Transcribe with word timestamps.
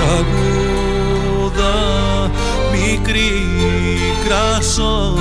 τραγούδα 0.00 1.74
μικρή 2.72 3.32
κράσο 4.24 5.14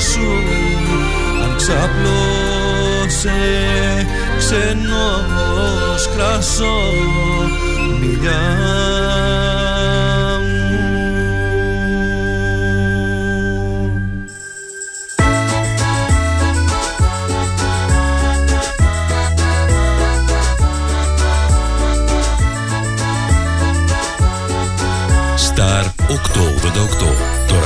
σου. 0.00 0.28
Αν 1.42 1.56
ξαπλώσε 1.56 3.40
ξενός 4.38 6.08
κρασό 6.14 6.78
μιλιά 8.00 8.40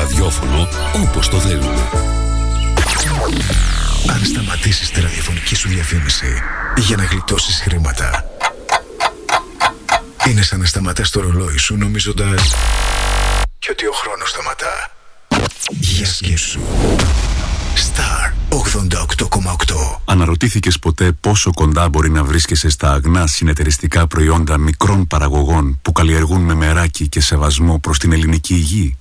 ραδιόφωνο 0.05 0.69
όπως 1.05 1.29
το 1.29 1.39
θέλουμε. 1.39 2.24
Αν 4.25 4.31
σταματήσεις 4.31 4.91
τη 4.91 5.01
ραδιοφωνική 5.01 5.55
σου 5.55 5.69
διαφήμιση 5.69 6.43
για 6.77 6.97
να 6.97 7.05
γλιτώσεις 7.05 7.61
χρήματα, 7.61 8.25
είναι 10.29 10.43
σαν 10.43 10.61
να 10.61 10.67
σταματάς 10.67 11.11
το 11.11 11.21
ρολόι 11.21 11.57
σου 11.57 11.77
νομίζοντας 11.77 12.55
και 13.59 13.69
ότι 13.71 13.87
ο 13.87 13.93
χρόνος 13.93 14.29
σταματά. 14.29 14.91
Για 15.69 16.07
σκέψου. 16.07 16.61
Star 17.75 18.33
88,8 18.49 20.01
Αναρωτήθηκες 20.05 20.79
ποτέ 20.79 21.13
πόσο 21.13 21.53
κοντά 21.55 21.89
μπορεί 21.89 22.11
να 22.11 22.25
βρίσκεσαι 22.25 22.69
στα 22.69 22.93
αγνά 22.93 23.27
συνεταιριστικά 23.27 24.07
προϊόντα 24.07 24.59
μικρών 24.59 25.07
παραγωγών 25.07 25.79
που 25.83 25.93
καλλιεργούν 25.93 26.41
με 26.41 26.55
μεράκι 26.55 27.09
και 27.09 27.21
σεβασμό 27.21 27.79
προς 27.79 27.99
την 27.99 28.13
ελληνική 28.13 28.55
υγεία 28.55 28.97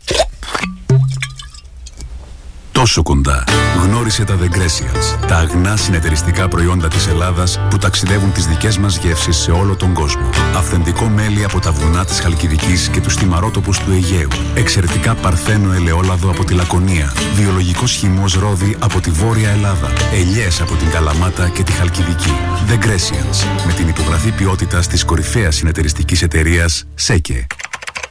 τόσο 2.83 3.03
κοντά. 3.03 3.43
Γνώρισε 3.83 4.23
τα 4.23 4.37
The 4.37 4.55
Grecians, 4.55 5.27
τα 5.27 5.35
αγνά 5.35 5.75
συνεταιριστικά 5.75 6.47
προϊόντα 6.47 6.87
της 6.87 7.07
Ελλάδας 7.07 7.59
που 7.69 7.77
ταξιδεύουν 7.77 8.31
τις 8.31 8.45
δικές 8.45 8.77
μας 8.77 8.97
γεύσεις 8.97 9.37
σε 9.37 9.51
όλο 9.51 9.75
τον 9.75 9.93
κόσμο. 9.93 10.29
Αυθεντικό 10.55 11.05
μέλι 11.05 11.43
από 11.43 11.59
τα 11.59 11.71
βουνά 11.71 12.05
της 12.05 12.19
Χαλκιδικής 12.19 12.87
και 12.87 13.01
τους 13.01 13.15
θυμαρότοπους 13.15 13.79
του 13.79 13.91
Αιγαίου. 13.91 14.27
Εξαιρετικά 14.55 15.15
παρθένο 15.15 15.73
ελαιόλαδο 15.73 16.29
από 16.29 16.43
τη 16.43 16.53
Λακωνία. 16.53 17.13
Βιολογικός 17.35 17.91
χυμός 17.91 18.33
ρόδι 18.33 18.75
από 18.79 18.99
τη 18.99 19.09
Βόρεια 19.09 19.49
Ελλάδα. 19.49 19.91
Ελιές 20.13 20.61
από 20.61 20.75
την 20.75 20.89
Καλαμάτα 20.89 21.49
και 21.49 21.63
τη 21.63 21.71
Χαλκιδική. 21.71 22.33
The 22.69 22.85
Grecians, 22.85 23.65
με 23.65 23.73
την 23.73 23.87
υπογραφή 23.87 24.31
ποιότητας 24.31 24.87
της 24.87 25.03
κορυφαίας 25.03 25.55
συνεταιριστικής 25.55 26.21
εταιρείας 26.21 26.85
ΣΕΚΕ. 26.95 27.47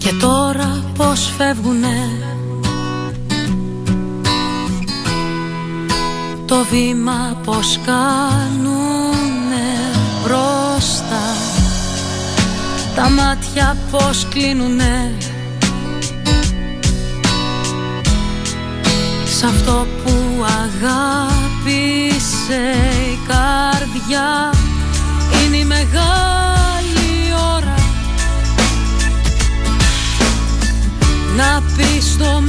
Και 0.00 0.12
τώρα 0.20 0.84
πως 0.96 1.32
φεύγουνε; 1.36 2.08
Το 6.46 6.64
βήμα 6.70 7.40
πως 7.44 7.78
κάνουνε 7.86 9.68
μπροστά; 10.24 11.36
Τα 12.94 13.10
μάτια 13.10 13.76
πως 13.90 14.26
κλείνουνε; 14.30 15.12
Σ' 19.24 19.42
αυτό 19.42 19.86
που 20.04 20.12
αγάπησε 20.62 21.72
η 23.12 23.18
καρδιά 23.28 24.54
Είναι 25.44 25.56
η 25.56 25.64
μεγάλη 25.64 26.49
Να 31.36 31.62
πεις 31.76 32.04
στο 32.04 32.39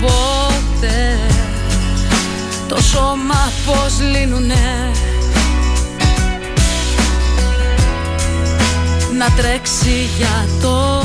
ποτέ. 0.00 1.18
Το 2.68 2.82
σώμα 2.82 3.52
πως 3.66 4.00
λύνουνε. 4.00 4.90
Να 9.18 9.30
τρέξει 9.36 10.08
για 10.18 10.46
το 10.62 11.02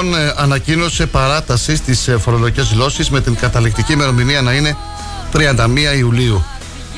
Υπουργείο 0.00 0.28
Οικονομικών 0.28 0.36
ε, 0.38 0.42
ανακοίνωσε 0.42 1.06
παράταση 1.06 1.76
στις 1.76 2.08
ε, 2.08 2.18
φορολογικές 2.18 2.68
δηλώσεις 2.68 3.10
με 3.10 3.20
την 3.20 3.34
καταληκτική 3.34 3.92
ημερομηνία 3.92 4.42
να 4.42 4.52
είναι 4.52 4.76
31 5.32 5.96
Ιουλίου. 5.98 6.44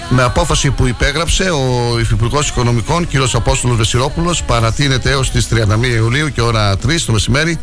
Με 0.08 0.22
απόφαση 0.22 0.70
που 0.70 0.86
υπέγραψε 0.86 1.50
ο 1.50 1.98
Υφυπουργός 2.00 2.48
Οικονομικών 2.48 3.08
κ. 3.08 3.10
Απόστολος 3.34 3.76
Βεσιρόπουλο, 3.76 4.36
παρατείνεται 4.46 5.10
έως 5.10 5.30
τις 5.30 5.48
31 5.50 5.84
Ιουλίου 5.96 6.28
και 6.28 6.40
ώρα 6.40 6.74
3 6.74 6.78
το 7.06 7.12
μεσημέρι 7.12 7.58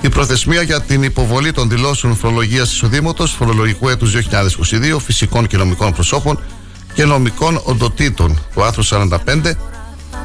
η 0.00 0.08
προθεσμία 0.08 0.62
για 0.62 0.80
την 0.80 1.02
υποβολή 1.02 1.52
των 1.52 1.68
δηλώσεων 1.68 2.16
φορολογίας 2.16 2.72
εισοδήματος 2.72 3.32
φορολογικού 3.32 3.88
έτους 3.88 4.14
2022 4.14 4.98
φυσικών 5.04 5.46
και 5.46 5.56
νομικών 5.56 5.92
προσώπων 5.92 6.40
και 6.94 7.04
νομικών 7.04 7.60
οντοτήτων 7.64 8.38
του 8.54 8.62
άρθρου 8.62 8.84
45 8.86 9.52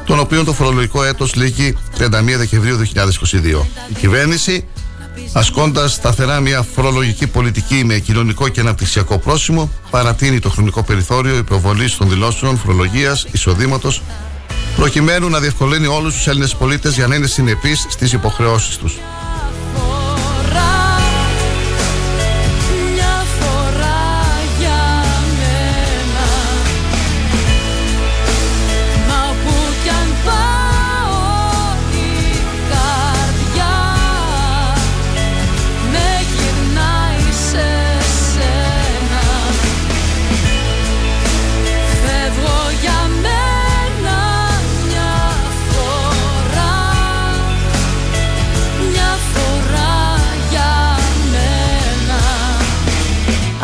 τον 0.04 0.18
οποίο 0.18 0.44
το 0.44 0.52
φορολογικό 0.52 1.04
έτος 1.04 1.34
λήγει 1.34 1.76
31 1.98 2.08
Δεκεμβρίου 2.36 2.78
2022. 2.78 3.66
Η 3.88 3.94
κυβέρνηση, 3.98 4.66
ασκώντας 5.32 5.92
σταθερά 5.92 6.40
μια 6.40 6.62
φορολογική 6.62 7.26
πολιτική 7.26 7.84
με 7.84 7.98
κοινωνικό 7.98 8.48
και 8.48 8.60
αναπτυξιακό 8.60 9.18
πρόσημο, 9.18 9.70
παρατείνει 9.90 10.38
το 10.38 10.50
χρονικό 10.50 10.82
περιθώριο 10.82 11.36
υποβολής 11.36 11.96
των 11.96 12.08
δηλώσεων 12.08 12.58
φορολογίας, 12.58 13.26
εισοδήματος, 13.32 14.02
προκειμένου 14.76 15.28
να 15.28 15.40
διευκολύνει 15.40 15.86
όλους 15.86 16.14
τους 16.14 16.26
Έλληνες 16.26 16.54
πολίτες 16.54 16.94
για 16.94 17.06
να 17.06 17.14
είναι 17.14 17.26
συνεπείς 17.26 17.86
στις 17.88 18.12
υποχρεώσεις 18.12 18.76
τους. 18.76 18.98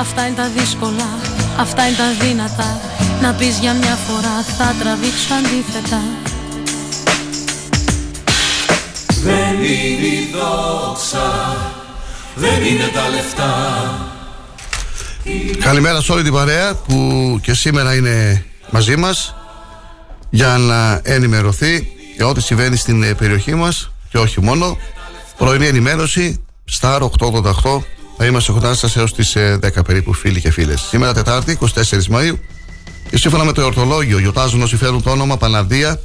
Αυτά 0.01 0.27
είναι 0.27 0.37
τα 0.37 0.49
δύσκολα, 0.49 1.19
αυτά 1.59 1.87
είναι 1.87 1.97
τα 1.97 2.27
δύνατα. 2.27 2.81
Να 3.23 3.33
πεις 3.33 3.59
για 3.59 3.75
μια 3.75 3.95
φορά 3.95 4.43
θα 4.59 4.75
τραβήξω 4.81 5.35
αντίθετα. 5.35 6.01
Δεν 9.23 9.55
είναι 9.55 10.07
η 10.07 10.31
δόξα, 10.33 11.57
δεν 12.35 12.65
είναι 12.65 12.91
τα 12.95 13.09
λεφτά. 13.09 13.95
Καλημέρα 15.59 16.01
σε 16.01 16.13
όλη 16.13 16.23
την 16.23 16.33
παρέα 16.33 16.75
που 16.75 17.39
και 17.43 17.55
σήμερα 17.55 17.95
είναι 17.95 18.45
μαζί 18.71 18.97
μας 18.97 19.35
για 20.31 20.57
να 20.59 21.01
ενημερωθεί 21.05 21.93
για 22.17 22.27
ό,τι 22.27 22.43
συμβαίνει 22.43 22.77
στην 22.77 23.03
ε, 23.03 23.15
περιοχή 23.15 23.55
μας 23.55 23.91
και 24.11 24.19
όχι 24.19 24.41
μόνο. 24.41 24.77
Πρωινή 25.37 25.67
ενημέρωση 25.67 26.45
στα 26.65 27.11
888 27.19 27.81
θα 28.23 28.27
είμαστε 28.29 28.53
κοντά 28.53 28.75
σας 28.75 28.97
έως 28.97 29.15
τις 29.15 29.37
10 29.37 29.85
περίπου 29.85 30.13
φίλοι 30.13 30.41
και 30.41 30.51
φίλες. 30.51 30.81
Σήμερα 30.81 31.13
Τετάρτη, 31.13 31.59
24 31.61 32.07
Μαου, 32.11 32.39
και 33.11 33.19
σύμφωνα 33.19 33.45
με 33.45 33.53
το 33.53 33.61
εορτολόγιο, 33.61 34.19
γιορτάζουν 34.19 34.63
όσοι 34.63 34.77
φέρουν 34.77 35.03
το 35.03 35.11
όνομα 35.11 35.37
Παναδία, 35.37 36.01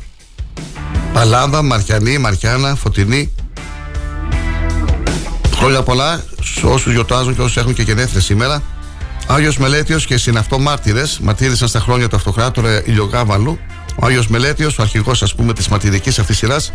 Παλάδα, 1.14 1.62
Μαρκιανή, 1.62 2.18
Μαρκιάνα, 2.18 2.76
Φωτεινή. 2.76 3.34
Χρόνια 5.56 5.84
πολλά 5.84 6.24
σε 6.44 6.66
όσους 6.66 6.94
γιορτάζουν 6.94 7.36
και 7.36 7.42
όσους 7.42 7.58
έχουν 7.58 7.74
και 7.74 7.82
γενέθλια 7.82 8.22
σήμερα. 8.22 8.62
Άγιος 9.28 9.58
Μελέτιος 9.58 10.06
και 10.06 10.18
συναυτό 10.18 10.60
μάρτυρες 10.60 11.20
μαρτύρησαν 11.22 11.68
στα 11.68 11.80
χρόνια 11.80 12.08
του 12.08 12.16
αυτοκράτορα 12.16 12.86
Ηλιογάβαλου. 12.86 13.60
Ο 13.96 14.06
Άγιος 14.06 14.28
Μελέτιος, 14.28 14.78
ο 14.78 14.82
αρχηγός 14.82 15.24
ας 15.24 15.36
πούμε 15.36 15.54
της 15.54 15.68
ματηρική 15.68 16.10
αυτής 16.10 16.38
σειράς, 16.38 16.74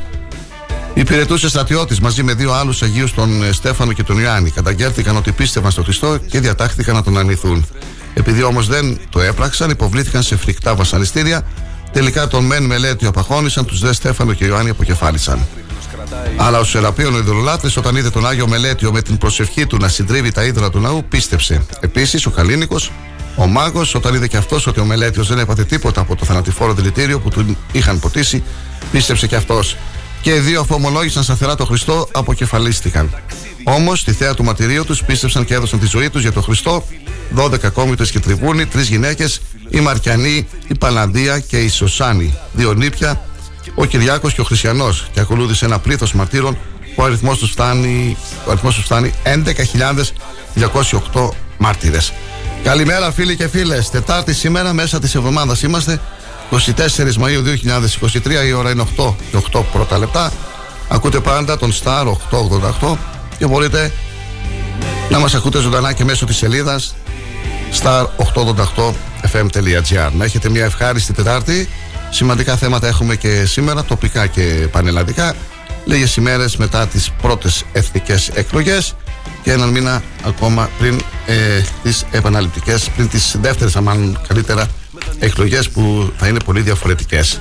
Υπηρετούσε 1.00 1.48
στρατιώτης 1.48 2.00
μαζί 2.00 2.22
με 2.22 2.34
δύο 2.34 2.52
άλλους 2.52 2.82
Αγίους, 2.82 3.14
τον 3.14 3.42
ε, 3.42 3.52
Στέφανο 3.52 3.92
και 3.92 4.02
τον 4.02 4.18
Ιωάννη. 4.18 4.50
Καταγγέλθηκαν 4.50 5.16
ότι 5.16 5.32
πίστευαν 5.32 5.70
στον 5.70 5.84
Χριστό 5.84 6.18
και 6.18 6.40
διατάχθηκαν 6.40 6.94
να 6.94 7.02
τον 7.02 7.18
αρνηθούν. 7.18 7.66
Επειδή 8.14 8.42
όμως 8.42 8.66
δεν 8.66 8.98
το 9.10 9.20
έπραξαν, 9.20 9.70
υποβλήθηκαν 9.70 10.22
σε 10.22 10.36
φρικτά 10.36 10.74
βασανιστήρια. 10.74 11.42
Τελικά 11.92 12.28
τον 12.28 12.44
Μεν 12.44 12.64
Μελέτιο 12.64 13.08
απαχώνησαν, 13.08 13.64
τους 13.64 13.80
Δε 13.80 13.92
Στέφανο 13.92 14.32
και 14.32 14.44
Ιωάννη 14.44 14.70
αποκεφάλισαν. 14.70 15.46
Αλλά 16.36 16.58
ο 16.58 16.64
Σεραπείων 16.64 17.14
ο 17.14 17.18
Ιδωλολάτρης, 17.18 17.76
όταν 17.76 17.96
είδε 17.96 18.10
τον 18.10 18.26
Άγιο 18.26 18.48
Μελέτιο 18.48 18.92
με 18.92 19.02
την 19.02 19.18
προσευχή 19.18 19.66
του 19.66 19.76
να 19.76 19.88
συντρίβει 19.88 20.30
τα 20.30 20.44
ίδρα 20.44 20.70
του 20.70 20.78
ναού, 20.80 21.04
πίστεψε. 21.08 21.62
Επίσης, 21.80 22.26
ο 22.26 22.30
Καλίνικο, 22.30 22.76
ο 23.36 23.46
μάγος, 23.46 23.94
όταν 23.94 24.14
είδε 24.14 24.26
και 24.26 24.36
αυτός 24.36 24.66
ότι 24.66 24.80
ο 24.80 24.84
Μελέτιος 24.84 25.28
δεν 25.28 25.38
έπαθε 25.38 25.64
τίποτα 25.64 26.00
από 26.00 26.16
το 26.16 26.24
θανατηφόρο 26.24 26.72
δηλητήριο 26.72 27.20
που 27.20 27.28
του 27.28 27.56
είχαν 27.72 27.98
ποτίσει, 27.98 28.42
πίστεψε 28.92 29.26
και 29.26 29.36
αυτός 29.36 29.76
και 30.20 30.34
οι 30.34 30.38
δύο 30.38 30.60
αφού 30.60 30.74
ομολόγησαν 30.74 31.22
σταθερά 31.22 31.54
τον 31.54 31.66
Χριστό, 31.66 32.08
αποκεφαλίστηκαν. 32.12 33.14
Όμως, 33.64 34.00
στη 34.00 34.12
θέα 34.12 34.34
του 34.34 34.44
μαρτυρίου 34.44 34.84
τους 34.84 35.04
πίστευσαν 35.04 35.44
και 35.44 35.54
έδωσαν 35.54 35.78
τη 35.78 35.86
ζωή 35.86 36.10
τους 36.10 36.22
για 36.22 36.32
τον 36.32 36.42
Χριστό 36.42 36.84
12 37.34 37.70
κόμιτες 37.72 38.10
και 38.10 38.20
τριβούνι, 38.20 38.66
τρεις 38.66 38.88
γυναίκες, 38.88 39.40
η 39.70 39.80
Μαρκιανή, 39.80 40.48
η 40.68 40.74
Παλαντία 40.74 41.38
και 41.38 41.58
η 41.58 41.68
Σωσάνη. 41.68 42.34
Δύο 42.52 42.72
νύπια, 42.72 43.24
ο 43.74 43.84
Κυριάκος 43.84 44.34
και 44.34 44.40
ο 44.40 44.44
Χριστιανός. 44.44 45.06
Και 45.12 45.20
ακολούθησε 45.20 45.64
ένα 45.64 45.78
πλήθος 45.78 46.12
μαρτύρων 46.12 46.58
που 46.80 47.02
ο 47.02 47.04
αριθμός 47.04 47.38
τους 47.38 47.50
φτάνει, 47.50 48.16
φτάνει 48.82 49.14
11.208 49.22 51.28
μάρτυρες. 51.58 52.12
Καλημέρα 52.62 53.12
φίλοι 53.12 53.36
και 53.36 53.48
φίλες 53.48 53.90
Τετάρτη 53.90 54.34
σήμερα 54.34 54.72
μέσα 54.72 54.98
της 54.98 55.14
εβδομάδας 55.14 55.62
είμαστε 55.62 56.00
24 56.50 56.56
Μαΐου 57.20 57.42
2023 57.42 58.46
η 58.46 58.52
ώρα 58.52 58.70
είναι 58.70 58.84
8 58.96 59.14
και 59.30 59.36
8 59.52 59.62
πρώτα 59.72 59.98
λεπτά. 59.98 60.32
Ακούτε 60.88 61.20
πάντα 61.20 61.56
τον 61.56 61.72
Star 61.72 62.12
888 62.80 62.96
και 63.38 63.46
μπορείτε 63.46 63.92
να 65.10 65.18
μας 65.18 65.34
ακούτε 65.34 65.58
ζωντανά 65.58 65.92
και 65.92 66.04
μέσω 66.04 66.26
της 66.26 66.36
σελίδας 66.36 66.94
star888fm.gr 67.82 70.10
Να 70.16 70.24
έχετε 70.24 70.48
μια 70.48 70.64
ευχάριστη 70.64 71.12
Τετάρτη. 71.12 71.68
Σημαντικά 72.10 72.56
θέματα 72.56 72.86
έχουμε 72.86 73.16
και 73.16 73.44
σήμερα 73.44 73.84
τοπικά 73.84 74.26
και 74.26 74.68
πανελλαδικά. 74.70 75.34
Λίγες 75.84 76.16
ημέρες 76.16 76.56
μετά 76.56 76.86
τις 76.86 77.10
πρώτες 77.22 77.64
εθνικές 77.72 78.28
εκλογές 78.28 78.94
και 79.42 79.52
έναν 79.52 79.68
μήνα 79.68 80.02
ακόμα 80.26 80.70
πριν 80.78 81.00
ε, 81.26 81.62
τις 81.82 82.06
επαναληπτικές 82.10 82.90
πριν 82.90 83.08
τις 83.08 83.36
δεύτερες 83.40 83.76
αμάν 83.76 84.20
καλύτερα 84.28 84.66
εκλογές 85.18 85.68
που 85.68 86.12
θα 86.16 86.28
είναι 86.28 86.38
πολύ 86.44 86.60
διαφορετικές 86.60 87.40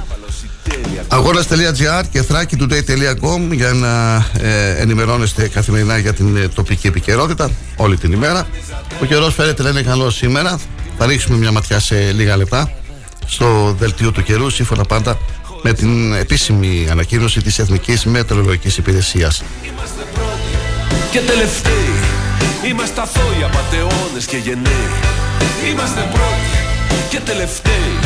αγώνας.gr 1.08 2.04
και 2.12 2.24
thrakitoday.com 2.30 3.51
για 3.51 3.74
να 3.74 4.16
ε, 4.39 4.75
ενημερώνεστε 4.82 5.48
καθημερινά 5.48 5.98
για 5.98 6.13
την 6.13 6.38
ε, 6.38 6.48
τοπική 6.48 6.88
επικαιρότητα 6.88 7.51
όλη 7.75 7.98
την 7.98 8.12
ημέρα. 8.12 8.48
Ο 9.01 9.06
καιρός 9.06 9.34
φαίνεται 9.34 9.63
να 9.63 9.70
είναι 9.70 9.82
καλός 9.82 10.16
σήμερα. 10.16 10.60
Θα 10.98 11.06
ρίξουμε 11.06 11.38
μια 11.38 11.51
ματιά 11.51 11.80
σε 11.80 12.12
λίγα 12.12 12.38
λεπτά 12.38 12.72
στο 13.25 13.75
δελτίο 13.80 14.12
του 14.12 14.24
καιρού 14.24 14.50
σύμφωνα 14.50 14.84
πάντα 14.84 15.18
με 15.62 15.74
την 15.74 16.13
επίσημη 16.13 16.88
ανακοίνωση 16.92 17.42
της 17.42 17.60
Εθνικής 17.60 18.06
Μετεωρολογικής 18.06 18.78
Υπηρεσίας. 18.78 19.44
Είμαστε 19.63 20.04
πρώτοι 20.13 20.58
και 21.12 21.20
τελευταίοι 21.20 21.94
Είμαστε 22.70 23.01
αθώοι, 23.01 23.44
απατεώνες 23.44 24.25
και 24.25 24.38
γενναίοι 24.38 24.89
Είμαστε 25.70 26.10
πρώτοι 26.12 26.59
και 27.10 27.19
τελευταίοι 27.19 28.00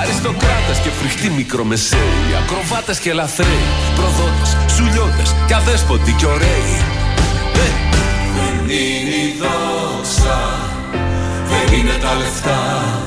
Αριστοκράτες 0.00 0.78
και 0.82 0.90
φρικτοί 0.98 1.30
μικρομεσαίοι 1.30 2.24
Ακροβάτες 2.42 2.98
και 2.98 3.12
λαθρέοι 3.12 3.66
Προδότες, 3.94 4.56
σουλιώτες 4.74 5.34
και 5.46 5.54
αδέσποτοι 5.54 6.12
και 6.12 6.26
ωραίοι 6.26 6.74
ε. 7.54 7.68
Δεν 8.36 8.64
είναι 8.64 9.14
η 9.28 9.34
δόξα 9.40 10.38
Δεν 11.50 11.78
είναι 11.78 11.96
τα 12.02 12.14
λεφτά 12.14 13.05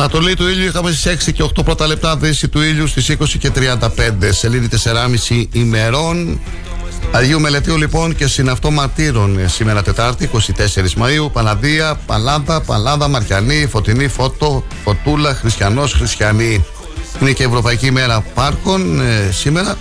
Ανατολή 0.00 0.36
του 0.36 0.48
ήλιου 0.48 0.66
είχαμε 0.66 0.90
στις 0.92 1.28
6 1.28 1.32
και 1.32 1.42
8 1.42 1.64
πρώτα 1.64 1.86
λεπτά 1.86 2.16
δύση 2.16 2.48
του 2.48 2.60
ήλιου 2.60 2.86
στις 2.86 3.16
20 3.18 3.24
και 3.38 3.50
35. 3.54 3.88
Σελίδη 4.30 4.68
4,5 5.28 5.44
ημερών. 5.52 6.40
Αγίου 7.10 7.40
Μελετίου 7.40 7.76
λοιπόν 7.76 8.16
και 8.16 8.26
συναυτό 8.26 8.70
μαρτύρων 8.70 9.38
ε, 9.38 9.48
σήμερα 9.48 9.82
Τετάρτη 9.82 10.30
24 10.32 10.38
Μαΐου 11.02 11.32
Παλαδία, 11.32 12.00
Παλάδα, 12.06 12.60
Παλάδα, 12.60 13.08
Μαρκιανή, 13.08 13.66
Φωτεινή, 13.66 14.08
Φώτο, 14.08 14.64
Φωτούλα, 14.84 15.34
Χριστιανός, 15.34 15.92
Χριστιανή 15.92 16.64
Είναι 17.20 17.32
και 17.32 17.44
Ευρωπαϊκή 17.44 17.90
Μέρα 17.90 18.24
Πάρκων 18.34 19.00
ε, 19.00 19.30
σήμερα 19.32 19.76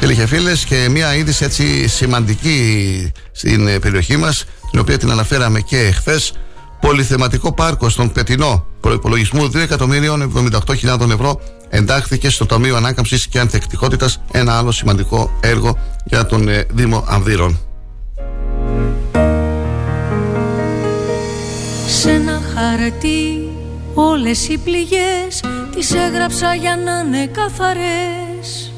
Φίλοι 0.00 0.14
και 0.14 0.26
φίλες 0.26 0.64
και 0.64 0.88
μια 0.90 1.14
είδηση 1.14 1.44
έτσι 1.44 1.88
σημαντική 1.88 3.12
στην 3.32 3.68
ε, 3.68 3.78
περιοχή 3.78 4.16
μας 4.16 4.44
την 4.70 4.80
οποία 4.80 4.98
την 4.98 5.10
αναφέραμε 5.10 5.60
και 5.60 5.92
χθε. 5.96 6.20
Πολυθεματικό 6.84 7.52
πάρκο 7.52 7.88
στον 7.88 8.12
Πετινό 8.12 8.66
προπολογισμού 8.80 9.50
2.078.000 9.52 11.10
ευρώ 11.10 11.40
εντάχθηκε 11.68 12.30
στο 12.30 12.46
Ταμείο 12.46 12.76
Ανάκαμψης 12.76 13.26
και 13.26 13.38
Ανθεκτικότητας 13.38 14.20
ένα 14.32 14.58
άλλο 14.58 14.72
σημαντικό 14.72 15.30
έργο 15.40 15.78
για 16.04 16.26
τον 16.26 16.48
ε, 16.48 16.66
Δήμο 16.70 17.04
Αμβύρων. 17.06 17.58
Σε 21.86 22.10
ένα 22.10 22.40
χαρτί 22.54 23.48
όλες 23.94 24.48
οι 24.48 24.58
πληγές 24.58 25.42
τις 25.74 25.94
έγραψα 25.94 26.54
για 26.54 26.76
να 26.76 26.98
είναι 26.98 27.26
καθαρές 27.26 28.72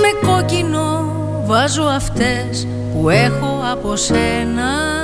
Με 0.00 0.28
κόκκινο 0.28 1.12
βάζω 1.46 1.82
αυτές 1.82 2.66
που 2.92 3.08
έχω 3.08 3.60
από 3.72 3.96
σένα 3.96 5.01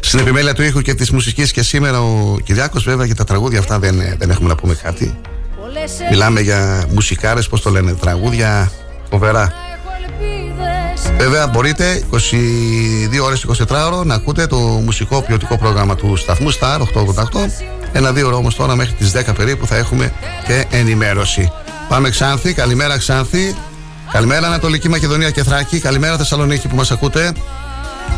στην 0.00 0.18
επιμέλεια 0.18 0.54
του 0.54 0.62
ήχου 0.62 0.80
και 0.80 0.94
της 0.94 1.10
μουσικής 1.10 1.52
και 1.52 1.62
σήμερα 1.62 2.00
ο 2.00 2.36
Κυριάκος, 2.44 2.84
βέβαια 2.84 3.06
για 3.06 3.14
τα 3.14 3.24
τραγούδια 3.24 3.58
αυτά 3.58 3.78
δεν, 3.78 4.02
δεν 4.18 4.30
έχουμε 4.30 4.48
να 4.48 4.54
πούμε 4.54 4.74
κάτι. 4.74 5.18
Μιλάμε 6.10 6.40
για 6.40 6.84
μουσικάρες, 6.92 7.48
πώς 7.48 7.62
το 7.62 7.70
λένε, 7.70 7.94
τραγούδια 7.94 8.70
φοβερά. 9.10 9.52
Βέβαια 11.18 11.46
μπορείτε 11.46 12.02
22 12.10 12.16
ώρες 13.22 13.46
24 13.48 13.92
ώρες 13.92 14.04
να 14.04 14.14
ακούτε 14.14 14.46
το 14.46 14.56
μουσικό 14.56 15.22
ποιοτικό 15.22 15.58
πρόγραμμα 15.58 15.94
του 15.94 16.16
σταθμού 16.16 16.52
Star 16.52 16.78
888 16.78 16.84
ένα-δύο 17.92 18.26
ώρο 18.26 18.36
όμως 18.36 18.54
τώρα 18.54 18.76
μέχρι 18.76 18.94
τις 18.94 19.12
10 19.16 19.34
περίπου 19.36 19.66
θα 19.66 19.76
έχουμε 19.76 20.12
και 20.46 20.64
ενημέρωση. 20.70 21.52
Πάμε 21.88 22.10
Ξάνθη, 22.10 22.52
καλημέρα 22.52 22.98
Ξάνθη, 22.98 23.54
καλημέρα 24.12 24.46
Ανατολική 24.46 24.88
Μακεδονία 24.88 25.30
και 25.30 25.42
Θράκη, 25.42 25.78
καλημέρα 25.78 26.16
Θεσσαλονίκη 26.16 26.68
που 26.68 26.76
μας 26.76 26.90
ακούτε. 26.90 27.32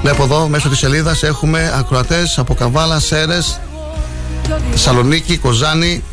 Βλέπω 0.03 0.23
εδώ 0.23 0.49
μέσω 0.49 0.69
της 0.69 0.79
σελίδας 0.79 1.23
έχουμε 1.23 1.73
ακροατές 1.79 2.39
από 2.39 2.55
Καβάλα, 2.55 3.01
Σέρες, 3.01 3.61
Θεσσαλονίκη, 4.71 5.39
Κοζάνη, 5.39 6.05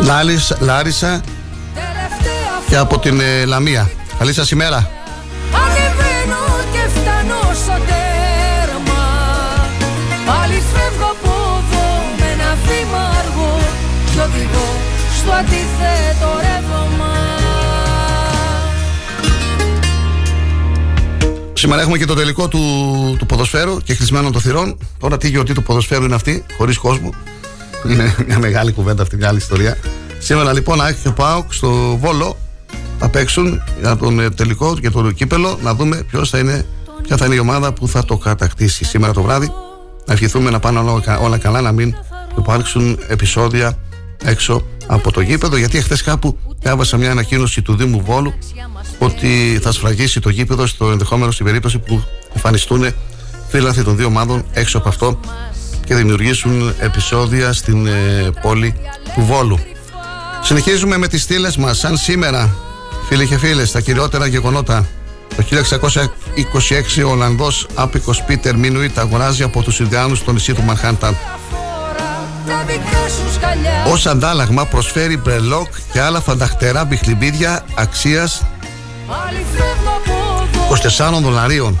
Λάλης, 0.00 0.56
Λάρισα 0.58 1.20
και 2.68 2.76
από 2.76 2.98
την 2.98 3.20
ε, 3.20 3.44
Λαμία. 3.44 3.90
Καλή 4.18 4.32
σας 4.32 4.50
ημέρα. 4.50 4.90
Ανεβαίνω 5.52 6.44
και 6.72 7.00
φτάνω 7.00 7.54
στο 7.54 7.72
τέρμα 7.72 9.04
Πάλι 10.26 10.62
φεύγω 10.72 11.10
από 11.10 11.28
Σήμερα 21.58 21.80
έχουμε 21.80 21.98
και 21.98 22.04
το 22.04 22.14
τελικό 22.14 22.48
του, 22.48 22.60
του 23.18 23.26
ποδοσφαίρου 23.26 23.76
και 23.76 23.94
κλεισμένο 23.94 24.30
των 24.30 24.40
θυρών. 24.40 24.78
Τώρα 24.98 25.16
τι 25.16 25.28
γιορτή 25.28 25.54
του 25.54 25.62
ποδοσφαίρου 25.62 26.04
είναι 26.04 26.14
αυτή, 26.14 26.44
χωρίς 26.56 26.78
κόσμο. 26.78 27.10
Είναι 27.88 28.14
μια 28.26 28.38
μεγάλη 28.38 28.72
κουβέντα 28.72 29.02
αυτή, 29.02 29.16
μια 29.16 29.28
άλλη 29.28 29.38
ιστορία. 29.38 29.78
Σήμερα 30.18 30.52
λοιπόν 30.52 30.80
Άκη 30.80 31.00
και 31.02 31.10
Πάοκ 31.10 31.52
στο 31.52 31.96
Βόλο 31.96 32.36
θα 32.98 33.08
παίξουν 33.08 33.62
για 33.80 33.96
τον 33.96 34.20
ε, 34.20 34.30
τελικό 34.30 34.78
και 34.78 34.90
το 34.90 35.10
κύπελο 35.10 35.58
να 35.62 35.74
δούμε 35.74 36.02
ποιος 36.10 36.30
θα 36.30 36.38
είναι, 36.38 36.66
ποια 37.02 37.16
θα 37.16 37.24
είναι 37.26 37.34
η 37.34 37.38
ομάδα 37.38 37.72
που 37.72 37.88
θα 37.88 38.04
το 38.04 38.16
κατακτήσει 38.16 38.84
σήμερα 38.84 39.12
το 39.12 39.22
βράδυ. 39.22 39.52
Να 40.06 40.12
ευχηθούμε 40.12 40.50
να 40.50 40.60
πάνε 40.60 40.78
όλα, 40.78 41.18
όλα 41.18 41.38
καλά, 41.38 41.60
να 41.60 41.72
μην 41.72 41.94
υπάρξουν 42.38 42.98
επεισόδια 43.08 43.78
έξω 44.24 44.66
από 44.86 45.12
το 45.12 45.20
γήπεδο. 45.20 45.56
Γιατί 45.56 45.78
εχθές 45.78 46.02
κάπου 46.02 46.38
διάβασα 46.58 46.96
μια 46.96 47.10
ανακοίνωση 47.10 47.62
του 47.62 47.76
Δήμου 47.76 48.02
Βόλου 48.04 48.34
ότι 48.98 49.58
θα 49.62 49.72
σφραγίσει 49.72 50.20
το 50.20 50.28
γήπεδο 50.28 50.66
στο 50.66 50.90
ενδεχόμενο 50.90 51.30
στην 51.30 51.44
περίπτωση 51.44 51.78
που 51.78 52.04
εμφανιστούν 52.34 52.86
φίλαθοι 53.48 53.82
των 53.82 53.96
δύο 53.96 54.06
ομάδων 54.06 54.44
έξω 54.52 54.78
από 54.78 54.88
αυτό 54.88 55.20
και 55.84 55.94
δημιουργήσουν 55.94 56.74
επεισόδια 56.78 57.52
στην 57.52 57.86
ε, 57.86 57.92
πόλη 58.42 58.74
του 59.14 59.22
Βόλου. 59.24 59.58
Συνεχίζουμε 60.42 60.96
με 60.96 61.08
τις 61.08 61.22
στήλες 61.22 61.56
μας. 61.56 61.78
Σαν 61.78 61.96
σήμερα 61.96 62.54
φίλοι 63.08 63.26
και 63.26 63.38
φίλες 63.38 63.70
τα 63.70 63.80
κυριότερα 63.80 64.26
γεγονότα. 64.26 64.86
Το 65.36 65.44
1626 66.98 67.04
ο 67.06 67.10
Ολλανδός 67.10 67.66
άπικος 67.74 68.22
Πίτερ 68.22 68.56
Μίνουιτ 68.56 68.98
αγοράζει 68.98 69.42
από 69.42 69.62
τους 69.62 69.80
Ινδιάνους 69.80 70.24
το 70.24 70.32
νησί 70.32 70.54
του 70.54 70.62
Μανχάνταν. 70.62 71.16
Ως 73.92 74.06
αντάλλαγμα 74.06 74.64
προσφέρει 74.64 75.16
μπρελόκ 75.16 75.68
και 75.92 76.00
άλλα 76.00 76.20
φανταχτερά 76.20 76.84
μπιχλιμπίδια 76.84 77.64
αξίας 77.74 78.42
24 81.18 81.20
δολαρίων 81.22 81.80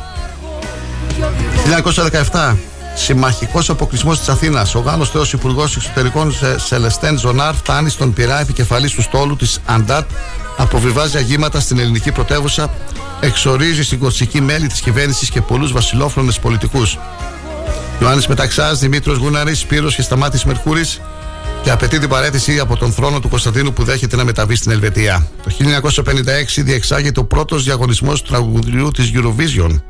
1917 2.32 2.54
Συμμαχικός 2.94 3.70
αποκλεισμός 3.70 4.18
της 4.18 4.28
Αθήνας. 4.28 4.74
Ο 4.74 4.78
Γάλλος 4.78 5.10
Θεός 5.10 5.32
Υπουργός 5.32 5.76
Εξωτερικών 5.76 6.34
Σελεστέν 6.56 7.18
Ζωνάρ 7.18 7.54
φτάνει 7.54 7.90
στον 7.90 8.12
πειρά 8.12 8.40
επικεφαλής 8.40 8.92
του 8.92 9.02
στόλου 9.02 9.36
της 9.36 9.60
Αντάτ, 9.66 10.10
αποβιβάζει 10.56 11.16
αγήματα 11.16 11.60
στην 11.60 11.78
ελληνική 11.78 12.12
πρωτεύουσα, 12.12 12.70
εξορίζει 13.20 13.82
στην 13.82 13.98
κορσική 13.98 14.40
μέλη 14.40 14.66
της 14.66 14.80
κυβέρνησης 14.80 15.30
και 15.30 15.40
πολλούς 15.40 15.72
βασιλόφρονες 15.72 16.38
πολιτικούς. 16.38 16.98
Ιωάννης 18.00 18.26
Μεταξάς, 18.26 18.78
Δημήτριο 18.78 19.16
Γούναρης, 19.16 19.58
Σπύρος 19.58 19.94
και 19.94 20.02
Σταμάτης 20.02 20.44
Μερκούρης 20.44 21.00
και 21.62 21.70
απαιτεί 21.70 21.98
την 21.98 22.08
παρέτηση 22.08 22.58
από 22.58 22.76
τον 22.76 22.92
θρόνο 22.92 23.20
του 23.20 23.28
Κωνσταντίνου 23.28 23.72
που 23.72 23.84
δέχεται 23.84 24.16
να 24.16 24.24
μεταβεί 24.24 24.54
στην 24.54 24.70
Ελβετία. 24.70 25.28
Το 25.42 25.50
1956 25.50 26.62
διεξάγεται 26.62 27.20
ο 27.20 27.24
πρώτος 27.24 27.64
διαγωνισμός 27.64 28.22
του 28.22 28.30
τραγουδιού 28.30 28.90
της 28.90 29.12
Eurovision 29.14 29.80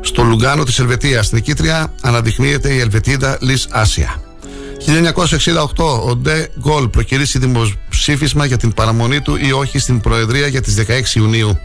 στο 0.00 0.22
Λουγκάνο 0.22 0.64
της 0.64 0.78
Ελβετίας. 0.78 1.32
Νικήτρια 1.32 1.92
αναδεικνύεται 2.00 2.72
η 2.72 2.78
Ελβετίδα 2.78 3.38
Λις 3.40 3.68
Άσια. 3.70 4.20
1968 4.86 6.00
ο 6.08 6.16
Ντε 6.16 6.48
Γκολ 6.60 6.88
προκυρήσει 6.88 7.38
δημοψήφισμα 7.38 8.44
για 8.44 8.56
την 8.56 8.72
παραμονή 8.72 9.20
του 9.20 9.36
ή 9.36 9.52
όχι 9.52 9.78
στην 9.78 10.00
Προεδρία 10.00 10.46
για 10.46 10.60
τις 10.60 10.74
16 10.74 11.14
Ιουνίου. 11.14 11.58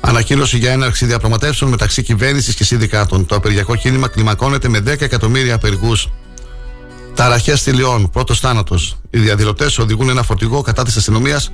Ανακοίνωση 0.00 0.58
για 0.58 0.72
έναρξη 0.72 1.06
διαπραγματεύσεων 1.06 1.70
μεταξύ 1.70 2.02
κυβέρνησης 2.02 2.54
και 2.54 2.64
συνδικάτων. 2.64 3.26
Το 3.26 3.34
απεργιακό 3.34 3.76
κίνημα 3.76 4.08
κλιμακώνεται 4.08 4.68
με 4.68 4.78
10 4.78 5.00
εκατομμύρια 5.00 5.54
απεργούς. 5.54 6.08
Ταραχές 7.18 7.60
στη 7.60 7.72
Λιόν, 7.72 8.10
πρώτος 8.10 8.40
θάνατος. 8.40 8.96
Οι 9.10 9.18
διαδηλωτές 9.18 9.78
οδηγούν 9.78 10.08
ένα 10.08 10.22
φορτηγό 10.22 10.60
κατά 10.60 10.84
της 10.84 10.96
αστυνομίας 10.96 11.52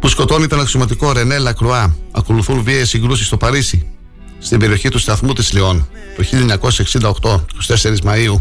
που 0.00 0.08
σκοτώνει 0.08 0.46
τον 0.46 0.60
αξιωματικό 0.60 1.12
Ρενέ 1.12 1.38
Λακρουά. 1.38 1.96
Ακολουθούν 2.10 2.62
βίαιες 2.62 2.88
συγκρούσεις 2.88 3.26
στο 3.26 3.36
Παρίσι 3.36 3.86
στην 4.38 4.58
περιοχή 4.58 4.88
του 4.88 4.98
σταθμού 4.98 5.32
της 5.32 5.52
Λιών 5.52 5.88
το 6.16 6.24
1968, 7.22 7.44
24 7.66 8.00
Μαΐου, 8.04 8.40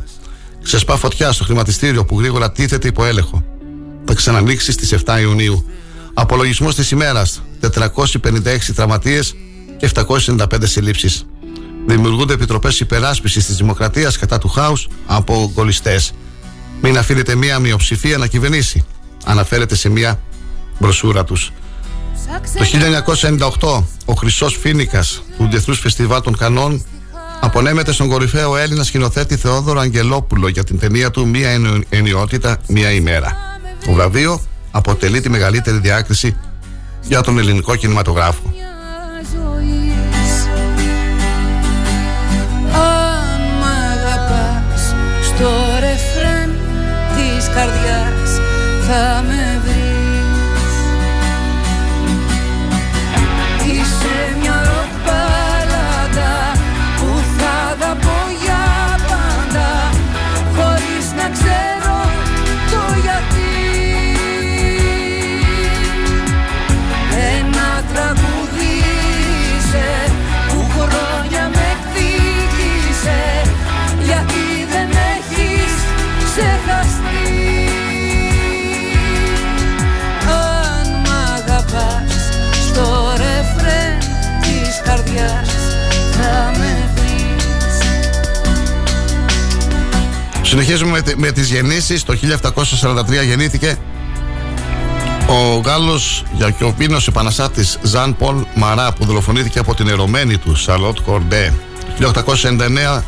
ξεσπά 0.64 0.98
φωτιά 0.98 1.32
στο 1.32 1.44
χρηματιστήριο 1.44 2.06
που 2.06 2.20
γρήγορα 2.20 2.52
τίθεται 2.52 2.88
υπό 2.88 3.06
έλεγχο. 3.06 3.44
Θα 4.06 4.14
ξανανοίξει 4.14 4.72
στις 4.72 4.92
7 4.92 5.20
Ιουνίου. 5.22 5.66
Απολογισμός 6.14 6.76
της 6.76 6.92
ημέρας, 6.92 7.42
456 7.60 8.74
τραυματίες 8.74 9.36
και 9.78 9.86
795 9.86 10.68
συλλήψεις. 10.68 11.26
Δημιουργούνται 11.88 12.34
επιτροπές 12.34 12.80
υπεράσπισης 12.80 13.46
της 13.46 13.56
δημοκρατίας 13.56 14.18
κατά 14.18 14.38
του 14.38 14.48
χάους 14.48 14.88
από 15.06 15.52
γκολιστές. 15.54 16.14
Μην 16.82 16.98
αφήνετε 16.98 17.36
μία 17.36 17.60
μειοψηφία 17.60 18.18
να 18.18 18.28
κυβερνήσει. 18.28 18.86
Αναφέρεται 19.26 19.76
σε 19.76 19.90
μία 19.90 20.20
μπροσούρα 20.80 21.24
τους. 21.24 21.52
Το 22.58 22.66
1998 23.60 23.84
ο 24.06 24.14
Χρυσός 24.14 24.58
Φίνικας 24.58 25.24
του 25.38 25.48
Διεθνούς 25.50 25.80
Φεστιβάλ 25.80 26.22
των 26.22 26.38
Κανών 26.38 26.86
απονέμεται 27.40 27.92
στον 27.92 28.10
κορυφαίο 28.10 28.58
Έλληνα 28.58 28.84
σκηνοθέτη 28.84 29.36
Θεόδωρο 29.38 29.80
Αγγελόπουλο 29.80 30.48
για 30.48 30.64
την 30.64 30.80
ταινία 30.80 31.12
του 31.12 31.28
Μία 31.28 31.50
ενιότητα, 31.90 32.58
μία 32.68 32.92
ημέρα. 32.92 33.38
Το 33.86 33.92
βραβείο 33.92 34.42
αποτελεί 34.72 35.22
τη 35.22 35.30
μεγαλύτερη 35.30 35.78
διάκριση 35.78 36.38
για 37.02 37.22
τον 37.22 37.40
ελληνικό 37.40 37.76
κινηματογράφο. 37.76 38.54
Θα 48.92 49.19
Συνεχίζουμε 90.70 91.02
με, 91.06 91.14
με 91.18 91.32
τις 91.32 91.50
γεννήσεις. 91.50 92.04
Το 92.04 92.18
1743 92.82 93.26
γεννήθηκε 93.26 93.78
ο 95.28 95.58
Γάλλος 95.66 96.24
Γιακιοπίνος 96.34 97.08
επαναστάτης 97.08 97.80
Ζαν 97.82 98.16
Πολ 98.16 98.46
Μαρά 98.56 98.94
που 98.94 99.06
δολοφονήθηκε 99.06 99.60
από 99.60 99.76
την 99.76 99.88
ερωμένη 99.88 100.38
του 100.38 100.56
Σαλότ 100.56 100.98
Κορντέ. 101.00 101.54
Το 102.00 102.12
1899 102.98 103.02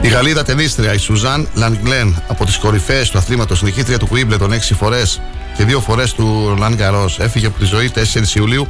η 0.00 0.08
Γαλλίδα 0.08 0.42
τενίστρια 0.42 0.94
η 0.94 0.98
Σουζάν 0.98 1.48
Λανγκλέν 1.54 2.22
από 2.28 2.44
τις 2.44 2.56
κορυφαίες 2.56 3.10
του 3.10 3.18
αθλήματος 3.18 3.62
νικήτρια 3.62 3.98
του 3.98 4.06
Κουίμπλε 4.06 4.36
των 4.36 4.52
6 4.52 4.56
φορές 4.78 5.20
και 5.56 5.64
δύο 5.64 5.80
φορές 5.80 6.12
του 6.12 6.44
Ρολάν 6.48 6.78
έφυγε 7.18 7.46
από 7.46 7.58
τη 7.58 7.64
ζωή 7.64 7.90
4 7.94 8.00
Ιουλίου 8.34 8.68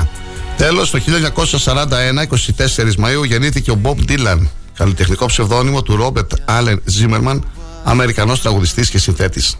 1939. 0.00 0.06
Τέλος, 0.56 0.90
το 0.90 0.98
1941, 0.98 2.22
24 2.22 2.96
Μαΐου, 3.04 3.24
γεννήθηκε 3.26 3.70
ο 3.70 3.74
Μπομπ 3.74 3.98
Ντίλαν, 4.00 4.50
καλλιτεχνικό 4.76 5.26
ψευδόνυμο 5.26 5.82
του 5.82 5.96
Ρόμπερτ 5.96 6.32
Άλεν 6.44 6.82
Ζίμερμαν, 6.84 7.44
Αμερικανός 7.84 8.40
τραγουδιστής 8.40 8.90
και 8.90 8.98
συνθέτης. 8.98 9.56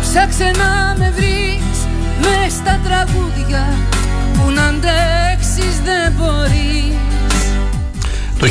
Ψάξε 0.00 0.44
να 0.44 0.94
με 0.98 1.12
βρεις 1.16 1.78
μες 2.20 2.52
στα 2.52 2.80
τραγούδια 2.84 3.74
που 4.32 4.50
να 4.50 4.64
αντέξεις 4.64 5.80
δεν 5.84 6.12
μπορείς 6.12 6.76
το 8.38 8.46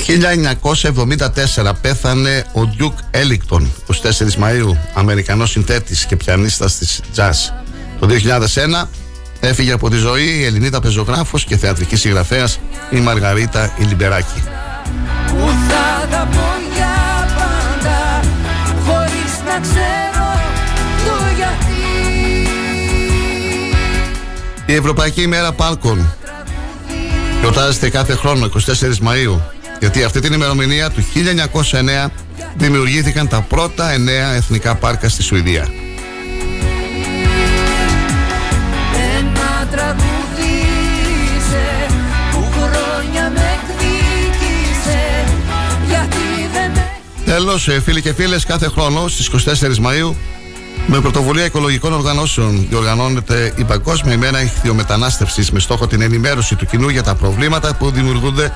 1974 1.56 1.72
πέθανε 1.82 2.46
ο 2.54 2.65
Ντιούκ 2.65 2.98
Έλικτον, 3.12 3.72
24 3.86 4.44
Μαΐου, 4.44 4.78
Αμερικανός 4.94 5.50
συνθέτης 5.50 6.06
και 6.06 6.15
πιανίστας 6.15 6.78
της 6.78 7.02
jazz. 7.15 7.54
Το 8.00 8.08
2001 8.08 8.89
έφυγε 9.39 9.71
από 9.71 9.89
τη 9.89 9.98
ζωή 9.98 10.38
η 10.39 10.43
Ελληνίδα 10.43 10.80
πεζογράφος 10.80 11.43
και 11.43 11.58
θεατρικής 11.58 12.00
συγγραφέας 12.00 12.60
η 12.89 12.98
Μαργαρίτα 12.98 13.74
Ηλιμπεράκη. 13.78 14.43
Που 15.28 15.50
θα 15.69 16.08
τα 16.08 16.28
πω 16.32 16.43
για 16.76 17.28
πάντα, 17.36 18.19
χωρίς 18.86 19.34
να 19.45 19.60
ξέρω 19.60 20.28
το 21.06 21.26
γιατί. 21.36 22.50
Η 24.65 24.74
Ευρωπαϊκή 24.74 25.21
ημέρα 25.21 25.52
Πάρκων 25.52 26.13
γιορτάζεται 27.39 27.89
κάθε 27.89 28.15
χρόνο 28.15 28.50
24 28.54 29.08
Μαΐου 29.08 29.39
γιατί 29.80 30.04
αυτή 30.04 30.19
την 30.19 30.34
ημερομηνία 30.34 30.89
του 30.89 31.06
1909 32.06 32.10
δημιουργήθηκαν 32.56 33.28
τα 33.28 33.41
πρώτα 33.41 33.91
εννέα 33.91 34.34
εθνικά 34.34 34.76
πάρκα 34.76 35.10
στη 35.10 35.24
Σουηδία. 35.24 35.67
Τέλος, 47.25 47.67
ε, 47.67 47.81
φίλοι 47.81 48.01
και 48.01 48.13
φίλες, 48.13 48.45
κάθε 48.45 48.67
χρόνο 48.67 49.07
στις 49.07 49.25
24 49.27 49.79
Μαΐου 49.79 50.13
με 50.88 51.01
πρωτοβουλία 51.01 51.45
οικολογικών 51.45 51.93
οργανώσεων 51.93 52.65
διοργανώνεται 52.69 53.53
η 53.55 53.63
Παγκόσμια 53.63 54.13
ημέρα 54.13 54.41
ηχθειομετανάστευσης 54.41 55.51
με 55.51 55.59
στόχο 55.59 55.88
την 55.88 56.01
ενημέρωση 56.01 56.55
του 56.55 56.65
κοινού 56.65 56.89
για 56.89 57.03
τα 57.03 57.15
προβλήματα 57.15 57.75
που 57.75 57.91
δημιουργούνται 57.91 58.51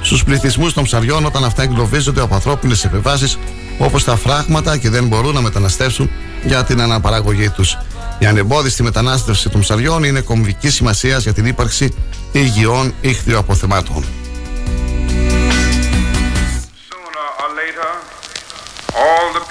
στους 0.00 0.24
πληθυσμούς 0.24 0.72
των 0.72 0.84
ψαριών 0.84 1.24
όταν 1.24 1.44
αυτά 1.44 1.62
εγκλωβίζονται 1.62 2.20
από 2.20 2.34
ανθρώπινες 2.34 2.84
επεμβάσει 2.84 3.38
όπως 3.78 4.04
τα 4.04 4.16
φράγματα 4.16 4.76
και 4.76 4.90
δεν 4.90 5.06
μπορούν 5.06 5.34
να 5.34 5.40
μεταναστεύσουν 5.40 6.10
για 6.44 6.64
την 6.64 6.80
αναπαραγωγή 6.80 7.48
τους. 7.48 7.78
Η 8.18 8.26
ανεμπόδιστη 8.26 8.82
μετανάστευση 8.82 9.48
των 9.48 9.60
ψαριών 9.60 10.04
είναι 10.04 10.20
κομβική 10.20 10.70
σημασίας 10.70 11.22
για 11.22 11.32
την 11.32 11.46
ύπαρξη 11.46 11.92
υγιών 12.32 12.94
ήχθειο 13.00 13.38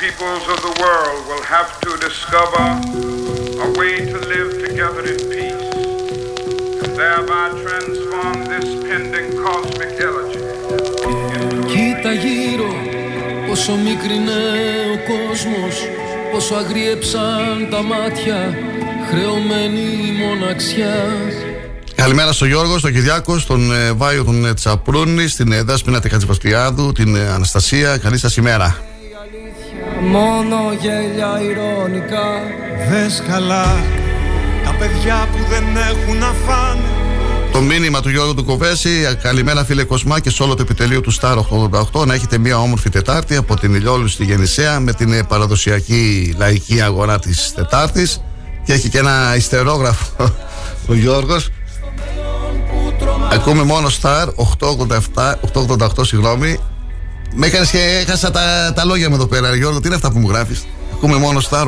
peoples 0.06 0.46
of 0.54 0.60
the 0.68 0.76
world 0.84 1.20
will 1.30 1.46
have 1.56 1.72
to 1.86 1.92
discover 2.08 2.66
a 3.66 3.70
way 3.80 3.94
to 4.12 4.18
live 4.34 4.50
together 4.66 5.04
in 5.14 5.20
peace 5.34 5.68
and 6.84 6.92
thereby 7.02 7.46
transform 7.64 8.38
this 8.54 8.68
pending 8.86 9.30
cosmic 9.46 9.94
elegy 10.10 10.42
Κοίτα 11.68 12.12
γύρω 12.14 12.74
πόσο 13.48 13.76
μικρινέ 13.76 14.44
ο 14.94 14.98
κόσμος 15.12 15.76
Πόσο 16.32 16.56
αγριέψαν 16.56 17.68
τα 17.72 17.82
μάτια 17.82 18.58
χρεωμένη 19.10 20.12
μοναξιά 20.12 21.06
Καλημέρα 21.96 22.32
στον 22.32 22.48
Γιώργο, 22.48 22.78
στον 22.78 22.94
Κυριάκο, 22.94 23.40
στον 23.40 23.72
ε, 23.72 23.92
Βάιο, 23.92 24.24
τον 24.24 24.46
ε, 24.46 24.54
Τσαπρούνη, 24.54 25.28
στην 25.28 25.52
ε, 25.52 25.62
Δάσπινα 25.62 26.00
Τεχατζηπαστριάδου, 26.00 26.92
την 26.92 27.16
ε, 27.16 27.30
Αναστασία. 27.30 27.98
Καλή 27.98 28.18
σας 28.18 28.38
ημέρα. 28.38 28.91
Μόνο 30.02 30.58
γέλια 30.82 31.42
ηρωνικά 31.42 32.42
Δες 32.90 33.24
καλά 33.28 33.66
Τα 34.64 34.76
παιδιά 34.80 35.28
που 35.32 35.38
δεν 35.50 35.64
έχουν 35.90 36.18
να 36.18 36.34
φάνε 36.46 37.02
το 37.52 37.62
μήνυμα 37.62 38.02
του 38.02 38.10
Γιώργου 38.10 38.34
του 38.34 38.46
Κοβέση. 38.46 39.18
Καλημέρα, 39.22 39.66
φίλε 39.66 39.84
Κοσμά, 39.84 40.20
και 40.20 40.30
σε 40.30 40.44
όλο 40.44 40.56
το 40.56 40.62
επιτελείο 40.62 41.02
του 41.02 41.12
Στάρο 41.12 41.70
88. 41.94 42.06
Να 42.06 42.14
έχετε 42.14 42.38
μια 42.38 42.58
όμορφη 42.58 42.90
Τετάρτη 42.90 43.36
από 43.36 43.56
την 43.56 43.76
Ηλιόλου 43.76 44.08
στη 44.08 44.24
Γεννησέα 44.24 44.80
με 44.80 44.94
την 44.94 45.14
ε, 45.14 45.24
παραδοσιακή 45.24 46.34
λαϊκή 46.38 46.82
αγορά 46.82 47.20
της 47.20 47.54
Τετάρτης. 47.56 48.22
Και 48.66 48.74
έχει 48.74 48.90
και 48.90 48.98
ένα 48.98 49.36
ιστερόγραφο 49.36 50.36
ο 50.90 50.94
Γιώργος. 50.94 51.50
Ακούμε 53.32 53.64
μόνο 53.64 53.88
Star 54.02 54.28
887, 54.60 55.34
888, 55.78 55.88
συγγνώμη. 56.02 56.60
Με 57.34 57.48
έκανες 57.48 57.70
και 57.70 58.04
έχασα 58.06 58.32
τα, 58.32 58.74
τα 58.76 58.86
λόγια 58.86 59.10
μου 59.10 59.16
εδώ 59.16 59.28
πέρα, 59.28 59.56
Γιώργο. 59.56 59.80
Τι 59.80 59.88
είναι 59.88 59.96
αυτά 59.96 60.12
που 60.12 60.20
μου 60.20 60.30
γράφεις; 60.30 60.66
Ακούμε 60.94 61.18
μόνο 61.18 61.42
Star 61.50 61.66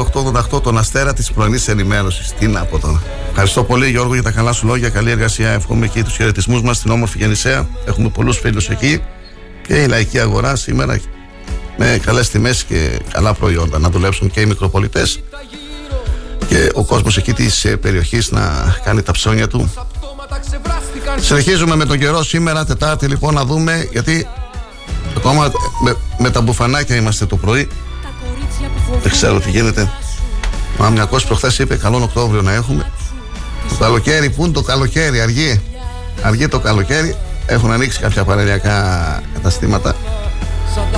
888, 0.55 0.61
τον 0.63 0.77
αστέρα 0.77 1.13
της 1.13 1.31
πρωινής 1.31 1.67
ενημέρωσης. 1.67 2.33
Τι 2.39 2.47
να 2.47 2.65
πω 2.65 2.79
τώρα. 2.79 3.01
Ευχαριστώ 3.29 3.63
πολύ, 3.63 3.89
Γιώργο, 3.89 4.13
για 4.13 4.23
τα 4.23 4.31
καλά 4.31 4.51
σου 4.51 4.67
λόγια. 4.67 4.89
Καλή 4.89 5.11
εργασία. 5.11 5.49
Εύχομαι 5.49 5.87
και 5.87 6.03
τους 6.03 6.15
χαιρετισμούς 6.15 6.61
μας 6.61 6.77
στην 6.77 6.91
όμορφη 6.91 7.17
Γεννησέα. 7.17 7.67
Έχουμε 7.85 8.09
πολλούς 8.09 8.37
φίλους 8.37 8.69
εκεί. 8.69 9.01
Και 9.67 9.81
η 9.81 9.87
λαϊκή 9.87 10.19
αγορά 10.19 10.55
σήμερα 10.55 10.99
με 11.77 11.99
καλές 12.05 12.29
τιμές 12.29 12.63
και 12.63 12.99
καλά 13.11 13.33
προϊόντα. 13.33 13.79
Να 13.79 13.89
δουλέψουν 13.89 14.31
και 14.31 14.41
οι 14.41 14.45
μικροπολιτές 14.45 15.23
και 16.47 16.71
ο 16.73 16.83
κόσμος 16.83 17.17
εκεί 17.17 17.33
της 17.33 17.65
ε, 17.65 17.77
περιοχής 17.77 18.31
να 18.31 18.75
κάνει 18.83 19.01
τα 19.01 19.11
ψώνια 19.11 19.47
του. 19.47 19.73
Συνεχίζουμε 21.19 21.75
με 21.75 21.85
τον 21.85 21.99
καιρό 21.99 22.23
σήμερα, 22.23 22.65
Τετάρτη 22.65 23.07
λοιπόν, 23.07 23.33
να 23.33 23.45
δούμε 23.45 23.87
γιατί 23.91 24.27
ακόμα 25.23 25.51
με, 25.81 25.95
με 26.17 26.29
τα 26.29 26.41
μπουφανάκια 26.41 26.95
είμαστε 26.95 27.25
το 27.25 27.37
πρωί. 27.37 27.67
Δεν 29.01 29.11
ξέρω 29.11 29.39
τι 29.39 29.49
γίνεται. 29.49 29.91
Μα 30.77 30.89
μια 30.89 31.05
κόσμο 31.05 31.27
προχθές 31.27 31.59
είπε 31.59 31.75
καλό 31.75 31.97
Οκτώβριο 31.97 32.41
να 32.41 32.53
έχουμε. 32.53 32.91
Το 33.69 33.75
καλοκαίρι, 33.75 34.29
πού 34.29 34.43
είναι 34.43 34.53
το 34.53 34.61
καλοκαίρι, 34.61 35.21
αργεί. 35.21 35.61
Αργεί 36.21 36.47
το 36.47 36.59
καλοκαίρι. 36.59 37.15
Έχουν 37.45 37.71
ανοίξει 37.71 37.99
κάποια 37.99 38.23
παραλιακά 38.23 39.21
καταστήματα 39.33 39.95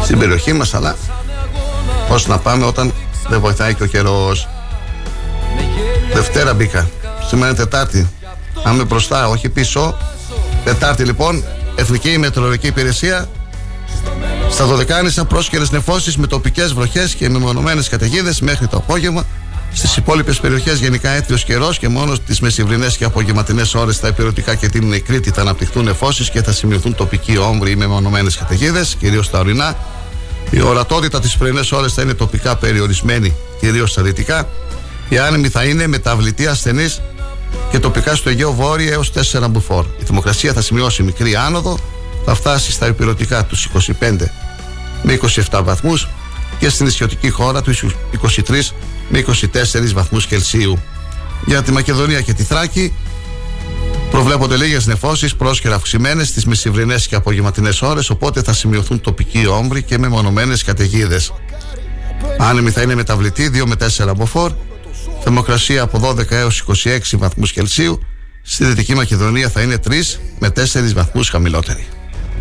στην 0.04 0.20
περιοχή 0.20 0.54
μας, 0.54 0.74
αλλά 0.74 0.96
πώς 2.08 2.28
να 2.28 2.38
πάμε 2.38 2.66
όταν 2.66 2.94
δεν 3.28 3.40
βοηθάει 3.40 3.74
και 3.74 3.84
ο 3.84 3.86
καιρός. 3.86 4.48
Δευτέρα 6.14 6.54
μπήκα. 6.54 6.90
Σήμερα 7.28 7.48
είναι 7.48 7.58
Τετάρτη. 7.58 8.10
Πάμε 8.64 8.84
μπροστά, 8.84 9.28
όχι 9.28 9.50
πίσω. 9.50 9.98
Τετάρτη 10.64 11.04
λοιπόν, 11.04 11.44
Εθνική 11.76 12.18
Μετεωρολογική 12.18 12.68
Υπηρεσία 12.68 13.28
στα 14.50 14.66
Δωδεκάνησα 14.66 15.26
πρόσκαιρες 15.26 15.72
νεφώσεις 15.72 16.18
με 16.18 16.28
τοπικές 16.28 16.74
βροχές 16.74 17.16
και 17.16 17.30
μεμονωμένες 17.30 17.90
καταιγίδες 17.90 18.42
μέχρι 18.42 18.68
το 18.68 18.78
απόγευμα. 18.78 19.26
Στις 19.74 19.98
υπόλοιπες 19.98 20.40
περιοχές 20.40 20.80
γενικά 20.80 21.10
έθριο 21.10 21.38
καιρός 21.38 21.78
και 21.78 21.88
μόνο 21.88 22.18
τι 22.28 22.44
μεσημβρινέ 22.44 22.88
και 22.98 23.06
απογευματινές 23.06 23.74
ώρες 23.74 23.96
στα 23.96 24.08
υπηρετικά 24.08 24.56
και 24.56 24.70
την 24.70 25.04
Κρήτη 25.06 25.30
θα 25.30 25.42
αναπτυχθούν 25.42 25.84
νεφώσεις 25.84 26.30
και 26.30 26.42
θα 26.42 26.52
σημειωθούν 26.52 26.96
τοπικοί 26.96 27.38
όμβροι 27.38 27.72
ή 27.72 27.76
μεμονωμένες 27.76 28.38
καταιγίδες, 28.38 28.96
κυρίως 29.00 29.26
στα 29.26 29.40
ορεινά. 29.40 29.76
Η 30.50 30.62
ορατότητα 30.62 31.20
τις 31.20 31.38
πρωινές 31.38 31.72
ώρες 31.72 31.94
θα 31.94 32.02
είναι 32.02 32.14
τοπικά 32.14 32.56
περιορισμένη, 32.56 33.36
κυρίως 33.60 33.92
στα 33.92 34.02
δυτικά. 34.02 34.48
Η 35.10 35.18
άνεμη 35.18 35.48
θα 35.48 35.64
είναι 35.64 35.88
μεταβλητή 35.88 36.48
ασθενή 36.48 36.94
και 37.72 37.80
τοπικά 37.80 38.16
στο 38.16 38.30
Αιγαίο 38.30 38.52
Βόρειο 38.52 38.92
έως 38.92 39.12
4 39.12 39.48
μπουφόρ. 39.50 39.86
Η 40.00 40.04
θερμοκρασία 40.04 40.54
θα 40.54 40.62
σημειώσει 40.62 41.04
μικρή 41.04 41.36
άνοδο, 41.36 41.80
θα 42.26 42.36
φτάσει 42.36 42.72
στα 42.72 42.88
υπηρετικά 42.88 43.46
τους 43.46 43.68
25 44.00 44.16
με 45.04 45.20
27 45.50 45.62
βαθμούς 45.64 46.08
και 46.60 46.70
στην 46.70 46.86
ισιωτική 46.86 47.30
χώρα 47.30 47.62
τους 47.62 47.86
23 48.48 48.74
με 49.10 49.24
24 49.28 49.94
βαθμούς 49.94 50.26
Κελσίου. 50.26 50.80
Για 51.46 51.62
τη 51.64 51.72
Μακεδονία 51.72 52.22
και 52.22 52.34
τη 52.34 52.44
Θράκη 52.44 52.94
προβλέπονται 54.12 54.56
λίγες 54.56 54.86
νεφώσεις 54.86 55.36
πρόσκαιρα 55.36 55.76
αυξημένες 55.76 56.28
στις 56.28 56.46
μεσημβρινές 56.46 57.08
και 57.08 57.16
απογευματινές 57.16 57.82
ώρες, 57.82 58.10
οπότε 58.10 58.42
θα 58.42 58.54
σημειωθούν 58.54 59.02
τοπικοί 59.02 59.48
όμβροι 59.48 59.84
και 59.84 59.98
μεμονωμένες 59.98 60.64
καταιγίδες. 60.64 61.34
Άνεμη 62.38 62.72
θα 62.72 62.82
είναι 62.82 62.96
μεταβλητή 62.96 63.50
2 63.50 63.66
με 63.66 63.76
4 63.76 64.14
μποφόρ, 64.16 64.52
θερμοκρασία 65.24 65.82
από 65.82 66.00
12 66.00 66.32
έως 66.32 66.64
26 66.84 67.18
βαθμούς 67.18 67.52
Κελσίου, 67.52 68.00
στη 68.42 68.66
Δυτική 68.66 68.96
Μακεδονία 68.96 69.50
θα 69.50 69.62
είναι 69.62 69.78
3 69.88 70.20
με 70.40 70.50
4 70.50 70.94
βαθμούς 70.94 71.30
χαμηλότερη. 71.30 71.88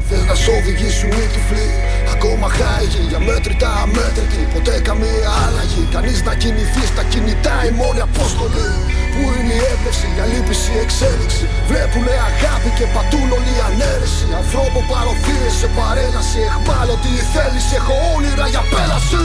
Θες 0.09 0.25
να 0.31 0.35
σ' 0.43 0.49
οδηγήσουν 0.57 1.13
οι 1.21 1.27
τυφλοί. 1.35 1.71
Ακόμα 2.15 2.49
χάγει 2.59 3.03
για 3.11 3.21
μέτρητα 3.29 3.69
αμέτρητη. 3.83 4.41
Ποτέ 4.55 4.75
καμία 4.89 5.31
άλλαγη. 5.45 5.83
Κανείς 5.95 6.19
να 6.29 6.35
κινηθεί 6.43 6.85
στα 6.93 7.03
κινητά. 7.13 7.57
Η 7.69 7.71
μόνη 7.81 8.01
απόστολη 8.09 8.67
Πού 9.15 9.23
είναι 9.37 9.55
η 9.61 9.63
έμπνευση, 9.73 10.07
η 10.17 10.19
αλήπηση, 10.25 10.71
η 10.77 10.79
εξέλιξη. 10.85 11.45
Βλέπουνε 11.71 12.15
αγάπη 12.31 12.71
και 12.79 12.87
πατούν 12.95 13.29
όλη 13.37 13.53
η 13.59 13.61
ανέρεση. 13.69 14.25
Ανθρώπο 14.41 14.79
παροθείες 14.91 15.53
σε 15.61 15.69
παρέλαση 15.77 16.41
Εχμάλωτη 16.51 17.11
η 17.21 17.25
θέληση, 17.33 17.73
έχω 17.81 17.95
όνειρα 18.15 18.47
για 18.53 18.63
πέλαση 18.73 19.25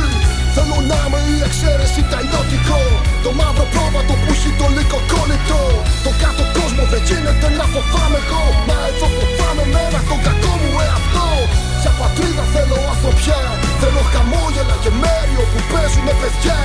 Θέλω 0.56 0.78
να 0.92 1.00
είμαι 1.06 1.20
η 1.34 1.36
εξαίρεση, 1.48 2.02
τα 2.12 2.20
ιδιωτικό 2.26 2.82
Το 3.26 3.32
μαύρο 3.40 3.66
πρόβατο 3.74 4.14
που 4.22 4.30
έχει 4.36 4.52
το 4.60 4.68
λύκο 4.76 5.00
κόλλητο. 5.12 5.62
Το 6.06 6.12
κάτω 6.22 6.44
κόσμο 6.58 6.84
δεν 6.92 7.02
γίνεται 7.08 7.48
να 7.60 7.66
φοβάμαι 7.74 8.20
εγώ. 8.24 8.44
Μα 8.68 8.78
εδώ 8.90 9.08
φοβάμαι 9.18 9.66
μένα 9.76 10.00
τον 10.10 10.20
κακό 10.26 10.54
μου 10.62 10.72
εαυτό. 10.86 11.28
Για 11.82 11.92
πατρίδα 12.00 12.46
θέλω 12.54 12.78
ανθρωπιά. 12.94 13.42
Θέλω 13.82 14.02
χαμόγελα 14.12 14.76
και 14.84 14.92
μέρη 15.02 15.36
όπου 15.44 15.60
παίζουνε 15.72 16.14
παιδιά. 16.22 16.60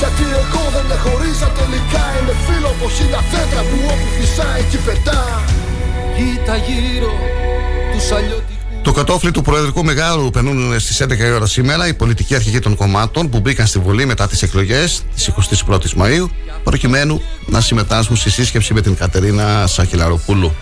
Γιατί 0.00 0.24
εγώ 0.42 0.62
δεν 0.74 0.86
χωρίζα 1.04 1.48
τελικά. 1.58 2.04
Είναι 2.18 2.34
φίλο 2.44 2.70
από 2.74 2.86
χίλια 2.96 3.20
δέντρα 3.30 3.62
που 3.68 3.78
όπου 3.92 4.08
φυσάει 4.16 4.62
και 4.70 4.78
πετά. 4.86 5.22
Κοίτα 6.16 6.54
γύρω 6.66 7.14
τους 7.92 8.06
αλλιώτικους 8.16 8.55
το 8.86 8.92
κατόφλι 8.92 9.30
του 9.30 9.42
Προεδρικού 9.42 9.84
Μεγάλου 9.84 10.30
περνούν 10.30 10.80
στις 10.80 11.02
11 11.02 11.18
η 11.18 11.30
ώρα 11.30 11.46
σήμερα 11.46 11.86
οι 11.86 11.94
πολιτικοί 11.94 12.34
αρχηγοί 12.34 12.58
των 12.58 12.76
κομμάτων 12.76 13.28
που 13.28 13.40
μπήκαν 13.40 13.66
στη 13.66 13.78
Βουλή 13.78 14.06
μετά 14.06 14.26
τις 14.28 14.42
εκλογές 14.42 15.02
τη 15.16 15.26
21η 15.68 15.92
Μαου, 15.96 16.30
προκειμένου 16.64 17.22
να 17.46 17.60
συμμετάσχουν 17.60 18.16
στη 18.16 18.30
σύσκεψη 18.30 18.74
με 18.74 18.80
την 18.80 18.96
Κατερίνα 18.96 19.66
Σαχυλαροπούλου, 19.66 20.54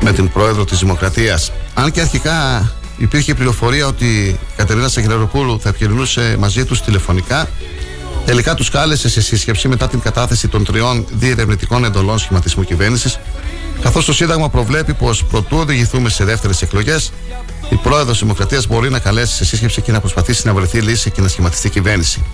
με 0.00 0.12
την 0.12 0.32
πρόεδρο 0.32 0.64
της 0.64 0.78
Δημοκρατίας. 0.78 1.52
Αν 1.74 1.90
και 1.90 2.00
αρχικά 2.00 2.70
υπήρχε 2.96 3.34
πληροφορία 3.34 3.86
ότι 3.86 4.06
η 4.06 4.38
Κατερίνα 4.56 4.88
Σαχυλαροπούλου 4.88 5.60
θα 5.60 5.68
επικοινωνούσε 5.68 6.36
μαζί 6.38 6.64
τους 6.64 6.82
τηλεφωνικά, 6.82 7.48
τελικά 8.24 8.54
τους 8.54 8.70
κάλεσε 8.70 9.08
σε 9.08 9.20
σύσκεψη 9.20 9.68
μετά 9.68 9.88
την 9.88 10.00
κατάθεση 10.00 10.48
των 10.48 10.64
τριών 10.64 11.06
διερευνητικών 11.12 11.84
εντολών 11.84 12.18
σχηματισμού 12.18 12.64
κυβέρνησης 12.64 13.18
Καθώς 13.82 14.04
το 14.04 14.12
Σύνταγμα 14.12 14.48
προβλέπει 14.48 14.94
πως 14.94 15.24
προτού 15.24 15.56
οδηγηθούμε 15.56 16.08
σε 16.08 16.24
δεύτερες 16.24 16.62
εκλογές, 16.62 17.12
η 17.68 17.74
πρόεδρος 17.74 18.10
της 18.10 18.20
Δημοκρατίας 18.20 18.66
μπορεί 18.66 18.90
να 18.90 18.98
καλέσει 18.98 19.34
σε 19.34 19.44
σύσκεψη 19.44 19.82
και 19.82 19.92
να 19.92 20.00
προσπαθήσει 20.00 20.46
να 20.46 20.54
βρεθεί 20.54 20.80
λύση 20.80 21.10
και 21.10 21.20
να 21.20 21.28
σχηματιστεί 21.28 21.70
κυβέρνηση. 21.70 22.24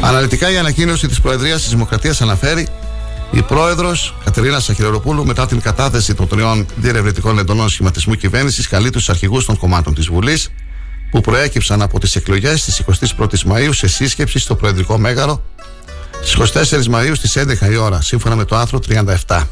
Αναλυτικά 0.00 0.50
η 0.50 0.56
ανακοίνωση 0.56 1.08
της 1.08 1.20
Προεδρίας 1.20 1.60
της 1.60 1.70
Δημοκρατίας 1.70 2.20
αναφέρει 2.20 2.68
η 3.30 3.42
πρόεδρος 3.42 4.14
Κατερίνα 4.24 4.60
Σαχυρεροπούλου, 4.60 5.26
μετά 5.26 5.46
την 5.46 5.60
κατάθεση 5.60 6.14
των 6.14 6.28
τριών 6.28 6.66
διερευνητικών 6.76 7.38
εντολών 7.38 7.68
σχηματισμού 7.68 8.14
κυβέρνησης, 8.14 8.68
καλεί 8.68 8.90
τους 8.90 9.08
αρχηγούς 9.08 9.44
των 9.44 9.56
κομμάτων 9.56 9.94
της 9.94 10.06
Βουλής 10.06 10.48
που 11.10 11.20
προέκυψαν 11.20 11.82
από 11.82 12.00
τις 12.00 12.16
εκλογές 12.16 12.64
της 12.64 12.82
21η 13.18 13.42
Μαου 13.44 13.72
σε 13.72 13.88
σύσκεψη 13.88 14.38
στο 14.38 14.54
Προεδρικό 14.54 14.98
Μέγαρο 14.98 15.42
στις 16.22 16.80
24 16.80 16.86
Μαου 16.86 17.14
στις 17.14 17.36
11 17.36 17.70
η 17.70 17.76
ώρα, 17.76 18.00
σύμφωνα 18.00 18.36
με 18.36 18.44
το 18.44 18.56
άρθρο 18.56 18.78
37 19.26 19.42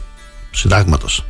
συντάγματος. 0.51 1.25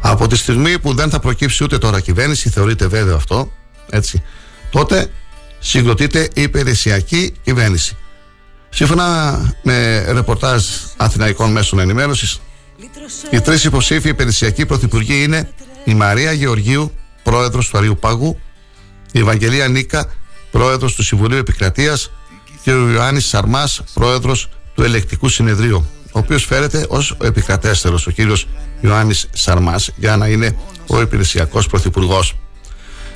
Από 0.00 0.26
τη 0.26 0.36
στιγμή 0.36 0.78
που 0.78 0.94
δεν 0.94 1.10
θα 1.10 1.18
προκύψει 1.18 1.64
ούτε 1.64 1.78
τώρα 1.78 2.00
κυβέρνηση, 2.00 2.50
θεωρείται 2.50 2.86
βέβαιο 2.86 3.16
αυτό, 3.16 3.52
έτσι, 3.90 4.22
τότε 4.70 5.10
συγκροτείται 5.58 6.28
η 6.34 6.42
υπηρεσιακή 6.42 7.34
κυβέρνηση. 7.42 7.96
Σύμφωνα 8.68 9.38
με 9.62 10.04
ρεπορτάζ 10.12 10.64
Αθηναϊκών 10.96 11.52
Μέσων 11.52 11.78
Ενημέρωσης, 11.78 12.40
οι 13.30 13.40
τρεις 13.40 13.64
υποψήφοι 13.64 14.08
υπηρεσιακοί 14.08 14.66
πρωθυπουργοί 14.66 15.22
είναι 15.22 15.50
η 15.84 15.94
Μαρία 15.94 16.32
Γεωργίου, 16.32 16.92
πρόεδρος 17.22 17.68
του 17.68 17.78
Αρίου 17.78 17.96
Πάγου, 18.00 18.40
η 19.12 19.18
Ευαγγελία 19.18 19.68
Νίκα, 19.68 20.12
πρόεδρος 20.50 20.94
του 20.94 21.02
Συμβουλίου 21.02 21.38
Επικρατείας 21.38 22.10
και 22.62 22.72
ο 22.72 22.88
Ιωάννης 22.88 23.26
Σαρμάς, 23.26 23.82
πρόεδρος 23.94 24.48
του 24.74 24.82
Ελεκτικού 24.82 25.28
Συνεδρίου 25.28 25.86
ο 26.16 26.18
οποίος 26.18 26.44
φέρεται 26.44 26.86
ως 26.88 27.10
ο 27.10 27.26
επικρατέστερο, 27.26 27.98
ο 28.06 28.10
κύριος 28.10 28.48
Ιωάννης 28.80 29.28
Σαρμάς, 29.32 29.90
για 29.96 30.16
να 30.16 30.26
είναι 30.26 30.56
ο 30.86 31.00
υπηρεσιακός 31.00 31.66
πρωθυπουργός. 31.66 32.34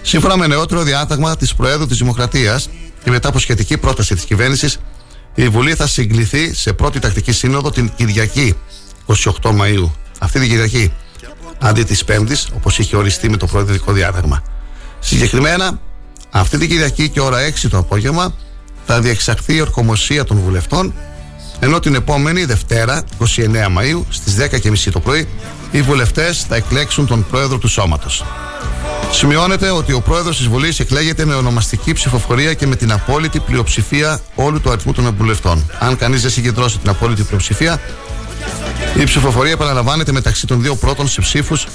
Σύμφωνα 0.02 0.36
με 0.36 0.46
νεότερο 0.46 0.82
διάταγμα 0.82 1.36
της 1.36 1.54
Προέδρου 1.54 1.86
της 1.86 1.98
Δημοκρατίας 1.98 2.68
και 3.04 3.10
μετά 3.10 3.28
από 3.28 3.38
σχετική 3.38 3.76
πρόταση 3.78 4.14
της 4.14 4.24
κυβέρνησης, 4.24 4.78
η 5.34 5.48
Βουλή 5.48 5.74
θα 5.74 5.86
συγκληθεί 5.86 6.54
σε 6.54 6.72
πρώτη 6.72 6.98
τακτική 6.98 7.32
σύνοδο 7.32 7.70
την 7.70 7.90
Κυριακή 7.96 8.54
28 9.42 9.50
Μαου. 9.50 9.92
Αυτή 10.18 10.40
την 10.40 10.48
Κυριακή, 10.48 10.92
αντί 11.58 11.82
της 11.82 12.04
Πέμπτης, 12.04 12.48
όπως 12.56 12.78
είχε 12.78 12.96
οριστεί 12.96 13.30
με 13.30 13.36
το 13.36 13.46
προεδρικό 13.46 13.92
διάταγμα. 13.92 14.42
Συγκεκριμένα, 14.98 15.80
αυτή 16.30 16.58
την 16.58 16.68
Κυριακή 16.68 17.08
και 17.08 17.20
ώρα 17.20 17.38
6 17.40 17.68
το 17.68 17.78
απόγευμα 17.78 18.34
θα 18.86 19.00
διεξαχθεί 19.00 19.54
η 19.54 19.60
ορκομοσία 19.60 20.24
των 20.24 20.36
βουλευτών 20.38 20.94
ενώ 21.61 21.81
την 21.81 21.94
επόμενη 21.94 22.44
Δευτέρα, 22.44 23.05
29 23.18 23.25
Μαΐου, 23.79 24.03
στις 24.09 24.37
10.30 24.37 24.90
το 24.92 25.01
πρωί, 25.01 25.29
οι 25.70 25.83
βουλευτές 25.83 26.44
θα 26.49 26.57
εκλέξουν 26.57 27.07
τον 27.07 27.27
πρόεδρο 27.31 27.59
του 27.59 27.68
σώματος. 27.68 28.25
Σημειώνεται 29.12 29.70
ότι 29.70 29.92
ο 29.92 30.01
πρόεδρος 30.01 30.37
της 30.37 30.46
Βουλής 30.46 30.81
εκλέγεται 30.81 31.25
με 31.25 31.35
ονομαστική 31.35 31.92
ψηφοφορία 31.92 32.55
και 32.55 32.66
με 32.66 32.77
την 32.77 32.92
απόλυτη 32.92 33.40
πλειοψηφία 33.40 34.20
όλου 34.35 34.61
του 34.61 34.70
αριθμού 34.70 34.92
των 34.92 35.14
βουλευτών. 35.18 35.70
Αν 35.79 35.96
κανείς 35.96 36.23
δεν 36.23 36.31
συγκεντρώσει 36.31 36.79
την 36.79 36.88
απόλυτη 36.88 37.23
πλειοψηφία, 37.23 37.81
η 39.01 39.05
ψηφοφορία 39.05 39.53
επαναλαμβάνεται 39.53 40.12
μεταξύ 40.12 40.46
των 40.46 40.62
δύο 40.62 40.77
πρώτων 40.77 41.09
σε 41.09 41.20
ψήφους 41.20 41.66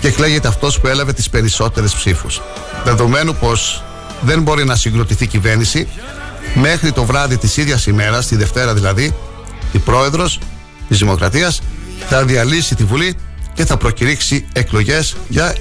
και 0.00 0.08
εκλέγεται 0.08 0.48
αυτός 0.48 0.80
που 0.80 0.86
έλαβε 0.86 1.12
τις 1.12 1.28
περισσότερες 1.30 1.94
ψήφους. 1.94 2.40
Δεδομένου 2.84 3.34
πως 3.34 3.84
δεν 4.20 4.42
μπορεί 4.42 4.64
να 4.64 4.76
συγκροτηθεί 4.76 5.26
κυβέρνηση, 5.26 5.88
μέχρι 6.54 6.92
το 6.92 7.04
βράδυ 7.04 7.36
της 7.36 7.56
ίδιας 7.56 7.86
ημέρας, 7.86 8.26
τη 8.26 8.36
Δευτέρα 8.36 8.74
δηλαδή, 8.74 9.14
η 9.72 9.78
πρόεδρος 9.78 10.38
της 10.88 10.98
Δημοκρατίας 10.98 11.60
θα 12.08 12.24
διαλύσει 12.24 12.74
τη 12.74 12.84
Βουλή 12.84 13.14
και 13.54 13.64
θα 13.64 13.76
προκηρύξει 13.76 14.46
εκλογές 14.52 15.16
για 15.28 15.54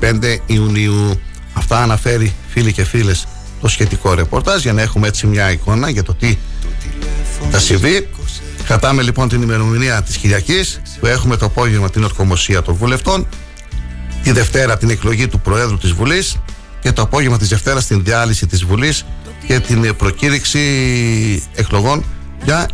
25 0.00 0.38
Ιουνίου. 0.46 1.20
Αυτά 1.52 1.82
αναφέρει 1.82 2.34
φίλοι 2.48 2.72
και 2.72 2.84
φίλες 2.84 3.26
το 3.60 3.68
σχετικό 3.68 4.14
ρεπορτάζ 4.14 4.62
για 4.62 4.72
να 4.72 4.82
έχουμε 4.82 5.06
έτσι 5.08 5.26
μια 5.26 5.50
εικόνα 5.50 5.90
για 5.90 6.02
το 6.02 6.14
τι 6.14 6.38
θα 7.50 7.58
συμβεί. 7.58 8.08
Κρατάμε 8.64 9.02
λοιπόν 9.02 9.28
την 9.28 9.42
ημερομηνία 9.42 10.02
της 10.02 10.16
Κυριακής 10.16 10.80
που 11.00 11.06
έχουμε 11.06 11.36
το 11.36 11.44
απόγευμα 11.44 11.90
την 11.90 12.04
ορκομοσία 12.04 12.62
των 12.62 12.74
βουλευτών 12.74 13.26
τη 14.22 14.32
Δευτέρα 14.32 14.76
την 14.76 14.90
εκλογή 14.90 15.28
του 15.28 15.40
Προέδρου 15.40 15.78
της 15.78 15.92
Βουλής 15.92 16.36
και 16.80 16.92
το 16.92 17.02
απόγευμα 17.02 17.38
της 17.38 17.48
Δευτέρας 17.48 17.86
την 17.86 18.04
διάλυση 18.04 18.46
της 18.46 18.64
Βουλής 18.64 19.04
και 19.48 19.60
την 19.60 19.96
προκήρυξη 19.96 20.60
εκλογών 21.54 22.04
για 22.44 22.68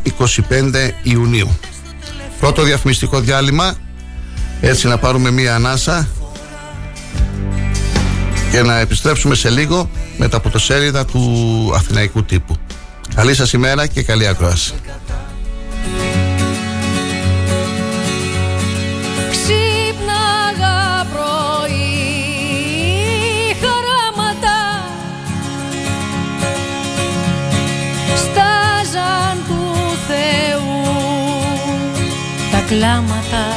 25 0.50 0.90
Ιουνίου. 1.02 1.58
Πρώτο 2.40 2.62
διαφημιστικό 2.62 3.20
διάλειμμα, 3.20 3.74
έτσι 4.60 4.86
να 4.88 4.98
πάρουμε 4.98 5.30
μία 5.30 5.54
ανάσα 5.54 6.08
και 8.50 8.62
να 8.62 8.78
επιστρέψουμε 8.78 9.34
σε 9.34 9.50
λίγο 9.50 9.90
με 10.16 10.28
τα 10.28 10.40
πρωτοσέλιδα 10.40 11.04
του 11.04 11.22
Αθηναϊκού 11.74 12.24
τύπου. 12.24 12.56
Καλή 13.14 13.34
σας 13.34 13.52
ημέρα 13.52 13.86
και 13.86 14.02
καλή 14.02 14.26
ακρόαση. 14.26 14.74
aclámata 32.74 33.53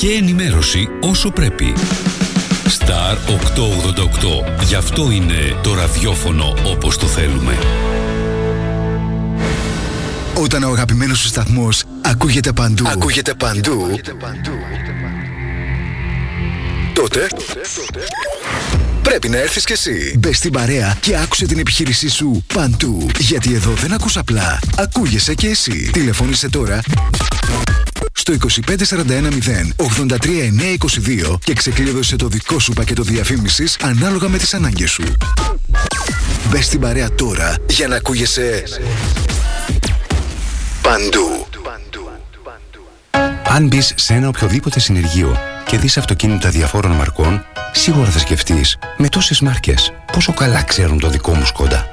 και 0.00 0.12
ενημέρωση 0.12 0.88
όσο 1.00 1.30
πρέπει. 1.30 1.72
Star 2.78 3.16
888. 4.60 4.64
Γι' 4.64 4.74
αυτό 4.74 5.10
είναι 5.10 5.58
το 5.62 5.74
ραδιόφωνο 5.74 6.54
όπως 6.66 6.98
το 6.98 7.06
θέλουμε. 7.06 7.58
Όταν 10.34 10.62
ο 10.62 10.70
αγαπημένος 10.70 11.18
σου 11.18 11.26
σταθμός 11.26 11.82
ακούγεται 12.00 12.52
παντού, 12.52 12.88
ακούγεται 12.88 13.34
παντού, 13.34 14.00
τότε 16.92 17.26
πρέπει 19.02 19.28
να 19.28 19.36
έρθεις 19.36 19.64
κι 19.64 19.72
εσύ. 19.72 20.16
Μπες 20.18 20.36
στην 20.36 20.52
παρέα 20.52 20.96
και 21.00 21.16
άκουσε 21.16 21.46
την 21.46 21.58
επιχείρησή 21.58 22.08
σου 22.08 22.44
παντού. 22.54 23.06
Γιατί 23.18 23.54
εδώ 23.54 23.70
δεν 23.70 23.92
ακούς 23.92 24.16
απλά, 24.16 24.58
ακούγεσαι 24.76 25.34
κι 25.34 25.46
εσύ. 25.46 25.90
Τηλεφώνησε 25.92 26.48
τώρα 26.48 26.80
στο 28.30 28.48
25410 28.48 29.72
83922 31.32 31.38
και 31.44 31.52
ξεκλείδωσε 31.52 32.16
το 32.16 32.28
δικό 32.28 32.58
σου 32.58 32.72
πακέτο 32.72 33.02
διαφήμισης 33.02 33.76
ανάλογα 33.82 34.28
με 34.28 34.38
τις 34.38 34.54
ανάγκες 34.54 34.90
σου. 34.90 35.02
Μπες 36.50 36.64
στην 36.64 36.80
παρέα 36.80 37.14
τώρα 37.14 37.56
για 37.68 37.88
να 37.88 37.96
ακούγεσαι 37.96 38.62
παντού. 40.82 41.46
Αν 43.44 43.66
μπεις 43.66 43.92
σε 43.96 44.14
ένα 44.14 44.28
οποιοδήποτε 44.28 44.80
συνεργείο 44.80 45.38
και 45.66 45.78
δεις 45.78 45.96
αυτοκίνητα 45.96 46.48
διαφόρων 46.48 46.92
μαρκών, 46.92 47.44
σίγουρα 47.72 48.10
θα 48.10 48.18
σκεφτείς 48.18 48.78
με 48.96 49.08
τόσες 49.08 49.40
μάρκες 49.40 49.92
πόσο 50.12 50.32
καλά 50.32 50.62
ξέρουν 50.62 50.98
το 50.98 51.08
δικό 51.08 51.34
μου 51.34 51.44
σκόντα. 51.44 51.86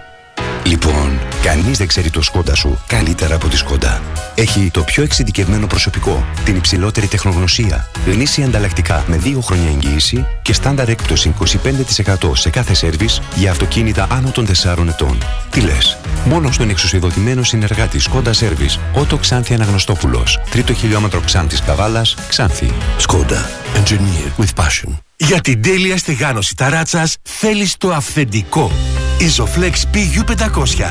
Λοιπόν, 0.64 1.20
κανείς 1.44 1.78
δεν 1.78 1.88
ξέρει 1.88 2.10
το 2.10 2.22
σκόντα 2.22 2.56
σου 2.56 2.80
καλύτερα 2.88 3.36
από 3.36 3.48
τη 3.48 3.58
σκόντα. 3.58 4.02
Έχει 4.40 4.70
το 4.72 4.82
πιο 4.84 5.04
εξειδικευμένο 5.04 5.68
προσωπικό, 5.68 6.26
την 6.46 6.56
υψηλότερη 6.56 7.08
τεχνογνωσία, 7.08 7.90
γνήσια 8.06 8.46
ανταλλακτικά 8.46 9.04
με 9.08 9.20
2 9.24 9.40
χρόνια 9.42 9.70
εγγύηση 9.70 10.26
και 10.42 10.54
στάνταρ 10.54 10.90
έκπτωση 10.90 11.34
25% 11.40 12.32
σε 12.34 12.50
κάθε 12.50 12.74
σερβις 12.74 13.22
για 13.36 13.52
αυτοκίνητα 13.52 14.08
άνω 14.12 14.32
των 14.32 14.46
4 14.46 14.88
ετών. 14.88 15.18
Τι 15.52 15.62
λες, 15.62 15.98
μόνος 16.26 16.56
στον 16.56 16.70
εξουσιοδοτημένο 16.70 17.44
συνεργάτη 17.44 18.00
Σκόντα 18.00 18.34
Σέρβις, 18.34 18.80
Ότο 18.94 19.18
Ξάνθη 19.18 19.54
Αναγνωστόπουλος, 19.54 20.40
τρίτο 20.50 20.74
χιλιόμετρο 20.74 21.20
Ξάνθη 21.20 21.62
Καβάλα, 21.62 22.06
Ξάνθη. 22.28 22.72
Σκόντα. 22.98 23.50
Engineered 23.76 24.44
with 24.44 24.64
passion. 24.64 24.98
Για 25.18 25.42
την 25.42 25.62
τέλεια 25.62 25.98
στεγάνωση 25.98 26.56
ταράτσας 26.56 27.16
θέλεις 27.24 27.78
το 27.78 27.94
αυθεντικό. 27.94 28.72
Isoflex 29.20 29.74
PU500 29.94 30.90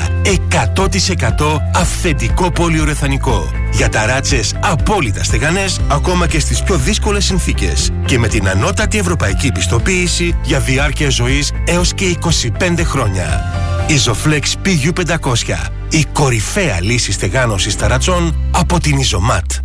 100% 0.75 1.57
αυθεντικό 1.75 2.51
πολυουρεθανικό. 2.51 3.51
Για 3.73 3.89
ταράτσες 3.89 4.55
απόλυτα 4.61 5.25
στεγανές 5.25 5.81
ακόμα 5.89 6.27
και 6.27 6.41
στις 6.41 6.63
πιο 6.63 6.77
δύσκολες 6.77 7.25
συνθήκες. 7.25 7.91
Και 8.05 8.19
με 8.19 8.29
την 8.29 8.49
ανώτατη 8.49 8.99
ευρωπαϊκή 8.99 9.53
πιστοποίηση 9.53 10.37
για 10.43 10.61
διάρκεια 10.61 11.11
ζωής 11.11 11.53
έως 11.65 11.95
και 11.95 12.17
25 12.59 12.85
χρόνια. 12.85 13.45
Isoflex 13.89 14.43
PU500 14.65 15.71
Η 15.91 16.05
κορυφαία 16.13 16.81
λύση 16.81 17.13
στεγάνωσης 17.13 17.77
ταρατσών 17.77 18.37
από 18.51 18.81
την 18.81 18.99
Isomat. 18.99 19.61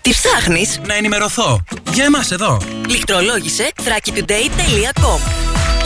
Τι 0.00 0.10
ψάχνεις; 0.10 0.80
Να 0.86 0.94
ενημερωθώ. 0.94 1.60
Για 1.92 2.04
εμάς 2.04 2.30
εδώ. 2.30 2.60
Λιχτρολόγησε 2.88 3.70
thrakitoday.com 3.76 5.49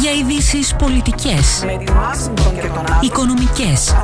για 0.00 0.10
ειδήσεις 0.12 0.74
πολιτικές, 0.74 1.64
οικονομικές, 3.00 3.94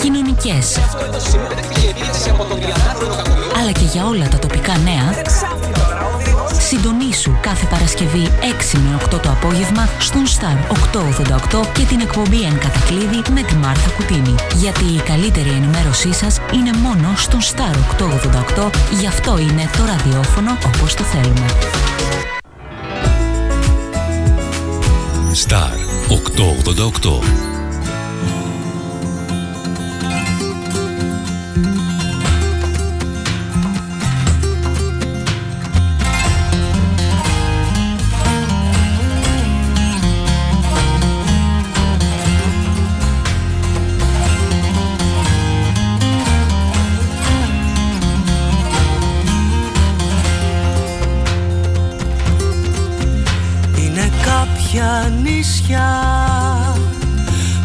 κοινωνικές, 0.00 0.78
αλλά 3.60 3.72
και 3.72 3.84
για 3.92 4.06
όλα 4.06 4.28
τα 4.28 4.38
τοπικά 4.38 4.72
νέα. 4.78 5.24
Συντονίσου 6.68 7.36
κάθε 7.40 7.66
Παρασκευή 7.66 8.30
6 8.74 8.78
με 8.78 8.98
8 9.14 9.20
το 9.22 9.30
απόγευμα 9.30 9.88
στον 9.98 10.24
Star 10.26 10.72
888 11.58 11.66
και 11.72 11.84
την 11.84 12.00
εκπομπή 12.00 12.42
Εν 12.42 12.58
Κατακλείδη 12.58 13.22
με 13.32 13.42
τη 13.42 13.54
Μάρθα 13.54 13.90
Κουτίνη. 13.90 14.34
Γιατί 14.54 14.84
η 14.84 15.00
καλύτερη 15.00 15.48
ενημέρωσή 15.48 16.12
σας 16.12 16.40
είναι 16.54 16.70
μόνο 16.82 17.12
στον 17.16 17.40
Star 17.40 17.74
888, 18.56 18.70
γι' 19.00 19.06
αυτό 19.06 19.38
είναι 19.38 19.70
το 19.76 19.84
ραδιόφωνο 19.84 20.50
όπως 20.66 20.94
το 20.94 21.02
θέλουμε. 21.02 21.46
Star 25.36 25.76
888 26.08 27.20
κάποια 27.20 27.55
νησιά 55.36 55.92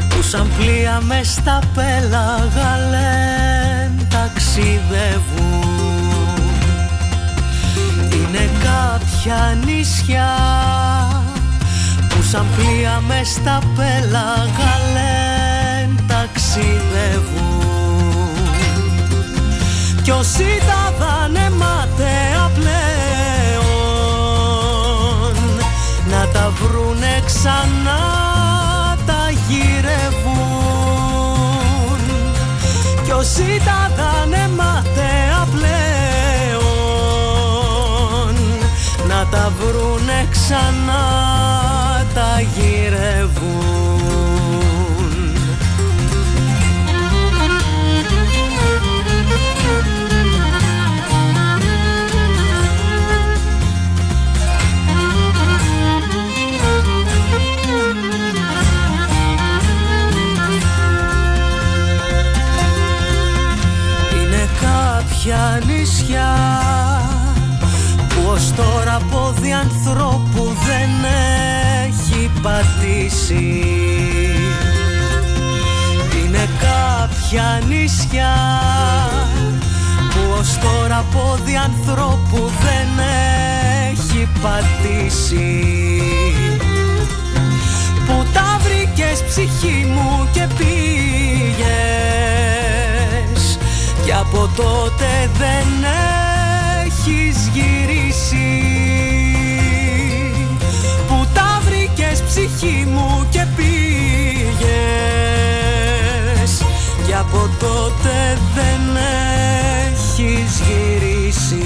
που 0.10 0.22
σαν 0.22 0.52
πλοία 0.58 1.02
μες 1.02 1.28
στα 1.28 1.60
πέλαγα 1.76 2.78
λένε 2.90 4.08
ταξιδεύουν. 4.10 5.70
Είναι 8.14 8.50
κάποια 8.64 9.58
νησιά 9.66 10.36
που 12.10 12.22
σαν 12.22 12.46
πλοία 12.56 13.02
μες 13.08 13.28
στα 13.28 13.60
πέλαγα 13.76 14.74
λένε 14.94 16.02
ταξιδεύουν. 16.08 17.52
Κι 20.02 20.12
όσοι 20.12 20.46
τα 20.68 20.94
δάνε 21.00 21.50
βρουνε 27.22 27.26
ξανά 27.26 28.02
τα 29.06 29.30
γυρεύουν. 29.48 30.42
Κι 33.04 33.12
όσοι 33.12 33.62
τα 33.66 33.92
δάνε 33.96 34.50
ματέα 34.56 35.48
πλέον. 35.52 35.72
Να 39.08 39.26
τα 39.32 39.52
βρουνε 39.60 40.28
ξανά 40.32 41.04
τα 42.14 42.42
γυρεύουν 42.56 44.01
που 68.42 68.48
ως 68.48 68.54
τώρα 68.56 69.02
πόδι 69.12 69.52
ανθρώπου 69.52 70.56
δεν 70.66 70.90
έχει 71.88 72.32
πατήσει. 72.42 73.64
Είναι 76.18 76.50
κάποια 76.60 77.62
νησιά 77.68 78.36
που 80.10 80.20
ως 80.40 80.58
τώρα 80.58 81.06
πόδι 81.12 81.56
ανθρώπου 81.56 82.52
δεν 82.62 83.06
έχει 83.92 84.28
πατήσει. 84.42 86.02
Που 88.08 88.26
τα 88.34 88.60
βρήκες 88.64 89.24
ψυχή 89.28 89.86
μου 89.94 90.28
και 90.32 90.48
πήγες. 90.58 90.80
Από 94.20 94.50
τότε 94.56 95.30
δεν 95.38 95.86
έχεις 96.86 97.50
γυρίσει 97.54 98.11
που 101.08 101.28
τα 101.34 101.62
βρήκες 101.66 102.22
ψυχή 102.22 102.86
μου 102.88 103.28
και 103.30 103.46
πήγες, 103.56 103.72
Και 107.08 107.16
από 107.16 107.50
τότε 107.60 108.38
δεν 108.56 108.98
έχεις 109.92 110.62
γυρίσει. 110.66 111.66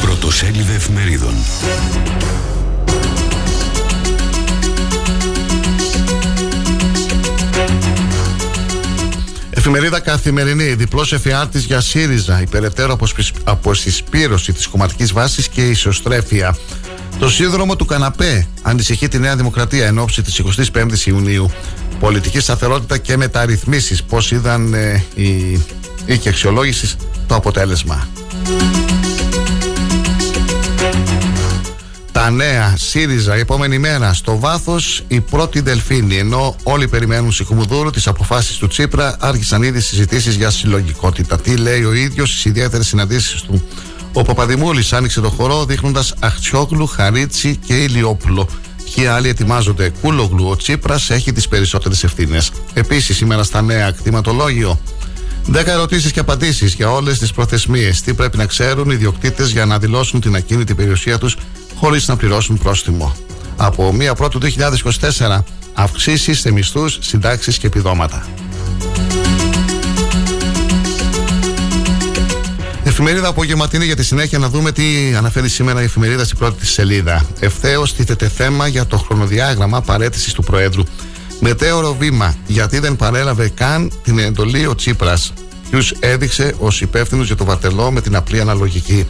Πρωτοσέλιδες 0.00 0.76
εφημερίδων 0.76 1.34
Εφημερίδα 9.64 10.00
Καθημερινή, 10.00 10.74
διπλός 10.74 11.12
εφιάλτης 11.12 11.64
για 11.64 11.80
ΣΥΡΙΖΑ, 11.80 12.40
υπεραιτέρω 12.40 12.98
αποσυσπήρωση 13.44 14.52
της 14.52 14.66
κομματικής 14.66 15.12
βάσης 15.12 15.48
και 15.48 15.68
ισοστρέφεια. 15.68 16.56
Το 17.18 17.30
σύνδρομο 17.30 17.76
του 17.76 17.84
καναπέ 17.84 18.46
ανησυχεί 18.62 19.08
τη 19.08 19.18
Νέα 19.18 19.36
Δημοκρατία 19.36 19.86
εν 19.86 19.98
ώψη 19.98 20.22
της 20.22 20.42
25η 20.72 20.98
Ιουνίου. 21.04 21.50
Πολιτική 22.00 22.40
σταθερότητα 22.40 22.98
και 22.98 23.16
μεταρρυθμίσεις. 23.16 24.02
Πώς 24.02 24.30
είδαν 24.30 24.74
ε, 24.74 25.04
οι 25.14 25.60
οίκοι 26.06 26.28
αξιολόγηση 26.28 26.96
το 27.26 27.34
αποτέλεσμα. 27.34 28.08
Τα 32.22 32.30
νέα 32.30 32.74
ΣΥΡΙΖΑ 32.76 33.36
η 33.36 33.40
επόμενη 33.40 33.78
μέρα 33.78 34.12
στο 34.12 34.38
βάθος 34.38 35.04
η 35.08 35.20
πρώτη 35.20 35.60
Δελφίνη. 35.60 36.16
Ενώ 36.16 36.56
όλοι 36.62 36.88
περιμένουν 36.88 37.32
σιχουμουδούρου 37.32 37.90
τις 37.90 38.06
αποφάσεις 38.06 38.56
του 38.56 38.66
Τσίπρα, 38.66 39.16
άρχισαν 39.20 39.62
ήδη 39.62 39.80
συζητήσεις 39.80 40.34
για 40.34 40.50
συλλογικότητα. 40.50 41.38
Τι 41.38 41.56
λέει 41.56 41.84
ο 41.84 41.92
ίδιος 41.92 42.30
στις 42.30 42.44
ιδιαίτερες 42.44 42.86
συναντήσεις 42.86 43.42
του. 43.42 43.62
Ο 44.12 44.22
Παπαδημούλης 44.22 44.92
άνοιξε 44.92 45.20
το 45.20 45.28
χορό 45.28 45.64
δείχνοντας 45.64 46.14
Αχτσιόγλου, 46.20 46.86
Χαρίτσι 46.86 47.56
και 47.66 47.74
Ηλιόπουλο. 47.74 48.48
Ποιοι 48.94 49.06
άλλοι 49.06 49.28
ετοιμάζονται. 49.28 49.92
Κούλογλου, 50.00 50.48
ο 50.48 50.56
Τσίπρας 50.56 51.10
έχει 51.10 51.32
τις 51.32 51.48
περισσότερες 51.48 52.04
ευθύνες. 52.04 52.50
Επίσης, 52.72 53.16
σήμερα 53.16 53.42
στα 53.42 53.62
νέα 53.62 53.90
κτηματολόγιο. 53.90 54.80
10 55.46 55.72
ερωτήσεις 55.72 56.12
και 56.12 56.20
απαντήσεις 56.20 56.74
για 56.74 56.90
όλες 56.90 57.18
τις 57.18 57.32
προθεσμίες. 57.32 58.00
Τι 58.00 58.14
πρέπει 58.14 58.36
να 58.36 58.46
ξέρουν 58.46 58.90
οι 58.90 58.94
ιδιοκτήτες 58.94 59.50
για 59.50 59.66
να 59.66 59.78
δηλώσουν 59.78 60.20
την 60.20 60.34
ακίνητη 60.34 60.74
περιουσία 60.74 61.18
τους 61.18 61.36
χωρίς 61.84 62.08
να 62.08 62.16
πληρώσουν 62.16 62.58
πρόστιμο. 62.58 63.14
Από 63.56 63.94
1 64.10 64.16
Πρώτου 64.16 64.40
2024 64.40 65.38
αυξήσεις 65.72 66.40
σε 66.40 66.52
μισθούς, 66.52 66.98
συντάξεις 67.00 67.58
και 67.58 67.66
επιδόματα. 67.66 68.26
Εφημερίδα 72.84 73.28
απογευματινή 73.28 73.84
για 73.84 73.96
τη 73.96 74.04
συνέχεια 74.04 74.38
να 74.38 74.48
δούμε 74.48 74.72
τι 74.72 74.84
αναφέρει 75.16 75.48
σήμερα 75.48 75.80
η 75.80 75.84
εφημερίδα 75.84 76.24
στην 76.24 76.38
πρώτη 76.38 76.58
της 76.58 76.70
σελίδα. 76.70 77.26
Ευθέως 77.40 77.94
τίθεται 77.94 78.28
θέμα 78.28 78.66
για 78.66 78.86
το 78.86 78.96
χρονοδιάγραμμα 78.96 79.80
παρέτησης 79.80 80.32
του 80.32 80.42
Προέδρου. 80.42 80.82
Μετέωρο 81.40 81.94
βήμα, 81.94 82.34
γιατί 82.46 82.78
δεν 82.78 82.96
παρέλαβε 82.96 83.48
καν 83.48 83.92
την 84.02 84.18
εντολή 84.18 84.66
ο 84.66 84.74
Τσίπρας. 84.74 85.32
Ποιους 85.70 85.90
έδειξε 86.00 86.54
ως 86.58 86.80
υπεύθυνου 86.80 87.22
για 87.22 87.36
το 87.36 87.44
βαρτελό 87.44 87.90
με 87.90 88.00
την 88.00 88.16
απλή 88.16 88.40
αναλογική. 88.40 89.06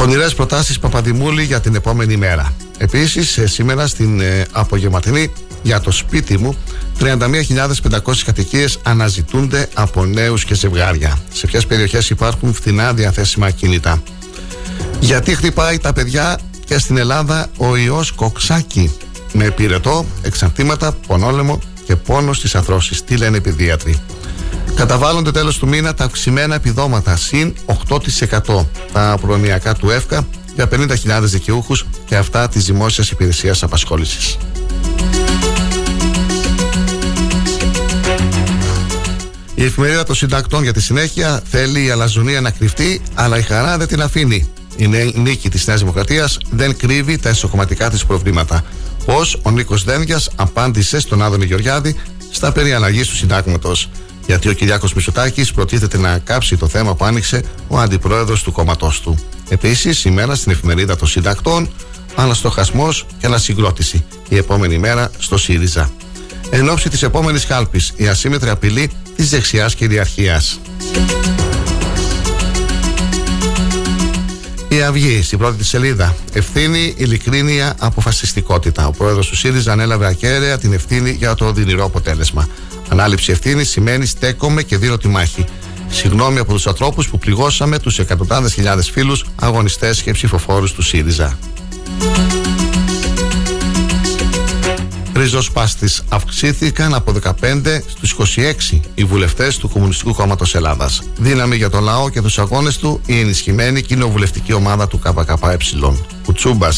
Πονηρές 0.00 0.34
προτάσεις 0.34 0.78
Παπαδημούλη 0.78 1.42
για 1.42 1.60
την 1.60 1.74
επόμενη 1.74 2.16
μέρα. 2.16 2.52
Επίσης, 2.78 3.38
ε, 3.38 3.46
σήμερα 3.46 3.86
στην 3.86 4.20
ε, 4.20 4.46
απογευματινή 4.52 5.32
για 5.62 5.80
το 5.80 5.90
σπίτι 5.90 6.38
μου, 6.38 6.56
31.500 6.98 8.24
κατοικίες 8.24 8.78
αναζητούνται 8.82 9.68
από 9.74 10.04
νέους 10.04 10.44
και 10.44 10.54
ζευγάρια. 10.54 11.18
Σε 11.32 11.46
ποιες 11.46 11.66
περιοχές 11.66 12.10
υπάρχουν 12.10 12.54
φθηνά 12.54 12.92
διαθέσιμα 12.92 13.50
κινητά; 13.50 14.02
Γιατί 15.00 15.34
χτυπάει 15.34 15.78
τα 15.78 15.92
παιδιά 15.92 16.38
και 16.64 16.78
στην 16.78 16.96
Ελλάδα 16.96 17.50
ο 17.56 17.76
ιός 17.76 18.10
κοξάκι 18.10 18.92
με 19.32 19.50
πυρετό, 19.50 20.06
εξαρτήματα, 20.22 20.92
πονόλεμο 21.06 21.58
και 21.86 21.96
πόνο 21.96 22.32
στις 22.32 22.54
αθρώσεις. 22.54 23.04
Τι 23.04 23.16
λένε 23.16 23.36
οι 23.36 23.40
παιδίατροι. 23.40 24.00
Καταβάλλονται 24.80 25.30
τέλος 25.30 25.58
του 25.58 25.68
μήνα 25.68 25.94
τα 25.94 26.04
αυξημένα 26.04 26.54
επιδόματα 26.54 27.16
συν 27.16 27.54
8% 28.46 28.64
τα 28.92 29.18
προνοιακά 29.20 29.74
του 29.74 29.90
ΕΦΚΑ 29.90 30.26
για 30.54 30.68
50.000 30.72 31.20
δικαιούχους 31.22 31.86
και 32.04 32.16
αυτά 32.16 32.48
της 32.48 32.64
Δημόσιας 32.64 33.10
Υπηρεσίας 33.10 33.62
Απασχόλησης. 33.62 34.36
Η 39.54 39.64
εφημερίδα 39.64 40.04
των 40.04 40.14
συντακτών 40.14 40.62
για 40.62 40.72
τη 40.72 40.82
συνέχεια 40.82 41.42
θέλει 41.50 41.84
η 41.84 41.90
αλαζονία 41.90 42.40
να 42.40 42.50
κρυφτεί, 42.50 43.00
αλλά 43.14 43.38
η 43.38 43.42
χαρά 43.42 43.78
δεν 43.78 43.86
την 43.86 44.02
αφήνει. 44.02 44.48
Η 44.76 44.86
νίκη 45.14 45.48
της 45.48 45.66
Νέας 45.66 45.80
Δημοκρατίας 45.80 46.38
δεν 46.50 46.76
κρύβει 46.76 47.18
τα 47.18 47.28
εσωκομματικά 47.28 47.90
της 47.90 48.04
προβλήματα. 48.04 48.64
Πώς 49.04 49.40
ο 49.42 49.50
Νίκος 49.50 49.84
Δένδια 49.84 50.20
απάντησε 50.36 51.00
στον 51.00 51.22
Άδωνη 51.22 51.44
Γεωργιάδη 51.44 51.96
στα 52.30 52.52
περί 52.52 52.72
αλλαγής 52.72 53.08
του 53.08 53.16
συντάγματος 53.16 53.88
γιατί 54.30 54.48
ο 54.48 54.52
Κυριάκος 54.52 54.94
Μητσοτάκης 54.94 55.52
προτίθεται 55.52 55.98
να 55.98 56.18
κάψει 56.18 56.56
το 56.56 56.68
θέμα 56.68 56.94
που 56.94 57.04
άνοιξε 57.04 57.42
ο 57.68 57.78
αντιπρόεδρος 57.78 58.42
του 58.42 58.52
κόμματός 58.52 59.00
του. 59.00 59.18
Επίσης, 59.48 59.98
σήμερα 59.98 60.34
στην 60.34 60.52
εφημερίδα 60.52 60.96
των 60.96 61.08
συντακτών, 61.08 61.70
αναστοχασμό 62.14 62.88
και 62.92 63.26
ανασυγκρότηση. 63.26 64.04
Η 64.28 64.36
επόμενη 64.36 64.78
μέρα 64.78 65.10
στο 65.18 65.38
ΣΥΡΙΖΑ. 65.38 65.90
Εν 66.50 66.68
ώψη 66.68 66.88
της 66.88 67.02
επόμενης 67.02 67.46
κάλπης, 67.46 67.92
η 67.96 68.08
ασύμετρη 68.08 68.50
απειλή 68.50 68.90
της 69.16 69.30
δεξιάς 69.30 69.74
κυριαρχίας. 69.74 70.60
Η 74.72 74.82
Αυγή, 74.82 75.22
στην 75.22 75.38
πρώτη 75.38 75.56
της 75.56 75.68
σελίδα. 75.68 76.14
Ευθύνη, 76.32 76.94
ειλικρίνεια, 76.96 77.74
αποφασιστικότητα. 77.78 78.86
Ο 78.86 78.90
πρόεδρος 78.90 79.28
του 79.28 79.36
ΣΥΡΙΖΑ 79.36 79.72
ανέλαβε 79.72 80.06
ακέραια 80.06 80.58
την 80.58 80.72
ευθύνη 80.72 81.10
για 81.10 81.34
το 81.34 81.46
οδυνηρό 81.46 81.84
αποτέλεσμα. 81.84 82.48
Ανάληψη 82.88 83.32
ευθύνης 83.32 83.70
σημαίνει 83.70 84.06
στέκομαι 84.06 84.62
και 84.62 84.76
δίνω 84.76 84.96
τη 84.96 85.08
μάχη. 85.08 85.44
Συγγνώμη 85.88 86.38
από 86.38 86.52
τους 86.52 86.66
ανθρώπους 86.66 87.08
που 87.08 87.18
πληγώσαμε 87.18 87.78
τους 87.78 87.98
εκατοντάδες 87.98 88.52
χιλιάδες 88.52 88.90
φίλους, 88.90 89.24
αγωνιστές 89.40 90.02
και 90.02 90.12
ψηφοφόρους 90.12 90.72
του 90.72 90.82
ΣΥΡΙΖΑ. 90.82 91.38
Ριζοσπάστη 95.30 95.88
αυξήθηκαν 96.08 96.94
από 96.94 97.12
15 97.12 97.32
στους 97.86 98.16
26 98.70 98.80
οι 98.94 99.04
βουλευτές 99.04 99.56
του 99.56 99.68
Κομμουνιστικού 99.68 100.14
Κόμματος 100.14 100.54
Ελλάδας. 100.54 101.02
Δύναμη 101.16 101.56
για 101.56 101.70
τον 101.70 101.82
λαό 101.82 102.08
και 102.08 102.20
τους 102.20 102.38
αγώνες 102.38 102.78
του 102.78 103.00
η 103.06 103.20
ενισχυμένη 103.20 103.82
κοινοβουλευτική 103.82 104.52
ομάδα 104.52 104.88
του 104.88 104.98
ΚΚΕ. 104.98 105.56
Κουτσούμπα. 106.24 106.68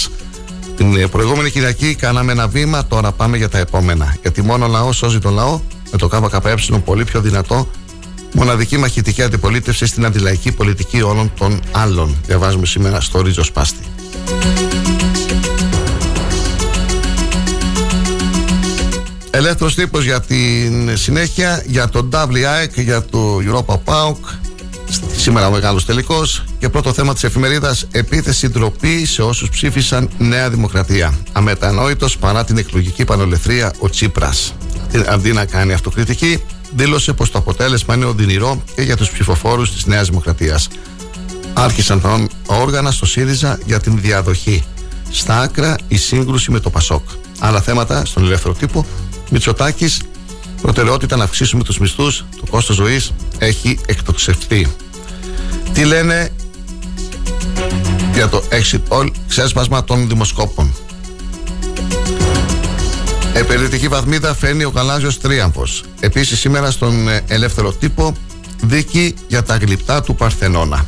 Την 0.76 1.08
προηγούμενη 1.10 1.50
Κυριακή 1.50 1.94
κάναμε 1.94 2.32
ένα 2.32 2.48
βήμα, 2.48 2.86
τώρα 2.86 3.12
πάμε 3.12 3.36
για 3.36 3.48
τα 3.48 3.58
επόμενα. 3.58 4.16
Γιατί 4.22 4.42
μόνο 4.42 4.64
ο 4.64 4.68
λαός 4.68 4.96
σώζει 4.96 5.18
τον 5.18 5.32
λαό 5.32 5.60
με 5.90 5.98
το 5.98 6.08
ΚΚΕ 6.08 6.54
πολύ 6.84 7.04
πιο 7.04 7.20
δυνατό, 7.20 7.68
μοναδική 8.32 8.78
μαχητική 8.78 9.22
αντιπολίτευση 9.22 9.86
στην 9.86 10.04
αντιλαϊκή 10.04 10.52
πολιτική 10.52 11.02
όλων 11.02 11.32
των 11.38 11.60
άλλων. 11.72 12.16
Διαβάζουμε 12.26 12.66
σήμερα 12.66 13.00
στο 13.00 13.20
Ρίζος 13.20 13.46
Σπάστη. 13.46 13.84
Ελεύθερος 19.34 19.74
τύπος 19.74 20.04
για 20.04 20.20
την 20.20 20.96
συνέχεια, 20.96 21.62
για 21.66 21.88
το 21.88 22.08
WIAC, 22.12 22.82
για 22.82 23.04
το 23.04 23.38
Europa 23.46 23.74
PAUK. 23.84 24.16
Σήμερα 25.16 25.46
ο 25.46 25.50
μεγάλος 25.50 25.84
τελικός. 25.84 26.44
Και 26.58 26.68
πρώτο 26.68 26.92
θέμα 26.92 27.12
της 27.12 27.24
εφημερίδας: 27.24 27.86
Επίθεση 27.90 28.48
ντροπή 28.48 29.06
σε 29.06 29.22
όσους 29.22 29.48
ψήφισαν 29.48 30.10
Νέα 30.18 30.50
Δημοκρατία. 30.50 31.14
Αμετανόητος 31.32 32.18
παρά 32.18 32.44
την 32.44 32.56
εκλογική 32.56 33.04
πανολεθρία 33.04 33.72
ο 33.78 33.88
Τσίπρας 33.88 34.54
αντί 35.08 35.32
να 35.32 35.44
κάνει 35.44 35.72
αυτοκριτική, 35.72 36.42
δήλωσε 36.76 37.12
πως 37.12 37.30
το 37.30 37.38
αποτέλεσμα 37.38 37.94
είναι 37.94 38.04
οδυνηρό 38.04 38.62
και 38.74 38.82
για 38.82 38.96
τους 38.96 39.10
ψηφοφόρους 39.10 39.72
της 39.72 39.86
Νέας 39.86 40.08
Δημοκρατίας. 40.08 40.68
Άρχισαν 41.52 42.00
τα 42.00 42.26
όργανα 42.46 42.90
στο 42.90 43.06
ΣΥΡΙΖΑ 43.06 43.58
για 43.64 43.80
την 43.80 44.00
διαδοχή. 44.00 44.64
Στα 45.10 45.40
άκρα 45.40 45.76
η 45.88 45.96
σύγκρουση 45.96 46.50
με 46.50 46.60
το 46.60 46.70
ΠΑΣΟΚ. 46.70 47.08
Άλλα 47.38 47.60
θέματα 47.60 48.04
στον 48.04 48.24
ελεύθερο 48.24 48.54
τύπο. 48.54 48.86
Μητσοτάκης, 49.32 50.00
προτεραιότητα 50.62 51.16
να 51.16 51.24
αυξήσουμε 51.24 51.64
τους 51.64 51.78
μισθούς. 51.78 52.24
Το 52.40 52.46
κόστος 52.50 52.76
ζωής 52.76 53.12
έχει 53.38 53.78
εκτοξευτεί. 53.86 54.66
Τι 55.72 55.84
λένε 55.84 56.32
για 58.14 58.28
το 58.28 58.42
exit 58.50 58.80
poll, 58.88 59.10
ξέσπασμα 59.28 59.84
των 59.84 60.08
δημοσκόπων. 60.08 60.74
Επενδυτική 63.34 63.88
βαθμίδα 63.88 64.34
φαίνει 64.34 64.64
ο 64.64 64.70
Καλάζιος 64.70 65.20
Τρίαμφος. 65.20 65.84
Επίσης 66.00 66.38
σήμερα 66.38 66.70
στον 66.70 67.08
ε, 67.08 67.24
ελεύθερο 67.26 67.72
τύπο 67.72 68.14
δίκη 68.62 69.14
για 69.28 69.42
τα 69.42 69.56
γλυπτά 69.56 70.02
του 70.02 70.14
Παρθενώνα. 70.14 70.86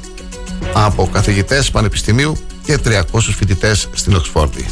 Από 0.72 1.08
καθηγητές 1.12 1.70
πανεπιστημίου 1.70 2.36
και 2.64 2.78
300 2.84 3.02
φοιτητές 3.20 3.88
στην 3.92 4.14
Οξφόρδη. 4.14 4.66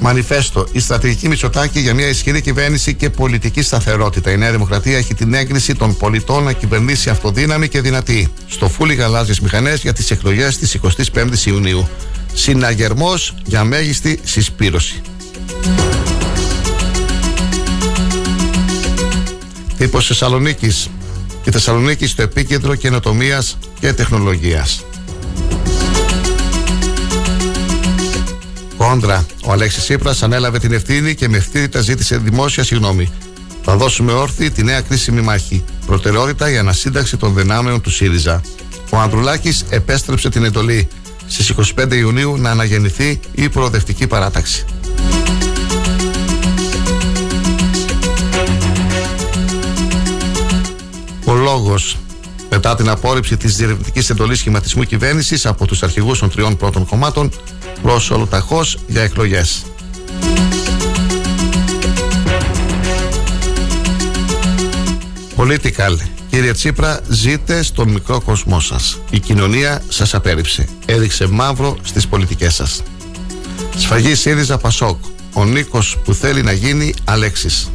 Μανιφέστο. 0.00 0.66
Η 0.72 0.80
στρατηγική 0.80 1.28
Μητσοτάκη 1.28 1.80
για 1.80 1.94
μια 1.94 2.08
ισχυρή 2.08 2.40
κυβέρνηση 2.40 2.94
και 2.94 3.10
πολιτική 3.10 3.62
σταθερότητα. 3.62 4.30
Η 4.30 4.36
Νέα 4.36 4.50
Δημοκρατία 4.50 4.96
έχει 4.96 5.14
την 5.14 5.34
έγκριση 5.34 5.74
των 5.74 5.96
πολιτών 5.96 6.44
να 6.44 6.52
κυβερνήσει 6.52 7.10
αυτοδύναμη 7.10 7.68
και 7.68 7.80
δυνατή. 7.80 8.32
Στο 8.46 8.68
φούλι 8.68 8.94
γαλάζιες 8.94 9.40
μηχανές 9.40 9.80
για 9.80 9.92
τις 9.92 10.10
εκλογές 10.10 10.58
της 10.58 10.78
25η 10.82 11.44
Ιουνίου. 11.44 11.88
Συναγερμός 12.34 13.34
για 13.44 13.64
μέγιστη 13.64 14.20
συσπήρωση. 14.24 15.00
Τύπο 19.78 20.00
Θεσσαλονίκης. 20.00 20.88
Η 21.44 21.50
Θεσσαλονίκη 21.50 22.06
στο 22.06 22.22
επίκεντρο 22.22 22.74
καινοτομίας 22.74 23.58
και 23.80 23.92
τεχνολογίας. 23.92 24.84
Κόντρα. 28.90 29.26
Ο 29.44 29.52
Αλέξης 29.52 29.82
Σύπρα 29.82 30.14
ανέλαβε 30.20 30.58
την 30.58 30.72
ευθύνη 30.72 31.14
και 31.14 31.28
με 31.28 31.36
ευθύνητα 31.36 31.80
ζήτησε 31.80 32.16
δημόσια 32.16 32.64
συγγνώμη. 32.64 33.12
Θα 33.62 33.76
δώσουμε 33.76 34.12
όρθι 34.12 34.50
τη 34.50 34.62
νέα 34.62 34.80
κρίσιμη 34.80 35.20
μάχη. 35.20 35.64
Προτεραιότητα 35.86 36.50
η 36.50 36.58
ανασύνταξη 36.58 37.16
των 37.16 37.34
δυνάμεων 37.34 37.80
του 37.80 37.90
ΣΥΡΙΖΑ. 37.90 38.40
Ο 38.90 38.96
Ανδρουλάκης 38.96 39.64
επέστρεψε 39.68 40.28
την 40.28 40.44
εντολή 40.44 40.88
στις 41.26 41.52
25 41.76 41.96
Ιουνίου 41.96 42.36
να 42.36 42.50
αναγεννηθεί 42.50 43.20
η 43.32 43.48
προοδευτική 43.48 44.06
παράταξη. 44.06 44.64
Ο 51.24 51.34
λόγος 51.34 51.96
μετά 52.50 52.74
την 52.74 52.88
απόρριψη 52.88 53.36
της 53.36 53.56
διερευνητικής 53.56 54.10
εντολής 54.10 54.38
σχηματισμού 54.38 54.82
κυβέρνησης 54.82 55.46
από 55.46 55.66
τους 55.66 55.82
αρχηγούς 55.82 56.18
των 56.18 56.30
τριών 56.30 56.56
πρώτων 56.56 56.86
κομμάτων 56.86 57.30
προς 57.82 58.10
ολοταχώς 58.10 58.78
για 58.86 59.02
εκλογές. 59.02 59.64
Political. 65.36 65.96
Κύριε 66.30 66.52
Τσίπρα, 66.52 67.00
ζείτε 67.08 67.62
στον 67.62 67.88
μικρό 67.88 68.20
κοσμό 68.20 68.60
σας. 68.60 68.98
Η 69.10 69.18
κοινωνία 69.18 69.82
σας 69.88 70.14
απέρριψε. 70.14 70.68
Έδειξε 70.86 71.26
μαύρο 71.26 71.76
στις 71.82 72.06
πολιτικές 72.06 72.54
σας. 72.54 72.82
Σφαγή 73.76 74.14
ΣΥΡΙΖΑ 74.14 74.58
Πασόκ. 74.58 74.98
Ο 75.32 75.44
Νίκος 75.44 75.98
που 76.04 76.14
θέλει 76.14 76.42
να 76.42 76.52
γίνει 76.52 76.94
Αλέξης. 77.04 77.70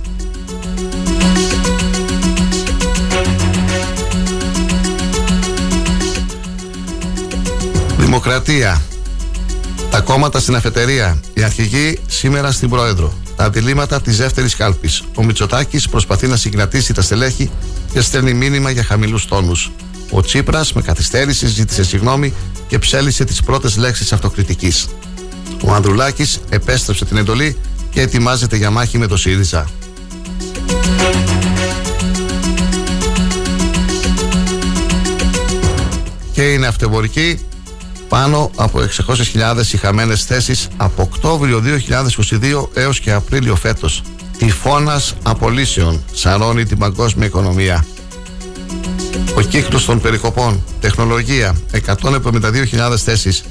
Δημοκρατία. 8.16 8.82
Τα 9.90 10.02
κόμματα 10.02 10.40
στην 10.40 10.56
αφετερία. 10.56 11.20
Οι 11.34 11.44
αρχηγοί 11.44 12.00
σήμερα 12.08 12.52
στην 12.52 12.70
Πρόεδρο. 12.70 13.14
Τα 13.36 13.44
αντιλήμματα 13.44 14.02
της 14.02 14.18
δεύτερης 14.18 14.56
κάλπης. 14.56 15.04
Ο 15.16 15.24
Μητσοτάκης 15.24 15.90
προσπαθεί 15.90 16.28
να 16.28 16.36
συγκρατήσει 16.36 16.94
τα 16.94 17.02
στελέχη 17.02 17.50
και 17.94 18.02
στέλνει 18.02 18.34
μήνυμα 18.34 18.70
για 18.70 18.84
χαμηλούς 18.84 19.28
τόνους. 19.28 19.72
Ο 20.12 20.22
Τσίπρας 20.22 20.74
με 20.74 20.82
καθυστέρηση 20.82 21.48
ζήτησε 21.48 21.84
συγγνώμη 21.84 22.34
και 22.68 22.80
ψέλισε 22.80 23.24
τις 23.24 23.44
πρώτες 23.44 23.78
λέξεις 23.78 24.14
αυτοκριτικής. 24.14 24.88
Ο 25.64 25.74
Ανδρουλάκης 25.74 26.40
επέστρεψε 26.50 27.06
την 27.06 27.18
εντολή 27.18 27.58
και 27.90 28.02
ετοιμάζεται 28.02 28.56
για 28.56 28.70
μάχη 28.70 28.98
με 28.98 29.08
το 29.08 29.18
ΣΥΡΙΖΑ. 29.18 29.70
Και 36.32 36.52
είναι 36.54 36.68
αυτοβορική 36.68 37.40
πάνω 38.10 38.52
από 38.56 38.80
600.000 38.80 39.74
οι 39.74 39.78
χαμένες 39.78 40.24
θέσεις 40.24 40.68
από 40.78 41.02
Οκτώβριο 41.02 41.62
2022 41.62 42.68
έως 42.74 43.00
και 43.00 43.12
Απρίλιο 43.12 43.56
φέτος. 43.56 44.02
Τυφώνας 44.38 45.14
απολύσεων 45.24 46.04
σαρώνει 46.14 46.66
την 46.66 46.78
παγκόσμια 46.78 47.26
οικονομία. 47.26 47.86
Ο 49.38 49.42
κύκλος 49.42 49.86
των 49.86 50.02
περικοπών, 50.02 50.64
τεχνολογία 50.80 51.56
172.000 51.72 52.98
θέσεις, 53.04 53.44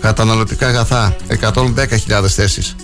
καταναλωτικά 0.00 0.66
αγαθά 0.66 1.16
110.000 1.28 2.28
θέσεις, 2.28 2.76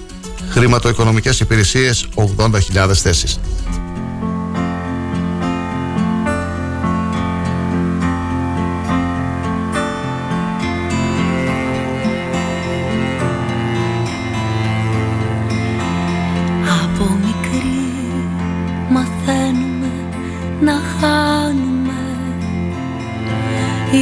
χρηματοοικονομικές 0.50 1.40
υπηρεσίες 1.40 2.06
80.000 2.14 2.94
θέσεις. 2.94 3.38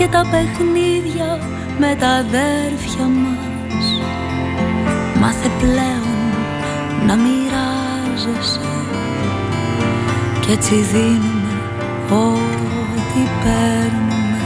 και 0.00 0.08
τα 0.08 0.26
παιχνίδια 0.30 1.38
με 1.78 1.96
τα 2.00 2.08
αδέρφια 2.08 3.04
μας. 3.04 3.84
Μάθε 5.20 5.50
πλέον 5.58 6.32
να 7.06 7.16
μοιράζεσαι 7.16 8.60
κι 10.40 10.52
έτσι 10.52 10.74
δίνουμε 10.74 11.60
ό,τι 12.10 13.22
παίρνουμε. 13.42 14.40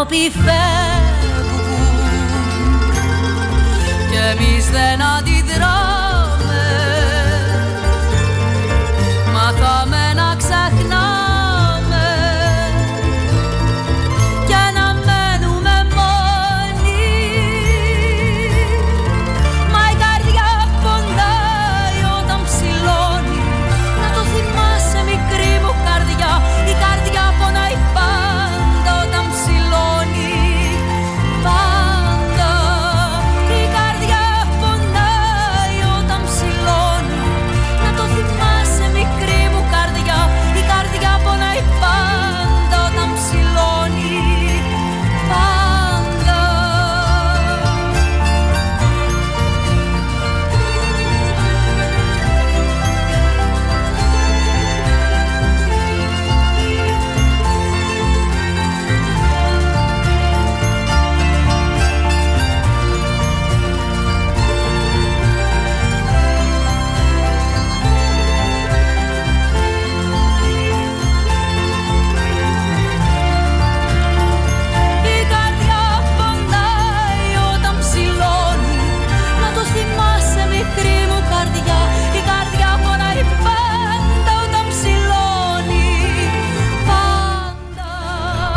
άνθρωποι 0.02 0.32
φεύγουν 0.32 1.92
και 4.12 4.18
εμείς 4.18 4.70
δεν 4.70 5.02
αντιδράμε 5.02 5.31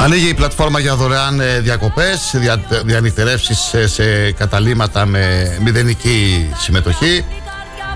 Ανοίγει 0.04 0.28
η 0.28 0.34
πλατφόρμα 0.34 0.78
για 0.80 0.96
δωρεάν 0.96 1.40
ε, 1.40 1.60
διακοπές, 1.60 2.30
δια, 2.34 2.64
διανυκτερεύσεις 2.84 3.58
σε, 3.58 3.88
σε 3.88 4.32
καταλήματα 4.32 5.06
με 5.06 5.56
μηδενική 5.64 6.50
συμμετοχή. 6.56 7.24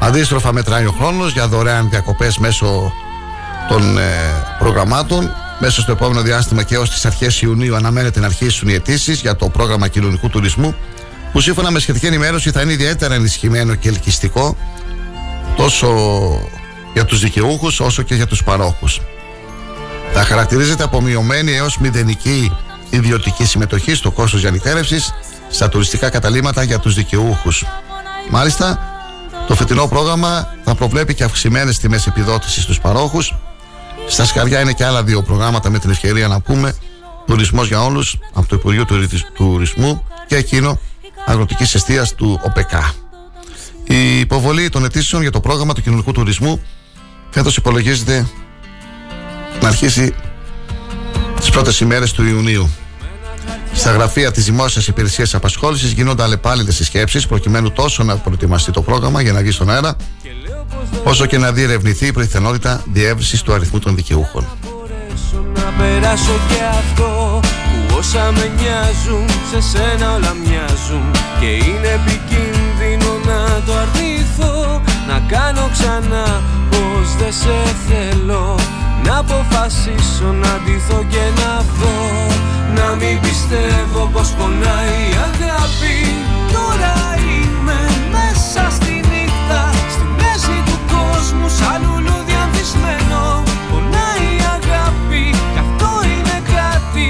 Αντίστροφα 0.00 0.52
μετράει 0.52 0.86
ο 0.86 0.94
χρόνος 0.98 1.32
για 1.32 1.48
δωρεάν 1.48 1.88
διακοπές 1.90 2.38
μέσω 2.38 2.92
των 3.68 3.98
ε, 3.98 4.02
προγραμμάτων. 4.58 5.30
Μέσα 5.58 5.80
στο 5.80 5.92
επόμενο 5.92 6.22
διάστημα 6.22 6.62
και 6.62 6.78
ως 6.78 6.90
τις 6.90 7.06
αρχές 7.06 7.42
Ιουνίου 7.42 7.76
αναμένεται 7.76 8.20
να 8.20 8.26
αρχίσουν 8.26 8.68
οι 8.68 8.72
αιτήσεις 8.72 9.20
για 9.20 9.36
το 9.36 9.48
πρόγραμμα 9.48 9.88
κοινωνικού 9.88 10.28
τουρισμού 10.28 10.74
που 11.32 11.40
σύμφωνα 11.40 11.70
με 11.70 11.78
σχετική 11.78 12.06
ενημέρωση 12.06 12.50
θα 12.50 12.60
είναι 12.60 12.72
ιδιαίτερα 12.72 13.14
ενισχυμένο 13.14 13.74
και 13.74 13.88
ελκυστικό 13.88 14.56
τόσο 15.56 15.88
για 16.92 17.04
τους 17.04 17.20
δικαιούχους 17.20 17.80
όσο 17.80 18.02
και 18.02 18.14
για 18.14 18.26
τους 18.26 18.44
παρόχους. 18.44 19.00
Θα 20.20 20.26
χαρακτηρίζεται 20.26 20.82
από 20.82 21.00
μειωμένη 21.00 21.52
έως 21.52 21.78
μηδενική 21.78 22.52
ιδιωτική 22.90 23.44
συμμετοχή 23.44 23.94
στο 23.94 24.10
κόστος 24.10 24.40
διανυκέρευσης 24.40 25.12
στα 25.50 25.68
τουριστικά 25.68 26.10
καταλήμματα 26.10 26.62
για 26.62 26.78
τους 26.78 26.94
δικαιούχους. 26.94 27.64
Μάλιστα, 28.30 28.78
το 29.46 29.54
φετινό 29.54 29.86
πρόγραμμα 29.86 30.54
θα 30.64 30.74
προβλέπει 30.74 31.14
και 31.14 31.24
αυξημένες 31.24 31.78
τιμές 31.78 32.06
επιδότησης 32.06 32.62
στους 32.62 32.80
παρόχους. 32.80 33.34
Στα 34.08 34.24
σκαριά 34.24 34.60
είναι 34.60 34.72
και 34.72 34.84
άλλα 34.84 35.02
δύο 35.02 35.22
προγράμματα 35.22 35.70
με 35.70 35.78
την 35.78 35.90
ευκαιρία 35.90 36.28
να 36.28 36.40
πούμε 36.40 36.74
τουρισμός 37.26 37.68
για 37.68 37.84
όλους 37.84 38.18
από 38.34 38.48
το 38.48 38.56
Υπουργείο 38.56 38.84
Τουρισμού 39.34 40.04
και 40.26 40.36
εκείνο 40.36 40.80
αγροτικής 41.26 41.74
αιστεία 41.74 42.06
του 42.16 42.40
ΟΠΕΚΑ. 42.42 42.92
Η 43.84 44.20
υποβολή 44.20 44.68
των 44.68 44.84
αιτήσεων 44.84 45.22
για 45.22 45.30
το 45.30 45.40
πρόγραμμα 45.40 45.74
του 45.74 45.82
κοινωνικού 45.82 46.12
τουρισμού 46.12 46.62
φέτος 47.30 47.56
υπολογίζεται 47.56 48.26
να 49.68 49.74
αρχίσει 49.74 50.14
τις 51.40 51.50
πρώτες 51.50 51.80
ημέρες 51.80 52.12
του 52.12 52.24
Ιουνίου. 52.24 52.70
Στα 53.72 53.90
γραφεία 53.90 54.30
της 54.30 54.44
Δημόσιας 54.44 54.86
Υπηρεσίας 54.86 55.34
Απασχόλησης 55.34 55.92
γίνονται 55.92 56.22
αλλεπάλληλε 56.22 56.72
συσκέψεις 56.72 57.26
προκειμένου 57.26 57.70
τόσο 57.70 58.02
να 58.02 58.16
προετοιμαστεί 58.16 58.72
το 58.72 58.82
πρόγραμμα 58.82 59.20
για 59.22 59.32
να 59.32 59.40
βγει 59.40 59.50
στον 59.50 59.70
αέρα, 59.70 59.96
όσο 61.04 61.26
και 61.26 61.38
να 61.38 61.52
διερευνηθεί 61.52 62.06
η 62.06 62.12
πιθανότητα 62.12 62.82
διεύρυνσης 62.92 63.42
του 63.42 63.52
αριθμού 63.52 63.78
των 63.78 63.94
δικαιούχων. 63.94 64.46
Να 65.54 65.72
περάσω 65.78 66.38
και 66.48 66.62
αυτό 66.78 67.40
που 67.42 67.96
όσα 67.98 68.32
με 68.32 68.50
νοιάζουν 68.56 69.26
σε 69.50 69.60
σένα 69.60 70.14
όλα 70.14 70.36
μοιάζουν 70.44 71.10
και 71.40 71.46
είναι 71.46 71.88
επικίνδυνο 72.00 73.12
να 73.24 73.62
το 73.66 73.72
αρνηθώ 73.72 74.82
να 75.08 75.22
κάνω 75.28 75.68
ξανά 75.72 76.42
πως 76.70 77.16
δεν 77.18 77.32
σε 77.32 77.74
θέλω 77.88 78.17
να 79.08 79.18
αποφασίσω 79.18 80.32
να 80.42 80.52
ντυθώ 80.64 81.04
και 81.08 81.24
να 81.40 81.52
δω 81.78 81.96
Να 82.74 82.94
μην 83.00 83.20
πιστεύω 83.20 84.10
πως 84.12 84.28
πονάει 84.38 84.98
η 85.10 85.16
αγάπη. 85.28 85.96
Τώρα 86.52 86.94
είμαι 87.30 87.80
μέσα 88.14 88.70
στη 88.76 88.92
νύχτα 89.10 89.62
Στη 89.94 90.06
μέση 90.20 90.56
του 90.66 90.78
κόσμου 90.94 91.48
σαν 91.58 91.78
λουλούδι 91.82 92.34
ανθισμένο. 92.44 93.42
Πονάει 93.70 94.26
η 94.38 94.42
αγάπη 94.58 95.24
κι 95.52 95.60
αυτό 95.66 95.90
είναι 96.12 96.38
κάτι 96.54 97.08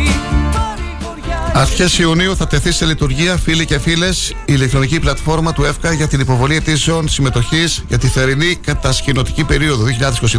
Αρχές 1.55 1.99
Ιουνίου 1.99 2.37
θα 2.37 2.47
τεθεί 2.47 2.73
σε 2.73 2.85
λειτουργία, 2.85 3.37
φίλοι 3.37 3.65
και 3.67 3.79
φίλες, 3.79 4.29
η 4.29 4.35
ηλεκτρονική 4.45 5.01
πλατφόρμα 5.01 5.53
του 5.53 5.65
ΕΦΚΑ 5.65 5.93
για 5.93 6.09
την 6.09 6.21
υποβολή 6.21 6.57
αιτήσεων 6.57 7.09
συμμετοχής 7.09 7.85
για 7.89 7.99
τη 7.99 8.07
θερινή 8.07 8.55
κατασκηνωτική 8.55 9.45
περίοδο 9.45 9.85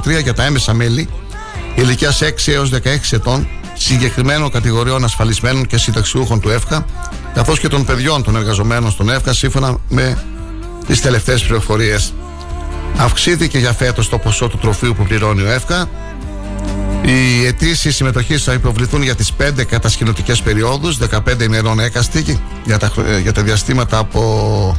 2023 0.06 0.22
για 0.24 0.34
τα 0.34 0.44
έμεσα 0.44 0.74
μέλη 0.74 1.10
ηλικίας 1.76 2.22
6 2.22 2.52
έως 2.52 2.70
16 2.70 2.78
ετών 3.12 3.48
συγκεκριμένων 3.74 4.52
κατηγοριών 4.52 5.04
ασφαλισμένων 5.04 5.66
και 5.66 5.78
συνταξιούχων 5.78 6.40
του 6.40 6.50
ΕΦΚΑ 6.50 6.86
καθώς 7.34 7.60
και 7.60 7.68
των 7.68 7.86
παιδιών 7.86 8.24
των 8.24 8.36
εργαζομένων 8.36 8.92
στον 8.92 9.10
ΕΦΚΑ 9.10 9.34
σύμφωνα 9.34 9.78
με 9.90 10.18
τις 10.88 11.02
τελευταίες 11.02 11.42
πληροφορίες. 11.42 12.14
Αυξήθηκε 12.98 13.58
για 13.58 13.72
φέτος 13.72 14.10
το 14.10 14.18
ποσό 14.18 14.48
του 14.48 14.58
τροφείου 14.58 14.94
που 14.98 15.04
πληρώνει 15.04 15.42
ο 15.42 15.50
ΕΦΚΑ. 15.50 15.90
Οι 17.02 17.46
αιτήσεις 17.46 17.96
συμμετοχής 17.96 18.44
θα 18.44 18.54
υποβληθούν 18.54 19.04
για 19.04 19.16
τις 19.16 19.34
5 19.34 19.64
κατασκηνωτικές 19.66 20.42
περιόδους, 20.42 20.98
15 20.98 21.44
ημερών 21.44 21.80
έκαστη 21.80 22.40
για 22.66 22.78
τα, 22.78 22.92
για 23.22 23.34
τα 23.34 23.44
διαστήματα 23.44 23.98
από 23.98 24.78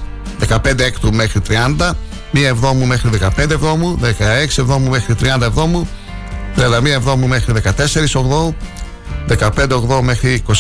15 0.48 0.78
έκτου 0.80 1.12
μέχρι 1.12 1.40
30, 1.48 1.90
1 2.32 2.44
εβδόμου 2.44 2.86
μέχρι 2.86 3.10
15 3.36 3.50
εβδόμου, 3.50 3.98
16 4.02 4.58
εβδόμου 4.58 4.90
μέχρι 4.90 5.14
30 5.20 5.42
εβδόμου 5.42 5.88
31 6.56 6.86
Εβδόμου 6.86 7.26
μέχρι 7.26 7.54
14 7.64 8.04
Ογδόου 8.14 8.54
15 9.38 9.70
Ογδόου 9.72 10.04
μέχρι 10.04 10.42
29 10.48 10.52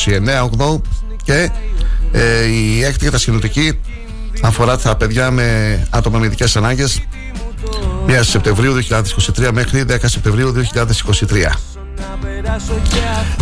Ογδόου 0.44 0.82
και 1.24 1.50
ε, 2.12 2.44
η 2.44 2.84
έκτη 2.84 3.04
κατασκηνωτική 3.04 3.80
αφορά 4.42 4.78
τα 4.78 4.96
παιδιά 4.96 5.30
με 5.30 5.78
άτομα 5.90 6.18
με 6.18 6.26
ειδικές 6.26 6.56
ανάγκες. 6.56 7.00
1 8.06 8.18
Σεπτεμβρίου 8.20 8.74
2023 9.36 9.50
μέχρι 9.52 9.84
10 9.88 9.96
Σεπτεμβρίου 10.04 10.54
2023. 10.74 11.52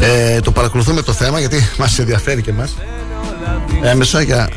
Ε, 0.01 0.41
το 0.41 0.53
παρακολουθούμε 0.53 1.03
το 1.03 1.13
θέμα 1.13 1.39
γιατί 1.39 1.69
μας 1.79 1.99
ενδιαφέρει 1.99 2.43
και 2.43 2.53
μας 2.53 2.75
έμεσα 3.83 4.21
για 4.21 4.51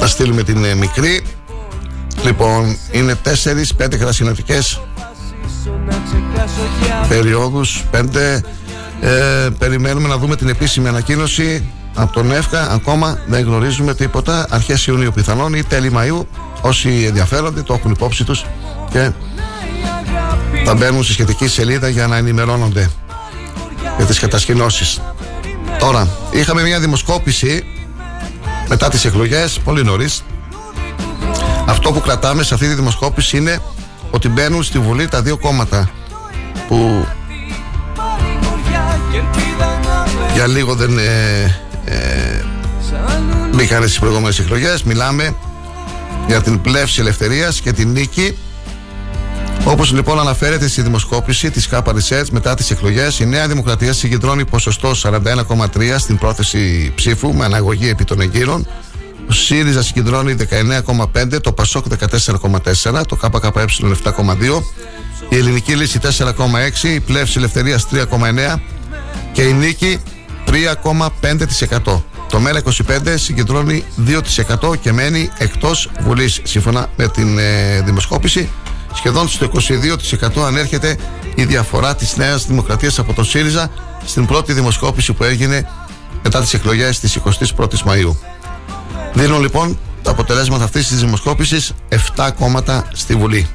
να 0.00 0.06
στείλουμε 0.06 0.42
την 0.42 0.64
ε, 0.64 0.74
μικρή 0.74 1.22
Λοιπόν, 2.24 2.76
είναι 2.90 3.14
4-5 3.14 3.96
κρασινοτικές 3.98 4.80
περιόδους, 7.08 7.84
5. 7.90 8.42
Ε, 9.00 9.48
περιμένουμε 9.58 10.08
να 10.08 10.16
δούμε 10.18 10.36
την 10.36 10.48
επίσημη 10.48 10.88
ανακοίνωση 10.88 11.72
από 11.94 12.12
τον 12.12 12.32
ΕΦΚΑ. 12.32 12.70
Ακόμα 12.72 13.18
δεν 13.26 13.44
γνωρίζουμε 13.44 13.94
τίποτα. 13.94 14.46
Αρχές 14.50 14.86
Ιουνίου 14.86 15.12
πιθανόν 15.14 15.54
ή 15.54 15.64
τέλη 15.64 15.92
Μαΐου. 15.96 16.26
Όσοι 16.60 17.04
ενδιαφέρονται 17.08 17.62
το 17.62 17.74
έχουν 17.74 17.90
υπόψη 17.90 18.24
τους 18.24 18.46
και 18.90 19.10
θα 20.64 20.74
μπαίνουν 20.74 21.02
στη 21.02 21.12
σχετική 21.12 21.48
σελίδα 21.48 21.88
για 21.88 22.06
να 22.06 22.16
ενημερώνονται 22.16 22.90
για 23.96 24.06
τις 24.06 24.18
κατασκηνώσεις. 24.18 25.00
Τώρα, 25.78 26.08
είχαμε 26.30 26.62
μια 26.62 26.80
δημοσκόπηση 26.80 27.64
μετά 28.68 28.88
τις 28.88 29.04
εκλογές, 29.04 29.60
πολύ 29.64 29.84
νωρίς, 29.84 30.24
αυτό 31.66 31.92
που 31.92 32.00
κρατάμε 32.00 32.42
σε 32.42 32.54
αυτή 32.54 32.66
τη 32.68 32.74
δημοσκόπηση 32.74 33.36
είναι 33.36 33.58
ότι 34.10 34.28
μπαίνουν 34.28 34.62
στη 34.62 34.78
Βουλή 34.78 35.08
τα 35.08 35.22
δύο 35.22 35.36
κόμματα 35.36 35.90
που 36.68 37.06
για 40.34 40.46
λίγο 40.46 40.74
δεν 40.74 40.98
ε, 40.98 41.42
ε, 41.84 42.44
μπήκαν 43.54 43.82
στις 43.82 43.98
προηγούμενες 43.98 44.38
εκλογές. 44.38 44.82
Μιλάμε 44.82 45.36
για 46.26 46.42
την 46.42 46.60
πλεύση 46.60 47.00
ελευθερίας 47.00 47.60
και 47.60 47.72
την 47.72 47.90
νίκη. 47.90 48.38
Όπως 49.64 49.92
λοιπόν 49.92 50.20
αναφέρεται 50.20 50.68
στη 50.68 50.82
δημοσκόπηση 50.82 51.50
της 51.50 51.68
ΚΑΠΑ 51.68 51.92
Research 51.94 52.28
μετά 52.30 52.54
τις 52.54 52.70
εκλογές 52.70 53.18
η 53.18 53.26
Νέα 53.26 53.48
Δημοκρατία 53.48 53.92
συγκεντρώνει 53.92 54.44
ποσοστό 54.44 54.92
41,3 55.02 55.94
στην 55.98 56.18
πρόθεση 56.18 56.92
ψήφου 56.94 57.34
με 57.34 57.44
αναγωγή 57.44 57.88
επί 57.88 58.04
των 58.04 58.20
εγκύρων 58.20 58.66
ο 59.28 59.32
ΣΥΡΙΖΑ 59.32 59.82
συγκεντρώνει 59.82 60.36
19,5, 61.14 61.40
το 61.40 61.52
ΠΑΣΟΚ 61.52 61.84
14,4, 62.82 63.02
το 63.06 63.16
ΚΚΕ 63.16 63.64
7,2, 64.04 64.62
η 65.28 65.36
Ελληνική 65.36 65.74
Λύση 65.74 65.98
4,6, 66.02 66.88
η 66.94 67.00
Πλεύση 67.00 67.38
Ελευθερίας 67.38 67.86
3,9 67.90 68.60
και 69.32 69.42
η 69.42 69.52
Νίκη 69.52 69.98
3,5%. 70.46 72.02
Το 72.28 72.40
ΜΕΡΑ25 72.44 73.14
συγκεντρώνει 73.14 73.84
2% 74.06 74.78
και 74.80 74.92
μένει 74.92 75.30
εκτός 75.38 75.90
Βουλής 76.00 76.40
σύμφωνα 76.42 76.90
με 76.96 77.08
την 77.08 77.38
ε, 77.38 77.80
δημοσκόπηση. 77.80 78.48
Σχεδόν 78.94 79.28
στο 79.28 79.50
22% 80.40 80.42
ανέρχεται 80.46 80.96
η 81.34 81.44
διαφορά 81.44 81.94
της 81.94 82.16
Νέας 82.16 82.46
Δημοκρατίας 82.46 82.98
από 82.98 83.12
το 83.12 83.24
ΣΥΡΙΖΑ 83.24 83.70
στην 84.04 84.26
πρώτη 84.26 84.52
δημοσκόπηση 84.52 85.12
που 85.12 85.24
έγινε 85.24 85.68
μετά 86.22 86.40
τις 86.40 86.54
εκλογές 86.54 87.00
της 87.00 87.18
21ης 87.24 87.82
Μαΐου. 87.86 88.31
Δίνουν 89.14 89.40
λοιπόν 89.40 89.78
τα 90.02 90.10
αποτελέσματα 90.10 90.64
αυτής 90.64 90.88
της 90.88 91.00
δημοσκόπησης 91.00 91.72
7 92.16 92.30
κόμματα 92.38 92.88
στη 92.92 93.14
Βουλή. 93.14 93.48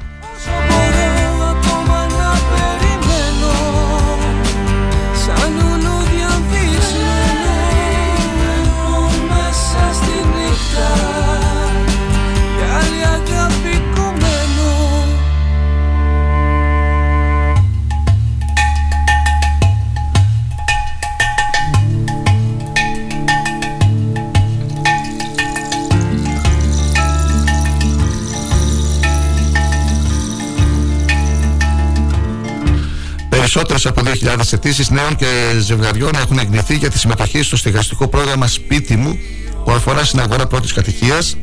Περισσότερες 33.50 33.86
από 33.86 34.02
2.000 34.38 34.52
αιτήσεις 34.52 34.90
νέων 34.90 35.16
και 35.16 35.26
ζευγαριών 35.58 36.10
έχουν 36.14 36.38
εγγυηθεί 36.38 36.76
για 36.76 36.90
τη 36.90 36.98
συμμετοχή 36.98 37.42
στο 37.42 37.56
στεγαστικό 37.56 38.08
πρόγραμμα 38.08 38.46
Σπίτι 38.46 38.96
μου 38.96 39.18
που 39.64 39.70
αφορά 39.70 40.04
στην 40.04 40.20
αγορά 40.20 40.46
πρώτης 40.46 40.72
κατοικίας. 40.72 41.36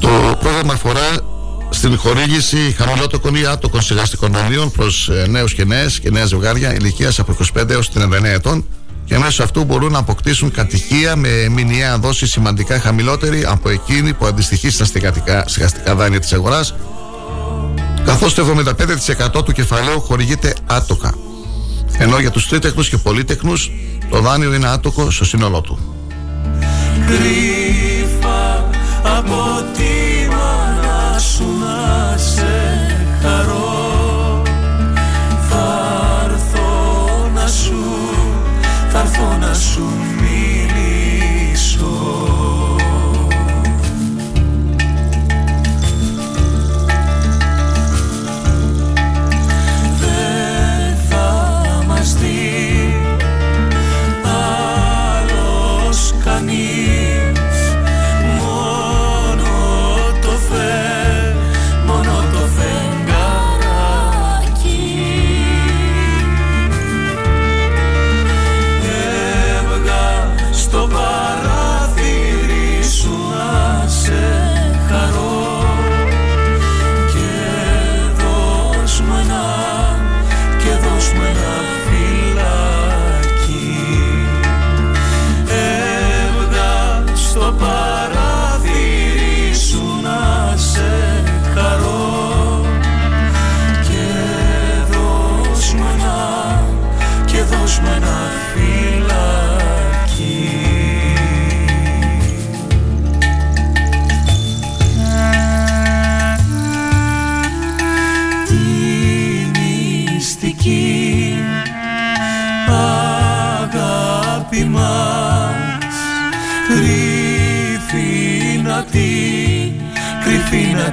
Το 0.00 0.36
πρόγραμμα 0.40 0.72
αφορά 0.72 1.00
στην 1.70 1.98
χορήγηση 1.98 2.74
χαμηλότοκων 2.78 3.34
ή 3.34 3.46
άτοκων 3.46 3.80
στεγαστικών 3.80 4.32
δανείων 4.32 4.70
προς 4.70 5.08
ε, 5.08 5.26
νέους 5.28 5.54
και 5.54 5.64
νέες 5.64 6.00
και 6.00 6.10
νέα 6.10 6.24
ζευγάρια 6.24 6.74
ηλικίας 6.74 7.18
από 7.18 7.36
25 7.54 7.70
έως 7.70 7.90
39 7.94 8.24
ετών 8.24 8.64
και 9.04 9.18
μέσω 9.18 9.42
αυτού 9.42 9.64
μπορούν 9.64 9.92
να 9.92 9.98
αποκτήσουν 9.98 10.50
κατοικία 10.50 11.16
με 11.16 11.48
μηνιαία 11.48 11.98
δόση 11.98 12.26
σημαντικά 12.26 12.80
χαμηλότερη 12.80 13.44
από 13.44 13.68
εκείνη 13.68 14.12
που 14.12 14.26
αντιστοιχεί 14.26 14.70
στα 14.70 14.84
στεγαστικά 14.84 15.94
δάνεια 15.94 16.20
της 16.20 16.32
αγοράς 16.32 16.74
καθώς 18.04 18.34
το 18.34 18.64
75% 19.38 19.44
του 19.44 19.52
κεφαλαίου 19.52 20.00
χορηγείται 20.00 20.54
άτοκα. 20.66 21.14
Ενώ 21.98 22.18
για 22.18 22.30
τους 22.30 22.48
τρίτεχνους 22.48 22.88
και 22.88 22.96
πολίτεχνους 22.96 23.70
το 24.10 24.20
δάνειο 24.20 24.54
είναι 24.54 24.68
άτοκο 24.68 25.10
στο 25.10 25.24
σύνολό 25.24 25.60
του. 25.60 25.78
Κρύφα 27.06 28.70
από 29.18 29.64
τη 29.76 30.28
μάνα 30.28 31.18
σου 31.18 31.44
να 31.60 32.16
σε 32.16 32.96
χαρώ 33.22 34.42
Θα 35.48 36.28
έρθω 36.30 37.30
να 37.34 37.46
σου, 37.46 37.84
θα 38.90 38.98
έρθω 38.98 39.36
να 39.40 39.54
σου 39.54 40.01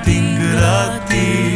την 0.03 0.23
κρατήσει 0.51 1.49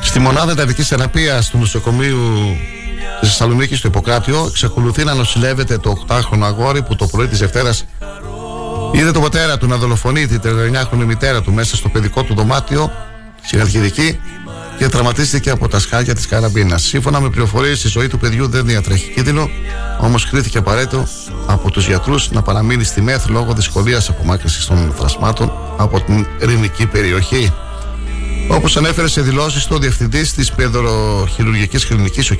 Στη 0.00 0.18
μονάδα 0.18 0.52
εντατική 0.52 0.82
θεραπείας 0.82 1.50
του 1.50 1.58
νοσοκομείου 1.58 2.56
της 3.20 3.28
Θεσσαλονίκης 3.28 3.78
στο 3.78 3.88
Ιπποκράτιο 3.88 4.46
εξακολουθεί 4.48 5.04
να 5.04 5.14
νοσηλεύεται 5.14 5.78
το 5.78 6.04
8χρονο 6.08 6.42
αγόρι 6.42 6.82
που 6.82 6.96
το 6.96 7.06
πρωί 7.06 7.26
της 7.26 7.38
Δευτέρας 7.38 7.84
είδε 8.92 9.10
τον 9.10 9.22
πατέρα 9.22 9.58
του 9.58 9.66
να 9.66 9.76
δολοφονεί 9.76 10.26
την 10.26 10.40
39χρονη 10.44 11.04
μητέρα 11.04 11.42
του 11.42 11.52
μέσα 11.52 11.76
στο 11.76 11.88
παιδικό 11.88 12.22
του 12.22 12.34
δωμάτιο 12.34 12.92
στην 13.42 13.60
αρχιδική 13.60 14.20
και 14.78 14.88
τραυματίστηκε 14.88 15.50
από 15.50 15.68
τα 15.68 15.78
σκάλια 15.78 16.14
της 16.14 16.26
καραμπίνας. 16.26 16.82
Σύμφωνα 16.82 17.20
με 17.20 17.30
πληροφορίες, 17.30 17.84
η 17.84 17.88
ζωή 17.88 18.08
του 18.08 18.18
παιδιού 18.18 18.48
δεν 18.48 18.66
διατρέχει 18.66 19.12
κίνδυνο, 19.12 19.50
όμως 20.00 20.30
κρίθηκε 20.30 20.58
απαραίτητο 20.58 21.06
από 21.46 21.70
τους 21.70 21.86
γιατρούς 21.86 22.30
να 22.30 22.42
παραμείνει 22.42 22.84
στη 22.84 23.00
ΜΕΘ 23.00 23.28
λόγω 23.28 23.52
δυσκολίας 23.52 24.08
απομάκρυνση 24.08 24.66
των 24.66 24.92
θρασμάτων 24.96 25.52
από 25.76 26.00
την 26.00 26.26
ειρηνική 26.42 26.86
περιοχή. 26.86 27.52
Όπως 28.48 28.76
ανέφερε 28.76 29.08
σε 29.08 29.20
δηλώσεις 29.20 29.66
του 29.66 29.74
ο 29.76 29.78
διευθυντής 29.78 30.32
της 30.32 30.52
παιδροχειρουργικής 30.52 31.86
κλινικής, 31.86 32.30
ο 32.30 32.34
κ. 32.34 32.38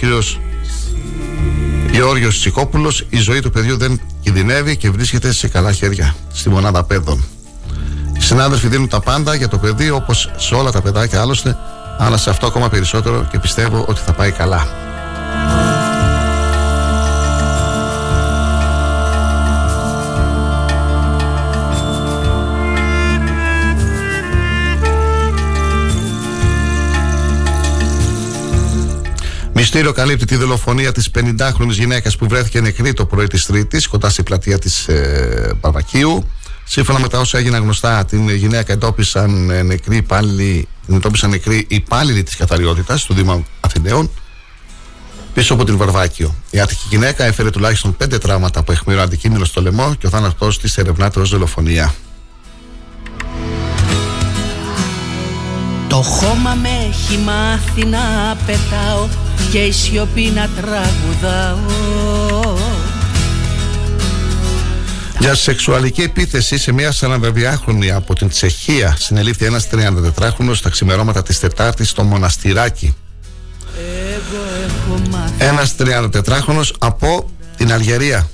Γεώργιος 1.93 2.39
Τσικόπουλος, 2.39 3.07
η 3.09 3.17
ζωή 3.17 3.41
του 3.41 3.51
παιδιού 3.51 3.77
δεν 3.77 4.01
κινδυνεύει 4.23 4.77
και 4.77 4.91
βρίσκεται 4.91 5.33
σε 5.33 5.49
καλά 5.49 5.73
χέρια 5.73 6.15
στη 6.33 6.49
μονάδα 6.49 6.85
παιδών. 6.85 7.25
Οι 8.17 8.21
συνάδελφοι 8.21 8.69
δίνουν 8.69 8.89
τα 8.89 9.01
πάντα 9.01 9.35
για 9.35 9.49
το 9.49 9.59
παιδί 9.59 9.91
όπως 9.91 10.31
σε 10.37 10.55
όλα 10.55 10.71
τα 10.71 10.83
παιδάκια 10.83 11.21
άλλωστε 11.21 11.57
αλλά 11.99 12.17
σε 12.17 12.31
αυτό 12.31 12.47
ακόμα 12.47 12.69
περισσότερο 12.69 13.29
και 13.31 13.39
πιστεύω 13.39 13.85
ότι 13.89 14.01
θα 14.01 14.13
πάει 14.13 14.31
καλά. 14.31 14.67
Μυστήριο 29.63 29.93
καλύπτει 29.93 30.25
τη 30.25 30.37
δολοφονία 30.37 30.93
της 30.93 31.11
50χρονης 31.15 31.71
γυναίκας 31.71 32.17
που 32.17 32.29
βρέθηκε 32.29 32.61
νεκρή 32.61 32.93
το 32.93 33.07
πρωί 33.07 33.27
της 33.27 33.47
Τρίτης 33.47 33.87
κοντά 33.87 34.11
στη 34.11 34.23
πλατεία 34.23 34.59
της 34.59 34.89
ε, 34.89 35.53
Σύμφωνα 36.65 36.99
με 36.99 37.09
τα 37.09 37.19
όσα 37.19 37.39
έγιναν 37.39 37.63
γνωστά, 37.63 38.05
την 38.05 38.29
γυναίκα 38.31 38.73
εντόπισαν 38.73 39.51
ε, 39.51 39.63
νεκρή 39.63 39.97
υπάλληλοι, 39.97 40.69
την 40.87 40.95
εντόπισαν 40.95 41.31
νεκρή 41.31 41.67
υπάλληλοι 41.69 42.23
της 42.23 42.37
καθαριότητας 42.37 43.05
του 43.05 43.15
Δήμου 43.15 43.47
Αθηναίων 43.61 44.11
πίσω 45.35 45.55
από 45.55 45.65
την 45.65 45.77
Βαρβάκιο. 45.77 46.35
Η 46.51 46.61
άτυχη 46.61 46.87
γυναίκα 46.91 47.25
έφερε 47.25 47.51
τουλάχιστον 47.51 47.97
πέντε 47.97 48.19
τραύματα 48.19 48.61
από 48.61 48.73
αιχμηρό 48.73 49.03
αντικείμενο 49.03 49.45
στο 49.45 49.63
λαιμό 49.63 49.95
και 49.95 50.07
ο 50.07 50.11
θάνατός 50.11 50.59
της 50.59 50.79
ερευνάται 50.79 51.21
ω 51.21 51.25
δολοφονία. 51.25 51.95
Το 55.93 56.03
χώμα 56.03 56.55
με 56.55 56.68
έχει 56.88 57.18
μάθει 57.18 57.84
να 57.84 58.36
πετάω 58.47 59.09
και 59.51 59.59
η 59.59 59.72
σιωπή 59.72 60.32
να 60.34 60.49
τραγουδάω 60.49 61.61
για 65.18 65.34
σεξουαλική 65.34 66.03
επίθεση 66.03 66.59
σε 66.59 66.72
μια 66.72 66.93
42χρονη 67.01 67.88
από 67.95 68.14
την 68.14 68.28
Τσεχία 68.28 68.97
συνελήφθη 68.99 69.45
ένας 69.45 69.68
34χρονος 69.72 70.55
στα 70.55 70.70
ξημερώματα 70.70 71.22
της 71.22 71.40
Τετάρτης 71.40 71.90
στο 71.90 72.03
Μοναστηράκι. 72.03 72.95
Ένας 75.38 75.74
34χρονος 75.78 76.70
από 76.78 77.30
την 77.57 77.72
Αλγερία 77.72 78.28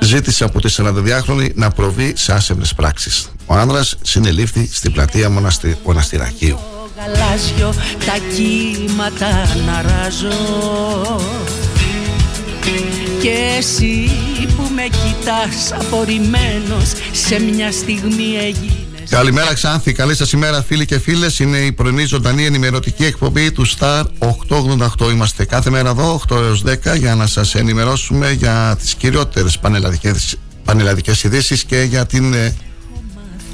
ζήτησε 0.00 0.44
από 0.44 0.60
τη 0.60 0.74
42χρονη 0.76 1.54
να 1.54 1.70
προβεί 1.70 2.12
σε 2.16 2.32
άσεμνες 2.32 2.74
πράξεις. 2.74 3.28
Ο 3.46 3.54
άνδρας 3.54 3.96
συνελήφθη 4.02 4.68
στην 4.72 4.92
πλατεία 4.92 5.30
Μοναστι... 5.30 5.78
Μοναστηρακίου. 5.84 6.58
Γαλάζιο 6.98 7.74
τα 8.06 8.16
κύματα 8.34 9.56
να 9.66 9.82
ράζω. 9.82 10.28
Και 13.22 13.56
εσύ 13.58 14.10
που 14.56 14.62
με 14.74 14.82
κοιτάς 14.82 15.72
απορριμμένος 15.72 16.92
σε 17.12 17.40
μια 17.40 17.72
στιγμή 17.72 18.36
έγινες. 18.40 19.10
Καλημέρα 19.10 19.54
Ξάνθη, 19.54 19.92
καλή 19.92 20.14
σας 20.16 20.32
ημέρα 20.32 20.62
φίλοι 20.62 20.86
και 20.86 20.98
φίλες. 20.98 21.38
Είναι 21.38 21.58
η 21.58 21.72
πρωινή 21.72 22.04
ζωντανή 22.04 22.44
ενημερωτική 22.44 23.04
εκπομπή 23.04 23.52
του 23.52 23.66
Star 23.68 24.02
888 24.18 25.10
Είμαστε 25.12 25.44
κάθε 25.44 25.70
μέρα 25.70 25.90
εδώ 25.90 26.20
8 26.28 26.36
έως 26.36 26.62
10 26.66 26.96
για 26.98 27.14
να 27.14 27.26
σας 27.26 27.54
ενημερώσουμε 27.54 28.32
για 28.32 28.76
τις 28.80 28.94
κυριότερες 28.94 29.58
πανελλαδικές, 29.58 30.36
πανελλαδικές 30.64 31.22
ειδήσεις 31.24 31.64
και 31.64 31.82
για, 31.82 32.06
την, 32.06 32.34
ε, 32.34 32.56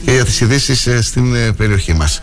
και 0.04 0.12
για 0.12 0.24
τις 0.24 0.40
ειδήσεις 0.40 0.86
ε, 0.86 1.02
στην 1.02 1.34
ε, 1.34 1.52
περιοχή 1.52 1.94
μας 1.94 2.22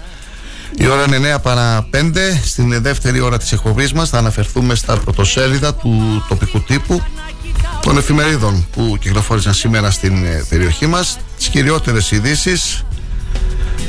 η 0.78 0.88
ώρα 0.88 1.04
είναι 1.04 1.36
9 1.36 1.42
παρά 1.42 1.88
5. 1.94 1.98
Στην 2.46 2.82
δεύτερη 2.82 3.20
ώρα 3.20 3.38
της 3.38 3.52
εκπομπής 3.52 3.94
μας 3.94 4.10
θα 4.10 4.18
αναφερθούμε 4.18 4.76
στα 4.76 4.98
πρωτοσέλιδα 4.98 5.74
του 5.74 6.26
τοπικού 6.30 6.62
τύπου 6.62 7.02
των 7.82 7.98
εφημερίδων 7.98 8.68
που 8.72 8.98
κυκλοφόρησαν 9.00 9.54
σήμερα 9.54 9.92
στην 9.92 10.26
ε, 10.26 10.46
περιοχή 10.50 10.88
μας. 10.88 11.18
Τις 11.38 11.48
κυριότερες 11.48 12.12
ειδήσεις. 12.12 12.84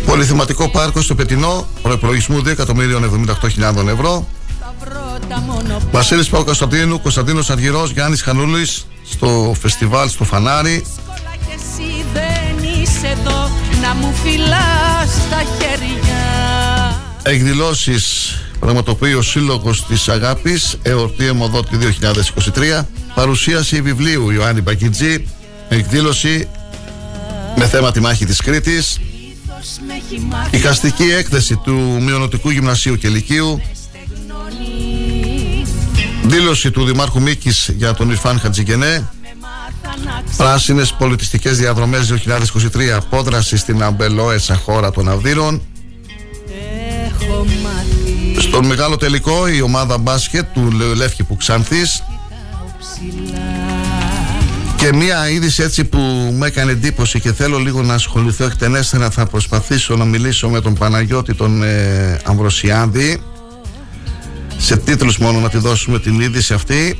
Πολυθυματικό 0.06 0.68
πάρκο 0.68 1.00
στο 1.00 1.14
Πετινό, 1.14 1.66
προπολογισμού 1.82 2.42
2.078.000 2.44 3.86
ευρώ. 3.86 4.26
Βασίλης 5.90 6.28
Παπα-Κωνσταντίνου, 6.28 7.00
Κωνσταντίνος 7.00 7.50
Αργυρός, 7.50 7.90
Γιάννης 7.90 8.22
Χανούλης 8.22 8.86
στο 9.10 9.56
φεστιβάλ 9.60 10.08
στο 10.08 10.24
Φανάρι. 10.24 10.84
Και 11.46 11.54
εσύ 11.54 12.04
δεν 12.12 12.70
είσαι 12.70 13.06
εδώ 13.06 13.50
να 13.82 13.94
μου 13.94 14.14
φυλάς 14.22 15.28
τα 15.30 15.42
χέρια 15.58 16.57
Εκδηλώσεις 17.22 18.34
πραγματοποιεί 18.60 19.14
ο 19.18 19.22
Σύλλογος 19.22 19.86
της 19.86 20.08
Αγάπης, 20.08 20.78
εορτή 20.82 21.26
Αιμοδότη 21.26 21.76
2023. 21.76 22.88
Παρουσίαση 23.14 23.82
βιβλίου 23.82 24.30
Ιωάννη 24.30 24.60
Μπακιτζή. 24.60 25.26
Εκδήλωση 25.68 26.48
με 27.56 27.66
θέμα 27.66 27.90
τη 27.90 28.00
μάχη 28.00 28.24
της 28.24 28.40
Κρήτης. 28.40 28.98
Οικαστική 30.50 31.10
έκθεση 31.10 31.56
του 31.56 31.98
Μειονοτικού 32.00 32.50
Γυμνασίου 32.50 32.96
και 32.96 33.08
Λυκείου. 33.08 33.60
Δήλωση 36.24 36.70
του 36.70 36.84
Δημάρχου 36.84 37.20
Μίκης 37.22 37.70
για 37.76 37.94
τον 37.94 38.10
Ιρφάν 38.10 38.40
Χατζηγενέ. 38.40 39.08
Πράσινες 40.36 40.92
πολιτιστικές 40.92 41.58
διαδρομές 41.58 42.06
2023 42.06 42.96
απόδραση 42.96 43.56
στην 43.56 43.82
Αμπελόεσα 43.82 44.54
χώρα 44.54 44.90
των 44.90 45.08
Αυδείρων. 45.08 45.62
Στον 48.36 48.66
μεγάλο 48.66 48.96
τελικό 48.96 49.48
η 49.48 49.60
ομάδα 49.60 49.98
μπάσκετ 49.98 50.44
του 50.52 50.70
Λεύκη 50.96 51.22
Πουξάνθης. 51.22 52.02
Και 54.76 54.92
μία 54.92 55.28
είδηση 55.30 55.62
έτσι 55.62 55.84
που 55.84 55.98
μου 56.36 56.44
έκανε 56.44 56.70
εντύπωση 56.70 57.20
και 57.20 57.32
θέλω 57.32 57.58
λίγο 57.58 57.82
να 57.82 57.94
ασχοληθώ 57.94 58.44
εκτενέστερα 58.44 59.10
θα 59.10 59.26
προσπαθήσω 59.26 59.96
να 59.96 60.04
μιλήσω 60.04 60.48
με 60.48 60.60
τον 60.60 60.74
Παναγιώτη 60.74 61.34
τον 61.34 61.62
ε, 61.62 62.20
Αμβροσιάδη. 62.24 63.22
Σε 64.56 64.76
τίτλους 64.76 65.18
μόνο 65.18 65.40
να 65.40 65.48
τη 65.48 65.58
δώσουμε 65.58 65.98
την 65.98 66.20
είδηση 66.20 66.54
αυτή. 66.54 66.98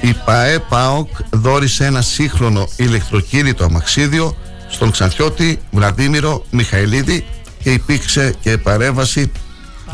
Η 0.00 0.14
ΠαΕ 0.24 0.58
ΠΑΟΚ 0.58 1.08
δόρισε 1.30 1.84
ένα 1.84 2.02
σύγχρονο 2.02 2.68
ηλεκτροκίνητο 2.76 3.64
αμαξίδιο 3.64 4.36
στον 4.70 4.90
Ξανθιώτη 4.90 5.58
Βλαντίμηρο 5.70 6.44
Μιχαηλίδη 6.50 7.24
και 7.62 7.72
υπήρξε 7.72 8.34
και 8.40 8.58
παρέμβαση 8.58 9.30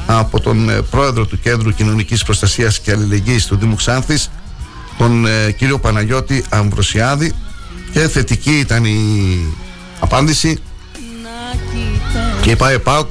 από 0.07 0.41
τον 0.41 0.69
ε, 0.69 0.83
πρόεδρο 0.83 1.27
του 1.27 1.39
Κέντρου 1.41 1.71
Κοινωνικής 1.71 2.23
Προστασίας 2.23 2.81
και 2.81 2.91
Αλληλεγγύης 2.91 3.47
του 3.47 3.57
Δήμου 3.57 3.75
Ξάνθης 3.75 4.31
τον 4.99 5.27
ε, 5.27 5.51
κύριο 5.51 5.79
Παναγιώτη 5.79 6.45
Αμβροσιάδη. 6.49 7.33
Και 7.93 8.09
θετική 8.09 8.59
ήταν 8.59 8.85
η 8.85 8.99
απάντηση. 10.01 10.59
Και 12.41 12.51
η 12.51 12.57
ΠΑΕ 12.57 12.79
ΠΑΟΚ 12.79 13.07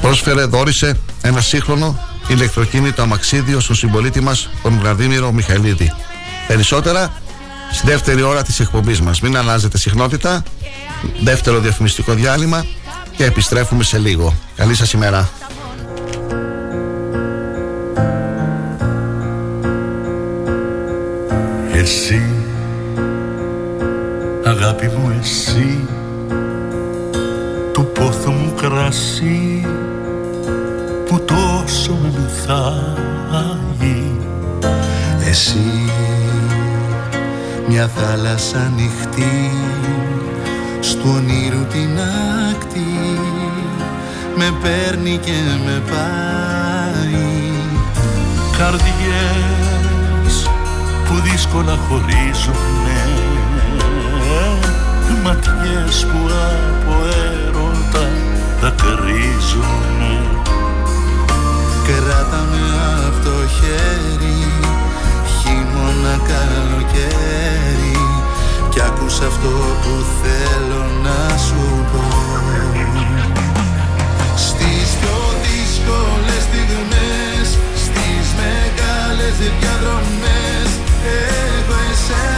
πρόσφερε, 0.00 0.44
δόρισε 0.44 0.98
ένα 1.22 1.40
σύγχρονο 1.40 1.98
ηλεκτροκίνητο 2.28 3.02
αμαξίδιο 3.02 3.60
στον 3.60 3.76
συμπολίτη 3.76 4.20
μας 4.20 4.48
τον 4.62 4.78
Βλαδίμηρο 4.78 5.32
Μιχαηλίδη. 5.32 5.92
Περισσότερα 6.46 7.12
στη 7.72 7.86
δεύτερη 7.86 8.22
ώρα 8.22 8.42
της 8.42 8.60
εκπομπής 8.60 9.00
μας. 9.00 9.20
Μην 9.20 9.36
αλλάζετε 9.36 9.78
συχνότητα. 9.78 10.42
Δεύτερο 11.20 11.58
διαφημιστικό 11.58 12.12
διάλειμμα 12.12 12.64
και 13.16 13.24
επιστρέφουμε 13.24 13.84
σε 13.84 13.98
λίγο. 13.98 14.34
Καλή 14.56 14.74
σας 14.74 14.92
ημέρα 14.92 15.28
Εσύ, 21.80 22.22
αγάπη 24.44 24.86
μου 24.86 25.18
εσύ 25.20 25.86
Του 27.72 27.90
πόθου 27.94 28.30
μου 28.30 28.52
κρασί 28.56 29.66
Που 31.06 31.20
τόσο 31.24 31.98
με 32.02 32.12
μυθάει 32.18 34.02
Εσύ, 35.28 35.90
μια 37.68 37.88
θάλασσα 37.88 38.58
ανοιχτή 38.58 39.50
Στου 40.80 41.10
ονείρου 41.14 41.66
την 41.72 41.98
άκτη 42.50 43.18
Με 44.36 44.52
παίρνει 44.62 45.16
και 45.16 45.32
με 45.64 45.82
πάει. 45.90 47.26
Καρδιές 48.58 49.57
που 49.57 49.57
δύσκολα 51.38 51.78
χωρίζουνε. 51.88 53.00
Ματιές 55.24 56.06
που 56.06 56.18
από 56.26 56.94
έρωτα 57.24 58.08
δακρύζουνε 58.60 60.16
Κράτα 61.86 62.44
με 62.50 62.62
από 63.06 63.24
το 63.24 63.36
χέρι 63.56 64.40
χειμώνα 65.38 66.16
καλοκαίρι. 66.30 67.98
Κι 68.68 68.80
άκουσα 68.80 69.26
αυτό 69.26 69.48
που 69.82 70.04
θέλω 70.22 70.84
να 71.02 71.38
σου 71.38 71.84
πω. 71.92 72.04
Στις 74.36 74.88
πιο 75.00 75.18
δύσκολες 75.42 76.42
στιγμές 76.48 77.48
στις 77.74 78.26
μεγάλες 78.40 79.34
διαδρομές 79.38 80.17
έχω 82.10 82.37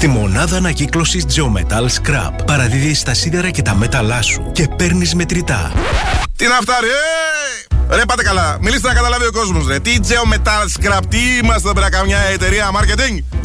Στη 0.00 0.08
μονάδα 0.08 0.56
ανακύκλωσης 0.56 1.24
Geometal 1.34 1.84
Scrap 1.84 2.30
παραδίδεις 2.46 3.02
τα 3.02 3.14
σίδερα 3.14 3.50
και 3.50 3.62
τα 3.62 3.74
μέταλά 3.74 4.22
σου 4.22 4.50
και 4.52 4.68
παίρνεις 4.76 5.14
μετρητά. 5.14 5.72
Τι 6.36 6.46
να 6.46 6.54
φτάρει, 6.60 6.86
ε! 6.86 7.96
Ρε 7.96 8.02
πάτε 8.04 8.22
καλά, 8.22 8.58
μιλήστε 8.60 8.88
να 8.88 8.94
καταλάβει 8.94 9.24
ο 9.26 9.32
κόσμος 9.32 9.66
ρε. 9.66 9.80
Τι 9.80 9.96
Geometal 10.02 10.80
Scrap, 10.80 11.00
τι 11.08 11.18
είμαστε 11.42 11.68
εδώ 11.68 11.72
πέρα 11.72 11.90
καμιά 11.90 12.18
εταιρεία 12.18 12.70
marketing; 12.70 13.29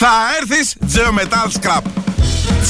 Θα 0.00 0.10
έρθεις 0.40 0.76
Geometal 0.94 1.60
Scrap. 1.60 1.82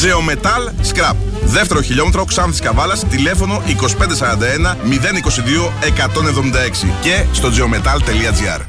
Geometal 0.02 0.84
Scrap. 0.92 1.14
Δεύτερο 1.44 1.80
χιλιόμετρο 1.80 2.24
Ξάνθης 2.24 2.60
Καβάλας, 2.60 3.04
τηλέφωνο 3.08 3.62
2541 3.66 4.76
022 4.84 5.72
176 5.82 6.92
και 7.00 7.24
στο 7.32 7.48
geometal.gr. 7.48 8.60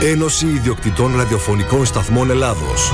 Ένωση 0.00 0.46
Ιδιοκτητών 0.46 1.16
Ραδιοφωνικών 1.16 1.86
Σταθμών 1.86 2.30
Ελλάδος. 2.30 2.92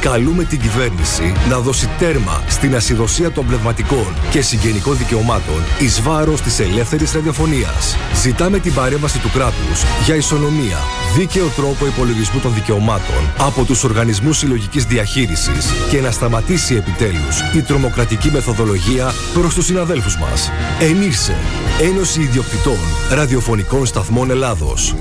Καλούμε 0.00 0.44
την 0.44 0.60
κυβέρνηση 0.60 1.32
να 1.48 1.58
δώσει 1.58 1.88
τέρμα 1.98 2.42
στην 2.48 2.74
ασυδοσία 2.74 3.32
των 3.32 3.46
πνευματικών 3.46 4.14
και 4.30 4.42
συγγενικών 4.42 4.96
δικαιωμάτων 4.96 5.62
εις 5.78 6.02
βάρος 6.02 6.40
της 6.40 6.60
ελεύθερης 6.60 7.12
ραδιοφωνίας. 7.12 7.96
Ζητάμε 8.22 8.58
την 8.58 8.74
παρέμβαση 8.74 9.18
του 9.18 9.30
κράτους 9.30 9.82
για 10.04 10.14
ισονομία, 10.14 10.78
δίκαιο 11.14 11.48
τρόπο 11.56 11.86
υπολογισμού 11.86 12.40
των 12.40 12.54
δικαιωμάτων 12.54 13.32
από 13.38 13.64
τους 13.64 13.84
οργανισμούς 13.84 14.38
συλλογικής 14.38 14.84
διαχείρισης 14.84 15.66
και 15.90 16.00
να 16.00 16.10
σταματήσει 16.10 16.74
επιτέλους 16.74 17.40
η 17.54 17.62
τρομοκρατική 17.62 18.30
μεθοδολογία 18.30 19.12
προς 19.34 19.54
τους 19.54 19.64
συναδέλφους 19.64 20.16
μας. 20.16 20.50
Ενήρσε, 20.80 21.36
Ένωση 21.80 22.20
Ιδιοκτητών 22.20 22.78
Ραδιοφωνικών 23.10 23.86
Σταθμών 23.86 24.30
Ελλάδος. 24.30 24.94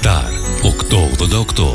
Star 0.00 0.30
888. 0.62 1.74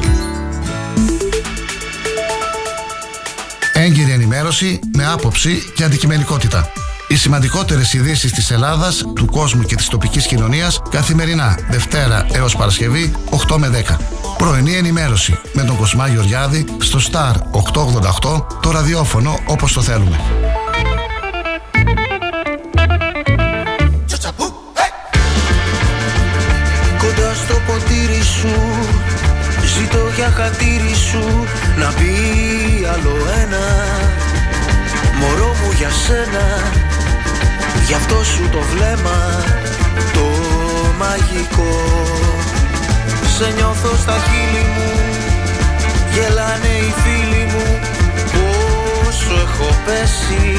Έγκυρη 3.74 4.12
ενημέρωση 4.12 4.80
με 4.98 5.06
άποψη 5.06 5.72
και 5.76 5.84
αντικειμενικότητα. 5.84 6.72
Οι 7.12 7.16
σημαντικότερες 7.16 7.94
ειδήσεις 7.94 8.32
της 8.32 8.52
Ελλάδας, 8.52 9.04
του 9.16 9.26
κόσμου 9.26 9.62
και 9.64 9.76
της 9.76 9.88
τοπικής 9.88 10.28
κοινωνίας 10.28 10.82
καθημερινά 10.90 11.60
Δευτέρα 11.70 12.26
έως 12.32 12.56
Παρασκευή 12.56 13.14
8 13.30 13.58
με 13.58 13.68
10. 13.68 13.98
Πρωινή 14.38 14.76
ενημέρωση 14.76 15.40
με 15.54 15.64
τον 15.64 15.78
Κοσμά 15.78 16.08
Γεωργιάδη 16.08 16.66
στο 16.80 17.00
Star 17.12 17.34
888 18.32 18.46
το 18.62 18.72
ραδιόφωνο 18.72 19.40
όπως 19.46 19.74
το 19.74 19.82
θέλουμε. 19.82 20.20
Κοντά 26.98 27.34
στο 27.34 27.54
ποτήρι 27.68 28.24
σου 28.24 28.56
Ζητώ 29.78 30.02
για 30.16 30.30
χατήρι 30.30 30.94
σου 30.94 31.48
Να 31.78 31.92
μπει 31.92 32.86
άλλο 32.94 33.16
ένα 33.42 33.66
Μωρό 35.20 35.48
μου 35.48 35.72
για 35.78 35.90
σένα 35.90 36.88
Γι' 37.88 37.94
αυτό 37.94 38.24
σου 38.24 38.50
το 38.52 38.62
βλέμμα 38.72 39.20
Το 40.14 40.26
μαγικό. 40.98 41.74
Σε 43.38 43.54
νιώθω 43.56 43.96
στα 44.02 44.18
χείλη 44.26 44.66
μου 44.76 44.92
Γελάνε 46.14 46.74
οι 46.84 46.94
φίλοι 47.02 47.44
μου. 47.52 47.80
Πόσο 48.34 49.34
έχω 49.46 49.70
πέσει 49.86 50.58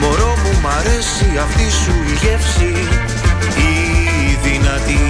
Μωρό 0.00 0.34
μου 0.42 0.52
μ' 0.62 0.66
αρέσει 0.78 1.26
αυτή 1.44 1.66
σου 1.70 1.94
η 2.10 2.14
γεύση 2.22 2.74
Η 3.56 4.38
δυνατή. 4.42 5.06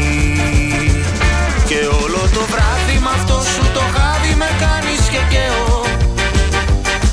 Και 1.69 1.79
όλο 2.03 2.23
το 2.37 2.43
βράδυ 2.53 2.99
μ' 3.03 3.09
αυτό 3.09 3.43
σου 3.53 3.65
το 3.75 3.81
χάδι 3.95 4.35
με 4.41 4.49
κάνεις 4.63 5.03
και 5.13 5.23
καίω. 5.33 5.85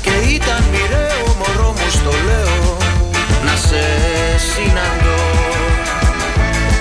Και 0.02 0.14
ήταν 0.34 0.62
μοιραίο 0.72 1.24
μωρό 1.38 1.70
μου 1.78 1.88
στο 1.90 2.12
λέω. 2.26 2.61
Να 2.61 2.61
σε 3.72 3.86
συναντώ. 4.52 5.20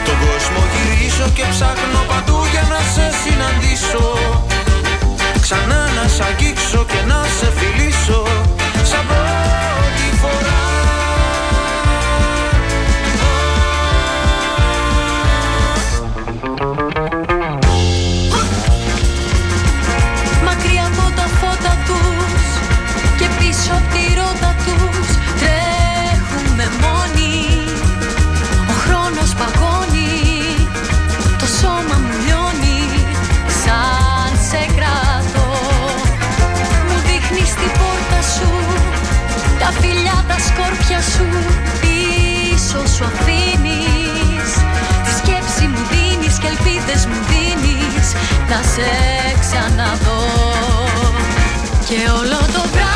Τον 0.06 0.18
κόσμο 0.26 0.62
γυρίζω 0.74 1.28
και 1.38 1.46
ψάχνω 1.54 2.02
παντού 2.12 2.40
για 2.52 2.64
να 2.72 2.80
σε 2.94 3.06
συναντήσω. 3.22 4.06
Ξανά 5.42 5.82
να 5.98 6.06
σ' 6.16 6.22
αγγίξω 6.28 6.86
και 6.92 7.02
να 7.12 7.20
σε 7.38 7.48
φιλήσω. 7.58 8.24
Σαν 8.90 9.04
πρώτη 9.10 10.08
φορά 10.22 10.51
φιλιά 40.62 40.98
τα 40.98 41.02
σκόρπια 41.02 41.02
σου 41.02 41.26
Πίσω 41.82 42.88
σου 42.96 43.04
αφήνεις. 43.04 44.52
Τη 45.04 45.12
σκέψη 45.18 45.68
μου 45.68 45.88
δίνεις 45.92 46.38
και 46.38 46.48
ελπίδες 46.48 47.06
μου 47.06 47.20
δίνεις. 47.30 48.14
Να 48.50 48.62
σε 48.74 48.90
ξαναδώ. 49.40 50.24
Και 51.88 52.10
όλο 52.20 52.38
το 52.38 52.62
βράδυ 52.72 52.91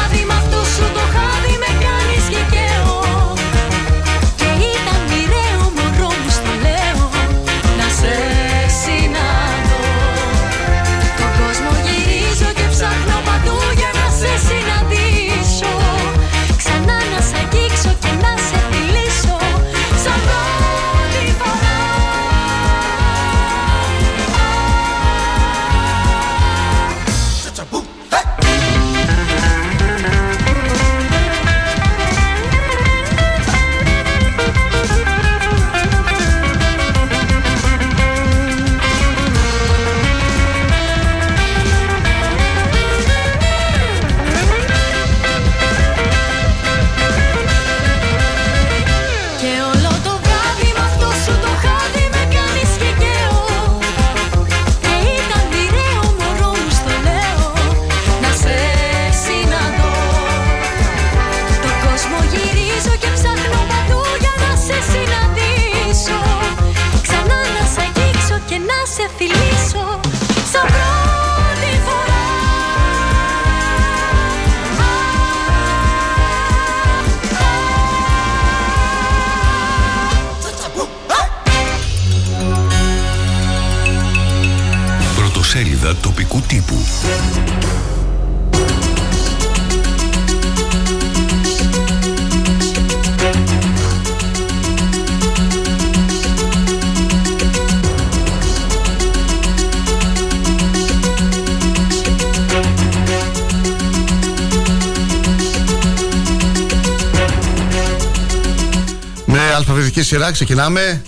σειρά 110.16 110.32
ξεκινάμε. 110.32 111.01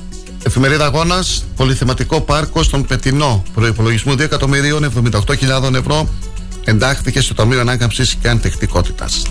Εφημερίδα 0.43 0.85
Αγώνας, 0.85 1.45
πολυθεματικό 1.55 2.21
πάρκο 2.21 2.63
στον 2.63 2.85
Πετινό. 2.85 3.43
Προπολογισμού 3.53 4.15
2.078.000 4.17 5.73
ευρώ 5.73 6.09
εντάχθηκε 6.63 7.21
στο 7.21 7.33
Ταμείο 7.33 7.59
Ανάκαμψης 7.59 8.15
και 8.21 8.29
Ανθεκτικότητας. 8.29 9.21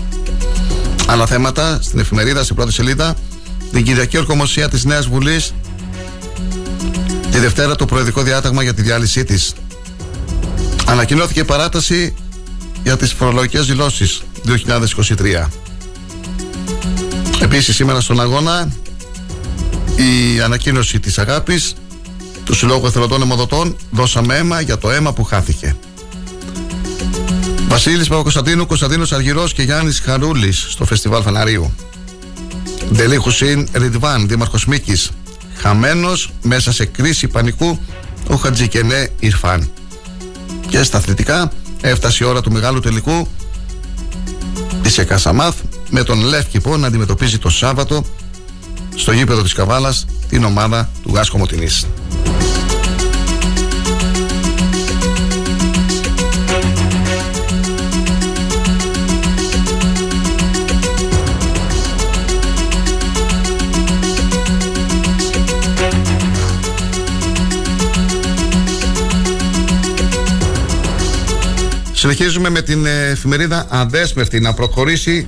Άλλα 1.07 1.25
θέματα 1.25 1.79
στην 1.81 1.99
εφημερίδα, 1.99 2.43
στην 2.43 2.55
πρώτη 2.55 2.71
σελίδα. 2.71 3.15
Την 3.71 3.83
Κυριακή 3.83 4.17
Ορκομοσία 4.17 4.69
της 4.69 4.85
Νέας 4.85 5.07
Βουλής. 5.07 5.53
Τη 7.31 7.39
Δευτέρα 7.39 7.75
το 7.75 7.85
Προεδρικό 7.85 8.21
Διάταγμα 8.21 8.63
για 8.63 8.73
τη 8.73 8.81
διάλυσή 8.81 9.23
της. 9.23 9.53
Ανακοινώθηκε 10.85 11.39
η 11.39 11.45
παράταση 11.45 12.15
για 12.83 12.97
τις 12.97 13.13
φορολογικές 13.13 13.65
δηλώσεις 13.65 14.21
2023. 14.43 15.49
Επίσης 17.41 17.75
σήμερα 17.75 18.01
στον 18.01 18.21
αγώνα 18.21 18.69
η 19.97 20.41
ανακοίνωση 20.41 20.99
της 20.99 21.17
αγάπης 21.17 21.73
του 22.43 22.53
Συλλόγου 22.55 22.85
Εθελοντών 22.85 23.21
Αιμοδοτών 23.21 23.77
δώσαμε 23.91 24.37
αίμα 24.37 24.61
για 24.61 24.77
το 24.77 24.91
αίμα 24.91 25.13
που 25.13 25.23
χάθηκε. 25.23 25.75
Βασίλης 27.67 28.07
Παπακοσταντίνου, 28.07 28.65
Κωνσταντίνος 28.65 29.11
Αργυρός 29.11 29.53
και 29.53 29.61
Γιάννης 29.61 29.99
Χαρούλης 29.99 30.65
στο 30.69 30.85
Φεστιβάλ 30.85 31.21
Φαναρίου. 31.21 31.73
Ντελή 32.93 33.15
Χουσίν 33.15 33.67
Ριντβάν, 33.73 34.27
Δήμαρχος 34.27 34.65
Μίκης. 34.65 35.09
Χαμένος 35.55 36.31
μέσα 36.41 36.71
σε 36.71 36.85
κρίση 36.85 37.27
πανικού 37.27 37.79
ο 38.27 38.35
Χατζικενέ 38.35 39.11
Ιρφάν. 39.19 39.69
Και 40.69 40.83
στα 40.83 40.97
αθλητικά 40.97 41.51
έφτασε 41.81 42.23
η 42.23 42.27
ώρα 42.27 42.41
του 42.41 42.51
μεγάλου 42.51 42.79
τελικού 42.79 43.27
της 44.81 44.97
ΕΚΑΣΑΜΑΘ 44.97 45.55
με 45.89 46.03
τον 46.03 46.23
Λεύκυπο 46.23 46.77
να 46.77 46.87
αντιμετωπίζει 46.87 47.37
το 47.37 47.49
Σάββατο 47.49 48.05
στο 49.07 49.15
γήπεδο 49.15 49.41
της 49.41 49.53
Καβάλας 49.53 50.05
την 50.29 50.43
ομάδα 50.43 50.89
του 51.03 51.11
Γάσκο 51.13 51.37
Μοτινής. 51.37 51.87
Συνεχίζουμε 71.93 72.49
με 72.49 72.61
την 72.61 72.85
εφημερίδα 72.85 73.65
Αδέσμευτη 73.69 74.39
να 74.39 74.53
προχωρήσει 74.53 75.27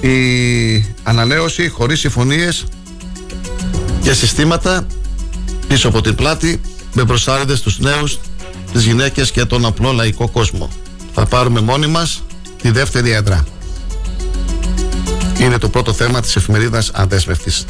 η 0.00 0.94
ανανέωση 1.02 1.68
χωρίς 1.68 2.00
συμφωνίες 2.00 2.66
και 4.10 4.16
συστήματα 4.16 4.86
πίσω 5.68 5.88
από 5.88 6.00
την 6.00 6.14
πλάτη 6.14 6.60
με 6.94 7.04
προστάριδες 7.04 7.58
στους 7.58 7.78
νέους, 7.78 8.18
τις 8.72 8.84
γυναίκες 8.84 9.30
και 9.30 9.44
τον 9.44 9.64
απλό 9.64 9.92
λαϊκό 9.92 10.28
κόσμο. 10.28 10.70
Θα 11.14 11.26
πάρουμε 11.26 11.60
μόνοι 11.60 11.86
μας 11.86 12.22
τη 12.62 12.70
δεύτερη 12.70 13.10
έδρα. 13.10 13.44
Είναι 15.38 15.58
το 15.58 15.68
πρώτο 15.68 15.92
θέμα 15.92 16.20
της 16.20 16.36
εφημερίδας 16.36 16.90
Αδέσμευτης. 16.94 17.64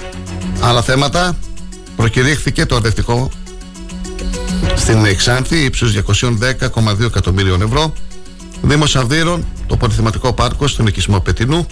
Άλλα 0.60 0.82
θέματα 0.82 1.36
προκηρύχθηκε 1.96 2.66
το 2.66 2.76
αδευτικό 2.76 3.30
στην 4.76 5.04
Εξάνθη 5.04 5.64
ύψους 5.64 5.92
210,2 5.92 7.04
εκατομμύριων 7.04 7.62
ευρώ 7.62 7.92
Δήμος 8.62 8.96
Αυδείρων, 8.96 9.46
το 9.66 9.76
πολυθεματικό 9.76 10.32
πάρκο 10.32 10.66
στον 10.66 10.86
οικισμό 10.86 11.20
Πετινού 11.20 11.66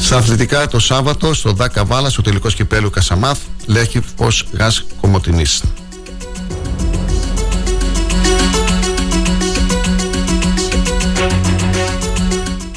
στα 0.00 0.16
αθλητικά 0.16 0.66
το 0.66 0.78
Σάββατο 0.78 1.34
στο 1.34 1.52
Δάκα 1.52 1.84
Βάλας 1.84 2.12
στο 2.12 2.22
τελικός 2.22 2.52
σκυπέλου 2.52 2.90
Κασαμάθ 2.90 3.38
λέγει 3.70 4.00
πως 4.16 4.46
γας 4.52 4.84
κομμωτινής. 5.00 5.62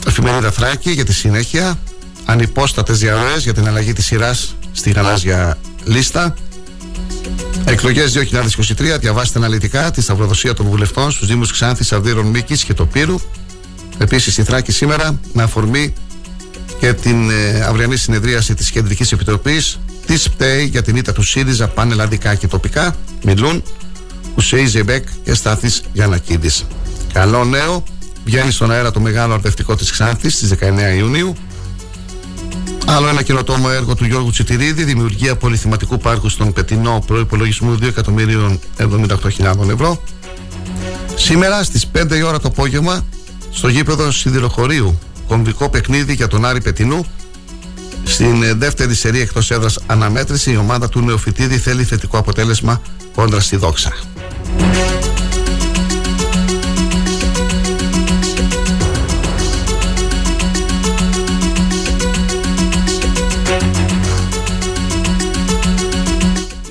Εφημερίδα 0.07 0.51
Θράκη 0.51 0.91
για 0.91 1.05
τη 1.05 1.13
συνέχεια. 1.13 1.79
Ανυπόστατες 2.25 2.99
διαρροές 2.99 3.43
για 3.43 3.53
την 3.53 3.67
αλλαγή 3.67 3.93
της 3.93 4.05
σειράς 4.05 4.55
στη 4.71 4.91
γαλάζια 4.91 5.57
λίστα. 5.83 6.35
Εκλογές 7.65 8.13
2023 8.13 8.97
διαβάστε 8.99 9.39
αναλυτικά 9.39 9.91
τη 9.91 10.01
σταυροδοσία 10.01 10.53
των 10.53 10.65
βουλευτών 10.65 11.11
στους 11.11 11.27
Δήμους 11.27 11.51
Ξάνθης, 11.51 11.93
Αυδείρων 11.93 12.25
Μίκης 12.25 12.63
και 12.63 12.73
Τοπύρου. 12.73 13.19
Επίσης 13.97 14.37
η 14.37 14.43
Θράκη 14.43 14.71
σήμερα 14.71 15.19
με 15.33 15.43
αφορμή 15.43 15.93
και 16.79 16.93
την 16.93 17.29
ε, 17.29 17.61
αυριανή 17.61 17.95
συνεδρίαση 17.97 18.53
της 18.53 18.71
Κεντρικής 18.71 19.11
Επιτροπής 19.11 19.79
της 20.05 20.29
ΠΤΕΙ 20.29 20.63
για 20.63 20.81
την 20.81 20.95
ήττα 20.95 21.13
του 21.13 21.23
ΣΥΡΙΖΑ 21.23 21.67
πανελλαδικά 21.67 22.35
και 22.35 22.47
τοπικά 22.47 22.95
μιλούν 23.23 23.63
Ουσέη 24.35 24.65
Ζεμπέκ 24.65 25.07
και 25.23 25.33
Στάθης 25.33 25.81
Γιανακίδης. 25.93 26.65
Καλό 27.13 27.45
νέο, 27.45 27.83
βγαίνει 28.25 28.51
στον 28.51 28.71
αέρα 28.71 28.91
το 28.91 28.99
μεγάλο 28.99 29.33
αρτευτικό 29.33 29.75
της 29.75 29.91
Ξάνθης 29.91 30.33
στις 30.33 30.49
19 30.49 30.95
Ιουνίου. 30.97 31.35
Άλλο 32.85 33.07
ένα 33.07 33.21
καινοτόμο 33.21 33.67
έργο 33.71 33.95
του 33.95 34.05
Γιώργου 34.05 34.29
Τσιτηρίδη, 34.29 34.83
δημιουργία 34.83 35.35
πολυθυματικού 35.35 35.97
πάρκου 35.97 36.29
στον 36.29 36.53
Πετινό 36.53 37.03
προπολογισμού 37.07 37.77
2.078.000 37.81 39.69
ευρώ. 39.69 40.03
Σήμερα 41.15 41.63
στις 41.63 41.87
5 41.93 42.15
η 42.17 42.21
ώρα 42.21 42.39
το 42.39 42.47
απόγευμα 42.47 43.05
στο 43.49 43.67
γήπεδο 43.67 44.11
Σιδηροχωρίου 44.11 44.99
κομβικό 45.27 45.69
παιχνίδι 45.69 46.13
για 46.13 46.27
τον 46.27 46.45
Άρη 46.45 46.61
Πετινού. 46.61 47.05
Στην 48.03 48.43
ε, 48.43 48.53
δεύτερη 48.53 48.95
σερή 48.95 49.19
εκτός 49.19 49.51
έδρας 49.51 49.79
αναμέτρηση, 49.85 50.51
η 50.51 50.57
ομάδα 50.57 50.89
του 50.89 51.01
Νεοφυτίδη 51.01 51.57
θέλει 51.57 51.83
θετικό 51.83 52.17
αποτέλεσμα 52.17 52.81
κόντρα 53.15 53.39
στη 53.39 53.55
δόξα. 53.55 53.93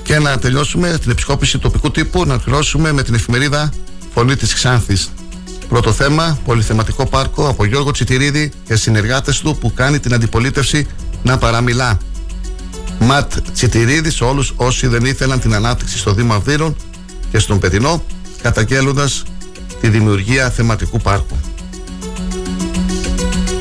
Και 0.03 0.19
να 0.19 0.37
τελειώσουμε 0.37 0.97
την 1.01 1.11
επισκόπηση 1.11 1.57
τοπικού 1.57 1.91
τύπου, 1.91 2.25
να 2.25 2.39
τελειώσουμε 2.39 2.91
με 2.91 3.03
την 3.03 3.13
εφημερίδα 3.13 3.71
Φωνή 4.13 4.35
της 4.35 4.53
Ξάνθης 4.53 5.11
Πρώτο 5.73 5.91
θέμα, 5.91 6.39
πολυθεματικό 6.45 7.05
πάρκο 7.05 7.47
από 7.47 7.65
Γιώργο 7.65 7.91
Τσιτηρίδη 7.91 8.51
και 8.65 8.75
συνεργάτες 8.75 9.39
του 9.39 9.57
που 9.57 9.73
κάνει 9.73 9.99
την 9.99 10.13
αντιπολίτευση 10.13 10.87
να 11.23 11.37
παραμιλά. 11.37 11.97
Ματ 12.99 13.33
Τσιτηρίδης 13.53 14.15
σε 14.15 14.23
όλους 14.23 14.53
όσοι 14.55 14.87
δεν 14.87 15.05
ήθελαν 15.05 15.39
την 15.39 15.53
ανάπτυξη 15.53 15.97
στο 15.97 16.13
Δήμο 16.13 16.33
Αυδείρων 16.33 16.75
και 17.31 17.39
στον 17.39 17.59
Πετινό, 17.59 18.03
καταγγέλλοντας 18.41 19.23
τη 19.81 19.87
δημιουργία 19.89 20.49
θεματικού 20.49 20.97
πάρκου. 20.97 21.37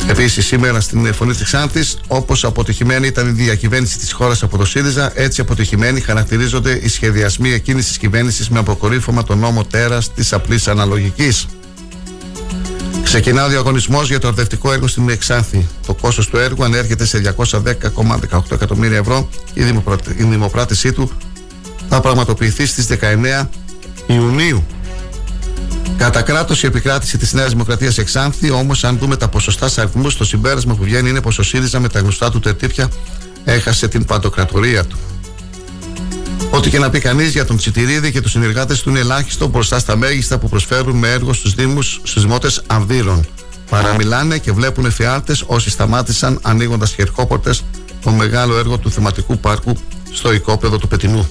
Επίσης, 0.08 0.46
σήμερα 0.46 0.80
στην 0.80 1.14
Φωνή 1.14 1.32
της 1.32 1.44
Ξάνθης, 1.44 1.98
όπως 2.06 2.44
αποτυχημένη 2.44 3.06
ήταν 3.06 3.28
η 3.28 3.30
διακυβέρνηση 3.30 3.98
της 3.98 4.12
χώρας 4.12 4.42
από 4.42 4.56
το 4.58 4.64
ΣΥΡΙΖΑ, 4.64 5.12
έτσι 5.14 5.40
αποτυχημένοι 5.40 6.00
χαρακτηρίζονται 6.00 6.80
οι 6.82 6.88
σχεδιασμοί 6.88 7.52
εκείνη 7.52 7.82
τη 7.82 7.98
κυβέρνησης 7.98 8.48
με 8.48 8.58
αποκορύφωμα 8.58 9.24
τον 9.24 9.38
νόμο 9.38 9.64
τέρας 9.64 10.12
της 10.14 10.32
απλής 10.32 10.68
αναλογικής. 10.68 11.46
Ξεκινά 13.02 13.44
ο 13.44 13.48
διαγωνισμός 13.48 14.08
για 14.08 14.18
το 14.18 14.26
ορδευτικό 14.26 14.72
έργο 14.72 14.86
στην 14.86 15.08
Εξάνθη. 15.08 15.66
Το 15.86 15.94
κόστος 15.94 16.26
του 16.28 16.36
έργου 16.36 16.64
ανέρχεται 16.64 17.04
σε 17.04 17.34
210,18 17.36 18.40
εκατομμύρια 18.52 18.98
ευρώ. 18.98 19.28
Η 20.16 20.22
δημοπράτησή 20.24 20.92
του 20.92 21.10
θα 21.88 22.00
πραγματοποιηθεί 22.00 22.66
στις 22.66 22.86
19 22.86 23.48
Ιουνίου. 24.06 24.64
Κατά 25.96 26.22
κράτος 26.22 26.62
η 26.62 26.66
επικράτηση 26.66 27.18
της 27.18 27.32
Νέας 27.32 27.50
Δημοκρατίας 27.50 27.98
Εξάνθη, 27.98 28.50
όμως, 28.50 28.84
αν 28.84 28.98
δούμε 28.98 29.16
τα 29.16 29.28
ποσοστά 29.28 29.68
σε 29.68 29.80
αριθμούς, 29.80 30.16
το 30.16 30.24
συμπέρασμα 30.24 30.74
που 30.74 30.82
βγαίνει 30.84 31.08
είναι 31.08 31.20
πως 31.20 31.38
ο 31.38 31.42
ΣΥΡΙΖΑ 31.42 31.80
με 31.80 31.88
τα 31.88 31.98
γνωστά 31.98 32.30
του 32.30 32.40
τερτύπια 32.40 32.88
έχασε 33.44 33.88
την 33.88 34.04
παντοκρατορία 34.04 34.84
του. 34.84 34.98
Ό,τι 36.50 36.70
και 36.70 36.78
να 36.78 36.90
πει 36.90 36.98
κανείς 36.98 37.30
για 37.30 37.44
τον 37.44 37.56
Τσιτηρίδη 37.56 38.12
και 38.12 38.20
τους 38.20 38.30
συνεργάτες 38.30 38.82
του 38.82 38.90
είναι 38.90 38.98
ελάχιστο 38.98 39.48
μπροστά 39.48 39.78
στα 39.78 39.96
μέγιστα 39.96 40.38
που 40.38 40.48
προσφέρουν 40.48 40.96
με 40.96 41.08
έργο 41.12 41.32
στους 41.32 41.54
Δήμους, 41.54 42.00
στους 42.02 42.22
δημότες 42.22 42.62
Αμβύρων. 42.66 43.26
Παραμιλάνε 43.70 44.38
και 44.38 44.52
βλέπουν 44.52 44.84
εφιάλτες 44.84 45.44
όσοι 45.46 45.70
σταμάτησαν 45.70 46.38
ανοίγοντας 46.42 46.94
χερκόπορτε 46.94 47.54
το 48.02 48.10
μεγάλο 48.10 48.56
έργο 48.56 48.78
του 48.78 48.90
θεματικού 48.90 49.38
πάρκου 49.38 49.76
στο 50.12 50.32
οικόπεδο 50.32 50.78
του 50.78 50.88
Πετινού. 50.88 51.28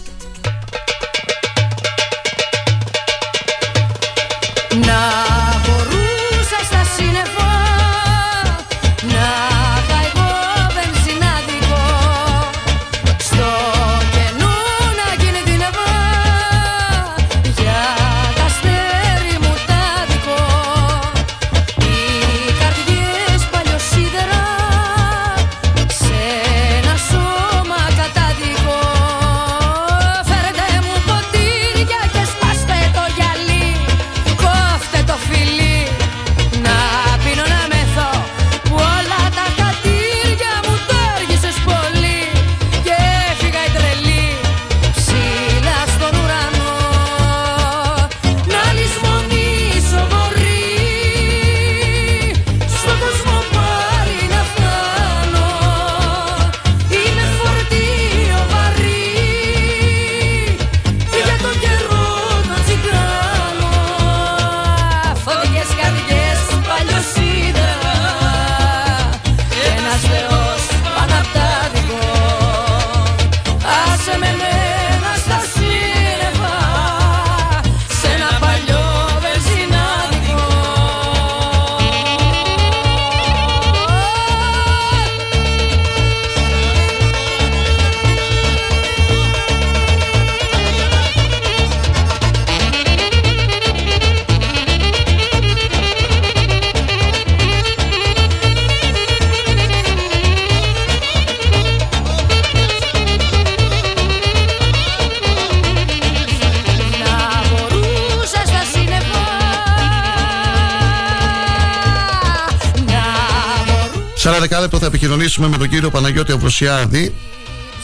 Δεκάλεπτο 114.41 114.77
θα 114.77 114.85
επικοινωνήσουμε 114.85 115.47
με 115.47 115.57
τον 115.57 115.69
κύριο 115.69 115.89
Παναγιώτη 115.89 116.31
Αυροσιάδη 116.31 117.15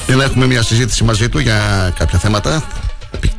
για 0.06 0.16
να 0.16 0.24
έχουμε 0.24 0.46
μια 0.46 0.62
συζήτηση 0.62 1.04
μαζί 1.04 1.30
του 1.30 1.40
για 1.40 1.94
κάποια 1.98 2.20
θέματα 2.20 2.64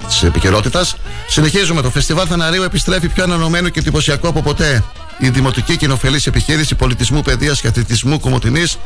της 0.06 0.22
επικαιρότητας. 0.22 0.96
Συνεχίζουμε. 1.28 1.82
Το 1.82 1.90
Φεστιβάλ 1.90 2.26
Θαναρίου 2.28 2.62
επιστρέφει 2.62 3.08
πιο 3.08 3.22
ανανεωμένο 3.22 3.68
και 3.68 3.78
εντυπωσιακό 3.78 4.28
από 4.28 4.42
ποτέ. 4.42 4.84
Η 5.18 5.28
Δημοτική 5.28 5.76
Κοινοφελής 5.76 6.26
Επιχείρηση 6.26 6.74
Πολιτισμού, 6.74 7.22
Παιδείας 7.22 7.60
και 7.60 7.68
Αθλητισμού 7.68 8.20
Κομωτινής 8.20 8.78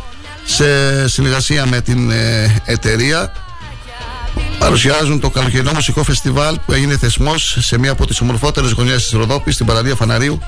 σε 0.45 1.09
συνεργασία 1.09 1.67
με 1.67 1.81
την 1.81 2.11
ε, 2.11 2.63
εταιρεία 2.65 3.33
παρουσιάζουν 4.59 5.21
το 5.21 5.31
καλοκαιρινό 5.31 5.73
μουσικό 5.73 6.03
φεστιβάλ 6.03 6.59
που 6.67 6.73
έγινε 6.73 6.97
θεσμός 6.97 7.57
σε 7.61 7.79
μία 7.79 7.91
από 7.91 8.07
τις 8.07 8.21
ομορφότερες 8.21 8.71
γωνιές 8.71 9.03
της 9.03 9.13
Ροδόπης, 9.13 9.55
στην 9.55 9.67
παραλία 9.67 9.95
Φαναρίου. 9.95 10.39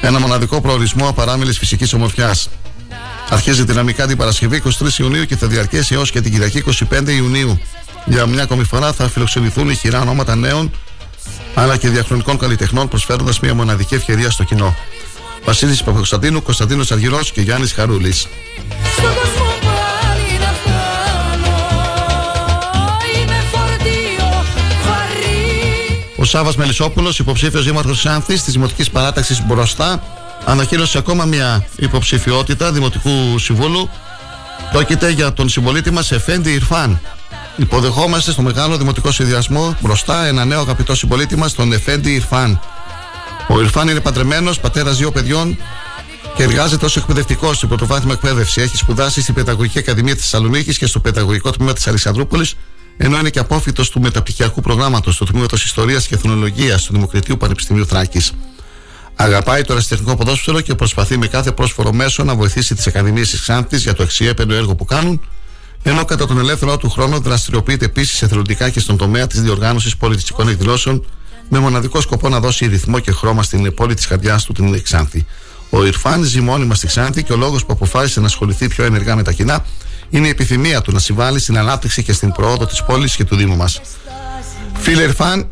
Ένα 0.00 0.20
μοναδικό 0.20 0.60
προορισμό 0.60 1.08
απαράμιλη 1.08 1.52
φυσικής 1.52 1.92
ομορφιάς. 1.92 2.48
Αρχίζει 3.28 3.64
δυναμικά 3.64 4.06
την 4.06 4.16
Παρασκευή 4.16 4.62
23 4.64 4.98
Ιουνίου 4.98 5.24
και 5.24 5.36
θα 5.36 5.46
διαρκέσει 5.46 5.94
έως 5.94 6.10
και 6.10 6.20
την 6.20 6.32
Κυριακή 6.32 6.64
25 6.90 7.08
Ιουνίου. 7.08 7.60
Για 8.04 8.26
μια 8.26 8.42
ακόμη 8.42 8.64
φορά 8.64 8.92
θα 8.92 9.08
φιλοξενηθούν 9.08 9.70
οι 9.70 9.74
χειρά 9.74 10.00
ονόματα 10.00 10.34
νέων 10.34 10.70
αλλά 11.54 11.76
και 11.76 11.88
διαχρονικών 11.88 12.38
καλλιτεχνών 12.38 12.88
προσφέροντας 12.88 13.40
μια 13.40 13.54
μοναδική 13.54 13.94
ευκαιρία 13.94 14.30
στο 14.30 14.44
κοινό. 14.44 14.76
Βασίλης 15.44 15.82
Παπακοσταντίνου, 15.82 16.42
Κωνσταντίνος 16.42 16.92
Αργυρός 16.92 17.32
και 17.32 17.40
Γιάννης 17.40 17.72
Χαρούλης. 17.72 18.26
Ο 26.16 26.24
Σάβα 26.24 26.52
Μελισσόπουλος, 26.56 27.18
υποψήφιος 27.18 27.64
δήμαρχος 27.64 28.06
Άνθη 28.06 28.34
της 28.34 28.52
Δημοτικής 28.52 28.90
Παράταξης 28.90 29.46
Μπροστά, 29.46 30.02
ανακοίνωσε 30.46 30.98
ακόμα 30.98 31.24
μια 31.24 31.66
υποψηφιότητα 31.76 32.72
Δημοτικού 32.72 33.38
Συμβούλου. 33.38 33.88
Πρόκειται 34.72 35.10
για 35.10 35.32
τον 35.32 35.48
συμπολίτη 35.48 35.90
μας 35.90 36.12
Εφέντη 36.12 36.52
Ιρφάν. 36.52 37.00
Υποδεχόμαστε 37.56 38.30
στο 38.30 38.42
μεγάλο 38.42 38.76
δημοτικό 38.76 39.12
συνδυασμό 39.12 39.76
μπροστά 39.80 40.26
ένα 40.26 40.44
νέο 40.44 40.60
αγαπητό 40.60 40.94
συμπολίτη 40.94 41.36
μας, 41.36 41.52
τον 41.54 41.72
Εφέντη 41.72 42.14
Ιρφάν. 42.14 42.60
Ο 43.48 43.60
Ιρφάν 43.60 43.88
είναι 43.88 44.00
παντρεμένος, 44.00 44.60
πατέρας 44.60 44.96
δύο 44.96 45.10
παιδιών 45.10 45.56
και 46.36 46.42
εργάζεται 46.42 46.84
ως 46.84 46.96
εκπαιδευτικός 46.96 47.56
στην 47.56 47.68
πρωτοβάθμια 47.68 48.12
εκπαίδευση. 48.12 48.60
Έχει 48.60 48.76
σπουδάσει 48.76 49.22
στην 49.22 49.34
Παιδαγωγική 49.34 49.78
Ακαδημία 49.78 50.14
της 50.14 50.22
Θεσσαλονίκης 50.22 50.78
και 50.78 50.86
στο 50.86 51.00
Παιδαγωγικό 51.00 51.50
Τμήμα 51.50 51.72
της 51.72 51.86
Αλεξανδρούπολης, 51.86 52.54
ενώ 52.96 53.18
είναι 53.18 53.30
και 53.30 53.38
απόφυτο 53.38 53.90
του 53.90 54.00
μεταπτυχιακού 54.00 54.60
προγράμματος 54.60 55.16
του 55.16 55.24
Τμήματο 55.24 55.56
Ιστορίας 55.56 56.06
και 56.06 56.14
Εθνολογίας 56.14 56.82
του 56.84 56.92
Δημοκρατίου 56.92 57.36
Πανεπιστημίου 57.36 57.86
Θράκης. 57.86 58.32
Αγαπάει 59.16 59.62
το 59.62 59.72
αριστερικό 59.72 60.16
ποδόσφαιρο 60.16 60.60
και 60.60 60.74
προσπαθεί 60.74 61.18
με 61.18 61.26
κάθε 61.26 61.52
πρόσφορο 61.52 61.92
μέσο 61.92 62.24
να 62.24 62.34
βοηθήσει 62.34 62.74
τις 62.74 62.86
Ακαδημίες 62.86 63.30
τη 63.30 63.38
Ξάνθης 63.38 63.82
για 63.82 63.94
το 63.94 64.02
αξιέπαινο 64.02 64.54
έργο 64.54 64.74
που 64.74 64.84
κάνουν, 64.84 65.20
ενώ 65.82 66.04
κατά 66.04 66.26
τον 66.26 66.38
ελεύθερο 66.38 66.76
του 66.76 66.90
χρόνο 66.90 67.18
δραστηριοποιείται 67.18 67.84
επίσης 67.84 68.22
εθελοντικά 68.22 68.70
και 68.70 68.80
στον 68.80 68.96
τομέα 68.96 69.26
της 69.26 69.42
διοργάνωσης 69.42 69.96
πολιτιστικών 69.96 70.48
εκδηλώσεων, 70.48 71.06
με 71.48 71.58
μοναδικό 71.58 72.00
σκοπό 72.00 72.28
να 72.28 72.40
δώσει 72.40 72.66
ρυθμό 72.66 72.98
και 72.98 73.12
χρώμα 73.12 73.42
στην 73.42 73.74
πόλη 73.74 73.94
της 73.94 74.06
καρδιάς 74.06 74.44
του, 74.44 74.52
την 74.52 74.82
Ξάνθη. 74.82 75.26
Ο 75.70 75.84
Ιρφάν 75.84 76.22
ζει 76.22 76.40
μόνιμα 76.40 76.74
στη 76.74 76.86
Ξάνθη 76.86 77.22
και 77.22 77.32
ο 77.32 77.36
λόγος 77.36 77.64
που 77.64 77.72
αποφάσισε 77.72 78.20
να 78.20 78.26
ασχοληθεί 78.26 78.68
πιο 78.68 78.84
ενεργά 78.84 79.16
με 79.16 79.22
τα 79.22 79.32
κοινά 79.32 79.64
είναι 80.10 80.26
η 80.26 80.30
επιθυμία 80.30 80.80
του 80.80 80.92
να 80.92 80.98
συμβάλλει 80.98 81.38
στην 81.38 81.58
ανάπτυξη 81.58 82.02
και 82.02 82.12
στην 82.12 82.32
προόδο 82.32 82.66
της 82.66 82.82
πόλης 82.82 83.16
και 83.16 83.24
του 83.24 83.36
Δήμου 83.36 83.56
μας. 83.56 83.80
Φίλε 84.74 85.02
Ιρφάν, 85.02 85.48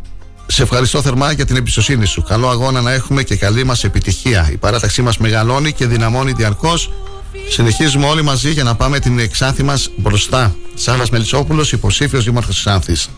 σε 0.52 0.62
ευχαριστώ 0.62 1.02
θερμά 1.02 1.32
για 1.32 1.46
την 1.46 1.56
εμπιστοσύνη 1.56 2.06
σου. 2.06 2.22
Καλό 2.22 2.48
αγώνα 2.48 2.80
να 2.80 2.92
έχουμε 2.92 3.22
και 3.22 3.36
καλή 3.36 3.64
μας 3.64 3.84
επιτυχία. 3.84 4.48
Η 4.52 4.56
παράταξή 4.56 5.02
μας 5.02 5.18
μεγαλώνει 5.18 5.72
και 5.72 5.86
δυναμώνει 5.86 6.32
διαρκώς. 6.32 6.90
Συνεχίζουμε 7.50 8.06
όλοι 8.06 8.22
μαζί 8.22 8.50
για 8.50 8.64
να 8.64 8.74
πάμε 8.74 8.98
την 8.98 9.18
εξάνθη 9.18 9.62
μας 9.62 9.90
μπροστά. 9.96 10.54
Σάβα 10.74 11.04
Μελισσόπουλος, 11.10 11.72
υποψήφιος 11.72 12.24
δήμαρχος 12.24 12.66
της 12.84 13.08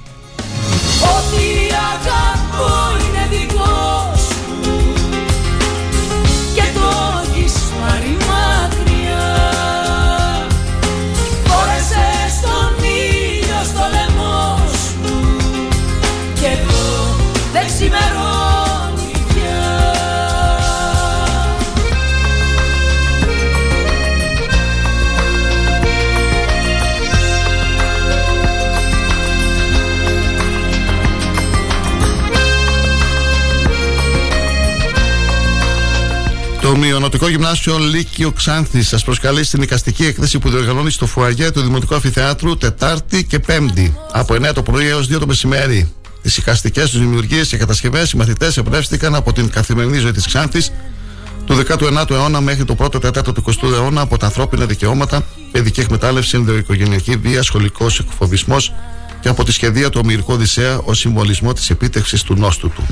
Άνθη. 37.05 37.19
Το 37.19 37.27
Μειονοτικό 37.27 37.29
Γυμνάσιο 37.29 37.79
Λύκειο 37.79 38.33
Ξάνθη 38.33 38.83
σας 38.83 39.05
προσκαλεί 39.05 39.45
στην 39.45 39.63
οικαστική 39.63 40.05
έκθεση 40.07 40.39
που 40.39 40.51
διοργανώνει 40.51 40.91
στο 40.91 41.07
Φουαγέ 41.07 41.51
του 41.51 41.61
Δημοτικού 41.61 41.95
Αφιθεάτρου 41.95 42.57
Τετάρτη 42.57 43.25
και 43.25 43.39
Πέμπτη 43.39 43.95
από 44.13 44.35
9 44.35 44.53
το 44.55 44.63
πρωί 44.63 44.87
έως 44.87 45.09
2 45.15 45.19
το 45.19 45.27
μεσημέρι. 45.27 45.93
Τις 46.23 46.37
οικαστικέ 46.37 46.81
τους 46.81 46.99
δημιουργίες 46.99 47.49
και 47.49 47.57
κατασκευές 47.57 48.11
οι 48.11 48.17
μαθητές 48.17 48.57
εμπνεύστηκαν 48.57 49.15
από 49.15 49.33
την 49.33 49.51
καθημερινή 49.51 49.99
ζωή 49.99 50.13
της 50.13 50.27
Ξάνθης 50.27 50.73
του 51.45 51.65
19ου 51.69 52.11
αιώνα 52.11 52.41
μέχρι 52.41 52.65
το 52.65 52.75
πρώτο 52.75 52.99
τέταρτο 52.99 53.33
του 53.33 53.45
20ου 53.47 53.73
αιώνα 53.73 54.01
από 54.01 54.19
τα 54.19 54.27
ανθρώπινα 54.27 54.65
δικαιώματα, 54.65 55.23
παιδική 55.53 55.81
εκμετάλλευση, 55.81 56.37
ενδοοικογενειακή 56.37 57.17
βία, 57.17 57.43
σχολικός 57.43 57.99
εκφοβισμός 57.99 58.75
και 59.21 59.29
από 59.29 59.45
τη 59.45 59.53
σχεδία 59.53 59.91
του 59.91 60.01
Ομηρικού 60.05 60.33
Οδυσσέα 60.33 60.79
ως 60.85 60.99
συμβολισμό 60.99 61.53
της 61.53 61.71
επίτευξης 61.71 62.23
του 62.23 62.35
νόστου 62.35 62.71
του. 62.71 62.87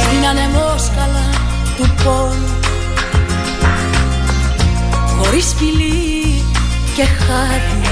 Στην 0.00 0.24
ανεμόσκαλα 0.26 1.30
του 1.76 1.94
πόνου 2.04 2.65
Χωρίς 5.38 5.54
φιλί 5.58 6.44
και 6.94 7.04
χάδι 7.04 7.90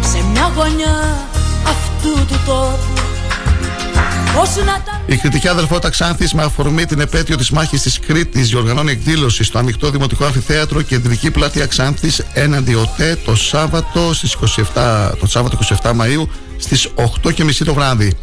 Σε 0.00 0.24
μια 0.32 0.52
γωνιά 0.56 1.28
αυτού 1.66 2.26
του 2.26 2.40
τόπου 2.46 2.92
η 5.06 5.16
κριτική 5.16 5.48
αδελφότητα 5.48 5.90
Ξάνθης 5.90 6.32
με 6.32 6.42
αφορμή 6.42 6.84
την 6.84 7.00
επέτειο 7.00 7.36
της 7.36 7.50
μάχης 7.50 7.82
της 7.82 7.98
Κρήτης 7.98 8.48
διοργανώνει 8.48 8.90
εκδήλωση 8.90 9.44
στο 9.44 9.58
ανοιχτό 9.58 9.90
δημοτικό 9.90 10.24
αμφιθέατρο 10.24 10.82
κεντρική 10.82 11.30
πλατεία 11.30 11.66
Ξάνθης 11.66 12.22
έναντι 12.32 12.74
ΟΤΕ 12.74 13.18
το 13.24 13.36
Σάββατο, 13.36 14.14
στις 14.14 14.36
27, 14.74 15.10
το 15.18 15.26
Σάββατο 15.26 15.58
27 15.82 15.90
Μαΐου 15.90 16.28
στις 16.56 16.88
8.30 17.22 17.64
το 17.64 17.74
βράδυ. 17.74 18.16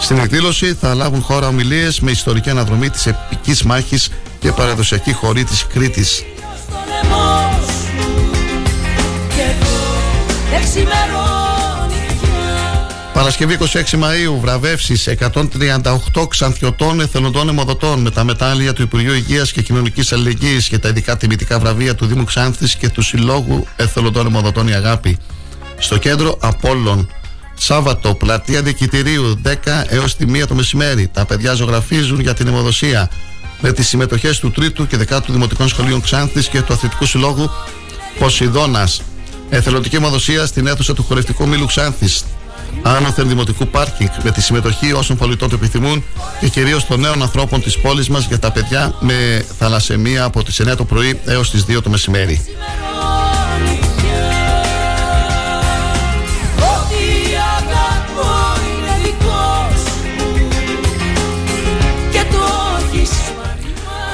Στην 0.00 0.18
εκδήλωση 0.18 0.74
θα 0.74 0.94
λάβουν 0.94 1.22
χώρα 1.22 1.46
ομιλίες 1.46 2.00
με 2.00 2.10
ιστορική 2.10 2.50
αναδρομή 2.50 2.90
της 2.90 3.06
επικής 3.06 3.62
μάχης 3.62 4.08
και 4.38 4.52
παραδοσιακή 4.52 5.12
χωρή 5.12 5.44
της 5.44 5.66
Κρήτης. 5.66 6.24
Παρασκευή 13.12 13.58
26 13.60 13.98
Μαΐου 13.98 14.40
βραβεύσεις 14.40 15.08
138 16.12 16.28
ξανθιωτών 16.28 17.00
εθελοντών 17.00 17.48
αιμοδοτών 17.48 18.00
με 18.00 18.10
τα 18.10 18.24
μετάλλια 18.24 18.72
του 18.72 18.82
Υπουργείου 18.82 19.14
Υγείας 19.14 19.52
και 19.52 19.62
Κοινωνικής 19.62 20.12
Αλληλεγγύης 20.12 20.68
και 20.68 20.78
τα 20.78 20.88
ειδικά 20.88 21.16
τιμητικά 21.16 21.58
βραβεία 21.58 21.94
του 21.94 22.06
Δήμου 22.06 22.24
Ξάνθης 22.24 22.74
και 22.74 22.88
του 22.88 23.02
Συλλόγου 23.02 23.66
Εθελοντών 23.76 24.26
Αιμοδοτών 24.26 24.68
η 24.68 24.74
Αγάπη. 24.74 25.18
Στο 25.78 25.98
κέντρο 25.98 26.38
Απόλλων 26.40 27.08
Σάββατο, 27.54 28.14
πλατεία 28.14 28.62
Διοικητηρίου 28.62 29.40
10 29.44 29.52
έως 29.88 30.16
τη 30.16 30.24
1 30.28 30.46
το 30.46 30.54
μεσημέρι. 30.54 31.08
Τα 31.12 31.24
παιδιά 31.24 31.54
ζωγραφίζουν 31.54 32.20
για 32.20 32.34
την 32.34 32.46
αιμοδοσία 32.46 33.10
με 33.60 33.72
τις 33.72 33.88
συμμετοχές 33.88 34.38
του 34.38 34.52
3ου 34.56 34.86
και 34.88 34.96
10ου 35.08 35.20
Δημοτικών 35.28 35.68
Σχολείων 35.68 36.00
Ξάνθης 36.00 36.48
και 36.48 36.62
του 36.62 36.72
Αθλητικού 36.72 37.06
Συλλόγου 37.06 37.50
Ποσειδώνας. 38.18 39.02
Εθελοντική 39.50 39.96
αιμοδοσία 39.96 40.46
στην 40.46 40.66
αίθουσα 40.66 40.94
του 40.94 41.02
χορευτικού 41.02 41.48
μήλου 41.48 41.66
Ξάνθης. 41.66 42.24
Άνωθεν 42.82 43.28
Δημοτικού 43.28 43.66
Πάρκινγκ 43.66 44.08
με 44.22 44.30
τη 44.30 44.42
συμμετοχή 44.42 44.92
όσων 44.92 45.16
πολιτών 45.16 45.48
το 45.48 45.54
επιθυμούν 45.54 46.04
και 46.40 46.48
κυρίως 46.48 46.86
των 46.86 47.00
νέων 47.00 47.22
ανθρώπων 47.22 47.62
της 47.62 47.78
πόλης 47.78 48.08
μας 48.08 48.26
για 48.26 48.38
τα 48.38 48.50
παιδιά 48.50 48.94
με 49.00 49.44
θαλασσεμία 49.58 50.24
από 50.24 50.42
τις 50.42 50.60
9 50.60 50.76
το 50.76 50.84
πρωί 50.84 51.20
έως 51.24 51.50
τις 51.50 51.64
2 51.64 51.82
το 51.82 51.90
μεσημέρι. 51.90 52.44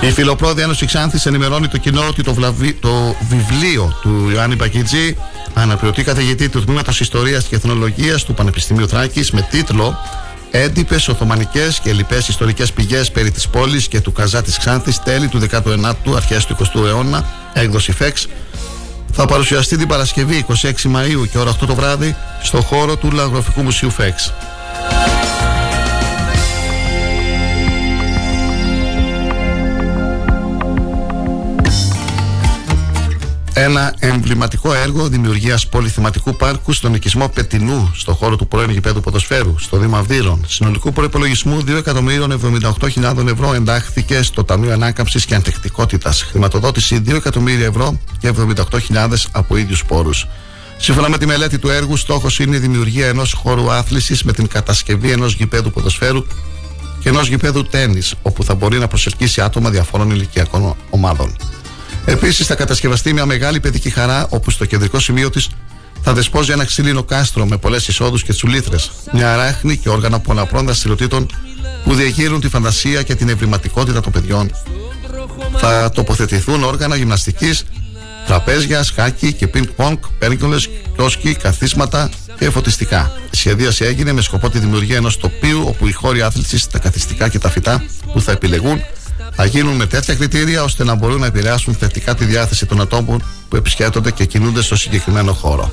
Η 0.07 0.11
Φιλοπρόδια 0.11 0.65
Ένωση 0.65 0.87
Ξάνθης 0.87 1.27
ενημερώνει 1.27 1.69
το 1.69 1.79
κοινό 1.79 2.07
ότι 2.09 2.23
το, 2.23 2.35
το 2.81 3.17
βιβλίο 3.29 3.99
του 4.03 4.31
Ιωάννη 4.33 4.55
Μπακιτζή 4.55 5.17
αναπληρωτή 5.55 6.03
καθηγητή 6.03 6.49
του 6.49 6.65
Τμήματος 6.65 7.01
Ιστορίας 7.01 7.45
και 7.45 7.57
Εθνολογίας 7.57 8.25
του 8.25 8.35
Πανεπιστημίου 8.35 8.89
Θράκης 8.89 9.31
με 9.31 9.47
τίτλο 9.51 9.99
έντυπες, 10.51 11.09
Οθωμανικές 11.09 11.81
και 11.81 11.93
λοιπές 11.93 12.29
ιστορικές 12.29 12.73
πηγές 12.73 13.11
περί 13.11 13.31
της 13.31 13.49
πόλης 13.49 13.89
και 13.89 14.01
του 14.01 14.13
Καζά 14.13 14.43
της 14.43 14.59
Ξάνθης 14.59 14.99
τέλη 14.99 15.29
του 15.29 15.41
19ου, 15.51 16.15
αρχές 16.17 16.45
του 16.45 16.57
20ου 16.61 16.85
αιώνα, 16.87 17.25
έκδοση 17.53 17.93
ΦΕΞ, 17.93 18.27
θα 19.13 19.27
παρουσιαστεί 19.27 19.77
την 19.77 19.89
Παρασκευή 19.89 20.45
26 20.49 20.53
Μαΐου 20.65 21.29
και 21.31 21.39
ώρα 21.39 21.51
8 21.51 21.67
το 21.67 21.75
βράδυ 21.75 22.17
στο 22.43 22.61
χώρο 22.61 22.97
του 22.97 23.11
Λαγροφικού 23.11 23.63
Μουσείου 23.63 23.91
ΦΕΞ. 23.91 24.33
Ένα 33.59 33.95
εμβληματικό 33.99 34.75
έργο 34.75 35.09
δημιουργίας 35.09 35.69
πολυθεματικού 35.69 36.37
πάρκου 36.37 36.73
στον 36.73 36.95
οικισμό 36.95 37.29
Πετινού, 37.29 37.91
στο 37.95 38.15
χώρο 38.15 38.37
του 38.37 38.49
πρώην 38.49 38.71
γηπέδου 38.71 39.01
ποδοσφαίρου, 39.01 39.59
στο 39.59 39.77
Δήμα 39.77 39.99
Αυδείρων. 39.99 40.45
Συνολικού 40.49 40.93
προπολογισμού 40.93 41.65
2.078.000 41.67 43.27
ευρώ 43.27 43.55
εντάχθηκε 43.55 44.23
στο 44.23 44.45
Ταμείο 44.45 44.73
Ανάκαμψης 44.73 45.27
και 45.27 45.35
Αντεκτικότητα. 45.35 46.13
Χρηματοδότηση 46.13 47.03
2 47.07 47.15
εκατομμύρια 47.15 47.67
ευρώ 47.67 48.01
και 48.19 48.33
78.000 48.91 49.09
από 49.33 49.57
ίδιους 49.57 49.85
πόρους. 49.85 50.27
Σύμφωνα 50.77 51.09
με 51.09 51.19
τη 51.19 51.27
μελέτη 51.27 51.59
του 51.59 51.69
έργου, 51.69 51.97
στόχος 51.97 52.39
είναι 52.39 52.57
η 52.57 52.59
δημιουργία 52.59 53.07
ενός 53.07 53.33
χώρου 53.33 53.71
άθλησης 53.73 54.23
με 54.23 54.33
την 54.33 54.49
κατασκευή 54.49 55.11
ενός 55.11 55.35
γηπέδου 55.35 55.71
ποδοσφαίρου 55.71 56.27
και 57.01 57.09
ενός 57.09 57.29
γηπέδου 57.29 57.63
τέννης, 57.65 58.15
όπου 58.23 58.45
θα 58.45 58.55
μπορεί 58.55 58.79
να 58.79 58.89
προσελκύσει 58.89 59.41
άτομα 59.41 59.71
διαφόρων 59.71 60.11
ηλικιακών 60.11 60.77
ομάδων. 60.91 61.37
Επίσης 62.09 62.47
θα 62.47 62.55
κατασκευαστεί 62.55 63.13
μια 63.13 63.27
μεγάλη 63.27 63.61
παιδική 63.61 63.91
χαρά 63.91 64.27
όπου 64.31 64.51
στο 64.51 64.65
κεντρικό 64.65 64.99
σημείο 64.99 65.31
της 65.31 65.49
θα 66.03 66.13
δεσπόζει 66.13 66.53
ένα 66.53 66.65
ξύλινο 66.65 67.03
κάστρο 67.03 67.47
με 67.47 67.57
πολλές 67.57 67.89
εισόδους 67.89 68.23
και 68.23 68.33
τσουλήθρες. 68.33 68.91
Μια 69.13 69.33
αράχνη 69.33 69.77
και 69.77 69.89
όργανα 69.89 70.21
πολλαπλών 70.21 70.65
δραστηριοτήτων 70.65 71.27
που 71.85 71.95
διεγείρουν 71.95 72.41
τη 72.41 72.49
φαντασία 72.49 73.03
και 73.03 73.15
την 73.15 73.29
ευρηματικότητα 73.29 74.01
των 74.01 74.13
παιδιών. 74.13 74.51
Θα 75.57 75.91
τοποθετηθούν 75.95 76.63
όργανα 76.63 76.97
γυμναστικής, 76.97 77.65
τραπέζια, 78.27 78.83
σκάκι 78.83 79.33
και 79.33 79.47
πινκ 79.47 79.69
πονκ, 79.69 80.05
πέργκολες, 80.19 80.69
κιόσκι, 80.97 81.35
καθίσματα 81.35 82.11
και 82.39 82.51
φωτιστικά. 82.51 83.13
Η 83.31 83.37
σχεδίαση 83.37 83.85
έγινε 83.85 84.13
με 84.13 84.21
σκοπό 84.21 84.51
τη 84.51 84.59
δημιουργία 84.59 84.97
ενός 84.97 85.17
τοπίου 85.17 85.65
όπου 85.67 85.87
οι 85.87 85.93
χώροι 85.93 86.23
άθλησης, 86.23 86.67
τα 86.67 86.79
καθιστικά 86.79 87.29
και 87.29 87.39
τα 87.39 87.51
φυτά 87.51 87.85
που 88.13 88.21
θα 88.21 88.33
επιλεγούν 88.33 88.81
θα 89.37 89.45
γίνουν 89.45 89.75
με 89.75 89.87
τέτοια 89.87 90.15
κριτήρια 90.15 90.63
ώστε 90.63 90.85
να 90.85 90.95
μπορούν 90.95 91.21
να 91.21 91.27
επηρεάσουν 91.27 91.75
θετικά 91.75 92.15
τη 92.15 92.25
διάθεση 92.25 92.67
των 92.67 92.81
ατόμων 92.81 93.23
που 93.49 93.57
επισκέπτονται 93.57 94.11
και 94.11 94.25
κινούνται 94.25 94.63
στο 94.63 94.77
συγκεκριμένο 94.77 95.33
χώρο. 95.33 95.73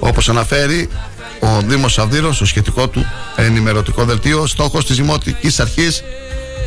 Όπως 0.00 0.28
αναφέρει 0.28 0.88
ο 1.40 1.60
Δήμος 1.66 1.98
Αυδείρο 1.98 2.32
στο 2.32 2.44
σχετικό 2.44 2.88
του 2.88 3.06
ενημερωτικό 3.36 4.04
δελτίο, 4.04 4.46
στόχος 4.46 4.86
της 4.86 4.96
Δημοτικής 4.96 5.60
Αρχής 5.60 6.02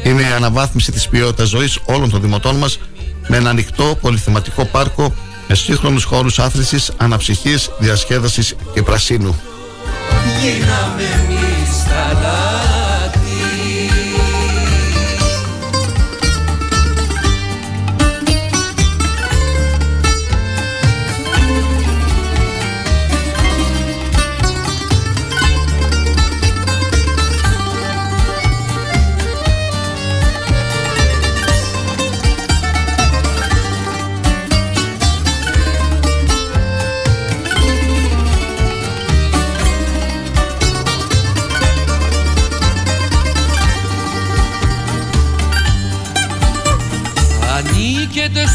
είναι 0.03 0.21
η 0.21 0.31
αναβάθμιση 0.35 0.91
της 0.91 1.07
ποιότητας 1.07 1.47
ζωής 1.47 1.79
όλων 1.85 2.09
των 2.09 2.21
δημοτών 2.21 2.55
μας 2.55 2.79
με 3.27 3.37
ένα 3.37 3.49
ανοιχτό 3.49 3.97
πολυθεματικό 4.01 4.65
πάρκο 4.65 5.13
με 5.47 5.55
σύγχρονους 5.55 6.03
χώρους 6.03 6.39
άθληση, 6.39 6.77
αναψυχής, 6.97 7.69
διασκέδασης 7.79 8.55
και 8.73 8.81
πρασίνου. 8.83 9.39
Γίναμε 10.41 11.56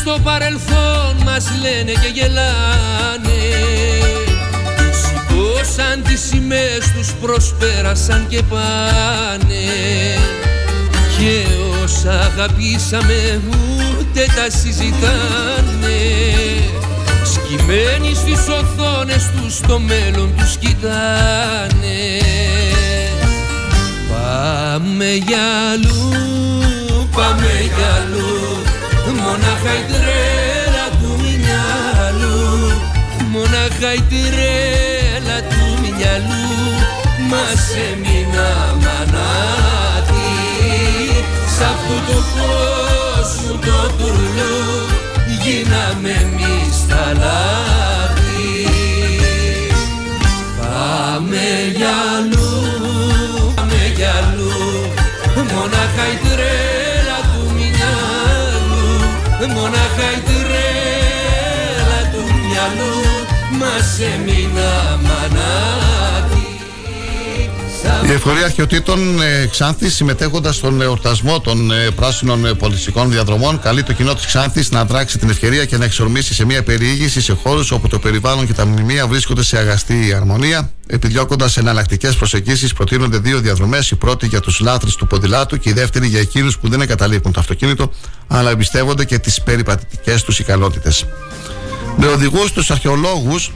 στο 0.02 0.18
παρελθόν 0.22 1.16
μας 1.24 1.44
λένε 1.62 1.92
και 1.92 2.10
γελάνε. 2.12 3.42
Σηκώσαν 5.02 6.02
τις 6.02 6.20
σημαίες 6.20 6.92
τους 6.96 7.12
προσπέρασαν 7.20 8.26
και 8.28 8.42
πάνε. 8.42 9.64
Και 11.18 11.46
όσα 11.82 12.20
αγαπήσαμε 12.20 13.40
ούτε 13.48 14.24
τα 14.36 14.58
συζητάνε. 14.58 16.00
Σκυμμένοι 17.24 18.14
στις 18.14 18.48
οθόνες 18.48 19.30
τους 19.36 19.60
το 19.60 19.78
μέλλον 19.78 20.34
τους 20.36 20.56
κοιτάνε. 20.56 21.98
Πάμε 24.12 25.04
για 25.26 25.42
αλλού, 25.72 27.08
πάμε 27.14 27.70
για 27.76 27.94
αλλού 27.94 28.71
Μονάχα 29.62 29.74
η 29.78 29.84
τρέλα 29.92 30.86
του 31.00 31.20
μυαλού. 31.22 32.72
Μονάχα 33.30 33.94
η 33.94 34.02
τρέλα 34.10 35.38
του 35.48 35.80
μυαλού. 35.80 36.42
Μας 37.30 37.64
έμεινα 37.92 38.76
μανάτι 38.82 40.30
Σ' 41.56 41.60
αυτού 41.60 41.96
του 42.06 42.24
κόσμου 42.34 43.58
το 43.58 43.92
τουρλού 43.98 44.86
Γίναμε 45.42 46.08
εμείς 46.08 46.86
τα 46.88 47.12
λάθη 47.18 48.66
Πάμε 50.60 51.72
για 51.76 52.28
Μονάχα 59.46 60.12
η 60.16 60.20
τρέλα 60.24 62.00
του 62.12 62.22
μυαλού 62.34 63.00
μας 63.58 63.98
έμεινα 64.00 65.00
μανάτι 65.02 65.91
η 68.08 68.12
Εφορία 68.12 68.44
Αρχαιοτήτων 68.44 69.22
ε, 69.22 69.46
Ξάνθης, 69.46 69.94
συμμετέχοντας 69.94 70.56
στον 70.56 70.80
εορτασμό 70.80 71.40
των 71.40 71.72
ε, 71.72 71.90
πράσινων 71.90 72.46
ε, 72.46 72.54
πολιτιστικών 72.54 73.10
διαδρομών, 73.10 73.60
καλεί 73.60 73.82
το 73.82 73.92
κοινό 73.92 74.14
της 74.14 74.26
Ξάνθης 74.26 74.70
να 74.70 74.84
δράξει 74.84 75.18
την 75.18 75.30
ευκαιρία 75.30 75.64
και 75.64 75.76
να 75.76 75.84
εξορμήσει 75.84 76.34
σε 76.34 76.44
μια 76.44 76.62
περιήγηση 76.62 77.20
σε 77.20 77.32
χώρους 77.32 77.70
όπου 77.70 77.88
το 77.88 77.98
περιβάλλον 77.98 78.46
και 78.46 78.52
τα 78.52 78.66
μνημεία 78.66 79.06
βρίσκονται 79.06 79.44
σε 79.44 79.58
αγαστή 79.58 80.14
αρμονία. 80.14 80.70
Επιδιώκοντας 80.86 81.56
εναλλακτικές 81.56 82.16
προσεγγίσεις, 82.16 82.72
προτείνονται 82.72 83.18
δύο 83.18 83.38
διαδρομές. 83.38 83.90
Η 83.90 83.96
πρώτη 83.96 84.26
για 84.26 84.40
τους 84.40 84.60
λάτρες 84.60 84.94
του 84.94 85.06
ποδηλάτου 85.06 85.58
και 85.58 85.68
η 85.68 85.72
δεύτερη 85.72 86.06
για 86.06 86.20
εκείνους 86.20 86.58
που 86.58 86.68
δεν 86.68 86.80
εγκαταλείπουν 86.80 87.32
το 87.32 87.40
αυτοκίνητο, 87.40 87.92
αλλά 88.26 88.50
εμπιστεύονται 88.50 89.04
και 89.04 89.18
τις 89.18 89.42
περιπατητικές 89.42 90.22
τους 90.22 90.38
ικανότητες. 90.38 91.06
Με 91.96 92.06
οδηγούς 92.06 92.52
τους 92.52 92.70
αρχαιολόγους 92.70 93.52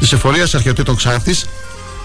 της 0.00 0.12
Εφορία 0.12 0.46
Αρχαιοτήτων 0.52 0.96
Ξάνθης, 0.96 1.46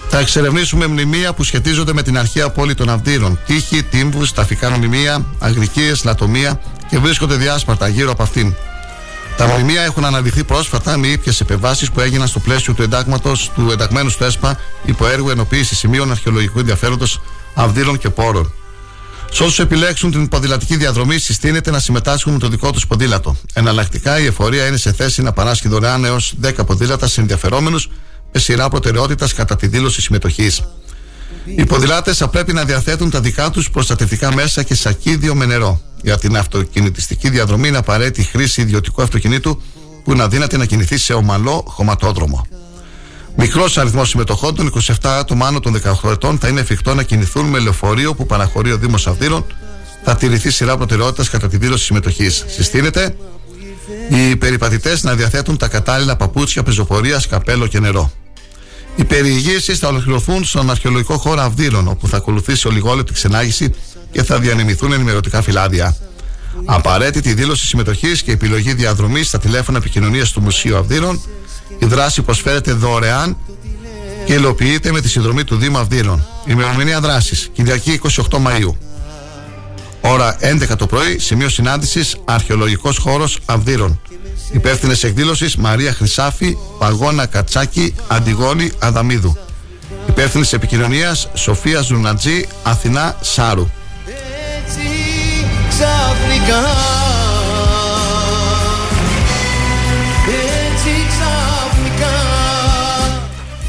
θα 0.08 0.18
εξερευνήσουμε 0.18 0.86
μνημεία 0.86 1.32
που 1.32 1.44
σχετίζονται 1.44 1.92
με 1.92 2.02
την 2.02 2.18
αρχαία 2.18 2.50
πόλη 2.50 2.74
των 2.74 2.88
Αυδείρων. 2.88 3.38
Τύχη, 3.46 3.82
τύμβους, 3.82 4.32
ταφικά 4.32 4.70
μνημεία, 4.70 5.24
αγρικίες, 5.38 6.04
λατομεία 6.04 6.60
και 6.90 6.98
βρίσκονται 6.98 7.34
διάσπαρτα 7.34 7.88
γύρω 7.88 8.10
από 8.10 8.22
αυτήν. 8.22 8.54
Τα 9.36 9.46
μνημεία 9.46 9.82
έχουν 9.82 10.04
αναδειχθεί 10.04 10.44
πρόσφατα 10.44 10.98
με 10.98 11.06
ήπιες 11.06 11.40
επεμβάσεις 11.40 11.90
που 11.90 12.00
έγιναν 12.00 12.28
στο 12.28 12.38
πλαίσιο 12.38 12.74
του 12.74 12.82
εντάγματος 12.82 13.50
του 13.54 13.70
ενταγμένου 13.70 14.08
στο 14.08 14.24
ΕΣΠΑ 14.24 14.58
υπό 14.84 15.06
έργο 15.06 15.30
ενοποίησης 15.30 15.78
σημείων 15.78 16.10
αρχαιολογικού 16.10 16.58
ενδιαφέροντος 16.58 17.20
Αυδείρων 17.54 17.98
και 17.98 18.10
Πόρων. 18.10 18.52
Σε 19.30 19.42
όσους 19.42 19.58
επιλέξουν 19.58 20.10
την 20.10 20.28
ποδηλατική 20.28 20.76
διαδρομή, 20.76 21.18
συστήνεται 21.18 21.70
να 21.70 21.78
συμμετάσχουν 21.78 22.32
με 22.32 22.38
το 22.38 22.48
δικό 22.48 22.70
τους 22.70 22.86
ποδήλατο. 22.86 23.36
Εναλλακτικά, 23.52 24.18
η 24.20 24.26
εφορία 24.26 24.66
είναι 24.66 24.76
σε 24.76 24.92
θέση 24.92 25.22
να 25.22 25.32
παράσχει 25.32 25.68
δωρεάν 25.68 26.04
έως 26.04 26.34
10 26.42 26.52
ποδήλατα 26.66 27.06
σε 27.06 27.20
ενδιαφερόμενους 27.20 27.88
με 28.34 28.40
σειρά 28.40 28.68
προτεραιότητας 28.68 29.34
κατά 29.34 29.56
τη 29.56 29.66
δήλωση 29.66 30.00
συμμετοχής. 30.00 30.62
Οι 31.44 31.64
ποδηλάτες 31.64 32.16
θα 32.16 32.28
πρέπει 32.28 32.52
να 32.52 32.64
διαθέτουν 32.64 33.10
τα 33.10 33.20
δικά 33.20 33.50
τους 33.50 33.70
προστατευτικά 33.70 34.34
μέσα 34.34 34.62
και 34.62 34.74
σακίδιο 34.74 35.34
με 35.34 35.44
νερό. 35.44 35.80
Για 36.02 36.18
την 36.18 36.36
αυτοκινητιστική 36.36 37.30
διαδρομή 37.30 37.68
είναι 37.68 37.76
απαραίτητη 37.76 38.28
χρήση 38.28 38.60
ιδιωτικού 38.60 39.02
αυτοκινήτου 39.02 39.62
που 40.04 40.12
είναι 40.12 40.22
αδύνατη 40.22 40.56
να 40.56 40.64
κινηθεί 40.64 40.96
σε 40.96 41.12
ομαλό 41.12 41.64
χωματόδρομο. 41.66 42.46
Μικρός 43.36 43.78
αριθμός 43.78 44.08
συμμετοχών 44.08 44.54
των 44.54 44.72
27 44.86 44.92
άτομα 45.02 45.46
άνω 45.46 45.60
των 45.60 45.80
18 46.02 46.10
ετών 46.10 46.38
θα 46.38 46.48
είναι 46.48 46.60
εφικτό 46.60 46.94
να 46.94 47.02
κινηθούν 47.02 47.46
με 47.46 47.58
λεωφορείο 47.58 48.14
που 48.14 48.26
παραχωρεί 48.26 48.72
ο 48.72 48.78
Δήμος 48.78 49.06
Αυδείρων. 49.06 49.44
Θα 50.04 50.16
τηρηθεί 50.16 50.50
σειρά 50.50 50.76
προτεραιότητας 50.76 51.30
κατά 51.30 51.48
τη 51.48 51.56
δήλωση 51.56 51.84
συμμετοχής. 51.84 52.44
Συστήνεται 52.48 53.16
οι 54.08 54.36
περιπατητές 54.36 55.02
να 55.02 55.14
διαθέτουν 55.14 55.56
τα 55.56 55.68
κατάλληλα 55.68 56.16
παπούτσια 56.16 56.62
πεζοπορίας, 56.62 57.26
καπέλο 57.26 57.66
και 57.66 57.80
νερό. 57.80 58.12
Οι 58.96 59.04
περιηγήσεις 59.04 59.78
θα 59.78 59.88
ολοκληρωθούν 59.88 60.44
στον 60.44 60.70
αρχαιολογικό 60.70 61.18
χώρο 61.18 61.40
Αυδείρων, 61.40 61.88
όπου 61.88 62.08
θα 62.08 62.16
ακολουθήσει 62.16 62.68
ολιγόλεπτη 62.68 63.12
ξενάγηση 63.12 63.70
και 64.12 64.22
θα 64.22 64.38
διανεμηθούν 64.38 64.92
ενημερωτικά 64.92 65.42
φυλάδια. 65.42 65.96
Απαραίτητη 66.64 67.32
δήλωση 67.34 67.66
συμμετοχής 67.66 68.22
και 68.22 68.32
επιλογή 68.32 68.74
διαδρομής 68.74 69.26
στα 69.26 69.38
τηλέφωνα 69.38 69.78
επικοινωνίας 69.78 70.32
του 70.32 70.40
Μουσείου 70.40 70.76
Αυδείρων. 70.76 71.20
Η 71.78 71.86
δράση 71.86 72.22
προσφέρεται 72.22 72.72
δωρεάν 72.72 73.36
και 74.24 74.32
υλοποιείται 74.32 74.92
με 74.92 75.00
τη 75.00 75.08
συνδρομή 75.08 75.44
του 75.44 75.56
Δήμου 75.56 75.78
Αυδείρων. 75.78 76.26
Ημερομηνία 76.46 77.00
δράσης 77.00 77.50
Κυριακή 77.52 78.00
28 78.30 78.38
Μαου. 78.38 78.76
Ώρα 80.06 80.36
11 80.40 80.76
το 80.76 80.86
πρωί, 80.86 81.18
σημείο 81.18 81.48
συνάντησης 81.48 82.16
Αρχαιολογικός 82.24 82.98
Χώρος 82.98 83.38
Αυδείρων. 83.44 84.00
Υπεύθυνες 84.52 85.04
εκδήλωσης 85.04 85.56
Μαρία 85.56 85.92
Χρυσάφη, 85.92 86.56
Παγώνα 86.78 87.26
Κατσάκη, 87.26 87.94
Αντιγόνη 88.08 88.70
Αδαμίδου. 88.78 89.36
Υπεύθυνης 90.08 90.52
επικοινωνίας 90.52 91.28
Σοφία 91.34 91.80
Ζουνατζή, 91.80 92.48
Αθηνά 92.62 93.16
Σάρου. 93.20 93.68
Έτσι 94.58 94.88
ξαφνικά 95.68 96.60
Έτσι 100.26 101.06
ξαφνικά 101.08 102.12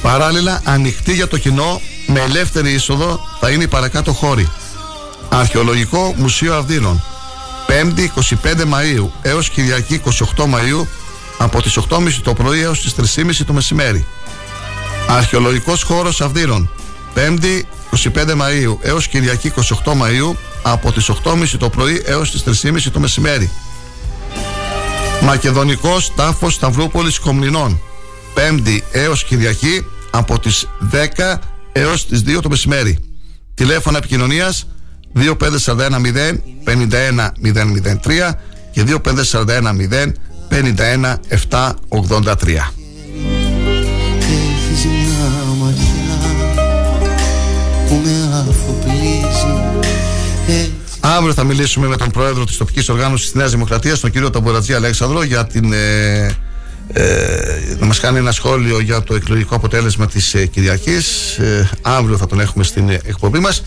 Παράλληλα, 0.01 0.61
ανοιχτή 0.63 1.13
για 1.13 1.27
το 1.27 1.37
κοινό 1.37 1.81
με 2.07 2.19
ελεύθερη 2.19 2.71
είσοδο 2.71 3.19
θα 3.39 3.49
είναι 3.49 3.63
οι 3.63 3.67
παρακάτω 3.67 4.13
χώροι. 4.13 4.49
Αρχαιολογικό 5.39 6.13
Μουσείο 6.17 6.55
Αυδείρων. 6.55 7.03
5η 7.67 8.07
25 8.43 8.61
Μαΐου 8.61 9.09
έως 9.21 9.49
Κυριακή 9.49 10.01
28 10.05 10.43
Μαΐου 10.43 10.87
από 11.37 11.61
τις 11.61 11.77
8.30 11.89 12.11
το 12.23 12.33
πρωί 12.33 12.61
έως 12.61 12.81
τις 12.81 13.15
3.30 13.15 13.45
το 13.45 13.53
μεσημέρι. 13.53 14.05
Αρχαιολογικός 15.07 15.83
χώρος 15.83 16.21
Αυδείρων. 16.21 16.69
5η 17.15 17.61
25 17.89 18.35
Μαΐου 18.35 18.77
έως 18.81 19.07
Κυριακή 19.07 19.53
28 19.55 19.91
Μαΐου 19.91 20.35
από 20.63 20.91
τις 20.91 21.09
8.30 21.09 21.47
το 21.59 21.69
πρωί 21.69 22.01
έως 22.05 22.31
τις 22.31 22.63
3.30 22.63 22.91
το 22.91 22.99
μεσημέρι. 22.99 23.49
Μακεδονικός 25.21 26.13
τάφος 26.15 26.53
Σταυρούπολης 26.53 27.19
Κομνηνών. 27.19 27.79
5η 28.35 28.79
έως 28.91 29.23
Κυριακή 29.23 29.85
από 30.11 30.39
τις 30.39 30.67
10 30.79 31.39
έως 31.71 32.05
τις 32.05 32.23
2 32.25 32.41
το 32.41 32.49
μεσημέρι. 32.49 32.99
Τηλέφωνα 33.53 33.97
επικοινωνίας 33.97 34.65
25410 35.15 36.41
51003 36.63 38.31
και 38.71 38.83
25410 39.03 40.11
51783. 40.49 40.57
Έχεις 44.19 44.85
μια 44.85 45.27
ματιά 45.59 46.17
που 47.87 48.01
με 48.03 48.15
αφοπλίζει 48.33 49.53
Έτσι 50.47 50.71
Αύριο 50.99 51.33
θα 51.33 51.43
μιλήσουμε 51.43 51.87
με 51.87 51.97
τον 51.97 52.11
πρόεδρο 52.11 52.43
της 52.43 52.57
τοπικής 52.57 52.89
οργάνωσης 52.89 53.25
της 53.25 53.35
Νέας 53.35 53.51
Δημοκρατίας, 53.51 53.99
τον 53.99 54.11
κύριο 54.11 54.29
Ταμπορατζή 54.29 54.73
Αλέξανδρο, 54.73 55.23
για 55.23 55.45
την. 55.45 55.73
Ε, 55.73 56.35
ε, 56.93 57.75
να 57.79 57.85
μας 57.85 57.99
κάνει 57.99 58.17
ένα 58.17 58.31
σχόλιο 58.31 58.79
για 58.79 59.01
το 59.01 59.15
εκλογικό 59.15 59.55
αποτέλεσμα 59.55 60.07
της 60.07 60.33
ε, 60.33 60.45
Κυριακής. 60.45 61.37
Ε, 61.37 61.69
αύριο 61.81 62.17
θα 62.17 62.27
τον 62.27 62.39
έχουμε 62.39 62.63
στην 62.63 62.89
ε, 62.89 62.99
εκπομπή 63.05 63.39
μας. 63.39 63.63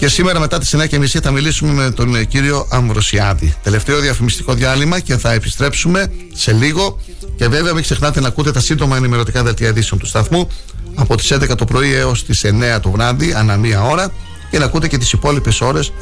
Και 0.00 0.08
σήμερα 0.08 0.38
μετά 0.40 0.58
τι 0.58 0.68
9.30 0.72 1.06
θα 1.06 1.30
μιλήσουμε 1.30 1.72
με 1.72 1.90
τον 1.90 2.14
ε, 2.14 2.24
κύριο 2.24 2.66
Αμβροσιάδη. 2.70 3.54
Τελευταίο 3.62 4.00
διαφημιστικό 4.00 4.54
διάλειμμα 4.54 5.00
και 5.00 5.16
θα 5.16 5.32
επιστρέψουμε 5.32 6.12
σε 6.32 6.52
λίγο. 6.52 6.98
Και 7.36 7.48
βέβαια 7.48 7.72
μην 7.72 7.82
ξεχνάτε 7.82 8.20
να 8.20 8.28
ακούτε 8.28 8.52
τα 8.52 8.60
σύντομα 8.60 8.96
ενημερωτικά 8.96 9.42
δελτία 9.42 9.68
ειδήσεων 9.68 10.00
του 10.00 10.06
σταθμού 10.06 10.48
από 10.94 11.16
τις 11.16 11.32
11 11.32 11.56
το 11.56 11.64
πρωί 11.64 11.92
έως 11.92 12.24
τις 12.24 12.44
9 12.44 12.80
το 12.80 12.90
βράδυ, 12.90 13.32
ανά 13.32 13.56
μία 13.56 13.82
ώρα. 13.82 14.12
Και 14.50 14.58
να 14.58 14.64
ακούτε 14.64 14.88
και 14.88 14.98
τις 14.98 15.12
υπόλοιπες 15.12 15.60
ώρες 15.60 15.92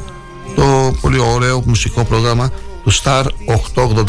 το 0.55 0.97
πολύ 1.01 1.19
ωραίο 1.19 1.63
μουσικό 1.67 2.05
πρόγραμμα 2.05 2.53
του 2.85 2.93
Star 2.93 3.25
888. 3.75 4.05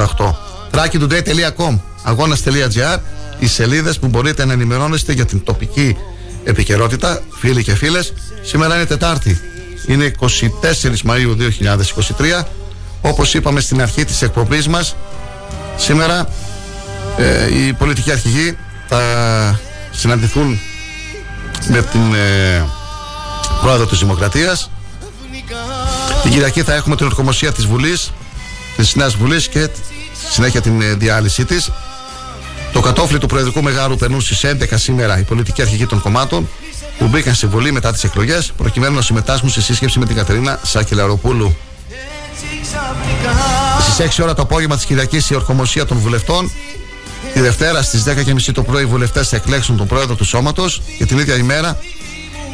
Trackitoday.com 0.71 1.79
αγώνας.gr 2.03 2.99
οι 3.39 3.47
σελίδες 3.47 3.99
που 3.99 4.07
μπορείτε 4.07 4.45
να 4.45 4.53
ενημερώνεστε 4.53 5.13
για 5.13 5.25
την 5.25 5.43
τοπική 5.43 5.97
επικαιρότητα, 6.43 7.21
φίλοι 7.29 7.63
και 7.63 7.75
φίλες. 7.75 8.13
Σήμερα 8.41 8.75
είναι 8.75 8.85
Τετάρτη, 8.85 9.39
είναι 9.89 10.11
24 10.19 10.27
Μαΐου 11.05 11.35
2023. 12.39 12.43
Όπως 13.01 13.33
είπαμε 13.33 13.59
στην 13.59 13.81
αρχή 13.81 14.05
της 14.05 14.21
εκπομπής 14.21 14.67
μας, 14.67 14.95
σήμερα 15.77 16.27
ε, 17.17 17.57
οι 17.57 17.73
πολιτικοί 17.73 18.11
αρχηγοί 18.11 18.57
θα 18.87 19.01
συναντηθούν 19.91 20.59
με 21.67 21.81
την 21.81 22.13
ε, 22.13 22.65
πρόεδρο 23.61 23.85
της 23.85 23.99
Δημοκρατίας. 23.99 24.71
Την 26.21 26.31
Κυριακή 26.31 26.63
θα 26.63 26.73
έχουμε 26.73 26.95
την 26.95 27.05
ορκομοσία 27.05 27.51
της 27.51 27.65
Βουλής 27.65 28.11
της 28.75 28.95
Νέας 28.95 29.15
Βουλής 29.15 29.47
και 29.47 29.69
συνέχεια 30.29 30.61
την 30.61 30.81
ε, 30.81 30.93
διάλυσή 30.93 31.45
της. 31.45 31.71
Το 32.73 32.79
κατόφλι 32.79 33.17
του 33.17 33.27
Προεδρικού 33.27 33.63
Μεγάρου 33.63 33.95
περνούν 33.95 34.21
στις 34.21 34.45
11 34.45 34.65
σήμερα 34.75 35.19
οι 35.19 35.23
πολιτικοί 35.23 35.61
αρχηγοί 35.61 35.85
των 35.85 36.01
κομμάτων 36.01 36.49
που 36.99 37.07
μπήκαν 37.07 37.33
στη 37.33 37.47
Βουλή 37.47 37.71
μετά 37.71 37.91
τις 37.91 38.03
εκλογές 38.03 38.51
προκειμένου 38.57 38.95
να 38.95 39.01
συμμετάσχουν 39.01 39.49
σε 39.49 39.61
σύσκεψη 39.61 39.99
με 39.99 40.05
την 40.05 40.15
Κατερίνα 40.15 40.59
Σάκη-Λαροπούλου. 40.63 41.55
Στις 43.81 44.17
6 44.17 44.23
ώρα 44.23 44.33
το 44.33 44.41
απόγευμα 44.41 44.75
της 44.75 44.85
Κυριακής 44.85 45.29
η 45.29 45.35
ορκομοσία 45.35 45.85
των 45.85 45.97
βουλευτών 45.97 46.51
Τη 47.33 47.39
Δευτέρα 47.39 47.81
στις 47.81 48.03
10.30 48.07 48.51
το 48.53 48.63
πρωί 48.63 48.83
οι 48.83 48.85
βουλευτές 48.85 49.29
θα 49.29 49.35
εκλέξουν 49.35 49.77
τον 49.77 49.87
πρόεδρο 49.87 50.15
του 50.15 50.25
σώματος 50.25 50.81
και 50.97 51.05
την 51.05 51.17
ίδια 51.17 51.35
ημέρα 51.35 51.77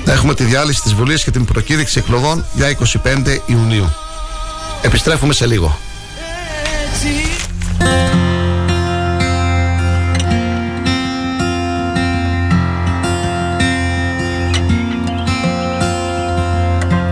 θα 0.05 0.11
έχουμε 0.11 0.33
τη 0.33 0.43
διάλυση 0.43 0.81
της 0.81 0.93
Βουλής 0.93 1.23
και 1.23 1.31
την 1.31 1.45
προκήρυξη 1.45 1.99
εκλογών 1.99 2.45
για 2.53 2.77
25 3.03 3.39
Ιουνίου. 3.45 3.93
Επιστρέφουμε 4.81 5.33
σε 5.33 5.45
λίγο. 5.45 5.77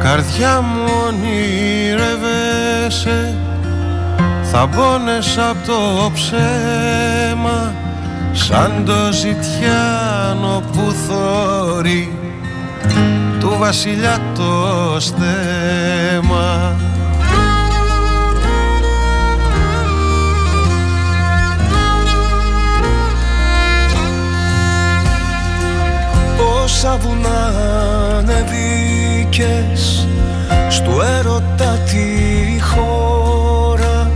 Καρδιά 0.04 0.62
μου 0.62 0.92
ονειρεύεσαι. 1.08 2.34
Θα 4.56 4.68
πόνες 4.68 5.38
απ' 5.38 5.66
το 5.66 6.12
ψέμα 6.14 7.74
Σαν 8.32 8.84
το 8.86 9.12
ζητιάνο 9.12 10.64
που 10.72 10.96
θωρεί 11.08 12.18
Του 13.40 13.56
βασιλιά 13.58 14.20
το 14.36 15.00
στέμα. 15.00 16.76
Πόσα 26.38 26.98
βουνά 26.98 27.52
ανεβήκες 29.42 30.08
Στου 30.70 30.92
έρωτα 31.20 31.80
τη 31.86 32.62
χώρα 32.62 34.12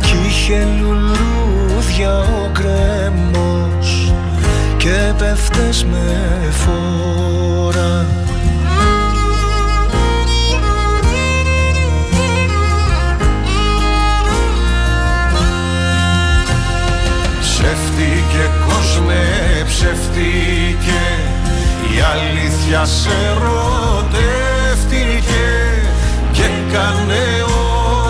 Κι 0.00 0.16
είχε 0.28 0.66
λουλούδια 0.80 2.18
ο 2.18 2.50
κρέμος 2.52 4.12
Και 4.76 5.12
πέφτες 5.18 5.84
με 5.84 6.36
φόρα. 6.50 8.06
Ψεύτηκε 17.40 18.50
κόσμε, 18.66 19.24
ψεύτηκε 19.66 21.02
Η 21.96 22.00
αλήθεια 22.12 22.84
σε 22.84 23.08
ερωτεύτηκε 23.08 24.35
Και 26.68 26.72
κάνε 26.72 27.26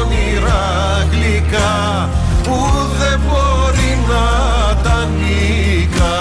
όνειρα 0.00 1.06
γλυκά 1.10 2.08
Που 2.42 2.56
δεν 2.98 3.20
μπορεί 3.20 3.98
να 4.08 4.74
τα 4.82 5.08
νικά. 5.18 6.14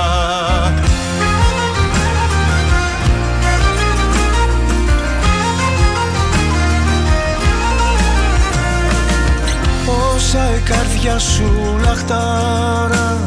Όσα 10.16 10.56
η 10.56 10.60
καρδιά 10.60 11.20
σου 11.20 11.78
λαχτάρα 11.84 13.18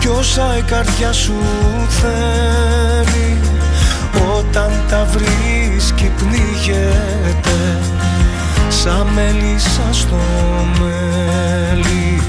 Κι 0.00 0.08
όσα 0.08 0.56
η 0.58 0.62
καρδιά 0.62 1.12
σου 1.12 1.34
θέλει 1.88 3.40
Όταν 4.38 4.70
τα 4.88 5.06
βρίσκει 5.12 6.10
πνίγεται 6.16 7.78
Σαν 8.82 9.06
μέλισσα 9.14 9.88
στο 9.90 10.16
μέλι. 10.78 12.22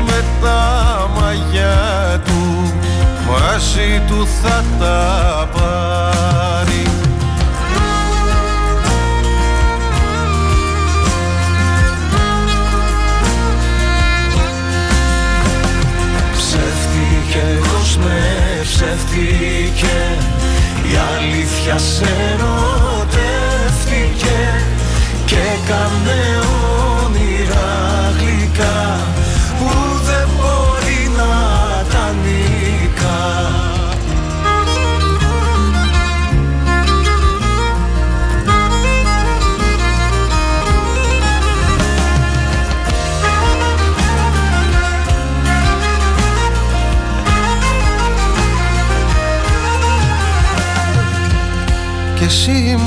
με 0.07 0.25
τα 0.43 1.11
μαγιά 1.21 2.21
του 2.25 2.73
μαζί 3.31 4.03
του 4.09 4.29
θα 4.43 4.65
τα 4.79 5.49
πάρει. 5.53 7.08
Κόσμε, 17.99 18.61
ψεύτηκε 18.63 20.17
η 20.83 20.97
αλήθεια 21.17 21.79
σε 21.79 22.05
ερωτεύτηκε 22.33 23.21
και 25.25 25.37
έκανε 25.37 26.48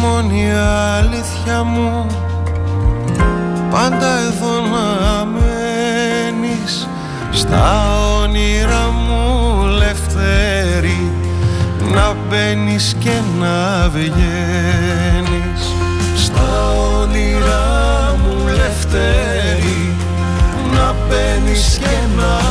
μόνη 0.01 0.51
αλήθεια 0.97 1.63
μου. 1.63 2.05
Πάντα 3.71 4.17
εδώ 4.17 4.53
να 4.61 5.25
μένεις 5.25 6.87
Στα 7.31 7.95
όνειρα 8.21 8.89
μου 8.91 9.65
λευτέρη. 9.65 11.11
Να 11.93 12.15
μπαίνεις 12.29 12.95
και 12.99 13.21
να 13.39 13.89
βγαίνεις 13.89 15.61
Στα 16.15 16.71
όνειρα 17.01 18.15
μου 18.23 18.47
λευτέρη. 18.47 19.95
Να 20.73 20.95
μπαίνεις 21.07 21.79
και 21.81 21.97
να 22.17 22.50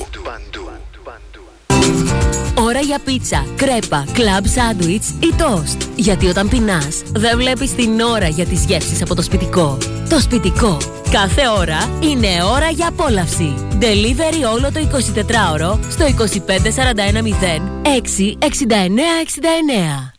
Ώρα 2.81 2.89
για 2.89 2.99
πίτσα, 3.05 3.45
κρέπα, 3.55 4.05
κλαμπ 4.13 4.45
σάντουιτς 4.45 5.09
ή 5.09 5.33
τόστ. 5.37 5.81
Γιατί 5.95 6.27
όταν 6.27 6.49
πεινάς, 6.49 7.01
δεν 7.11 7.37
βλέπεις 7.37 7.75
την 7.75 7.99
ώρα 7.99 8.27
για 8.27 8.45
τις 8.45 8.65
γεύσεις 8.65 9.01
από 9.01 9.15
το 9.15 9.21
σπιτικό. 9.21 9.77
Το 10.09 10.19
σπιτικό. 10.19 10.77
Κάθε 11.11 11.41
ώρα 11.57 11.89
είναι 11.99 12.43
ώρα 12.43 12.69
για 12.69 12.87
απόλαυση. 12.87 13.53
Delivery 13.79 14.51
όλο 14.53 14.71
το 14.71 14.79
24ωρο 14.79 15.79
στο 15.89 16.05
25410 16.05 17.61
66969. 17.83 20.13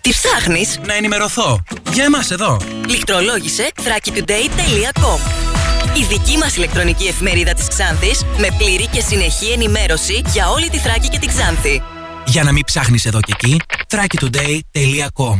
Τι 0.00 0.10
ψάχνεις; 0.10 0.78
Να 0.86 0.94
ενημερωθώ. 0.94 1.60
Για 1.92 2.04
εμάς 2.04 2.30
εδώ. 2.30 2.56
Λιχτρολόγησε 2.88 3.68
thrakitoday.com 3.76 5.18
Η 5.98 6.04
δική 6.08 6.36
μας 6.38 6.56
ηλεκτρονική 6.56 7.06
εφημερίδα 7.06 7.52
της 7.52 7.68
Ξάνθης 7.68 8.24
με 8.38 8.48
πλήρη 8.58 8.86
και 8.86 9.00
συνεχή 9.00 9.52
ενημέρωση 9.52 10.22
για 10.32 10.50
όλη 10.50 10.70
τη 10.70 10.78
Θράκη 10.78 11.08
και 11.08 11.18
την 11.18 11.28
Ξάνθη. 11.28 11.82
Για 12.30 12.42
να 12.42 12.52
μην 12.52 12.64
ψάχνεις 12.64 13.04
εδώ 13.04 13.20
και 13.20 13.32
εκεί, 13.36 13.60
thrakitoday.com 13.88 15.38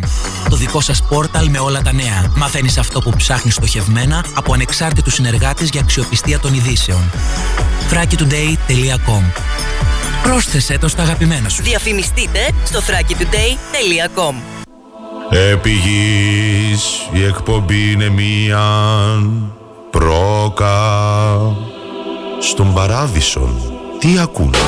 Το 0.48 0.56
δικό 0.56 0.80
σας 0.80 1.02
πόρταλ 1.02 1.48
με 1.48 1.58
όλα 1.58 1.82
τα 1.82 1.92
νέα. 1.92 2.32
Μαθαίνεις 2.36 2.78
αυτό 2.78 3.00
που 3.00 3.12
ψάχνεις 3.16 3.54
στοχευμένα 3.54 4.24
από 4.34 4.52
ανεξάρτητους 4.52 5.14
συνεργάτες 5.14 5.68
για 5.68 5.80
αξιοπιστία 5.80 6.38
των 6.38 6.54
ειδήσεων. 6.54 7.10
thrakitoday.com 7.90 9.22
Πρόσθεσέ 10.22 10.78
το 10.78 10.88
στα 10.88 11.02
αγαπημένα 11.02 11.48
σου. 11.48 11.62
Διαφημιστείτε 11.62 12.38
στο 12.64 12.80
thrakitoday.com 12.80 14.34
Επί 15.30 15.78
η 17.12 17.24
εκπομπή 17.24 17.90
είναι 17.90 18.08
μία 18.08 18.62
πρόκα 19.90 20.76
στον 22.40 22.74
παράδεισον. 22.74 23.62
Τι 23.98 24.18
ακούνε; 24.18 24.58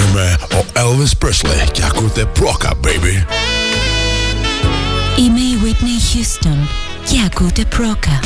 Είμαι 0.00 0.36
ο 0.52 0.64
Elvis 0.74 1.26
Presley 1.26 1.70
και 1.72 1.82
ακούτε 1.84 2.24
πρόκα, 2.24 2.70
baby. 2.84 3.24
Είμαι 5.18 5.40
η 5.40 5.58
Whitney 5.62 6.16
Houston 6.16 6.68
και 7.04 7.16
ακούτε 7.26 7.64
πρόκα. 7.64 8.20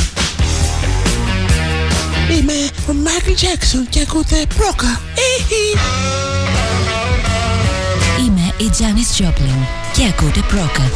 Είμαι 2.31 2.69
ο 2.89 2.93
Μάικλ 2.93 3.33
Τζάκσον 3.33 3.87
και 3.89 4.01
ακούτε 4.01 4.45
πρόκα. 4.57 4.99
Είμαι 8.19 8.53
η 8.57 8.71
Janis 8.77 9.23
Joplin 9.23 9.65
και 9.93 10.01
ακούτε 10.09 10.39
πρόκα. 10.47 10.91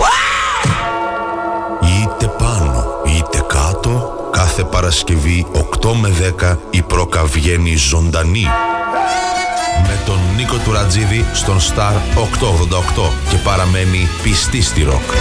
Είτε 1.82 2.28
πάνω 2.38 2.86
είτε 3.06 3.44
κάτω, 3.48 4.14
κάθε 4.32 4.64
Παρασκευή 4.64 5.46
8 5.82 5.92
με 5.94 6.34
10 6.40 6.56
η 6.70 6.82
πρόκα 6.82 7.26
βγαίνει 7.26 7.76
ζωντανή. 7.76 8.48
Με 9.88 10.00
τον 10.06 10.20
Νίκο 10.36 10.58
Τουρατζίδη 10.58 11.26
στον 11.34 11.60
Star 11.60 11.96
888 12.16 13.10
και 13.30 13.38
παραμένει 13.44 14.08
πιστή 14.24 14.62
στη 14.62 14.84
ροκ. 14.84 15.12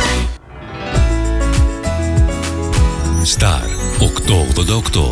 Star 3.36 3.62
888 3.98 5.10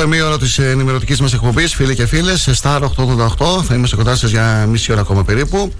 Τελευταίο 0.00 0.20
ημίωρο 0.20 0.44
της 0.44 0.58
ενημερωτικής 0.58 1.20
μας 1.20 1.32
εκπομπής, 1.32 1.74
φίλοι 1.74 1.94
και 1.94 2.06
φίλες, 2.06 2.40
σε 2.40 2.54
Star 2.62 2.80
888. 2.80 3.62
Θα 3.62 3.74
είμαστε 3.74 3.96
κοντά 3.96 4.16
σας 4.16 4.30
για 4.30 4.66
μισή 4.70 4.92
ώρα 4.92 5.00
ακόμα 5.00 5.24
περίπου. 5.24 5.72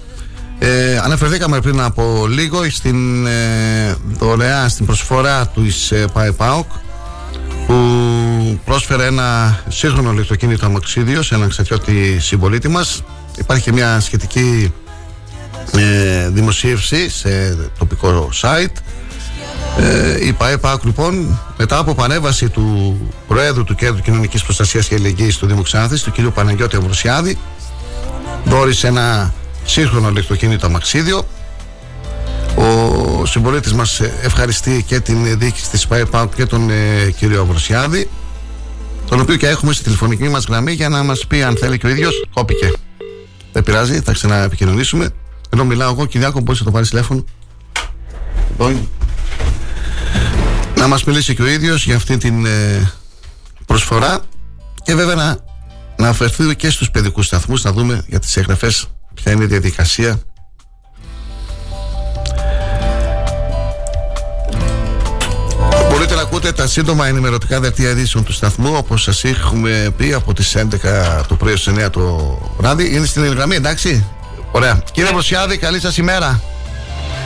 Ε, 0.59 0.99
αναφερθήκαμε 0.99 1.61
πριν 1.61 1.81
από 1.81 2.27
λίγο 2.29 2.71
στην 2.71 3.27
ε, 3.27 3.97
δωρεά, 4.19 4.69
στην 4.69 4.87
προσφορά 4.87 5.47
του 5.47 5.67
ε, 5.91 6.05
ΠΑΕΠΑΟΚ 6.13 6.67
που 7.67 7.75
πρόσφερε 8.65 9.05
ένα 9.05 9.61
σύγχρονο 9.69 10.13
ηλεκτροκίνητο 10.13 10.67
αμαξίδιο 10.67 11.23
σε 11.23 11.35
έναν 11.35 11.49
ξατιώτη 11.49 12.19
συμπολίτη 12.21 12.69
μας 12.69 13.03
υπάρχει 13.39 13.63
και 13.63 13.73
μια 13.73 14.01
σχετική 14.01 14.73
ε, 15.77 16.29
δημοσίευση 16.29 17.11
σε 17.11 17.57
τοπικό 17.79 18.29
site 18.43 18.77
ε, 19.83 20.27
η 20.27 20.33
ΠΑΕΠΑΚ 20.33 20.85
λοιπόν 20.85 21.39
μετά 21.57 21.79
από 21.79 21.95
πανέβαση 21.95 22.49
του 22.49 22.97
Προέδρου 23.29 23.65
του 23.65 23.75
Κέντρου 23.75 24.03
Κοινωνικής 24.03 24.43
Προστασίας 24.43 24.89
και 24.89 24.95
Ελληνικής 24.95 25.37
του 25.37 25.47
Δήμου 25.47 25.63
Ξάνθης 25.63 26.03
του 26.03 26.13
κ. 26.13 26.21
Παναγιώτη 26.21 26.77
Αυρουσιάδη 26.77 27.39
δόρισε 28.45 28.87
ένα 28.87 29.33
σύγχρονο 29.65 30.09
ηλεκτροκίνητο 30.09 30.67
αμαξίδιο. 30.67 31.27
Ο 32.55 33.27
συμπολίτης 33.27 33.73
μας 33.73 34.01
ευχαριστεί 34.01 34.85
και 34.87 35.01
την 35.01 35.39
διοίκηση 35.39 35.71
της 35.71 35.87
ΠΑΕΠΑΚ 35.87 36.35
και 36.35 36.47
τον 36.47 36.71
ε, 36.71 37.11
κύριο 37.11 37.43
Αυρουσιάδη 37.43 38.09
τον 39.09 39.21
οποίο 39.21 39.37
και 39.37 39.47
έχουμε 39.49 39.73
στη 39.73 39.83
τηλεφωνική 39.83 40.29
μας 40.29 40.45
γραμμή 40.45 40.73
για 40.73 40.89
να 40.89 41.03
μας 41.03 41.27
πει 41.27 41.43
αν 41.43 41.57
θέλει 41.57 41.79
και 41.79 41.87
ο 41.87 41.91
ίδιος. 41.91 42.27
Κόπηκε. 42.35 42.73
Δεν 43.53 43.63
πειράζει, 43.63 44.01
θα 44.01 44.13
ξαναεπικοινωνήσουμε. 44.13 45.09
Ενώ 45.51 45.65
μιλάω 45.65 45.91
εγώ, 45.91 46.07
Κυριάκο, 46.07 46.41
μπορείς 46.41 46.61
να 46.61 46.67
το 46.67 46.73
πάρεις 46.73 46.89
τηλέφωνο. 46.89 47.25
Εδώ 48.53 48.71
είναι 48.71 48.89
να 50.81 50.89
μας 50.89 51.05
μιλήσει 51.05 51.35
και 51.35 51.43
ο 51.43 51.47
ίδιος 51.47 51.85
για 51.85 51.97
αυτή 51.97 52.17
την 52.17 52.47
ε, 52.47 52.91
προσφορά 53.67 54.21
και 54.83 54.95
βέβαια 54.95 55.15
να, 55.15 55.37
να 55.97 56.09
αφαιρθεί 56.09 56.57
και 56.57 56.71
στους 56.71 56.91
παιδικούς 56.91 57.27
σταθμούς 57.27 57.65
να 57.65 57.73
δούμε 57.73 58.05
για 58.07 58.19
τις 58.19 58.37
εγγραφές 58.37 58.87
ποια 59.15 59.33
είναι 59.33 59.45
η 59.45 59.47
διαδικασία 59.47 60.21
Μπορείτε 65.91 66.15
να 66.15 66.21
ακούτε 66.21 66.53
τα 66.53 66.67
σύντομα 66.67 67.07
ενημερωτικά 67.07 67.61
δελτία 67.61 67.91
ειδήσεων 67.91 68.25
του 68.25 68.33
σταθμού 68.33 68.75
όπως 68.77 69.03
σας 69.03 69.25
έχουμε 69.25 69.95
πει 69.97 70.13
από 70.13 70.35
τις 70.35 70.57
11 70.57 71.23
το 71.29 71.35
πρωί 71.35 71.57
στις 71.57 71.75
9 71.77 71.91
το 71.91 72.39
βράδυ 72.59 72.95
είναι 72.95 73.07
στην 73.07 73.25
γραμμή 73.25 73.55
εντάξει 73.55 74.05
Ωραία. 74.53 74.83
Κύριε 74.93 75.11
Βροσιάδη, 75.11 75.57
καλή 75.59 75.81
σας 75.81 75.97
ημέρα. 75.97 76.41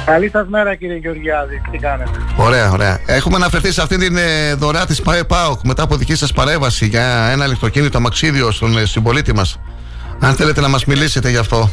Καλή 0.05 0.31
σας 0.31 0.49
μέρα 0.49 0.75
κύριε 0.75 0.97
Γεωργιάδη, 0.97 1.63
τι 1.71 1.79
κάνετε; 1.79 2.11
Ωραία, 2.37 2.71
ωραία. 2.71 3.01
Έχουμε 3.07 3.37
αναφερθεί 3.37 3.73
σε 3.73 3.83
αυτή 3.83 3.99
την 3.99 4.17
ε, 4.17 4.55
δωρεά 4.55 4.87
της 4.87 5.03
ΠΑΕΠΑΟΚ 5.03 5.61
μετά 5.65 5.83
από 5.83 5.97
δική 5.97 6.15
σας 6.15 6.33
παρέμβαση 6.33 6.87
για 6.87 7.29
ένα 7.33 7.45
ηλεκτροκίνητο 7.45 7.97
αμαξίδιο 7.97 8.51
στον 8.51 8.79
ε, 8.79 8.85
συμπολίτη 8.85 9.35
μας. 9.35 9.61
Αν 10.21 10.35
θέλετε 10.35 10.61
να 10.61 10.69
μας 10.69 10.85
μιλήσετε 10.85 11.31
γι' 11.31 11.37
αυτό. 11.37 11.71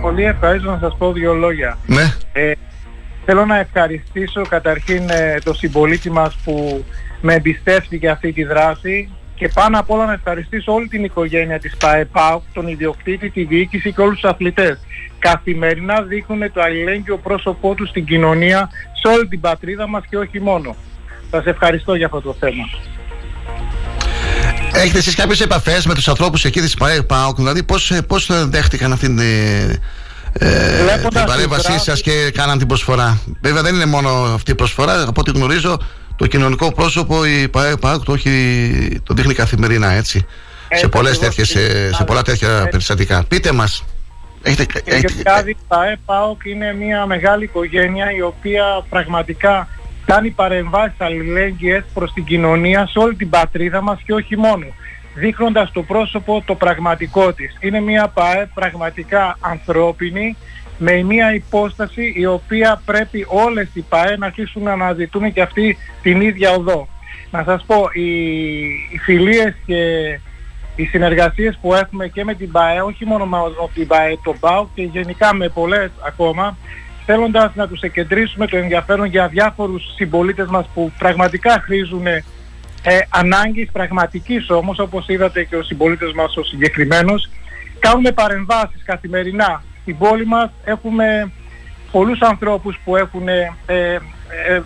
Πολύ 0.00 0.24
ευχαρίστω 0.24 0.70
να 0.70 0.78
σας 0.78 0.96
πω 0.98 1.12
δύο 1.12 1.34
λόγια. 1.34 1.78
Ναι. 1.86 2.14
Ε, 2.32 2.52
θέλω 3.24 3.46
να 3.46 3.58
ευχαριστήσω 3.58 4.42
καταρχήν 4.48 5.10
ε, 5.10 5.38
τον 5.44 5.54
συμπολίτη 5.54 6.10
μας 6.10 6.36
που 6.44 6.84
με 7.20 7.34
εμπιστεύτηκε 7.34 8.08
αυτή 8.08 8.32
τη 8.32 8.44
δράση 8.44 9.10
και 9.34 9.48
πάνω 9.54 9.78
απ' 9.78 9.90
όλα 9.90 10.06
να 10.06 10.12
ευχαριστήσω 10.12 10.72
όλη 10.72 10.88
την 10.88 11.04
οικογένεια 11.04 11.58
της 11.58 11.76
ΠΑΕΠΑΟΚ, 11.76 12.42
τον 12.52 12.68
ιδιοκτήτη, 12.68 13.30
τη 13.30 13.44
διοίκηση 13.44 13.92
και 13.92 14.00
όλους 14.00 14.20
τους 14.20 14.30
αθλητές. 14.30 14.78
Καθημερινά 15.28 16.02
δείχνουν 16.02 16.52
το 16.52 16.60
αλληλέγγυο 16.60 17.18
πρόσωπό 17.18 17.74
τους 17.74 17.88
στην 17.88 18.04
κοινωνία, 18.04 18.68
σε 19.02 19.08
όλη 19.08 19.28
την 19.28 19.40
πατρίδα 19.40 19.88
μας 19.88 20.02
και 20.08 20.16
όχι 20.16 20.40
μόνο. 20.40 20.76
Σας 21.30 21.44
ευχαριστώ 21.44 21.94
για 21.94 22.06
αυτό 22.06 22.20
το 22.20 22.36
θέμα. 22.38 22.64
Έχετε 24.72 24.98
εσείς 24.98 25.14
κάποιες 25.14 25.40
επαφές 25.40 25.86
με 25.86 25.94
τους 25.94 26.08
ανθρώπους 26.08 26.44
εκεί 26.44 26.60
της 26.60 26.74
ΠΑΕΠΑΟΚ, 26.74 27.36
δηλαδή 27.36 27.62
πώς 27.62 27.92
πώς 28.06 28.48
δέχτηκαν 28.48 28.92
αυτήν 28.92 29.16
την, 29.16 29.24
ε, 30.38 30.48
ε, 30.92 30.98
την 31.08 31.24
παρέμβασή 31.26 31.78
σας 31.78 32.00
και 32.00 32.30
κάναν 32.34 32.58
την 32.58 32.66
προσφορά; 32.66 33.20
Βέβαια 33.40 33.62
δεν 33.62 33.74
είναι 33.74 33.86
μόνο 33.86 34.08
αυτή 34.08 34.50
η 34.50 34.54
προσφορά, 34.54 35.02
από 35.02 35.20
ό,τι 35.20 35.30
γνωρίζω 35.30 35.80
το 36.16 36.26
κοινωνικό 36.26 36.72
πρόσωπο 36.72 37.24
η 37.24 37.48
ΠΑΕΠΑΟΚ 37.48 38.04
το, 38.04 38.12
έχει, 38.12 39.00
το 39.02 39.14
δείχνει 39.14 39.34
καθημερινά 39.34 39.90
έτσι. 39.90 40.18
σε, 40.18 40.26
Έτσι 40.68 40.88
πολλές 40.88 41.16
ακριβώς 41.16 41.36
τέτοιες, 41.36 41.48
σε, 41.48 41.94
σε 41.94 42.04
πολλά 42.04 42.22
τέτοια 42.22 42.48
Έτσι. 42.48 42.68
περιστατικά. 42.68 43.24
Πείτε 43.28 43.52
μας. 43.52 43.84
Έχετε, 44.42 44.80
Κύριε 44.80 44.98
Γεωργιάδη, 44.98 45.50
η 45.50 45.56
ΠΑΕΠΑΟΚ 45.68 46.44
είναι 46.44 46.74
μια 46.74 47.06
μεγάλη 47.06 47.44
οικογένεια 47.44 48.12
η 48.12 48.22
οποία 48.22 48.84
πραγματικά 48.88 49.68
κάνει 50.06 50.30
παρεμβάσεις 50.30 51.00
αλληλέγγυες 51.00 51.84
προς 51.94 52.12
την 52.12 52.24
κοινωνία 52.24 52.86
σε 52.86 52.98
όλη 52.98 53.14
την 53.14 53.30
πατρίδα 53.30 53.80
μας 53.82 54.00
και 54.04 54.14
όχι 54.14 54.36
μόνο 54.36 54.66
δείχνοντας 55.14 55.72
το 55.72 55.82
πρόσωπο 55.82 56.42
το 56.46 56.54
πραγματικό 56.54 57.32
της. 57.32 57.56
Είναι 57.60 57.80
μια 57.80 58.08
ΠΑΕ 58.08 58.50
πραγματικά 58.54 59.38
ανθρώπινη 59.40 60.36
με 60.78 61.02
μια 61.02 61.34
υπόσταση 61.34 62.12
η 62.16 62.26
οποία 62.26 62.82
πρέπει 62.84 63.26
όλες 63.28 63.68
οι 63.72 63.80
ΠΑΕ 63.80 64.16
να 64.16 64.26
αρχίσουν 64.26 64.62
να 64.62 64.72
αναζητούν 64.72 65.32
και 65.32 65.42
αυτή 65.42 65.76
την 66.02 66.20
ίδια 66.20 66.50
οδό. 66.50 66.88
Να 67.30 67.42
σας 67.44 67.64
πω, 67.66 67.88
οι, 67.92 68.08
οι 68.92 68.98
φιλίες 69.02 69.54
και 69.66 69.76
οι 70.76 70.84
συνεργασίες 70.84 71.58
που 71.60 71.74
έχουμε 71.74 72.08
και 72.08 72.24
με 72.24 72.34
την 72.34 72.50
ΠΑΕ, 72.50 72.80
όχι 72.80 73.04
μόνο 73.04 73.26
με 73.26 73.38
την 73.74 73.86
ΠΑΕ, 73.86 74.18
τον 74.22 74.38
ΠΑΟ 74.40 74.68
και 74.74 74.82
γενικά 74.82 75.34
με 75.34 75.48
πολλές 75.48 75.90
ακόμα, 76.06 76.56
θέλοντας 77.04 77.54
να 77.54 77.68
τους 77.68 77.80
εκεντρήσουμε 77.80 78.46
το 78.46 78.56
ενδιαφέρον 78.56 79.06
για 79.06 79.28
διάφορους 79.28 79.94
συμπολίτες 79.94 80.48
μας 80.48 80.66
που 80.74 80.92
πραγματικά 80.98 81.60
χρήζουν 81.64 82.06
ε, 82.06 82.22
ανάγκης 83.08 83.70
πραγματικής 83.72 84.50
όμως, 84.50 84.78
όπως 84.78 85.08
είδατε 85.08 85.44
και 85.44 85.56
ο 85.56 85.62
συμπολίτες 85.62 86.12
μας 86.12 86.36
ο 86.36 86.42
συγκεκριμένος, 86.44 87.28
κάνουμε 87.78 88.12
παρεμβάσεις 88.12 88.82
καθημερινά. 88.84 89.62
Στην 89.80 89.98
πόλη 89.98 90.26
μας 90.26 90.50
έχουμε 90.64 91.32
πολλούς 91.92 92.20
ανθρώπους 92.20 92.80
που 92.84 92.96
έχουν 92.96 93.28
ε, 93.28 93.52
ε, 93.66 93.94
ε, 94.48 94.62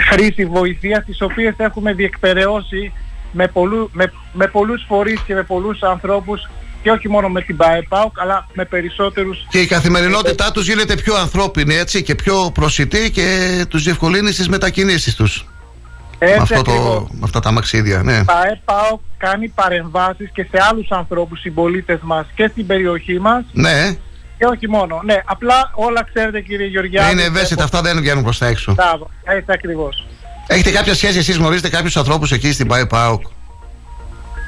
χρήση 0.00 0.44
βοηθείας, 0.44 1.04
τις 1.04 1.20
οποίες 1.20 1.54
έχουμε 1.56 1.92
διεκπαιρεώσει 1.92 2.92
με, 3.32 3.46
πολλού, 3.48 3.90
με, 3.92 4.12
με 4.32 4.46
πολλούς 4.46 4.84
φορείς 4.88 5.20
και 5.20 5.34
με 5.34 5.42
πολλούς 5.42 5.82
ανθρώπους 5.82 6.48
και 6.82 6.90
όχι 6.90 7.08
μόνο 7.08 7.28
με 7.28 7.40
την 7.42 7.56
ΠΑΕΠΑΟΚ 7.56 8.20
αλλά 8.20 8.46
με 8.52 8.64
περισσότερους 8.64 9.46
Και 9.50 9.58
η 9.60 9.66
καθημερινότητά 9.66 10.50
τους 10.50 10.68
γίνεται 10.68 10.94
πιο 10.94 11.14
ανθρώπινη 11.16 11.74
έτσι 11.74 12.02
και 12.02 12.14
πιο 12.14 12.50
προσιτή 12.54 13.10
και 13.10 13.64
τους 13.68 13.82
διευκολύνεις 13.82 14.34
στις 14.34 14.48
μετακινήσεις 14.48 15.14
τους. 15.14 15.46
Έτσι 16.18 16.36
με, 16.36 16.42
αυτό 16.42 16.62
το, 16.62 16.70
ακριβώς. 16.70 17.08
με 17.10 17.20
αυτά 17.22 17.40
τα 17.40 17.50
μαξίδια, 17.50 18.02
ναι. 18.02 18.16
Η 18.16 18.24
ΠΑΕΠΑΟΚ 18.24 19.00
κάνει 19.16 19.48
παρεμβάσεις 19.48 20.30
και 20.32 20.46
σε 20.50 20.58
άλλους 20.70 20.90
ανθρώπους 20.90 21.40
συμπολίτες 21.40 21.98
μας 22.02 22.26
και 22.34 22.48
στην 22.52 22.66
περιοχή 22.66 23.18
μας 23.20 23.44
Ναι, 23.52 23.96
και 24.38 24.44
όχι 24.44 24.68
μόνο. 24.68 25.00
Ναι, 25.04 25.16
απλά 25.24 25.70
όλα 25.74 26.04
ξέρετε 26.12 26.40
κύριε 26.40 26.66
Γεωργιάδη. 26.66 27.12
είναι 27.12 27.22
ευαίσθητα, 27.22 27.64
αυτά 27.64 27.80
δεν 27.80 27.98
βγαίνουν 27.98 28.22
προς 28.22 28.38
τα 28.38 28.46
έξω. 28.46 28.72
Μπράβο, 28.72 29.10
έτσι 29.24 29.52
ακριβώς. 29.52 30.06
Έχετε 30.50 30.70
κάποια 30.70 30.94
σχέση, 30.94 31.18
εσείς 31.18 31.36
γνωρίζετε 31.36 31.68
κάποιους 31.68 31.96
ανθρώπους 31.96 32.32
εκεί 32.32 32.52
στην 32.52 32.66
ΠΑΕΠΑΟΚ. 32.66 33.22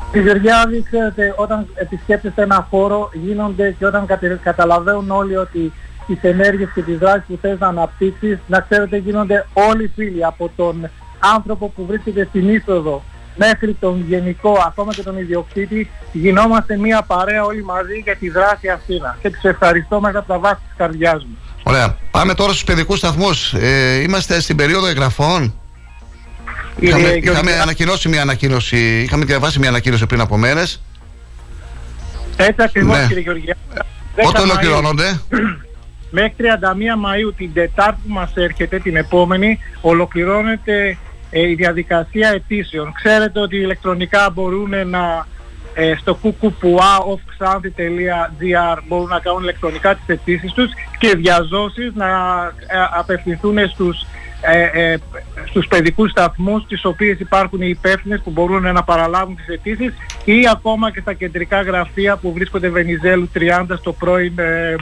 Στη 0.09 0.21
Γεωργιάδη, 0.21 0.83
ξέρετε, 0.83 1.35
όταν 1.37 1.67
επισκέπτεστε 1.75 2.43
ένα 2.43 2.67
χώρο 2.71 3.11
γίνονται 3.13 3.75
και 3.79 3.87
όταν 3.87 4.07
κατε- 4.07 4.41
καταλαβαίνουν 4.43 5.11
όλοι 5.11 5.37
ότι 5.37 5.73
τις 6.07 6.19
ενέργειες 6.23 6.69
και 6.75 6.83
τις 6.83 6.99
δράσεις 6.99 7.25
που 7.29 7.39
θες 7.41 7.59
να 7.59 7.67
αναπτύξεις, 7.67 8.39
να 8.47 8.61
ξέρετε 8.61 8.97
γίνονται 8.97 9.47
όλοι 9.53 9.93
φίλοι 9.95 10.25
από 10.25 10.51
τον 10.57 10.91
άνθρωπο 11.19 11.69
που 11.69 11.87
βρίσκεται 11.87 12.27
στην 12.29 12.55
είσοδο 12.55 13.03
μέχρι 13.37 13.77
τον 13.81 14.05
γενικό, 14.09 14.65
ακόμα 14.67 14.93
και 14.95 15.03
τον 15.03 15.19
ιδιοκτήτη, 15.19 15.91
γινόμαστε 16.13 16.77
μια 16.77 17.03
παρέα 17.03 17.45
όλοι 17.45 17.65
μαζί 17.65 18.01
για 18.05 18.17
τη 18.17 18.31
δράση 18.31 18.69
αυτή. 18.69 19.01
Και 19.23 19.31
τους 19.31 19.43
ευχαριστώ 19.43 20.01
μέσα 20.01 20.19
από 20.19 20.29
τα 20.29 20.39
βάση 20.39 20.55
της 20.55 20.75
καρδιάς 20.77 21.25
μου. 21.25 21.39
Ωραία. 21.63 21.97
Πάμε 22.11 22.35
τώρα 22.35 22.51
στους 22.51 22.65
παιδικούς 22.65 22.99
σταθμούς. 22.99 23.53
Ε, 23.53 24.01
είμαστε 24.03 24.41
στην 24.41 24.57
περίοδο 24.57 24.87
εγγραφών. 24.87 25.55
Είχαμε, 26.79 27.03
Κύριε 27.03 27.17
είχαμε 27.17 27.33
Γεωργιάδη. 27.33 27.61
ανακοινώσει 27.61 28.09
μια 28.09 28.23
ανακοίνωση, 28.23 29.01
είχαμε 29.01 29.25
διαβάσει 29.25 29.59
μια 29.59 29.69
ανακοίνωση 29.69 30.07
πριν 30.07 30.21
από 30.21 30.37
μέρες. 30.37 30.83
Έτσι 32.37 32.63
ακριβώς 32.63 32.99
Ναι. 32.99 33.07
κύριε 33.07 33.23
Γεωργιάδη. 33.23 33.61
Πότε 34.23 34.39
10 34.39 34.43
Μαΐου. 34.43 34.45
ολοκληρώνονται; 34.51 35.21
Μέχρι 36.11 36.35
31 36.39 36.43
Μαΐου 37.05 37.33
την 37.37 37.53
Τετάρτη 37.53 38.01
που 38.07 38.13
μας 38.13 38.31
έρχεται, 38.35 38.79
την 38.79 38.97
επόμενη, 38.97 39.59
ολοκληρώνεται 39.81 40.97
ε, 41.31 41.49
η 41.49 41.55
διαδικασία 41.55 42.29
αιτήσεων. 42.29 42.93
Ξέρετε 42.93 43.41
ότι 43.41 43.57
ηλεκτρονικά 43.57 44.31
μπορούν 44.31 44.89
να 44.89 45.27
ε, 45.75 45.95
στο 46.01 46.19
kukupuaofxanthi.gr 46.23 48.79
μπορούν 48.89 49.09
να 49.09 49.19
κάνουν 49.21 49.43
ηλεκτρονικά 49.43 49.95
τις 49.95 50.05
αιτήσεις 50.07 50.53
τους 50.53 50.71
και 50.99 51.15
διαζώσεις 51.17 51.93
να 51.95 52.07
ε, 52.67 52.77
απευθυνθούν 52.99 53.69
στους, 53.69 54.07
ε, 54.41 54.93
ε, 54.93 54.99
στους 55.45 55.67
παιδικούς 55.67 56.11
σταθμούς 56.11 56.67
τις 56.67 56.85
οποίες 56.85 57.21
υπάρχουν 57.21 57.61
οι 57.61 57.69
υπεύθυνες 57.69 58.21
που 58.21 58.31
μπορούν 58.31 58.63
να 58.63 58.83
παραλάβουν 58.83 59.37
τις 59.37 59.49
αιτήσεις 59.49 59.93
ή 60.25 60.49
ακόμα 60.53 60.91
και 60.91 61.01
στα 61.01 61.13
κεντρικά 61.13 61.63
γραφεία 61.63 62.17
που 62.17 62.33
βρίσκονται 62.33 62.69
Βενιζέλου 62.69 63.31
30 63.35 63.65
στο 63.79 63.93
πρώην 63.93 64.39
ε, 64.39 64.77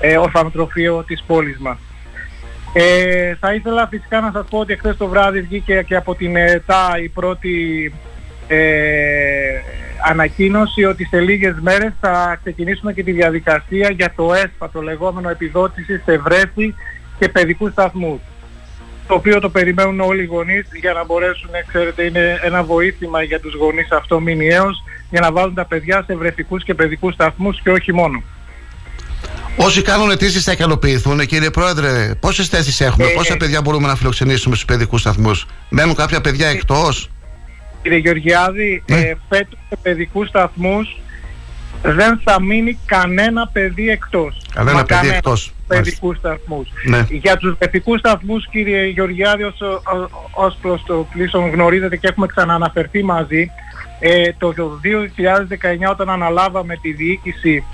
ε, 0.00 0.16
ορφανοτροφείο 0.16 1.04
της 1.06 1.22
πόλης 1.26 1.58
μας. 1.58 1.78
Ε, 2.72 3.34
θα 3.34 3.54
ήθελα 3.54 3.86
φυσικά 3.86 4.20
να 4.20 4.30
σας 4.32 4.46
πω 4.50 4.58
ότι 4.58 4.72
εχθές 4.72 4.96
το 4.96 5.06
βράδυ 5.06 5.40
βγήκε 5.40 5.82
και 5.86 5.96
από 5.96 6.14
την 6.14 6.36
ΕΤΑ 6.36 6.98
η 7.02 7.08
πρώτη 7.08 7.92
ε, 8.48 8.58
ανακοίνωση 10.08 10.84
ότι 10.84 11.04
σε 11.04 11.20
λίγες 11.20 11.54
μέρες 11.60 11.92
θα 12.00 12.38
ξεκινήσουμε 12.42 12.92
και 12.92 13.02
τη 13.02 13.12
διαδικασία 13.12 13.90
για 13.90 14.12
το 14.16 14.34
ΕΣΠΑ, 14.34 14.70
το 14.70 14.82
λεγόμενο 14.82 15.28
επιδότησης 15.28 16.02
σε 16.04 16.18
βρέφη 16.18 16.74
και 17.18 17.28
παιδικούς 17.28 17.72
σταθμούς 17.72 18.20
το 19.06 19.14
οποίο 19.14 19.40
το 19.40 19.48
περιμένουν 19.48 20.00
όλοι 20.00 20.22
οι 20.22 20.26
γονείς 20.26 20.66
για 20.80 20.92
να 20.92 21.04
μπορέσουν, 21.04 21.50
ξέρετε, 21.66 22.02
είναι 22.02 22.40
ένα 22.42 22.62
βοήθημα 22.62 23.22
για 23.22 23.40
τους 23.40 23.54
γονείς 23.54 23.90
αυτό 23.90 24.20
μηνιαίως 24.20 24.82
για 25.10 25.20
να 25.20 25.32
βάλουν 25.32 25.54
τα 25.54 25.64
παιδιά 25.64 26.04
σε 26.06 26.16
βρεφικούς 26.16 26.64
και 26.64 26.74
παιδικούς 26.74 27.14
σταθμούς 27.14 27.60
και 27.60 27.70
όχι 27.70 27.92
μόνο. 27.92 28.22
Όσοι 29.56 29.82
κάνουν 29.82 30.10
αιτήσεις 30.10 30.44
θα 30.44 30.52
ικανοποιηθούν, 30.52 31.26
κύριε 31.26 31.50
Πρόεδρε. 31.50 32.14
Πόσες 32.20 32.48
θέσεις 32.48 32.80
έχουμε, 32.80 33.06
Ε, 33.06 33.08
πόσα 33.08 33.36
παιδιά 33.36 33.60
μπορούμε 33.60 33.86
να 33.86 33.96
φιλοξενήσουμε 33.96 34.54
στους 34.54 34.66
παιδικούς 34.66 35.00
σταθμούς; 35.00 35.46
Μένουν 35.68 35.94
κάποια 35.94 36.20
παιδιά 36.20 36.48
εκτός; 36.48 37.10
Κύριε 37.82 37.98
Γεωργιάδη, 37.98 38.82
ε, 38.86 39.12
φέτος 39.28 39.58
σε 39.68 39.76
παιδικούς 39.82 40.28
σταθμούς 40.28 40.96
δεν 41.94 42.20
θα 42.24 42.40
μείνει 42.42 42.78
κανένα 42.86 43.48
παιδί 43.52 43.88
εκτός. 43.90 44.42
Κανένα 44.54 44.76
Μα 44.76 44.82
παιδί 44.84 45.08
εκτός. 45.08 45.52
Παιδικούς 45.66 46.16
σταθμούς. 46.16 46.68
Ναι. 46.84 47.06
Για 47.10 47.36
τους 47.36 47.56
παιδικούς 47.58 47.98
σταθμούς, 47.98 48.48
κύριε 48.48 48.86
Γεωργιάδη, 48.86 49.42
ως, 49.42 49.60
ο- 49.60 50.10
ως 50.34 50.58
προς 50.62 50.82
το 50.86 51.06
πλήσον 51.12 51.50
γνωρίζετε 51.50 51.96
και 51.96 52.08
έχουμε 52.08 52.26
ξανααναφερθεί 52.26 53.02
μαζί, 53.04 53.50
ε, 54.00 54.32
το 54.38 54.52
2019 54.80 55.90
όταν 55.90 56.10
αναλάβαμε 56.10 56.76
τη 56.82 56.92
διοίκηση 56.92 57.64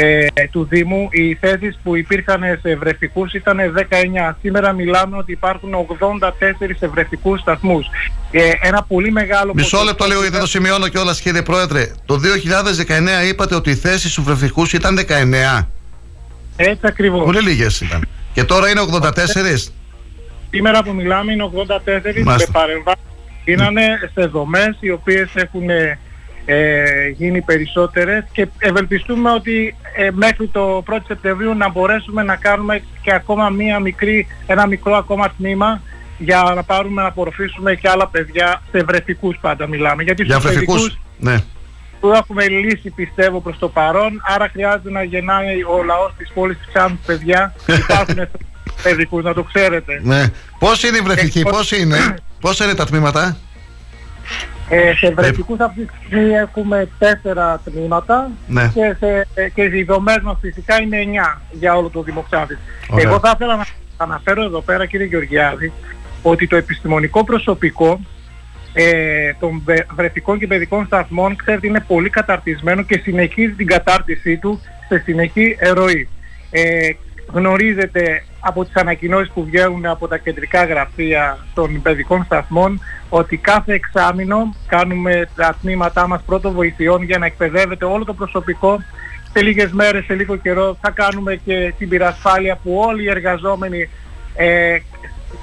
ε, 0.00 0.26
του 0.50 0.66
Δήμου, 0.70 1.08
οι 1.10 1.34
θέσεις 1.34 1.78
που 1.82 1.96
υπήρχαν 1.96 2.40
σε 2.62 2.76
βρεφικούς 2.76 3.32
ήταν 3.32 3.58
19. 3.58 4.36
Σήμερα 4.40 4.72
μιλάμε 4.72 5.16
ότι 5.16 5.32
υπάρχουν 5.32 5.70
84 5.74 6.30
σε 6.78 6.88
βρεφικούς 6.88 7.40
σταθμούς. 7.40 7.86
Ε, 8.30 8.50
ένα 8.60 8.82
πολύ 8.82 9.10
μεγάλο 9.10 9.52
Μισό 9.54 9.82
λεπτό 9.82 10.04
λίγο 10.06 10.20
γιατί 10.20 10.38
το 10.38 10.46
σημειώνω 10.46 10.88
κιόλας, 10.88 11.20
κύριε 11.20 11.42
Πρόεδρε. 11.42 11.90
Το 12.06 12.18
2019 13.24 13.28
είπατε 13.28 13.54
ότι 13.54 13.70
οι 13.70 13.74
θέσεις 13.74 14.14
του 14.14 14.22
βρεφικού 14.22 14.66
ήταν 14.72 14.98
19. 14.98 15.66
Έτσι 16.56 16.86
ακριβώς. 16.86 17.24
Πολύ 17.24 17.40
λίγες 17.40 17.80
ήταν. 17.80 18.08
Και 18.32 18.44
τώρα 18.44 18.68
είναι 18.68 18.80
84. 18.80 19.72
Σήμερα 20.50 20.82
που 20.82 20.92
μιλάμε 20.92 21.32
είναι 21.32 21.44
84 21.44 22.22
Μάλιστα. 22.22 22.22
με 22.24 22.46
παρεμβάσεις 22.52 23.02
γίνανε 23.44 24.10
σε 24.14 24.26
δομές 24.26 24.76
οι 24.80 24.90
οποίες 24.90 25.30
έχουν 25.34 25.70
ε, 25.70 25.98
γίνει 27.16 27.40
περισσότερες 27.40 28.24
και 28.32 28.46
ευελπιστούμε 28.58 29.30
ότι 29.30 29.74
ε, 29.96 30.08
μέχρι 30.12 30.46
το 30.48 30.82
1 30.90 30.96
Σεπτεμβρίου 31.06 31.54
να 31.54 31.70
μπορέσουμε 31.70 32.22
να 32.22 32.36
κάνουμε 32.36 32.82
και 33.02 33.12
ακόμα 33.14 33.48
μία 33.48 33.78
μικρή, 33.78 34.26
ένα 34.46 34.66
μικρό 34.66 34.96
ακόμα 34.96 35.30
τμήμα 35.38 35.82
για 36.18 36.52
να 36.56 36.62
πάρουμε 36.62 37.02
να 37.02 37.08
απορροφήσουμε 37.08 37.74
και 37.74 37.88
άλλα 37.88 38.06
παιδιά 38.08 38.62
σε 38.72 38.82
βρεφικούς 38.84 39.38
πάντα 39.40 39.66
μιλάμε. 39.66 40.02
Γιατί 40.02 40.22
Για 40.22 40.38
στους 40.38 40.50
βρεφικού. 40.50 40.72
παιδικούς 40.72 40.98
Ναι. 41.18 41.36
που 42.00 42.08
έχουμε 42.12 42.48
λύσει 42.48 42.90
πιστεύω 42.90 43.40
προς 43.40 43.58
το 43.58 43.68
παρόν, 43.68 44.22
άρα 44.34 44.48
χρειάζεται 44.52 44.90
να 44.90 45.02
γεννάει 45.02 45.62
ο 45.62 45.82
λαός 45.84 46.12
της 46.18 46.30
πόλης 46.34 46.58
της 46.58 46.66
Ξάνθης 46.74 47.06
παιδιά. 47.06 47.54
Υπάρχουν 47.88 48.28
παιδικούς, 48.82 49.24
να 49.24 49.34
το 49.34 49.42
ξέρετε. 49.42 50.00
ναι. 50.02 50.24
Πώς 50.58 50.82
είναι 50.82 50.96
η 50.96 51.00
βρεφική, 51.00 51.38
Ε, 51.38 51.42
πώς 51.50 51.72
είναι, 51.72 52.14
πόσα 52.40 52.64
είναι 52.64 52.74
τα 52.74 52.84
τμήματα; 52.86 53.36
Ε, 54.70 54.94
σε 54.94 55.10
βρεφικούς 55.14 55.58
αυτή 55.60 55.84
τη 55.84 55.92
στιγμή 56.06 56.30
έχουμε 56.32 56.88
τέσσερα 56.98 57.60
τμήματα 57.64 58.30
Ναι. 58.46 58.70
και, 58.74 58.96
σε, 58.98 59.26
ε, 59.34 59.48
και 59.48 59.62
οι 59.62 59.82
δομές 59.82 60.18
μας 60.22 60.36
φυσικά 60.40 60.80
είναι 60.82 60.96
εννιά 61.00 61.40
για 61.50 61.74
όλο 61.76 61.88
το 61.88 62.02
Δημοξάδη. 62.02 62.58
Ωραία. 62.90 63.08
Εγώ 63.08 63.18
θα 63.18 63.32
ήθελα 63.34 63.56
να 63.56 63.64
αναφέρω 63.96 64.42
εδώ 64.42 64.60
πέρα 64.60 64.86
κύριε 64.86 65.06
Γεωργιάδη 65.06 65.72
ότι 66.22 66.46
το 66.46 66.56
επιστημονικό 66.56 67.24
προσωπικό 67.24 68.00
ε, 68.72 69.32
των 69.40 69.62
βε- 69.64 69.86
βρεφικών 69.94 70.38
και 70.38 70.46
παιδικών 70.46 70.86
σταθμών 70.86 71.36
ξέρετε 71.36 71.66
είναι 71.66 71.84
πολύ 71.86 72.10
καταρτισμένο 72.10 72.82
και 72.82 73.00
συνεχίζει 73.02 73.52
την 73.52 73.66
κατάρτισή 73.66 74.36
του 74.36 74.60
σε 74.88 74.98
συνεχή 75.04 75.56
ερωή. 75.58 76.08
Ε, 76.50 76.88
γνωρίζετε 77.32 78.22
από 78.40 78.64
τις 78.64 78.76
ανακοινώσεις 78.76 79.32
που 79.32 79.44
βγαίνουν 79.44 79.86
από 79.86 80.08
τα 80.08 80.18
κεντρικά 80.18 80.64
γραφεία 80.64 81.38
των 81.54 81.82
παιδικών 81.82 82.24
σταθμών 82.24 82.80
ότι 83.08 83.36
κάθε 83.36 83.72
εξάμηνο 83.72 84.54
κάνουμε 84.66 85.28
τα 85.36 85.56
τμήματά 85.60 86.08
μας 86.08 86.22
πρώτων 86.26 86.52
βοηθειών 86.52 87.02
για 87.02 87.18
να 87.18 87.26
εκπαιδεύεται 87.26 87.84
όλο 87.84 88.04
το 88.04 88.14
προσωπικό 88.14 88.78
σε 89.32 89.42
λίγες 89.42 89.72
μέρες, 89.72 90.04
σε 90.04 90.14
λίγο 90.14 90.36
καιρό 90.36 90.76
θα 90.80 90.90
κάνουμε 90.90 91.36
και 91.36 91.74
την 91.78 91.88
πυρασφάλεια 91.88 92.58
που 92.62 92.82
όλοι 92.86 93.02
οι 93.02 93.10
εργαζόμενοι 93.10 93.88
ε, 94.34 94.78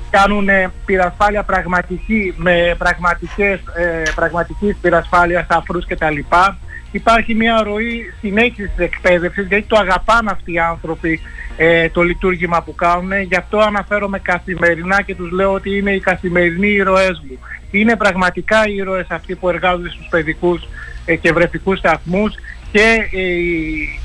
κάνουν 0.10 0.50
πυρασφάλεια 0.86 1.44
πραγματική 1.44 2.34
με 2.38 2.76
πραγματικές, 2.78 3.60
ε, 3.76 4.04
πραγματικής 4.16 4.78
πυρασφάλειας 4.82 5.46
αφρούς 5.50 5.86
κτλ. 5.86 6.20
Υπάρχει 6.92 7.36
μια 7.36 7.64
ροή 7.64 8.14
συνέχισης 8.20 8.70
της 8.76 8.86
εκπαίδευσης 8.86 9.48
γιατί 9.48 9.66
το 9.68 9.78
αγαπάνε 9.78 10.32
αυτοί 10.32 10.54
οι 10.54 10.60
άνθρωποι 10.60 11.22
ε, 11.58 11.90
το 11.90 12.02
λειτουργήμα 12.02 12.62
που 12.64 12.76
κάνουν. 12.76 13.22
Γι' 13.22 13.36
αυτό 13.36 13.58
αναφέρομαι 13.58 14.20
καθημερινά 14.20 15.02
και 15.02 15.16
τους 15.16 15.32
λέω 15.32 15.54
ότι 15.54 15.78
είναι 15.78 15.92
οι 15.92 16.00
καθημερινοί 16.00 16.68
ήρωές 16.68 17.24
μου. 17.28 17.40
Είναι 17.72 17.96
πραγματικά 17.96 18.68
οι 18.68 18.76
ήρωες 18.76 19.08
αυτοί 19.10 19.36
που 19.36 19.50
εργάζονται 19.50 19.90
στους 19.90 20.08
παιδικούς 20.10 20.68
ε, 21.06 21.16
και 21.16 21.34
βρεφικούς 21.34 21.78
σταθμούς 21.78 22.34
και 22.72 23.10
ε, 23.12 23.24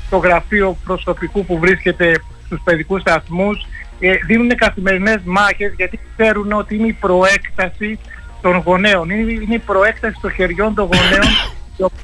το 0.09 0.17
γραφείο 0.17 0.77
προσωπικού 0.85 1.45
που 1.45 1.59
βρίσκεται 1.59 2.13
στους 2.45 2.61
παιδικούς 2.63 3.01
σταθμούς 3.01 3.65
ε, 3.99 4.15
δίνουν 4.25 4.55
καθημερινές 4.55 5.21
μάχες 5.23 5.73
γιατί 5.75 5.99
ξέρουν 6.17 6.51
ότι 6.51 6.75
είναι 6.75 6.87
η 6.87 6.97
προέκταση 6.99 7.99
των 8.41 8.57
γονέων. 8.57 9.09
Είναι, 9.09 9.31
είναι 9.31 9.55
η 9.55 9.59
προέκταση 9.59 10.17
των 10.21 10.31
χεριών 10.31 10.73
των 10.75 10.85
γονέων 10.85 11.27
οι 11.29 11.35
οποίοι 11.43 11.60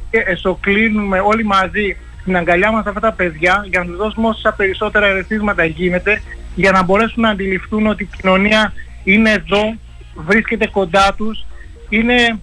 εσωκλίνουμε 0.09 1.19
όλοι 1.19 1.43
μαζί 1.43 1.97
στην 2.21 2.37
αγκαλιά 2.37 2.71
μας 2.71 2.85
αυτά 2.85 2.99
τα 2.99 3.11
παιδιά 3.11 3.65
για 3.69 3.79
να 3.79 3.85
τους 3.85 3.95
δώσουμε 3.95 4.27
όσα 4.27 4.53
περισσότερα 4.53 5.05
ερεθίσματα 5.05 5.65
γίνεται 5.65 6.21
για 6.55 6.71
να 6.71 6.83
μπορέσουν 6.83 7.21
να 7.21 7.29
αντιληφθούν 7.29 7.87
ότι 7.87 8.03
η 8.03 8.09
κοινωνία 8.17 8.73
είναι 9.03 9.31
εδώ, 9.31 9.75
βρίσκεται 10.15 10.67
κοντά 10.67 11.13
τους, 11.17 11.45
είναι 11.89 12.39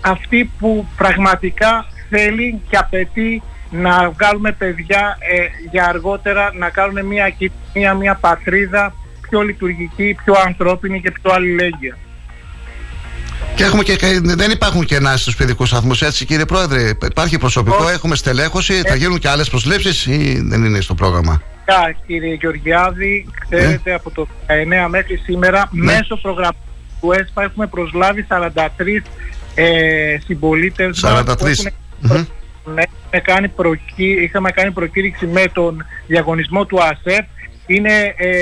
αυτή 0.00 0.50
που 0.58 0.86
πραγματικά 0.96 1.86
θέλει 2.08 2.60
και 2.68 2.76
απαιτεί 2.76 3.42
να 3.70 4.10
βγάλουμε 4.10 4.52
παιδιά 4.52 5.18
ε, 5.20 5.68
για 5.70 5.86
αργότερα 5.86 6.50
να 6.54 6.70
κάνουν 6.70 7.06
μια 7.06 7.28
κοινωνία, 7.28 7.94
μια 7.94 8.14
πατρίδα 8.14 8.94
πιο 9.28 9.42
λειτουργική, 9.42 10.16
πιο 10.24 10.34
ανθρώπινη 10.46 11.00
και 11.00 11.10
πιο 11.10 11.32
αλληλέγγυα. 11.32 11.96
Και, 13.56 13.64
έχουμε 13.64 13.82
και 13.82 14.20
δεν 14.22 14.50
υπάρχουν 14.50 14.84
κενά 14.84 15.16
στους 15.16 15.36
παιδικούς 15.36 15.68
σταθμούς, 15.68 16.02
έτσι 16.02 16.24
κύριε 16.24 16.44
Πρόεδρε. 16.44 16.90
Υπάρχει 17.04 17.38
προσωπικό, 17.38 17.88
έχουμε 17.88 18.16
στελέχωση, 18.16 18.72
θα 18.72 18.94
γίνουν 18.94 19.18
και 19.18 19.28
άλλες 19.28 19.48
προσλήψεις 19.48 20.06
ή 20.06 20.40
δεν 20.44 20.64
είναι 20.64 20.80
στο 20.80 20.94
πρόγραμμα; 20.94 21.42
Φυσικά, 21.64 21.96
κύριε 22.06 22.34
Γεωργιάδη, 22.34 23.26
ξέρετε 23.48 23.94
από 23.94 24.10
το 24.10 24.26
19 24.84 24.88
μέχρι 24.88 25.16
σήμερα 25.16 25.68
μέσω 25.70 26.16
προγραμμάτου 26.16 26.58
του 27.00 27.12
ΕΣΠΑ 27.12 27.42
έχουμε 27.42 27.66
προσλάβει 27.66 28.26
43 28.28 28.54
ε, 29.54 30.16
συμπολίτες 30.24 31.00
μας 31.02 31.20
43. 31.20 31.38
που 31.38 31.46
έχουν 31.46 31.66
Μμμ. 32.00 32.24
Ναι, 32.74 32.82
είχαμε 32.82 33.22
κάνει, 33.22 33.48
προκή... 33.48 34.16
είχαμε 34.22 34.50
κάνει 34.50 34.70
προκήρυξη 34.70 35.26
με 35.26 35.44
τον 35.52 35.84
διαγωνισμό 36.06 36.64
του 36.64 36.82
ΑΣΕΠ. 36.82 37.26
Είναι 37.66 38.14
ε, 38.16 38.34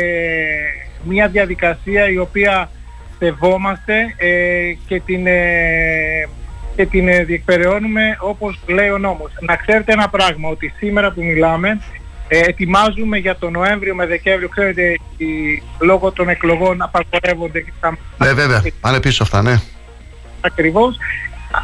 μια 1.04 1.28
διαδικασία 1.28 2.08
η 2.08 2.18
οποία 2.18 2.70
σεβόμαστε 3.18 4.14
ε, 4.16 4.72
και 4.86 5.00
την, 5.00 5.26
ε, 5.26 6.28
και 6.76 6.86
την 6.86 7.08
ε, 7.08 7.24
διεκπεραιώνουμε 7.24 8.16
όπως 8.20 8.60
λέει 8.66 8.88
ο 8.88 8.98
νόμος. 8.98 9.32
Να 9.40 9.56
ξέρετε 9.56 9.92
ένα 9.92 10.08
πράγμα, 10.08 10.48
ότι 10.48 10.72
σήμερα 10.76 11.10
που 11.10 11.24
μιλάμε 11.24 11.80
ε, 12.28 12.38
ετοιμάζουμε 12.38 13.18
για 13.18 13.36
τον 13.36 13.52
Νοέμβριο 13.52 13.94
με 13.94 14.06
Δεκέμβριο, 14.06 14.48
ξέρετε, 14.48 14.98
οι, 15.16 15.26
λόγω 15.80 16.12
των 16.12 16.28
εκλογών 16.28 16.82
απαγορεύονται 16.82 17.60
και 17.60 17.72
τα 17.80 17.98
Ναι, 18.18 18.32
βέβαια, 18.32 18.62
πάνε 18.80 19.00
πίσω 19.00 19.22
αυτά, 19.22 19.42
ναι. 19.42 19.60
ακριβώς. 20.40 20.96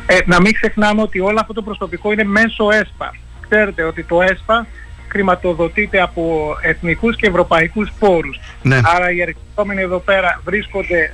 Ε, 0.07 0.19
να 0.27 0.41
μην 0.41 0.53
ξεχνάμε 0.53 1.03
ότι 1.03 1.21
όλο 1.21 1.39
αυτό 1.41 1.53
το 1.53 1.63
προσωπικό 1.63 2.13
είναι 2.13 2.25
μέσω 2.25 2.71
ΕΣΠΑ. 2.71 3.15
Ξέρετε 3.49 3.83
ότι 3.83 4.05
το 4.05 4.23
ΕΣΠΑ 4.23 4.67
χρηματοδοτείται 5.09 6.01
από 6.01 6.55
εθνικούς 6.63 7.17
και 7.17 7.27
ευρωπαϊκούς 7.27 7.93
πόρους. 7.99 8.41
Ναι. 8.63 8.81
Άρα 8.85 9.11
οι 9.11 9.21
εργαζόμενοι 9.21 9.81
εδώ 9.81 9.99
πέρα 9.99 10.41
βρίσκονται 10.45 11.13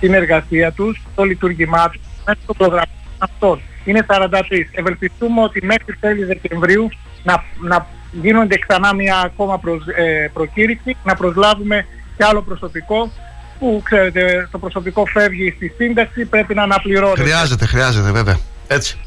στην 0.00 0.14
εργασία 0.14 0.72
τους, 0.72 1.02
στο 1.12 1.22
λειτουργήμά 1.24 1.88
τους, 1.88 2.00
μέσα 2.26 2.38
στο 2.42 2.54
πρόγραμμα 2.54 2.92
αυτών. 3.18 3.60
Είναι 3.84 4.06
43. 4.08 4.68
Ευελπιστούμε 4.72 5.42
ότι 5.42 5.64
μέχρι 5.66 5.96
τέλη 6.00 6.24
Δεκεμβρίου 6.24 6.88
να, 7.22 7.44
να 7.60 7.86
γίνονται 8.12 8.58
ξανά 8.58 8.94
μια 8.94 9.16
ακόμα 9.24 9.58
προσ, 9.58 9.82
ε, 9.96 10.30
προκήρυξη, 10.32 10.96
να 11.04 11.14
προσλάβουμε 11.14 11.86
και 12.16 12.24
άλλο 12.24 12.42
προσωπικό 12.42 13.10
που 13.58 13.80
ξέρετε 13.84 14.48
το 14.50 14.58
προσωπικό 14.58 15.04
φεύγει 15.06 15.52
στη 15.56 15.72
σύνταξη, 15.76 16.24
πρέπει 16.24 16.54
να 16.54 16.62
αναπληρώνεται. 16.62 17.22
Χρειάζεται, 17.22 17.66
χρειάζεται 17.66 18.10
βέβαια. 18.10 18.38
Έτσι. 18.66 18.98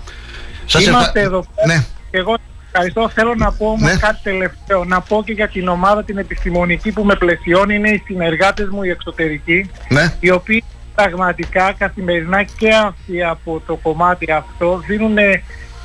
Σας 0.65 0.85
Είμαστε 0.85 1.19
ευχα- 1.19 1.31
εδώ 1.31 1.45
πέρα 1.55 1.67
Ναι. 1.67 1.85
και 2.11 2.17
εγώ 2.17 2.35
ευχαριστώ. 2.71 3.09
Θέλω 3.09 3.35
να 3.35 3.51
πω 3.51 3.65
όμως 3.65 3.81
Ναι. 3.91 3.97
κάτι 3.99 4.19
τελευταίο. 4.23 4.83
Να 4.83 5.01
πω 5.01 5.23
και 5.25 5.31
για 5.33 5.47
την 5.47 5.67
ομάδα 5.67 6.03
την 6.03 6.17
επιστημονική 6.17 6.91
που 6.91 7.03
με 7.03 7.15
πλαισιώνει 7.15 7.75
είναι 7.75 7.89
οι 7.89 8.01
συνεργάτες 8.05 8.67
μου 8.69 8.83
οι 8.83 8.89
εξωτερικοί 8.89 9.69
Ναι. 9.89 10.13
οι 10.19 10.29
οποίοι 10.31 10.63
πραγματικά 10.95 11.73
καθημερινά 11.77 12.43
και 12.43 12.69
αυτοί 12.73 13.23
από 13.23 13.61
το 13.65 13.75
κομμάτι 13.75 14.31
αυτό 14.31 14.81
δίνουν 14.87 15.17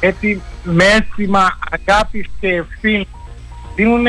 έτσι 0.01 0.43
με 0.63 0.85
αίσθημα 0.85 1.59
αγάπης 1.71 2.27
και 2.41 2.49
ευθύνη 2.49 3.09
δίνουν 3.75 4.07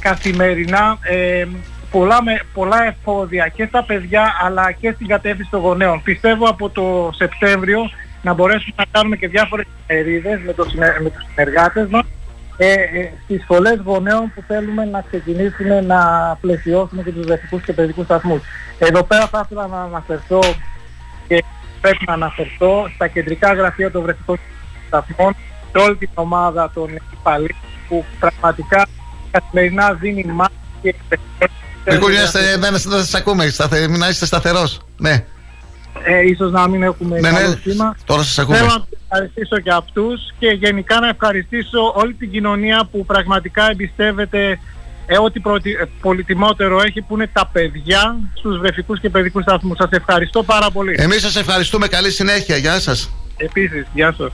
καθημερινά 0.00 0.98
ε, 1.02 1.46
πολλά, 1.90 2.22
με, 2.22 2.40
πολλά 2.54 2.84
εφόδια 2.84 3.48
και 3.48 3.66
στα 3.66 3.84
παιδιά 3.84 4.32
αλλά 4.42 4.72
και 4.72 4.92
στην 4.92 5.06
κατεύθυνση 5.06 5.50
των 5.50 5.60
γονέων. 5.60 6.02
Πιστεύω 6.02 6.48
από 6.48 6.70
το 6.70 7.10
Σεπτέμβριο 7.14 7.90
να 8.22 8.32
μπορέσουμε 8.32 8.74
να 8.76 8.84
κάνουμε 8.90 9.16
και 9.16 9.28
διάφορες 9.28 9.66
εφημερίδες 9.86 10.40
με, 10.46 10.52
το, 10.52 10.64
συνε- 10.68 11.00
με 11.00 11.10
τους 11.10 11.24
συνεργάτες 11.28 11.88
μας 11.88 12.04
ε, 12.60 12.72
ε, 12.72 13.12
στις 13.24 13.42
σχολές 13.42 13.80
γονέων 13.84 14.32
που 14.34 14.42
θέλουμε 14.46 14.84
να 14.84 15.04
ξεκινήσουμε 15.08 15.80
να 15.80 16.00
πλαισιώσουμε 16.40 17.02
και 17.02 17.12
τους 17.12 17.26
βρεφικούς 17.26 17.62
και 17.62 17.72
παιδικούς 17.72 18.04
σταθμούς. 18.04 18.40
Εδώ 18.78 19.02
πέρα 19.02 19.26
θα 19.26 19.42
ήθελα 19.44 19.66
να 19.66 19.82
αναφερθώ 19.82 20.40
και 21.28 21.44
πρέπει 21.80 22.04
να 22.06 22.12
αναφερθώ 22.12 22.90
στα 22.94 23.06
κεντρικά 23.08 23.52
γραφεία 23.54 23.90
των 23.90 24.02
βρεφικών 24.02 24.38
σταθμών 24.86 25.36
σε 25.72 25.78
όλη 25.78 25.96
την 25.96 26.08
ομάδα 26.14 26.70
των 26.74 26.88
υπαλλήλων 27.12 27.58
που 27.88 28.04
πραγματικά 28.18 28.86
καθημερινά 29.30 29.92
δίνει 29.94 30.24
μάχη 30.24 30.52
και 30.82 30.94
Νίκο, 31.92 32.10
είστε, 32.10 32.56
δεν 32.58 32.70
δεν 32.70 32.78
σας 32.78 33.14
ακούμε, 33.14 33.48
σταθε, 33.48 33.86
να 33.88 34.08
είστε 34.08 34.26
σταθερός. 34.26 34.80
Ναι, 34.96 35.24
ε, 36.04 36.22
ίσως 36.22 36.50
να 36.50 36.68
μην 36.68 36.82
έχουμε 36.82 37.20
ναι, 37.20 37.30
καλό 37.30 37.48
ναι. 37.48 37.56
σήμα. 37.62 37.96
Τώρα 38.04 38.22
σας 38.22 38.38
ακούμε. 38.38 38.56
Θέλω 38.56 38.68
να 38.68 38.84
ευχαριστήσω 39.10 39.60
και 39.60 39.70
αυτούς 39.70 40.34
και 40.38 40.46
γενικά 40.46 41.00
να 41.00 41.08
ευχαριστήσω 41.08 41.92
όλη 41.94 42.14
την 42.14 42.30
κοινωνία 42.30 42.88
που 42.90 43.04
πραγματικά 43.04 43.70
εμπιστεύεται 43.70 44.58
ε, 45.06 45.18
ό,τι 45.18 45.40
προτι- 45.40 45.74
ε, 45.80 45.84
πολυτιμότερο 46.00 46.80
έχει 46.80 47.00
που 47.00 47.14
είναι 47.14 47.30
τα 47.32 47.46
παιδιά 47.52 48.16
στους 48.34 48.58
βρεφικούς 48.58 49.00
και 49.00 49.10
παιδικούς 49.10 49.42
σταθμούς. 49.42 49.76
Σας 49.76 49.90
ευχαριστώ 49.90 50.42
πάρα 50.42 50.70
πολύ. 50.70 50.94
Εμείς 50.98 51.20
σας 51.20 51.36
ευχαριστούμε, 51.36 51.88
καλή 51.88 52.10
συνέχεια, 52.10 52.56
γεια 52.56 52.80
σας. 52.80 53.10
Επίσης, 53.36 53.86
γεια 53.94 54.14
σας. 54.18 54.32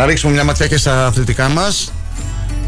Να 0.00 0.06
ρίξουμε 0.06 0.32
μια 0.32 0.44
ματιά 0.44 0.66
και 0.66 0.76
στα 0.76 1.06
αθλητικά 1.06 1.48
μας. 1.48 1.92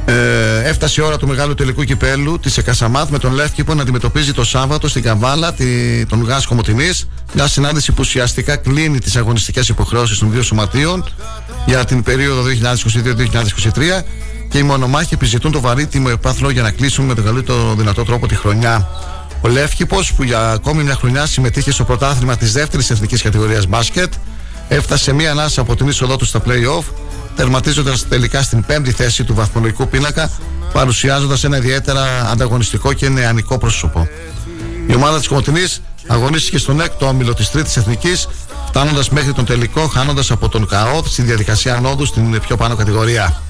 Ε, 0.05 0.69
έφτασε 0.69 1.01
η 1.01 1.05
ώρα 1.05 1.17
του 1.17 1.27
μεγάλου 1.27 1.55
τελικού 1.55 1.85
κυπέλου 1.85 2.39
της 2.39 2.59
ΕΚΑΣΑΜΑΤ 2.59 3.09
με 3.11 3.19
τον 3.19 3.33
Λεύκυπο 3.33 3.75
να 3.75 3.83
αντιμετωπίζει 3.83 4.33
το 4.33 4.45
Σάββατο 4.45 4.89
στην 4.89 5.03
Καβάλα 5.03 5.53
τη, 5.53 5.67
τον 6.07 6.25
Γάσο 6.25 6.49
Κομωτινή. 6.49 6.91
Μια 7.35 7.47
συνάντηση 7.47 7.93
που 7.93 7.99
ουσιαστικά 8.01 8.57
κλείνει 8.57 8.99
τις 8.99 9.17
αγωνιστικές 9.17 9.69
υποχρεώσεις 9.69 10.19
των 10.19 10.31
δύο 10.33 10.43
σωματείων 10.43 11.05
για 11.67 11.85
την 11.85 12.03
περίοδο 12.03 12.43
2022-2023 14.01 14.03
και 14.49 14.59
οι 14.59 14.63
μονομάχοι 14.63 15.15
επιζητούν 15.15 15.53
το 15.53 15.61
βαρύτιμο 15.61 16.09
επάθλο 16.11 16.51
για 16.51 16.63
να 16.63 16.71
κλείσουν 16.71 17.05
με 17.05 17.15
τον 17.15 17.25
καλύτερο 17.25 17.75
δυνατό 17.77 18.05
τρόπο 18.05 18.27
τη 18.27 18.35
χρονιά. 18.35 18.89
Ο 19.41 19.49
Λεύκυπο, 19.49 19.99
που 20.17 20.23
για 20.23 20.51
ακόμη 20.51 20.83
μια 20.83 20.95
χρονιά 20.95 21.27
συμμετείχε 21.27 21.71
στο 21.71 21.85
πρωτάθλημα 21.85 22.37
της 22.37 22.53
δεύτερης 22.53 22.91
εθνικής 22.91 23.23
κατηγορίας 23.23 23.67
μπάσκετ, 23.67 24.13
έφτασε 24.69 25.13
μία 25.13 25.31
ανάσα 25.31 25.61
από 25.61 25.77
την 25.77 25.89
είσοδό 25.89 26.17
του 26.17 26.25
στα 26.25 26.43
play-off, 26.47 26.85
τερματίζοντας 27.37 28.09
τελικά 28.09 28.43
στην 28.43 28.65
πέμπτη 28.65 28.93
θέση 28.93 29.25
του 29.25 29.35
βαθμολογικού 29.35 29.89
πίνακα, 29.89 30.31
παρουσιάζοντας 30.73 31.45
ένα 31.45 31.57
ιδιαίτερα 31.57 32.29
ανταγωνιστικό 32.31 32.93
και 32.93 33.09
νεανικό 33.09 33.59
πρόσωπο. 33.59 34.09
Η 34.87 34.95
ομάδα 34.95 35.19
της 35.19 35.29
Κομωτινής 35.29 35.81
αγωνίστηκε 36.07 36.59
στον 36.59 36.81
έκτο 36.81 37.07
όμιλο 37.07 37.35
της 37.35 37.51
Τρίτης 37.51 37.77
Εθνικής, 37.77 38.29
φτάνοντας 38.67 39.09
μέχρι 39.11 39.33
τον 39.33 39.45
τελικό, 39.45 39.87
χάνοντας 39.87 40.31
από 40.31 40.49
τον 40.49 40.67
ΚΑΟΤ 40.67 41.07
στη 41.07 41.23
διαδικασία 41.23 41.75
ανόδου 41.75 42.05
στην 42.05 42.41
πιο 42.41 42.57
πάνω 42.57 42.75
κατηγορία. 42.75 43.43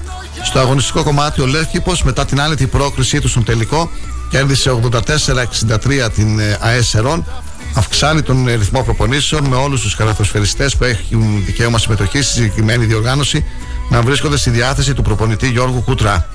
Στο 0.43 0.59
αγωνιστικό 0.59 1.03
κομμάτι, 1.03 1.41
ο 1.41 1.45
Λεύκυπος 1.45 2.03
μετά 2.03 2.25
την 2.25 2.41
άνετη 2.41 2.67
πρόκρισή 2.67 3.19
του 3.19 3.27
στον 3.27 3.43
τελικό 3.43 3.89
κέρδισε 4.29 4.79
84-63 4.91 6.09
την 6.15 6.39
ε, 6.39 6.57
ΑΕΣ 6.59 6.95
Ερών, 6.95 7.25
αυξάνει 7.73 8.21
τον 8.21 8.47
ε, 8.47 8.53
ρυθμό 8.53 8.81
προπονήσεων 8.83 9.47
με 9.47 9.55
όλους 9.55 9.81
τους 9.81 9.93
χαρακτηριστές 9.93 10.75
που 10.75 10.83
έχουν 10.83 11.43
δικαίωμα 11.45 11.77
συμμετοχής 11.77 12.25
στη 12.25 12.33
συγκεκριμένη 12.33 12.85
διοργάνωση 12.85 13.45
να 13.89 14.01
βρίσκονται 14.01 14.37
στη 14.37 14.49
διάθεση 14.49 14.93
του 14.93 15.01
προπονητή 15.01 15.49
Γιώργου 15.49 15.81
Κούτρα. 15.81 16.27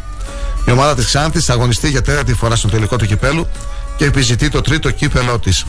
Η 0.67 0.71
ομάδα 0.71 0.95
της 0.95 1.07
Ξάνθης 1.07 1.45
θα 1.45 1.53
αγωνιστεί 1.53 1.89
για 1.89 2.03
τέταρτη 2.03 2.35
φορά 2.35 2.57
στο 2.57 2.69
τελικό 2.69 2.97
του 2.97 3.07
κυπέλου 3.07 3.47
και 3.97 4.05
επιζητεί 4.05 4.49
το 4.49 4.61
τρίτο 4.61 4.91
κύπελό 4.91 5.39
της. 5.39 5.65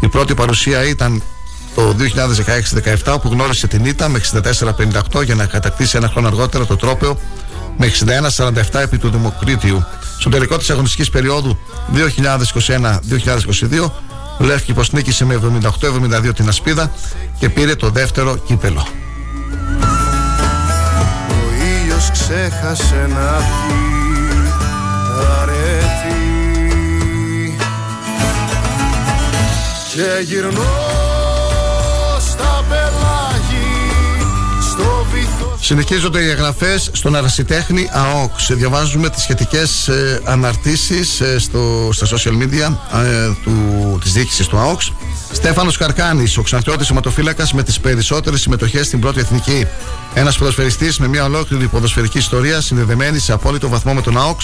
Η 0.00 0.08
πρώτη 0.08 0.34
παρουσία 0.34 0.84
ήταν 0.84 1.22
το 1.74 1.96
2016-17 3.04 3.16
που 3.22 3.28
γνώρισε 3.28 3.66
την 3.66 3.84
ήττα 3.84 4.08
με 4.08 4.20
64-58 5.12 5.24
για 5.24 5.34
να 5.34 5.46
κατακτήσει 5.46 5.96
ένα 5.96 6.08
χρόνο 6.08 6.26
αργότερα 6.26 6.66
το 6.66 6.76
τρόπαιο 6.76 7.18
με 7.76 7.92
61-47 8.72 8.80
επί 8.80 8.98
του 8.98 9.10
Δημοκρίτιου. 9.10 9.84
Στο 10.18 10.30
τελικό 10.30 10.56
της 10.56 10.70
αγωνιστικής 10.70 11.10
περίοδου 11.10 11.58
2021-2022 11.94 13.90
ο 14.38 14.44
Λεύκυπος 14.44 14.92
νίκησε 14.92 15.24
με 15.24 15.40
78-72 16.28 16.34
την 16.34 16.48
Ασπίδα 16.48 16.92
και 17.38 17.48
πήρε 17.48 17.74
το 17.74 17.90
δεύτερο 17.90 18.36
κύπελο. 18.36 18.86
Ο 22.12 22.14
ήλιος 22.14 22.48
ξέχασε 22.50 23.06
να 23.08 23.38
βγει 23.38 24.52
αρέτη. 25.40 26.16
Και 29.94 30.22
γυρνώ 30.22 30.91
Συνεχίζονται 35.64 36.20
οι 36.20 36.28
εγγραφές 36.28 36.90
στον 36.92 37.16
Αρασιτέχνη 37.16 37.88
ΑΟΚ. 37.92 38.40
Σε 38.40 38.54
διαβάζουμε 38.54 39.08
τις 39.08 39.22
σχετικές 39.22 39.88
ε, 39.88 40.20
αναρτήσεις 40.24 41.20
ε, 41.20 41.38
στο, 41.38 41.90
στα 41.92 42.06
social 42.06 42.32
media 42.42 42.74
ε, 43.04 43.30
του, 43.42 43.98
της 44.02 44.12
διοίκησης 44.12 44.46
του 44.46 44.58
ΑΟΚ. 44.58 44.80
Στέφανος 45.32 45.76
Καρκάνης, 45.76 46.36
ο 46.36 46.42
ξανθιώτης 46.42 46.86
σωματοφύλακας 46.86 47.52
με 47.52 47.62
τις 47.62 47.80
περισσότερες 47.80 48.40
συμμετοχές 48.40 48.86
στην 48.86 49.00
πρώτη 49.00 49.20
εθνική. 49.20 49.66
Ένας 50.14 50.38
ποδοσφαιριστής 50.38 50.98
με 50.98 51.08
μια 51.08 51.24
ολόκληρη 51.24 51.66
ποδοσφαιρική 51.66 52.18
ιστορία 52.18 52.60
συνδεδεμένη 52.60 53.18
σε 53.18 53.32
απόλυτο 53.32 53.68
βαθμό 53.68 53.94
με 53.94 54.00
τον 54.00 54.18
ΑΟΚ 54.18 54.40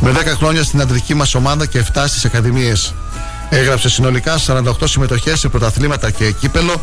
με 0.00 0.12
10 0.12 0.14
χρόνια 0.36 0.62
στην 0.62 0.80
αντρική 0.80 1.14
μας 1.14 1.34
ομάδα 1.34 1.66
και 1.66 1.84
7 1.94 2.04
στις 2.06 2.24
ακαδημίες. 2.24 2.94
Έγραψε 3.50 3.88
συνολικά 3.88 4.38
48 4.46 4.62
συμμετοχές 4.84 5.38
σε 5.38 5.48
πρωταθλήματα 5.48 6.10
και 6.10 6.30
κύπελο 6.30 6.80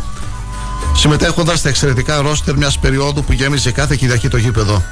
συμμετέχοντας 0.93 1.59
στα 1.59 1.69
εξαιρετικά 1.69 2.21
ρόστερ 2.21 2.57
μιας 2.57 2.79
περίοδου 2.79 3.23
που 3.23 3.33
γέμιζε 3.33 3.71
κάθε 3.71 3.95
Κυριακή 3.95 4.27
το 4.27 4.37
γήπεδο. 4.37 4.83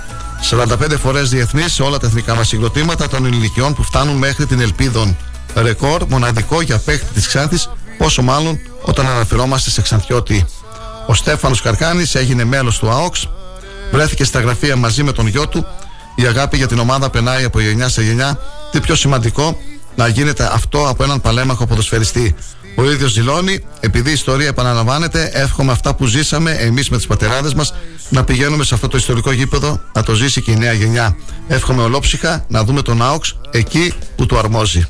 45 0.49 0.97
φορές 0.97 1.29
διεθνής 1.29 1.73
σε 1.73 1.83
όλα 1.83 1.97
τα 1.97 2.07
εθνικά 2.07 2.35
μας 2.35 2.47
συγκροτήματα 2.47 3.07
των 3.07 3.25
ηλικιών 3.25 3.73
που 3.73 3.83
φτάνουν 3.83 4.15
μέχρι 4.15 4.45
την 4.45 4.59
Ελπίδων. 4.59 5.17
Ρεκόρ 5.55 6.05
μοναδικό 6.07 6.61
για 6.61 6.77
παίχτη 6.77 7.13
της 7.13 7.27
Ξάνθης, 7.27 7.69
πόσο 7.97 8.21
μάλλον 8.21 8.59
όταν 8.81 9.07
αναφερόμαστε 9.07 9.69
σε 9.69 9.81
Ξανθιώτη. 9.81 10.45
Ο 11.07 11.13
Στέφανος 11.13 11.61
Καρκάνης 11.61 12.15
έγινε 12.15 12.43
μέλος 12.43 12.77
του 12.77 12.89
ΑΟΚΣ, 12.89 13.27
βρέθηκε 13.91 14.23
στα 14.23 14.39
γραφεία 14.39 14.75
μαζί 14.75 15.03
με 15.03 15.11
τον 15.11 15.27
γιο 15.27 15.47
του. 15.47 15.65
Η 16.15 16.25
αγάπη 16.25 16.57
για 16.57 16.67
την 16.67 16.79
ομάδα 16.79 17.09
περνάει 17.09 17.43
από 17.43 17.59
γενιά 17.59 17.89
σε 17.89 18.03
γενιά. 18.03 18.39
Τι 18.71 18.79
πιο 18.79 18.95
σημαντικό, 18.95 19.57
να 19.95 20.07
γίνεται 20.07 20.49
αυτό 20.53 20.87
από 20.89 21.03
έναν 21.03 21.21
παλέμαχο 21.21 21.65
ποδοσφαιριστή. 21.65 22.35
Ο 22.81 22.91
ίδιος 22.91 23.13
δηλώνει, 23.13 23.63
επειδή 23.79 24.09
η 24.09 24.13
ιστορία 24.13 24.47
επαναλαμβάνεται, 24.47 25.29
εύχομαι 25.33 25.71
αυτά 25.71 25.95
που 25.95 26.05
ζήσαμε 26.05 26.51
εμείς 26.51 26.89
με 26.89 26.97
τις 26.97 27.07
πατεράδες 27.07 27.53
μας 27.53 27.73
να 28.09 28.23
πηγαίνουμε 28.23 28.63
σε 28.63 28.73
αυτό 28.73 28.87
το 28.87 28.97
ιστορικό 28.97 29.31
γήπεδο, 29.31 29.81
να 29.93 30.03
το 30.03 30.13
ζήσει 30.13 30.41
και 30.41 30.51
η 30.51 30.55
νέα 30.55 30.73
γενιά. 30.73 31.17
Εύχομαι 31.47 31.81
ολόψυχα 31.81 32.45
να 32.47 32.63
δούμε 32.63 32.81
τον 32.81 33.01
ΑΟΚΣ 33.01 33.37
εκεί 33.51 33.93
που 34.15 34.25
του 34.25 34.37
αρμόζει. 34.37 34.87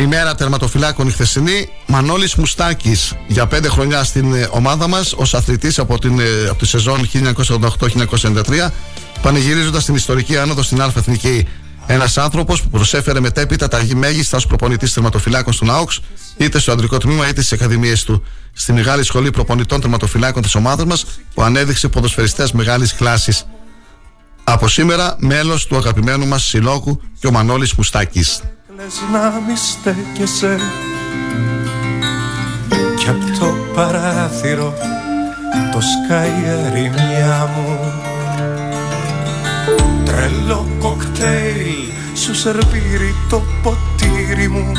Η 0.00 0.06
μέρα 0.06 0.34
τερματοφυλάκων 0.34 1.08
η 1.08 1.10
χθεσινή. 1.10 1.68
Μανώλης 1.86 2.34
Μουστάκης 2.34 3.14
για 3.26 3.46
πέντε 3.46 3.68
χρονιά 3.68 4.04
στην 4.04 4.34
ε, 4.34 4.48
ομάδα 4.50 4.88
μας 4.88 5.12
ως 5.16 5.34
αθλητής 5.34 5.78
από, 5.78 5.98
την, 5.98 6.20
ε, 6.20 6.48
από 6.48 6.58
τη 6.58 6.66
σεζόν 6.66 7.08
1988-1993 7.12 8.70
πανηγυρίζοντας 9.22 9.84
την 9.84 9.94
ιστορική 9.94 10.36
άνοδο 10.36 10.62
στην 10.62 10.82
Αλφα 10.82 10.98
Εθνική. 10.98 11.46
Ένας 11.86 12.18
άνθρωπος 12.18 12.62
που 12.62 12.68
προσέφερε 12.68 13.20
μετέπειτα 13.20 13.68
τα 13.68 13.86
μέγιστα 13.94 14.36
ως 14.36 14.46
προπονητής 14.46 14.92
τερματοφυλάκων 14.92 15.52
στον 15.52 15.70
ΑΟΚΣ, 15.70 16.00
είτε 16.36 16.58
στο 16.58 16.72
αντρικό 16.72 16.98
τμήμα 16.98 17.28
είτε 17.28 17.42
στις 17.42 17.52
ακαδημίες 17.52 18.04
του. 18.04 18.22
Στη 18.52 18.72
μεγάλη 18.72 19.04
σχολή 19.04 19.30
προπονητών 19.30 19.80
τερματοφυλάκων 19.80 20.42
της 20.42 20.54
ομάδας 20.54 20.86
μας, 20.86 21.04
που 21.34 21.42
ανέδειξε 21.42 21.88
ποδοσφαιριστές 21.88 22.52
μεγάλης 22.52 22.94
κλάσης. 22.94 23.46
Από 24.44 24.68
σήμερα, 24.68 25.16
μέλος 25.18 25.66
του 25.66 25.76
αγαπημένου 25.76 26.26
μας 26.26 26.44
συλλόγου 26.44 27.00
και 27.20 27.26
ο 27.26 27.30
Μανώλης 27.30 27.74
Μουστάκης. 27.74 28.40
Λες 28.82 29.00
να 29.12 29.40
μη 29.46 29.56
στέκεσαι. 29.56 30.56
Κι 32.96 33.08
απ' 33.08 33.38
το 33.38 33.54
παράθυρο 33.74 34.74
το 35.72 35.80
σκάει 35.80 36.44
ερημιά 36.44 37.50
μου. 37.54 37.92
Τρελό 40.04 40.66
κοκτέιλ 40.78 41.92
σου 42.14 42.34
σερβίρει 42.34 43.14
το 43.28 43.42
ποτήρι 43.62 44.48
μου. 44.48 44.72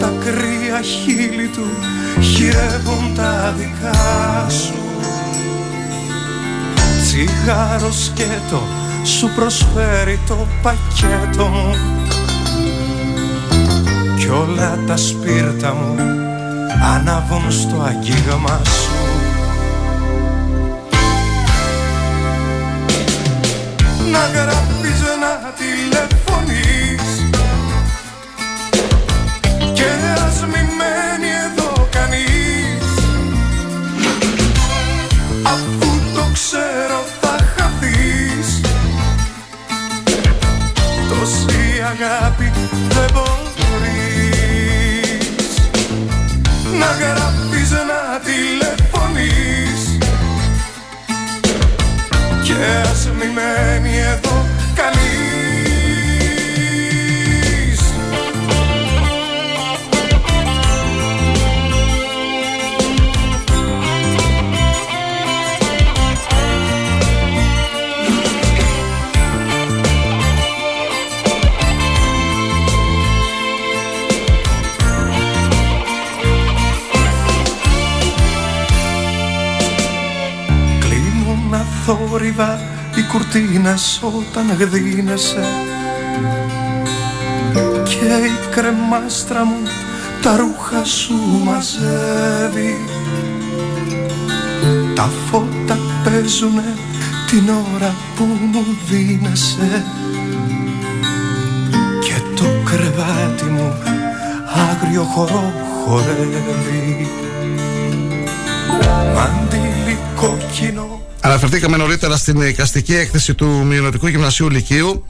Τα 0.00 0.12
κρύα 0.20 0.80
χείλη 0.82 1.46
του 1.46 1.66
χειρεύουν 2.20 3.14
τα 3.16 3.54
δικά 3.56 4.48
σου. 4.48 4.74
Τσιγάρος 7.02 8.04
σκέτο 8.04 8.62
σου 9.04 9.30
προσφέρει 9.34 10.20
το 10.26 10.46
πακέτο 10.62 11.44
μου. 11.46 11.76
Κι 14.18 14.28
όλα 14.28 14.78
τα 14.86 14.96
σπίρτα 14.96 15.74
μου 15.74 15.96
ανάβουν 16.94 17.52
στο 17.52 17.80
αγγίγμα 17.80 18.60
σου. 18.64 18.90
Να 24.12 24.26
γράφεις 24.40 25.00
να 25.20 25.52
τηλεφωνείς. 25.58 27.30
Και 29.72 29.88
ας 30.26 30.40
μη 30.40 30.62
μένει 30.78 31.30
εδώ 31.50 31.88
κανείς. 31.90 32.84
Αφού 35.42 35.88
το 36.14 36.24
ξέρω 36.32 37.11
ας 52.90 53.10
μη 53.18 53.26
μένει 53.26 53.96
εδώ 53.98 54.46
κανείς 54.74 55.31
Κλείνουν 81.92 82.06
αθόρυβα 82.06 82.60
οι 82.96 83.02
κουρτίνες 83.12 84.02
όταν 84.02 84.56
γδίνεσαι 84.58 85.44
και 87.84 88.06
η 88.06 88.50
κρεμάστρα 88.50 89.44
μου 89.44 89.56
τα 90.22 90.36
ρούχα 90.36 90.84
σου 90.84 91.14
μαζεύει. 91.44 92.76
Τα 94.94 95.10
φώτα 95.30 95.78
παίζουνε 96.04 96.74
την 97.30 97.48
ώρα 97.48 97.94
που 98.16 98.24
μου 98.24 98.64
δίνεσαι. 98.88 99.84
Και 102.00 102.14
το 102.36 102.44
κρεβάτι 102.64 103.44
μου 103.44 103.72
άγριο 104.70 105.02
χορό 105.02 105.52
χορεύει. 105.84 107.08
Μαντήλι 109.14 109.98
κόκκινο 110.16 111.00
Αναφερθήκαμε 111.24 111.76
νωρίτερα 111.76 112.16
στην 112.16 112.40
εικαστική 112.40 112.94
έκθεση 112.94 113.34
του 113.34 113.46
Μειονοτικού 113.46 114.06
Γυμνασίου 114.06 114.50
Λυκείου. 114.50 115.04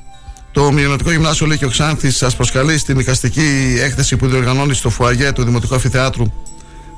Το 0.52 0.72
Μειονοτικό 0.72 1.10
Γυμνάσιο 1.10 1.47
Λύκειο 1.47 1.68
Ξάνθης 1.68 2.16
σας 2.16 2.36
προσκαλεί 2.36 2.78
στην 2.78 2.98
εικαστική 2.98 3.76
έκθεση 3.80 4.16
που 4.16 4.26
διοργανώνει 4.26 4.74
στο 4.74 4.90
Φουαγέ 4.90 5.32
του 5.32 5.44
Δημοτικού 5.44 5.74
Αφιθεάτρου 5.74 6.24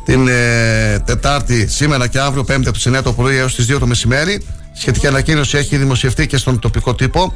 την 0.04 0.28
ε, 0.28 0.98
Τετάρτη, 1.04 1.66
σήμερα 1.66 2.06
και 2.06 2.18
αύριο, 2.18 2.44
5η 2.48 2.66
από 2.66 2.72
τις 2.72 2.88
9 2.88 3.02
το 3.02 3.12
πρωί 3.12 3.36
έως 3.36 3.54
τις 3.54 3.72
2 3.72 3.78
το 3.78 3.86
μεσημέρι. 3.86 4.46
Σχετική 4.72 5.06
ανακοίνωση 5.06 5.56
έχει 5.56 5.76
δημοσιευτεί 5.76 6.26
και 6.26 6.36
στον 6.36 6.58
τοπικό 6.58 6.94
τύπο. 6.94 7.34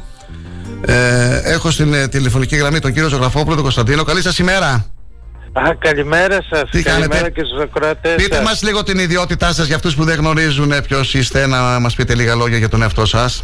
Ε, 0.85 1.41
έχω 1.43 1.71
στην 1.71 1.93
ε, 1.93 2.07
τηλεφωνική 2.07 2.55
γραμμή 2.55 2.79
τον 2.79 2.93
κύριο 2.93 3.09
Ζωγραφόπουλο, 3.09 3.53
τον 3.53 3.63
Κωνσταντίνο. 3.63 4.03
Καλή 4.03 4.21
σας 4.21 4.39
ημέρα. 4.39 4.85
Α, 5.53 5.75
καλημέρα 5.79 6.37
σας. 6.49 6.69
Τι 6.69 6.83
Καλημέρα 6.83 7.15
κάνετε; 7.15 7.29
και 7.29 7.43
στους 7.47 7.61
ακροατές 7.61 8.15
Πείτε 8.15 8.35
σας. 8.35 8.43
μας 8.43 8.63
λίγο 8.63 8.83
την 8.83 8.99
ιδιότητά 8.99 9.53
σας 9.53 9.67
για 9.67 9.75
αυτούς 9.75 9.95
που 9.95 10.03
δεν 10.03 10.17
γνωρίζουν 10.17 10.73
ποιος 10.87 11.13
είστε, 11.13 11.47
να 11.47 11.79
μας 11.79 11.95
πείτε 11.95 12.15
λίγα 12.15 12.35
λόγια 12.35 12.57
για 12.57 12.69
τον 12.69 12.81
εαυτό 12.81 13.05
σας. 13.05 13.43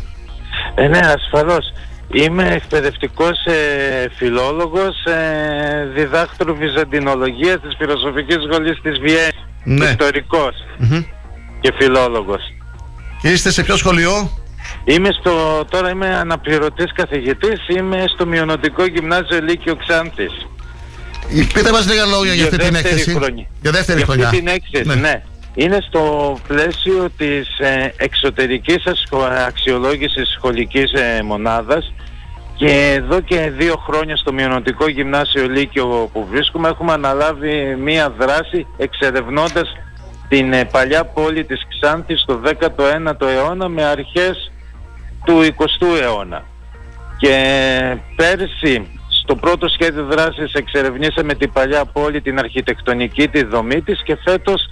Ε, 0.75 0.87
ναι, 0.87 0.99
ασφαλώς. 0.99 1.73
Είμαι 2.13 2.49
εκπαιδευτικός 2.53 3.45
ε, 3.45 4.09
φιλόλογος, 4.15 5.05
ε, 5.05 5.91
διδάκτρο 5.95 6.55
βυζαντινολογίας 6.55 7.59
της 7.61 7.75
Φιλοσοφικής 7.77 8.37
Σχολής 8.49 8.81
της 8.81 8.99
Βιέννη. 8.99 9.45
Ναι. 9.63 9.85
Ιστορικός 9.85 10.55
και 11.59 11.73
φιλόλογος. 11.77 12.41
Και 13.21 13.29
είστε 13.29 13.51
σε 13.51 13.63
ποιο 13.63 13.75
σχολείο, 13.75 14.29
Είμαι 14.83 15.09
στο, 15.19 15.65
τώρα 15.69 15.89
είμαι 15.89 16.15
αναπληρωτής 16.15 16.91
καθηγητής, 16.93 17.67
είμαι 17.67 18.03
στο 18.13 18.25
Μειονοτικό 18.25 18.85
Γυμνάσιο 18.85 19.39
Λύκειο 19.41 19.75
Ξάνθης. 19.75 20.47
Πείτε 21.53 21.71
μας 21.71 21.87
λίγα 21.89 22.05
λόγια 22.05 22.33
για, 22.33 22.43
αυτή 22.43 22.57
την 22.57 22.71
δεύτερη 22.71 22.93
έκθεση. 22.95 23.17
χρονιά. 23.17 23.45
Για 23.61 23.71
δεύτερη 23.71 23.97
Για 23.97 24.05
χρονιά. 24.05 24.25
αυτή 24.25 24.37
την 24.37 24.47
έκθεση, 24.47 24.99
ναι. 24.99 25.23
Είναι 25.53 25.79
στο 25.87 26.37
πλαίσιο 26.47 27.09
της 27.17 27.59
ε, 27.59 27.93
εξωτερικής 27.97 28.85
ασχο- 28.85 29.29
αξιολόγησης 29.47 30.29
σχολικής 30.37 30.91
ε, 30.93 31.21
μονάδας 31.23 31.93
και 32.55 32.93
εδώ 32.97 33.19
και 33.19 33.51
δύο 33.57 33.75
χρόνια 33.87 34.15
στο 34.15 34.33
Μειονοτικό 34.33 34.89
Γυμνάσιο 34.89 35.47
Λύκειο 35.47 36.09
που 36.13 36.27
βρίσκουμε 36.31 36.67
έχουμε 36.67 36.93
αναλάβει 36.93 37.75
μία 37.79 38.09
δράση 38.19 38.67
εξερευνώντας 38.77 39.73
την 40.27 40.53
ε, 40.53 40.65
παλιά 40.65 41.05
πόλη 41.05 41.45
της 41.45 41.61
Ξάνθης 41.69 42.23
το 42.27 42.41
19ο 42.45 43.27
αιώνα 43.27 43.67
με 43.67 43.83
αρχές 43.83 44.51
του 45.25 45.41
20ου 45.57 46.01
αιώνα. 46.01 46.43
Και 47.17 47.35
πέρσι 48.15 48.94
στο 49.25 49.35
πρώτο 49.35 49.67
σχέδιο 49.67 50.03
δράσης 50.03 50.53
εξερευνήσαμε 50.53 51.33
την 51.33 51.51
παλιά 51.51 51.85
πόλη, 51.85 52.21
την 52.21 52.39
αρχιτεκτονική, 52.39 53.27
τη 53.27 53.43
δομή 53.45 53.81
της 53.81 54.03
και 54.03 54.17
φέτος 54.23 54.69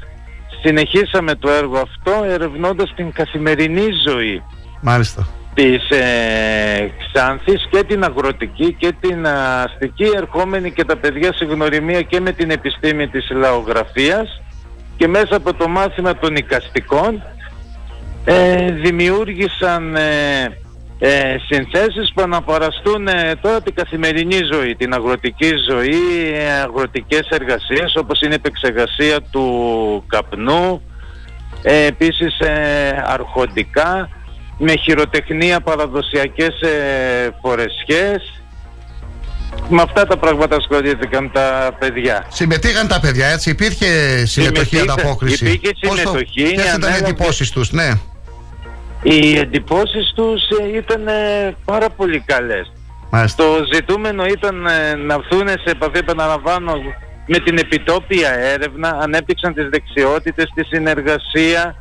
συνεχίσαμε 0.61 1.35
το 1.35 1.49
έργο 1.49 1.77
αυτό 1.77 2.23
ερευνώντας 2.23 2.93
την 2.95 3.11
καθημερινή 3.11 3.87
ζωή 4.07 4.43
Μάλιστα. 4.81 5.27
της 5.53 5.89
ε, 5.89 6.91
Ξάνθης 7.13 7.67
και 7.69 7.83
την 7.83 8.03
αγροτική 8.03 8.73
και 8.73 8.93
την 8.99 9.27
αστική 9.63 10.09
ερχόμενη 10.15 10.71
και 10.71 10.85
τα 10.85 10.97
παιδιά 10.97 11.33
σε 11.33 11.45
γνωριμία 11.45 12.01
και 12.01 12.19
με 12.19 12.31
την 12.31 12.49
επιστήμη 12.49 13.07
της 13.07 13.29
λαογραφίας 13.29 14.41
και 14.97 15.07
μέσα 15.07 15.35
από 15.35 15.53
το 15.53 15.67
μάθημα 15.67 16.17
των 16.17 16.35
οικαστικών 16.35 17.23
ε, 18.25 18.71
δημιούργησαν 18.71 19.95
ε, 19.95 20.62
ε, 21.05 21.35
συνθέσεις 21.49 22.11
που 22.13 22.21
αναπαραστούν 22.21 23.07
ε, 23.07 23.35
τώρα 23.41 23.61
την 23.61 23.73
καθημερινή 23.75 24.39
ζωή, 24.53 24.75
την 24.75 24.93
αγροτική 24.93 25.51
ζωή, 25.69 26.33
ε, 26.33 26.51
αγροτικές 26.61 27.27
εργασίες 27.29 27.95
όπως 27.95 28.21
είναι 28.21 28.31
η 28.33 28.37
επεξεργασία 28.45 29.21
του 29.31 30.03
καπνού, 30.07 30.81
ε, 31.61 31.85
επίσης 31.85 32.39
ε, 32.39 33.03
αρχοντικά, 33.05 34.09
με 34.57 34.73
χειροτεχνία 34.75 35.59
παραδοσιακές 35.61 36.61
ε, 36.61 37.29
φορεσιές. 37.41 38.41
Με 39.69 39.81
αυτά 39.81 40.05
τα 40.05 40.17
πράγματα 40.17 40.55
ασχολήθηκαν 40.55 41.31
τα 41.31 41.75
παιδιά. 41.79 42.25
Συμμετείχαν 42.29 42.87
τα 42.87 42.99
παιδιά, 42.99 43.27
έτσι. 43.27 43.49
Υπήρχε 43.49 43.85
συμμετοχή, 44.25 44.27
Συμμετείχε- 44.75 44.81
ανταπόκριση. 44.91 45.45
υπήρχε 45.45 45.73
Πώς 45.87 45.89
το- 46.01 46.07
συμμετοχή, 46.09 46.43
Ποιες 46.43 46.51
ήταν 46.51 46.65
οι 46.65 46.69
ανέλαβε- 46.69 47.07
εντυπώσεις 47.07 47.49
τους, 47.51 47.71
ναι. 47.71 47.89
Οι 49.03 49.37
εντυπώσεις 49.37 50.13
τους 50.15 50.41
ε, 50.59 50.77
ήταν 50.77 51.07
ε, 51.07 51.55
πάρα 51.65 51.89
πολύ 51.89 52.19
καλές. 52.19 52.71
Το 53.35 53.43
ζητούμενο 53.73 54.25
ήταν 54.25 54.65
ε, 54.65 54.95
να 54.95 55.13
έρθουν 55.13 55.47
σε 55.47 55.69
επαφή, 55.69 55.97
επαναλαμβάνω, 55.97 56.73
με 57.27 57.37
την 57.37 57.57
επιτόπια 57.57 58.29
έρευνα, 58.39 58.97
ανέπτυξαν 59.01 59.53
τις 59.53 59.69
δεξιότητες, 59.69 60.51
τη 60.55 60.63
συνεργασία, 60.63 61.75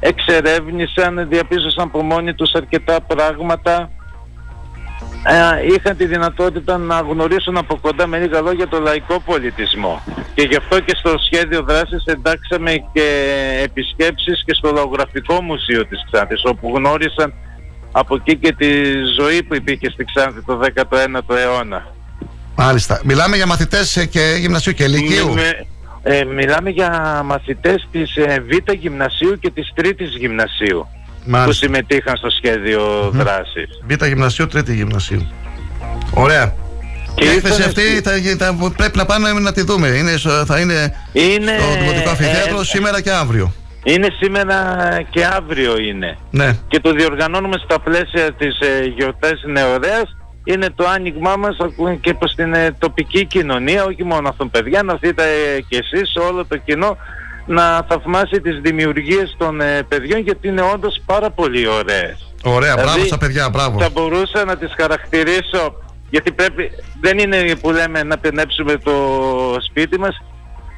εξερεύνησαν, 0.00 1.28
διαπίστωσαν 1.28 1.84
από 1.84 2.02
μόνοι 2.02 2.34
τους 2.34 2.52
αρκετά 2.52 3.00
πράγματα, 3.00 3.90
ε, 5.24 5.74
είχαν 5.74 5.96
τη 5.96 6.06
δυνατότητα 6.06 6.78
να 6.78 7.00
γνωρίσουν 7.00 7.56
από 7.56 7.76
κοντά 7.76 8.06
με 8.06 8.18
λίγα 8.18 8.40
λόγια 8.40 8.68
το 8.68 8.80
λαϊκό 8.80 9.20
πολιτισμό. 9.20 10.02
Και 10.34 10.42
γι' 10.42 10.56
αυτό 10.56 10.80
και 10.80 10.96
στο 10.98 11.14
σχέδιο 11.26 11.62
δράσης 11.62 12.04
εντάξαμε 12.04 12.72
και 12.92 13.06
επισκέψεις 13.62 14.42
και 14.46 14.54
στο 14.54 14.72
λαογραφικό 14.72 15.42
μουσείο 15.42 15.86
της 15.86 16.04
Ξάνθης, 16.10 16.42
όπου 16.44 16.72
γνώρισαν 16.74 17.34
από 17.92 18.14
εκεί 18.14 18.36
και 18.36 18.52
τη 18.52 18.92
ζωή 19.20 19.42
που 19.42 19.54
υπήρχε 19.54 19.90
στη 19.90 20.04
Ξάνθη 20.04 20.42
το 20.42 20.60
19ο 20.74 21.36
αιώνα. 21.36 21.86
Μάλιστα. 22.56 23.00
Μιλάμε 23.04 23.36
για 23.36 23.46
μαθητές 23.46 24.06
και 24.10 24.36
γυμνασίου 24.38 24.72
και 24.72 24.86
λυκείου; 24.88 25.34
ε, 26.02 26.24
μιλάμε 26.24 26.70
για 26.70 27.22
μαθητές 27.24 27.88
της 27.92 28.16
ε, 28.16 28.44
Β' 28.48 28.72
Γυμνασίου 28.72 29.38
και 29.38 29.50
της 29.50 29.72
Τρίτης 29.74 30.16
Γυμνασίου 30.16 30.86
που 31.44 31.52
συμμετείχαν 31.52 32.16
στο 32.16 32.30
σχέδιο 32.30 33.06
mm. 33.06 33.10
δράσης. 33.10 33.80
Β' 33.86 34.04
Γυμνασίου, 34.04 34.46
Τρίτη 34.46 34.74
Γυμνασίου. 34.74 35.28
Ωραία. 36.14 36.54
Και 37.14 37.24
η 37.24 37.28
έκθεση 37.28 37.62
αυτή 37.62 37.82
θα, 37.82 38.12
θα, 38.38 38.72
πρέπει 38.76 38.96
να 38.96 39.06
πάμε 39.06 39.32
να 39.32 39.52
τη 39.52 39.62
δούμε. 39.62 39.88
Είναι, 39.88 40.16
θα 40.46 40.60
είναι, 40.60 40.94
είναι 41.12 41.58
στο 41.58 41.80
Δημοτικό 41.80 42.10
Αφιθέατρο 42.10 42.60
ε, 42.60 42.64
σήμερα 42.64 43.00
και 43.00 43.10
αύριο. 43.10 43.52
Είναι 43.84 44.08
σήμερα 44.20 44.66
και 45.10 45.24
αύριο 45.24 45.78
είναι. 45.78 46.16
Ναι. 46.30 46.56
Και 46.68 46.80
το 46.80 46.92
διοργανώνουμε 46.92 47.56
στα 47.64 47.80
πλαίσια 47.80 48.32
της 48.32 48.58
ε, 48.60 48.84
γιορτές 48.96 49.42
νεοραίας. 49.46 50.16
Είναι 50.44 50.70
το 50.74 50.88
άνοιγμά 50.88 51.36
μας 51.36 51.56
και 52.00 52.14
προς 52.14 52.34
την 52.34 52.54
ε, 52.54 52.76
τοπική 52.78 53.24
κοινωνία, 53.24 53.84
όχι 53.84 54.04
μόνο 54.04 54.28
αυτών 54.28 54.50
παιδιά, 54.50 54.82
να 54.82 54.94
δείτε 54.94 55.22
ε, 55.22 55.60
και 55.60 55.76
εσείς 55.76 56.16
όλο 56.30 56.44
το 56.46 56.56
κοινό 56.56 56.96
να 57.46 57.86
θαυμάσει 57.88 58.40
τις 58.40 58.60
δημιουργίες 58.60 59.34
των 59.38 59.60
ε, 59.60 59.82
παιδιών 59.88 60.20
γιατί 60.20 60.48
είναι 60.48 60.62
όντως 60.74 61.02
πάρα 61.06 61.30
πολύ 61.30 61.68
ωραίες. 61.68 62.34
Ωραία, 62.42 62.74
δηλαδή, 62.74 62.90
μπράβο 62.90 63.04
στα 63.04 63.18
παιδιά, 63.18 63.48
μπράβο. 63.48 63.80
Θα 63.80 63.90
μπορούσα 63.90 64.44
να 64.44 64.56
τις 64.56 64.72
χαρακτηρίσω 64.76 65.74
γιατί 66.10 66.32
πρέπει, 66.32 66.70
δεν 67.00 67.18
είναι 67.18 67.56
που 67.60 67.70
λέμε 67.70 68.02
να 68.02 68.18
πενέψουμε 68.18 68.76
το 68.76 68.92
σπίτι 69.68 69.98
μας, 69.98 70.22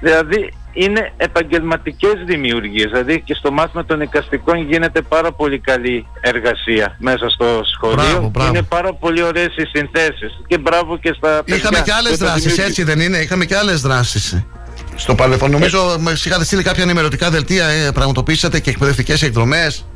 δηλαδή 0.01 0.53
είναι 0.73 1.13
επαγγελματικές 1.17 2.13
δημιουργίες, 2.27 2.91
δηλαδή 2.91 3.21
και 3.21 3.35
στο 3.35 3.53
μάθημα 3.53 3.85
των 3.85 4.01
εικαστικών 4.01 4.57
γίνεται 4.57 5.03
πάρα 5.03 5.33
πολύ 5.33 5.59
καλή 5.59 6.07
εργασία 6.21 6.97
μέσα 6.99 7.29
στο 7.29 7.61
σχολείο. 7.75 8.33
Είναι 8.49 8.63
πάρα 8.63 8.95
πολύ 8.95 9.23
ωραίες 9.23 9.57
οι 9.57 9.67
συνθέσεις 9.73 10.41
και 10.47 10.59
μπράβο 10.59 10.99
και 10.99 11.15
στα 11.17 11.29
παιδιά. 11.45 11.57
Είχαμε 11.57 11.81
και 11.85 11.93
άλλες 11.93 12.17
δράσεις, 12.17 12.59
έτσι 12.59 12.83
δεν 12.83 13.01
είναι, 13.01 13.19
είχαμε 13.19 13.45
και 13.45 13.57
άλλες 13.57 13.81
δράσεις. 13.81 14.45
Στο 14.97 15.15
παρελθόν, 15.15 15.51
νομίζω, 15.51 15.79
ε, 15.79 15.99
μα 15.99 16.11
είχατε 16.11 16.45
στείλει 16.45 16.63
κάποια 16.63 16.83
ενημερωτικά 16.83 17.31
δελτία, 17.31 17.67
ε, 17.67 17.91
πραγματοποιήσατε 17.91 18.61
και 18.61 18.71
εκπαιδευτικές 18.71 19.23
εκδρομές. 19.23 19.87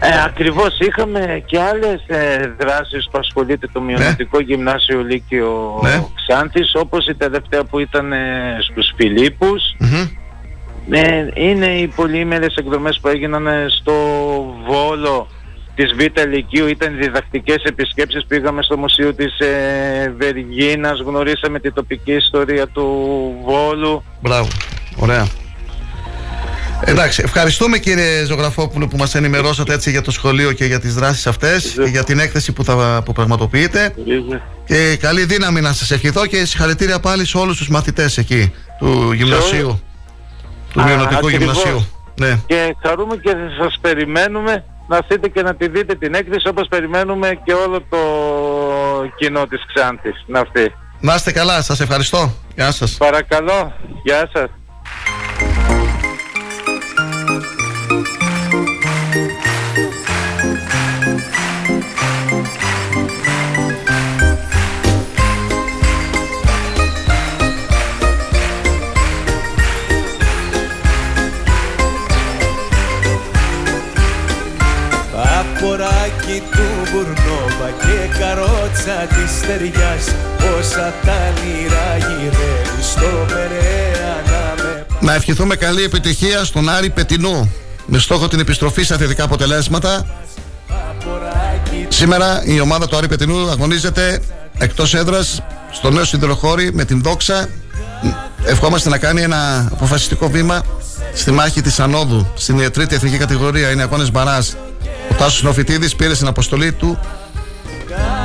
Ε, 0.00 0.22
ακριβώς 0.24 0.78
είχαμε 0.78 1.42
και 1.46 1.60
άλλες 1.60 2.04
ε, 2.06 2.54
δράσεις 2.58 3.08
που 3.10 3.18
ασχολείται 3.18 3.66
το 3.72 3.80
Μειονοτικό 3.80 4.38
ναι. 4.38 4.44
Γυμνάσιο 4.44 5.02
Λύκειο 5.02 5.80
ναι. 5.82 6.04
Ξάνθης 6.14 6.72
όπως 6.74 7.06
η 7.06 7.14
τελευταία 7.14 7.64
που 7.64 7.78
ήταν 7.78 8.12
ε, 8.12 8.56
στους 8.60 8.92
φιλιππους 8.96 9.62
ε, 10.90 11.26
είναι 11.34 11.66
οι 11.66 11.86
πολυήμερες 11.86 12.54
εκδρομές 12.54 12.98
που 13.00 13.08
έγιναν 13.08 13.46
ε, 13.46 13.66
στο 13.68 13.92
Βόλο 14.66 15.28
της 15.78 15.94
Β' 15.94 16.28
Λυκείου 16.28 16.66
ήταν 16.66 16.96
διδακτικές 17.00 17.62
επισκέψεις. 17.62 18.26
Πήγαμε 18.26 18.62
στο 18.62 18.76
Μουσείο 18.76 19.14
της 19.14 19.38
ε, 19.38 20.14
Βεργίνας 20.18 21.00
γνωρίσαμε 21.00 21.60
την 21.60 21.72
τοπική 21.72 22.12
ιστορία 22.12 22.66
του 22.66 22.86
Βόλου. 23.44 24.04
Μπράβο, 24.20 24.48
ωραία. 24.96 25.26
Εντάξει, 26.84 27.22
ευχαριστούμε 27.24 27.78
κύριε 27.78 28.24
Ζωγραφόπουλο 28.24 28.88
που 28.88 28.96
μας 28.96 29.14
ενημερώσατε 29.14 29.74
έτσι 29.74 29.90
για 29.90 30.02
το 30.02 30.10
σχολείο 30.10 30.52
και 30.52 30.64
για 30.64 30.80
τις 30.80 30.94
δράσεις 30.94 31.26
αυτές 31.26 31.74
και 31.82 31.88
για 31.90 32.04
την 32.04 32.18
έκθεση 32.18 32.52
που 32.52 32.64
θα 32.64 33.02
που 33.04 33.12
πραγματοποιείτε. 33.12 33.94
Και 34.66 34.96
καλή 35.00 35.24
δύναμη 35.24 35.60
να 35.60 35.72
σας 35.72 35.90
ευχηθώ 35.90 36.26
και 36.26 36.44
συγχαρητήρια 36.44 37.00
πάλι 37.00 37.26
σε 37.26 37.38
όλους 37.38 37.56
τους 37.56 37.68
μαθητές 37.68 38.18
εκεί 38.18 38.52
του 38.78 39.12
γυμνασίου 39.12 39.80
του 40.72 40.82
Μειονοτικού 40.82 41.28
Γυμνασίου. 41.28 41.86
Ναι. 42.20 42.38
και 42.46 42.76
χαρούμε 42.82 43.16
και 43.16 43.34
σας 43.60 43.78
περιμένουμε 43.80 44.64
να 44.88 44.96
έρθετε 44.96 45.28
και 45.28 45.42
να 45.42 45.54
τη 45.54 45.68
δείτε 45.68 45.94
την 45.94 46.14
έκθεση 46.14 46.48
όπως 46.48 46.68
περιμένουμε 46.68 47.40
και 47.44 47.52
όλο 47.52 47.82
το 47.88 47.98
κοινό 49.16 49.46
της 49.46 49.62
Ξάνθης 49.74 50.24
να 50.26 50.38
έρθει. 50.38 50.74
Να 51.00 51.14
είστε 51.14 51.32
καλά, 51.32 51.62
σας 51.62 51.80
ευχαριστώ. 51.80 52.32
Γεια 52.54 52.72
σας. 52.72 52.96
Παρακαλώ, 52.96 53.72
γεια 54.02 54.30
σας. 54.32 54.48
Καρότσα 78.88 79.14
της 79.14 79.36
στεριάς 79.36 80.14
Όσα 80.58 80.94
τα 81.04 81.32
λίρα 81.42 81.96
γυρεύει 81.96 82.82
στο 82.82 83.26
Περέα 83.26 84.22
να 84.26 84.62
με... 84.62 84.86
Να 85.00 85.14
ευχηθούμε 85.14 85.56
καλή 85.56 85.82
επιτυχία 85.82 86.44
στον 86.44 86.68
Άρη 86.68 86.90
Πετινού 86.90 87.52
με 87.86 87.98
στόχο 87.98 88.28
την 88.28 88.40
επιστροφή 88.40 88.82
σε 88.82 88.96
θετικά 88.96 89.24
αποτελέσματα. 89.24 90.06
Σήμερα 91.88 92.42
η 92.44 92.60
ομάδα 92.60 92.86
του 92.86 92.96
Άρη 92.96 93.08
Πετινού 93.08 93.50
αγωνίζεται 93.50 94.20
εκτός 94.58 94.94
έδρας 94.94 95.42
στο 95.72 95.90
νέο 95.90 96.04
σιδηροχώρι 96.04 96.72
με 96.72 96.84
την 96.84 97.02
Δόξα. 97.02 97.48
Ευχόμαστε 98.44 98.88
να 98.88 98.98
κάνει 98.98 99.22
ένα 99.22 99.68
αποφασιστικό 99.72 100.28
βήμα 100.28 100.62
στη 101.14 101.30
μάχη 101.30 101.60
της 101.60 101.80
Ανόδου 101.80 102.32
στην 102.34 102.72
τρίτη 102.72 102.94
εθνική 102.94 103.16
κατηγορία. 103.16 103.70
Είναι 103.70 103.82
αγώνες 103.82 104.10
Μπαράς 104.10 104.56
ο 105.10 105.14
Τάσος 105.14 105.42
Νοφιτίδης 105.42 105.96
πήρε 105.96 106.14
στην 106.14 106.26
αποστολή 106.26 106.72
του 106.72 106.98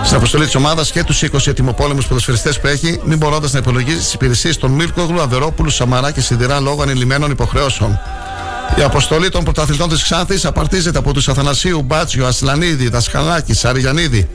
στην 0.04 0.16
αποστολή 0.16 0.46
της 0.46 0.56
ομάδας 0.56 0.92
και 0.92 1.04
τους 1.04 1.22
20 1.22 1.48
ετοιμοπόλεμους 1.48 2.08
ποδοσφαιριστές 2.08 2.60
που 2.60 2.68
έχει, 2.68 3.00
μην 3.06 3.18
μπορώντας 3.18 3.52
να 3.54 3.60
υπολογίζεις 3.60 4.04
τις 4.04 4.14
υπηρεσίες 4.14 4.58
των 4.58 4.72
Μίρκογλου, 4.72 5.22
Αβερόπουλου, 5.22 5.70
Σαμαρά 5.70 6.12
και 6.12 6.22
Σιδηρά 6.22 6.60
λόγω 6.60 6.82
ανηλυμένων 6.82 7.32
υποχρεώσεων. 7.32 8.00
Η 8.80 8.82
αποστολή 8.82 9.30
των 9.30 9.44
πρωταθλητών 9.44 9.90
της 9.90 10.04
Ξάνθης 10.04 10.46
απαρτίζεται 10.46 10.98
από 10.98 11.14
τους 11.14 11.28
Αθανασίου 11.28 11.82
Μπάτσιο, 11.82 12.26
Ασλανίδη, 12.26 12.90
Δασκαλάκη, 12.90 13.54
Σαριγιανίδη, 13.54 14.30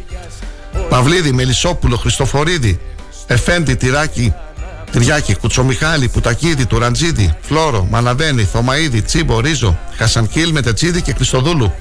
Παυλίδη, 0.89 1.33
Μελισσόπουλο, 1.33 1.97
Χριστοφορίδη, 1.97 2.81
Εφέντη, 3.27 3.75
Τυράκη, 3.75 4.35
Τριάκη, 4.93 5.35
Κουτσομιχάλη, 5.35 6.09
Πουτακίδη, 6.09 6.67
Τουραντζίδη, 6.67 7.37
Φλόρο, 7.41 7.87
Μαλαβένη, 7.91 8.45
Θωμαίδη, 8.45 9.03
Τσίμπο, 9.03 9.41
Ρίζο, 9.41 9.79
Χασανκίλ, 9.97 10.53
Μετετσίδη 10.53 11.03
και 11.03 11.13
Χριστοδούλου. 11.15 11.73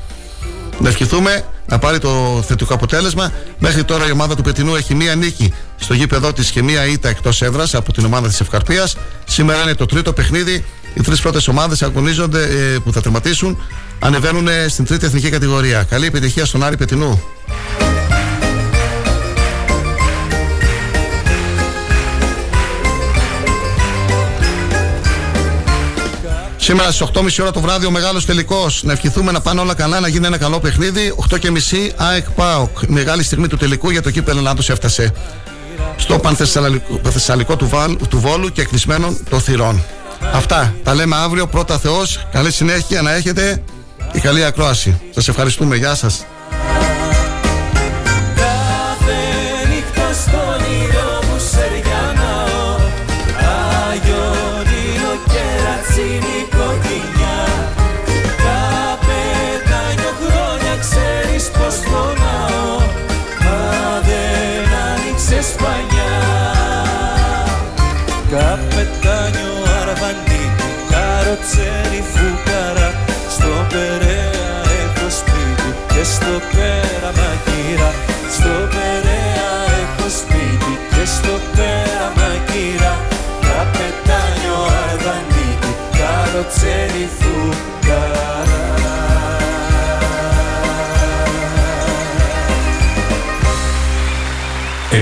Να 0.80 0.90
ευχηθούμε 0.90 1.46
να 1.68 1.80
πάρει 1.80 2.00
το 2.00 2.44
θετικό 2.48 2.74
αποτέλεσμα. 2.74 3.32
Μέχρι 3.60 3.84
τώρα 3.84 4.08
η 4.08 4.12
ομάδα 4.12 4.36
του 4.36 4.42
Πετινού 4.42 4.76
έχει 4.76 4.96
μία 4.96 5.16
νίκη 5.16 5.54
στο 5.78 5.94
γήπεδό 5.94 6.34
της 6.34 6.52
και 6.52 6.64
μία 6.64 6.86
ήττα 6.86 7.10
εκτός 7.10 7.42
έδρας 7.42 7.76
από 7.76 7.94
την 7.94 8.06
ομάδα 8.06 8.28
της 8.28 8.40
Ευκαρπίας. 8.40 8.98
Σήμερα 9.26 9.62
είναι 9.62 9.76
το 9.76 9.86
τρίτο 9.86 10.14
παιχνίδι. 10.14 10.66
Οι 10.94 11.02
τρεις 11.02 11.22
πρώτες 11.22 11.48
ομάδες 11.48 11.82
αγωνίζονται 11.82 12.44
ε, 12.44 12.80
που 12.84 12.92
θα 12.92 13.02
τερματίσουν 13.02 13.58
ανεβαίνουν 14.00 14.48
στην 14.70 14.86
τρίτη 14.86 15.06
εθνική 15.06 15.30
κατηγορία. 15.30 15.84
Καλή 15.84 16.06
επιτυχία 16.06 16.46
στον 16.46 16.64
Άρη 16.64 16.78
Πετινού. 16.78 17.22
Σήμερα 26.68 26.92
στις 26.92 27.08
8.30 27.14 27.42
ώρα 27.42 27.52
το 27.52 27.60
βράδυ 27.62 27.86
ο 27.86 27.92
μεγάλος 27.92 28.26
τελικός. 28.26 28.84
Να 28.84 28.94
ευχηθούμε 28.94 29.32
να 29.32 29.42
πάνε 29.42 29.62
όλα 29.62 29.74
καλά, 29.74 30.00
να 30.00 30.08
γίνει 30.08 30.26
ένα 30.26 30.38
καλό 30.38 30.60
παιχνίδι. 30.60 31.14
8.30 31.30 31.92
ΑΕΚ 31.96 32.30
ΠΑΟΚ. 32.30 32.78
Μεγάλη 32.88 33.24
στιγμή 33.24 33.48
του 33.48 33.58
τελικού 33.58 33.90
για 33.90 34.02
το 34.02 34.12
κύπελο 34.12 34.40
Ελλάδο 34.40 34.62
έφτασε. 34.68 35.14
Στο 35.96 36.20
πανθεσσαλικό 37.02 37.56
του, 37.56 37.70
του 38.10 38.20
Βόλου 38.20 38.52
και 38.52 38.64
κλεισμένων 38.64 39.18
των 39.30 39.42
θυρών. 39.42 39.84
Αυτά. 40.34 40.76
Τα 40.84 40.96
λέμε 40.96 41.16
αύριο. 41.16 41.48
Πρώτα 41.48 41.78
Θεός. 41.78 42.28
Καλή 42.32 42.52
συνέχεια 42.52 43.02
να 43.02 43.14
έχετε 43.14 43.64
και 44.14 44.20
καλή 44.20 44.44
ακρόαση. 44.44 45.02
Σας 45.14 45.28
ευχαριστούμε. 45.28 45.76
Γεια 45.76 45.96
σας. 45.96 46.26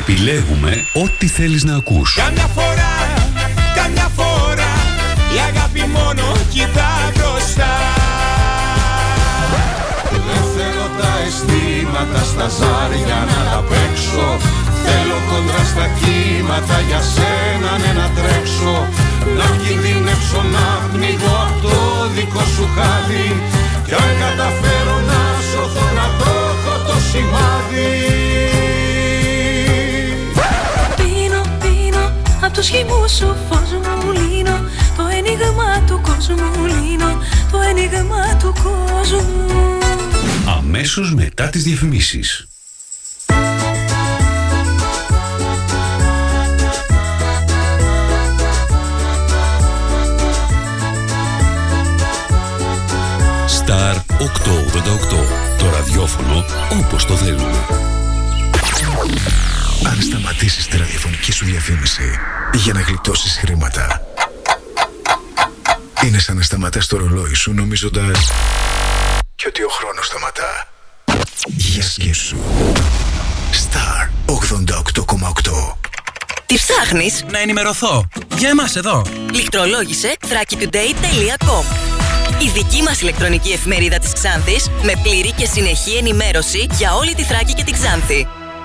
Επιλέγουμε 0.08 0.86
ό,τι 1.04 1.28
θέλεις 1.28 1.64
να 1.64 1.76
ακούς. 1.76 2.10
Καμιά 2.24 2.48
φορά, 2.58 2.94
καμιά 3.80 4.08
φορά 4.18 4.74
Η 5.36 5.38
αγάπη 5.50 5.84
μόνο 5.98 6.26
κοιτά 6.54 6.92
μπροστά. 7.14 7.74
Δεν 10.28 10.44
θέλω 10.56 10.88
τα 11.00 11.12
αισθήματα 11.26 12.22
στα 12.32 12.48
ζάρια 12.58 13.20
να 13.32 13.40
τα 13.50 13.60
παίξω. 13.70 14.28
Θέλω 14.86 15.18
κοντρά 15.30 15.64
στα 15.72 15.88
κύματα 16.00 16.78
για 16.90 17.02
σένα 17.14 17.72
ναι 17.82 17.92
να 18.00 18.08
τρέξω. 18.18 18.76
Να 19.40 19.48
κινδυνεύσω 19.62 20.42
να 20.56 20.66
πνιγώ 20.92 21.36
από 21.48 21.58
το 21.66 21.76
δικό 22.16 22.44
σου 22.54 22.66
χάδι. 22.76 23.30
Κι 23.86 23.94
αν 24.04 24.12
καταφέρω 24.24 24.98
να 25.10 25.22
σωθώ 25.50 25.86
να 25.98 26.08
το 26.20 26.30
έχω 26.50 26.74
το 26.88 26.96
σημάδι 27.10 28.85
απ' 32.56 32.62
τους 32.62 32.70
χυμούς 32.70 33.12
σου 33.12 33.36
φως 33.50 33.72
μου 34.04 34.12
λύνω 34.12 34.70
Το 34.98 35.08
ένιγμα 35.18 35.82
του 35.88 36.02
κόσμου 36.02 36.66
λύνω 36.66 37.18
Το 37.52 37.60
ένιγμα 37.70 38.38
του 38.40 38.54
κόσμου 38.64 39.78
Αμέσως 40.58 41.14
μετά 41.14 41.50
τις 41.50 41.64
διαφημίσεις. 41.64 42.48
Star 53.58 53.96
888. 53.96 55.26
Το 55.58 55.70
ραδιόφωνο 55.70 56.46
όπως 56.82 57.06
το 57.06 57.16
θέλουμε. 57.16 57.66
Αν 59.86 60.02
σταματήσεις 60.02 60.68
τη 60.68 60.78
ραδιοφωνική 60.78 61.32
σου 61.32 61.46
διαφήμιση 61.46 62.20
για 62.54 62.74
να 62.74 62.82
γλιτώσεις 62.82 63.38
χρήματα, 63.38 64.02
είναι 66.06 66.20
σαν 66.20 66.36
να 66.36 66.42
σταματάς 66.42 66.88
το 66.88 66.98
ρολόι 66.98 67.34
σου 67.34 67.54
νομίζοντας 67.54 68.32
και 69.36 69.46
ότι 69.48 69.64
ο 69.64 69.70
χρόνος 69.70 70.06
σταματά. 70.06 70.68
Για 71.48 71.84
σκέψου. 71.84 72.38
Star 73.52 74.10
88,8 74.26 75.78
Τι 76.46 76.56
ψάχνεις; 76.56 77.24
Να 77.32 77.40
ενημερωθώ. 77.40 78.08
Για 78.38 78.50
εμάς 78.50 78.76
εδώ. 78.76 79.06
Λιχτρολόγησε 79.34 80.16
thrakitoday.com 80.22 81.64
Η 82.42 82.50
δική 82.54 82.82
μας 82.82 83.02
ηλεκτρονική 83.02 83.52
εφημερίδα 83.52 83.98
της 84.00 84.14
Ξάνθης 84.14 84.70
με 84.84 84.94
πλήρη 85.04 85.32
και 85.32 85.46
συνεχή 85.46 85.96
ενημέρωση 85.98 86.68
για 86.72 86.94
όλη 86.96 87.16
τη 87.16 87.24
Θράκη 87.24 87.54
και 87.54 87.64
την 87.64 87.74
Ξάνθη. 87.74 88.28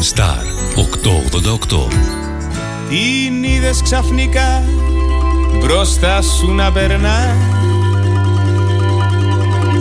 Star 0.00 0.44
888 0.76 1.88
Την 2.88 3.42
είδες 3.44 3.82
ξαφνικά 3.82 4.62
μπροστά 5.60 6.22
σου 6.22 6.52
να 6.52 6.72
περνά. 6.72 7.36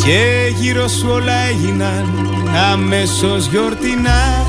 Και 0.04 0.54
γύρω 0.60 0.88
σου 0.88 1.10
όλα 1.10 1.34
έγιναν 1.50 2.30
αμέσως 2.72 3.48
γιορτινά. 3.48 4.46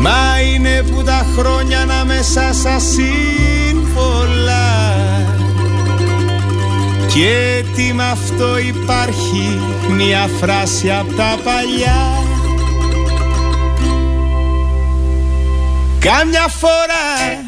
Μα 0.00 0.40
είναι 0.54 0.82
που 0.82 1.02
τα 1.02 1.26
χρόνια 1.36 1.84
να 1.84 2.04
μέσα 2.04 2.52
σας 2.52 2.96
πολλά 3.94 4.92
Και 7.06 7.64
τι 7.76 7.92
με 7.92 8.04
αυτό 8.04 8.58
υπάρχει 8.58 9.60
μια 9.96 10.28
φράση 10.40 10.90
απ' 10.90 11.16
τα 11.16 11.36
παλιά 11.44 12.30
Κάμια 16.02 16.48
φορά, 16.48 17.44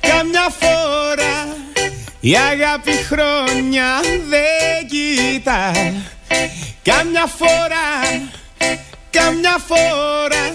κάμια 0.00 0.48
φορά 0.60 1.56
η 2.20 2.36
αγάπη 2.36 2.92
χρόνια 2.92 4.00
δεν 4.28 4.88
κοιτά. 4.88 5.72
Κάμια 6.82 7.26
φορά, 7.38 8.28
κάμια 9.10 9.56
φορά 9.66 10.54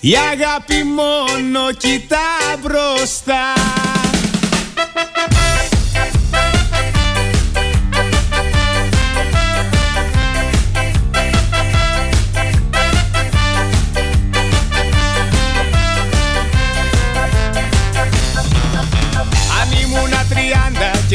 η 0.00 0.14
αγάπη 0.32 0.84
μόνο 0.84 1.72
κοιτά 1.72 2.56
μπροστά 2.60 3.52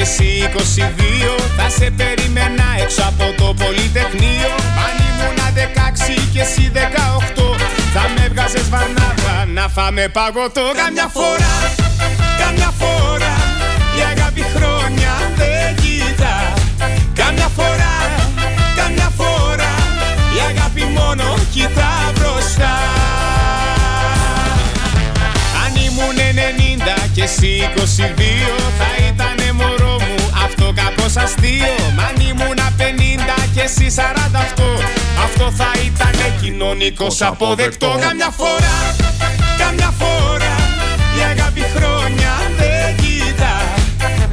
εσύ 0.10 0.50
22 0.54 1.40
Θα 1.58 1.70
σε 1.78 1.88
περίμενα 2.00 2.66
έξω 2.82 3.02
από 3.12 3.26
το 3.38 3.48
Πολυτεχνείο. 3.62 4.52
Αν 4.86 4.94
ήμουνα 5.08 5.48
16 5.56 6.22
και 6.34 6.42
εσύ 6.42 6.72
18 6.74 6.78
Θα 7.94 8.04
με 8.16 8.26
έβγαζες 8.26 8.70
βαρνάβα 8.70 9.36
να 9.58 9.68
φάμε 9.76 10.08
παγωτό. 10.08 10.66
Καμιά 10.84 11.08
φορά, 11.18 11.54
καμιά 12.42 12.72
φορά 12.82 13.36
Η 13.98 14.02
αγάπη 14.12 14.44
χρόνια 14.56 15.14
δεν 15.40 15.76
κοιτά 15.82 16.38
Καμιά 17.22 17.50
φορά, 17.58 17.94
καμιά 18.80 19.10
φορά 19.20 19.74
Η 20.36 20.40
αγάπη 20.50 20.84
μόνο 20.98 21.26
κοιτά 21.54 21.92
μπροστά. 22.16 22.74
Αν 25.64 25.72
ήμουν 25.86 26.18
90 26.18 26.99
και 27.20 27.26
εσύ 27.26 27.70
22 27.76 27.82
Θα 28.80 28.90
ήτανε 29.10 29.52
μωρό 29.54 29.96
μου. 30.06 30.16
Αυτό 30.46 30.74
κάπως 30.76 31.16
αστείο. 31.16 31.76
Μ' 31.96 32.00
αν 32.00 32.16
ήμουν 32.30 32.60
50 32.78 33.48
και 33.54 33.62
εσύ 33.62 33.88
48 33.96 34.00
Αυτό 35.24 35.52
θα 35.52 35.72
ήτανε 35.86 36.26
κοινωνικός 36.42 37.22
αποδεκτό. 37.22 37.98
Καμιά 38.00 38.30
φορά, 38.30 38.76
καμιά 39.58 39.92
φορά 40.00 40.56
Η 41.18 41.22
αγάπη 41.32 41.64
χρόνια 41.76 42.34
δεν 42.58 42.96
κοιτά 43.02 43.56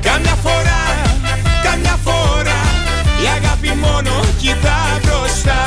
Καμιά 0.00 0.34
φορά, 0.44 0.82
καμιά 1.66 1.96
φορά 2.04 2.60
Η 3.22 3.26
αγάπη 3.36 3.70
μόνο 3.84 4.24
κοιτά 4.40 4.78
μπροστά. 5.02 5.60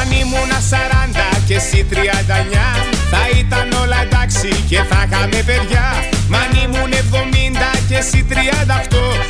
Αν 0.00 0.10
ήμουνα 0.20 0.58
40 0.70 1.36
και 1.46 1.54
εσύ 1.54 1.86
39 1.90 2.93
Θα 3.16 3.28
ήταν 3.38 3.72
όλα 3.82 3.98
εντάξει 4.06 4.48
και 4.68 4.80
θα 4.90 5.06
είχαμε 5.06 5.42
παιδιά. 5.48 5.86
Μ' 6.28 6.34
αν 6.34 6.50
ήμουν 6.64 6.92
70 6.92 7.78
και 7.88 7.96
εσύ 7.96 8.26
38 8.30 9.24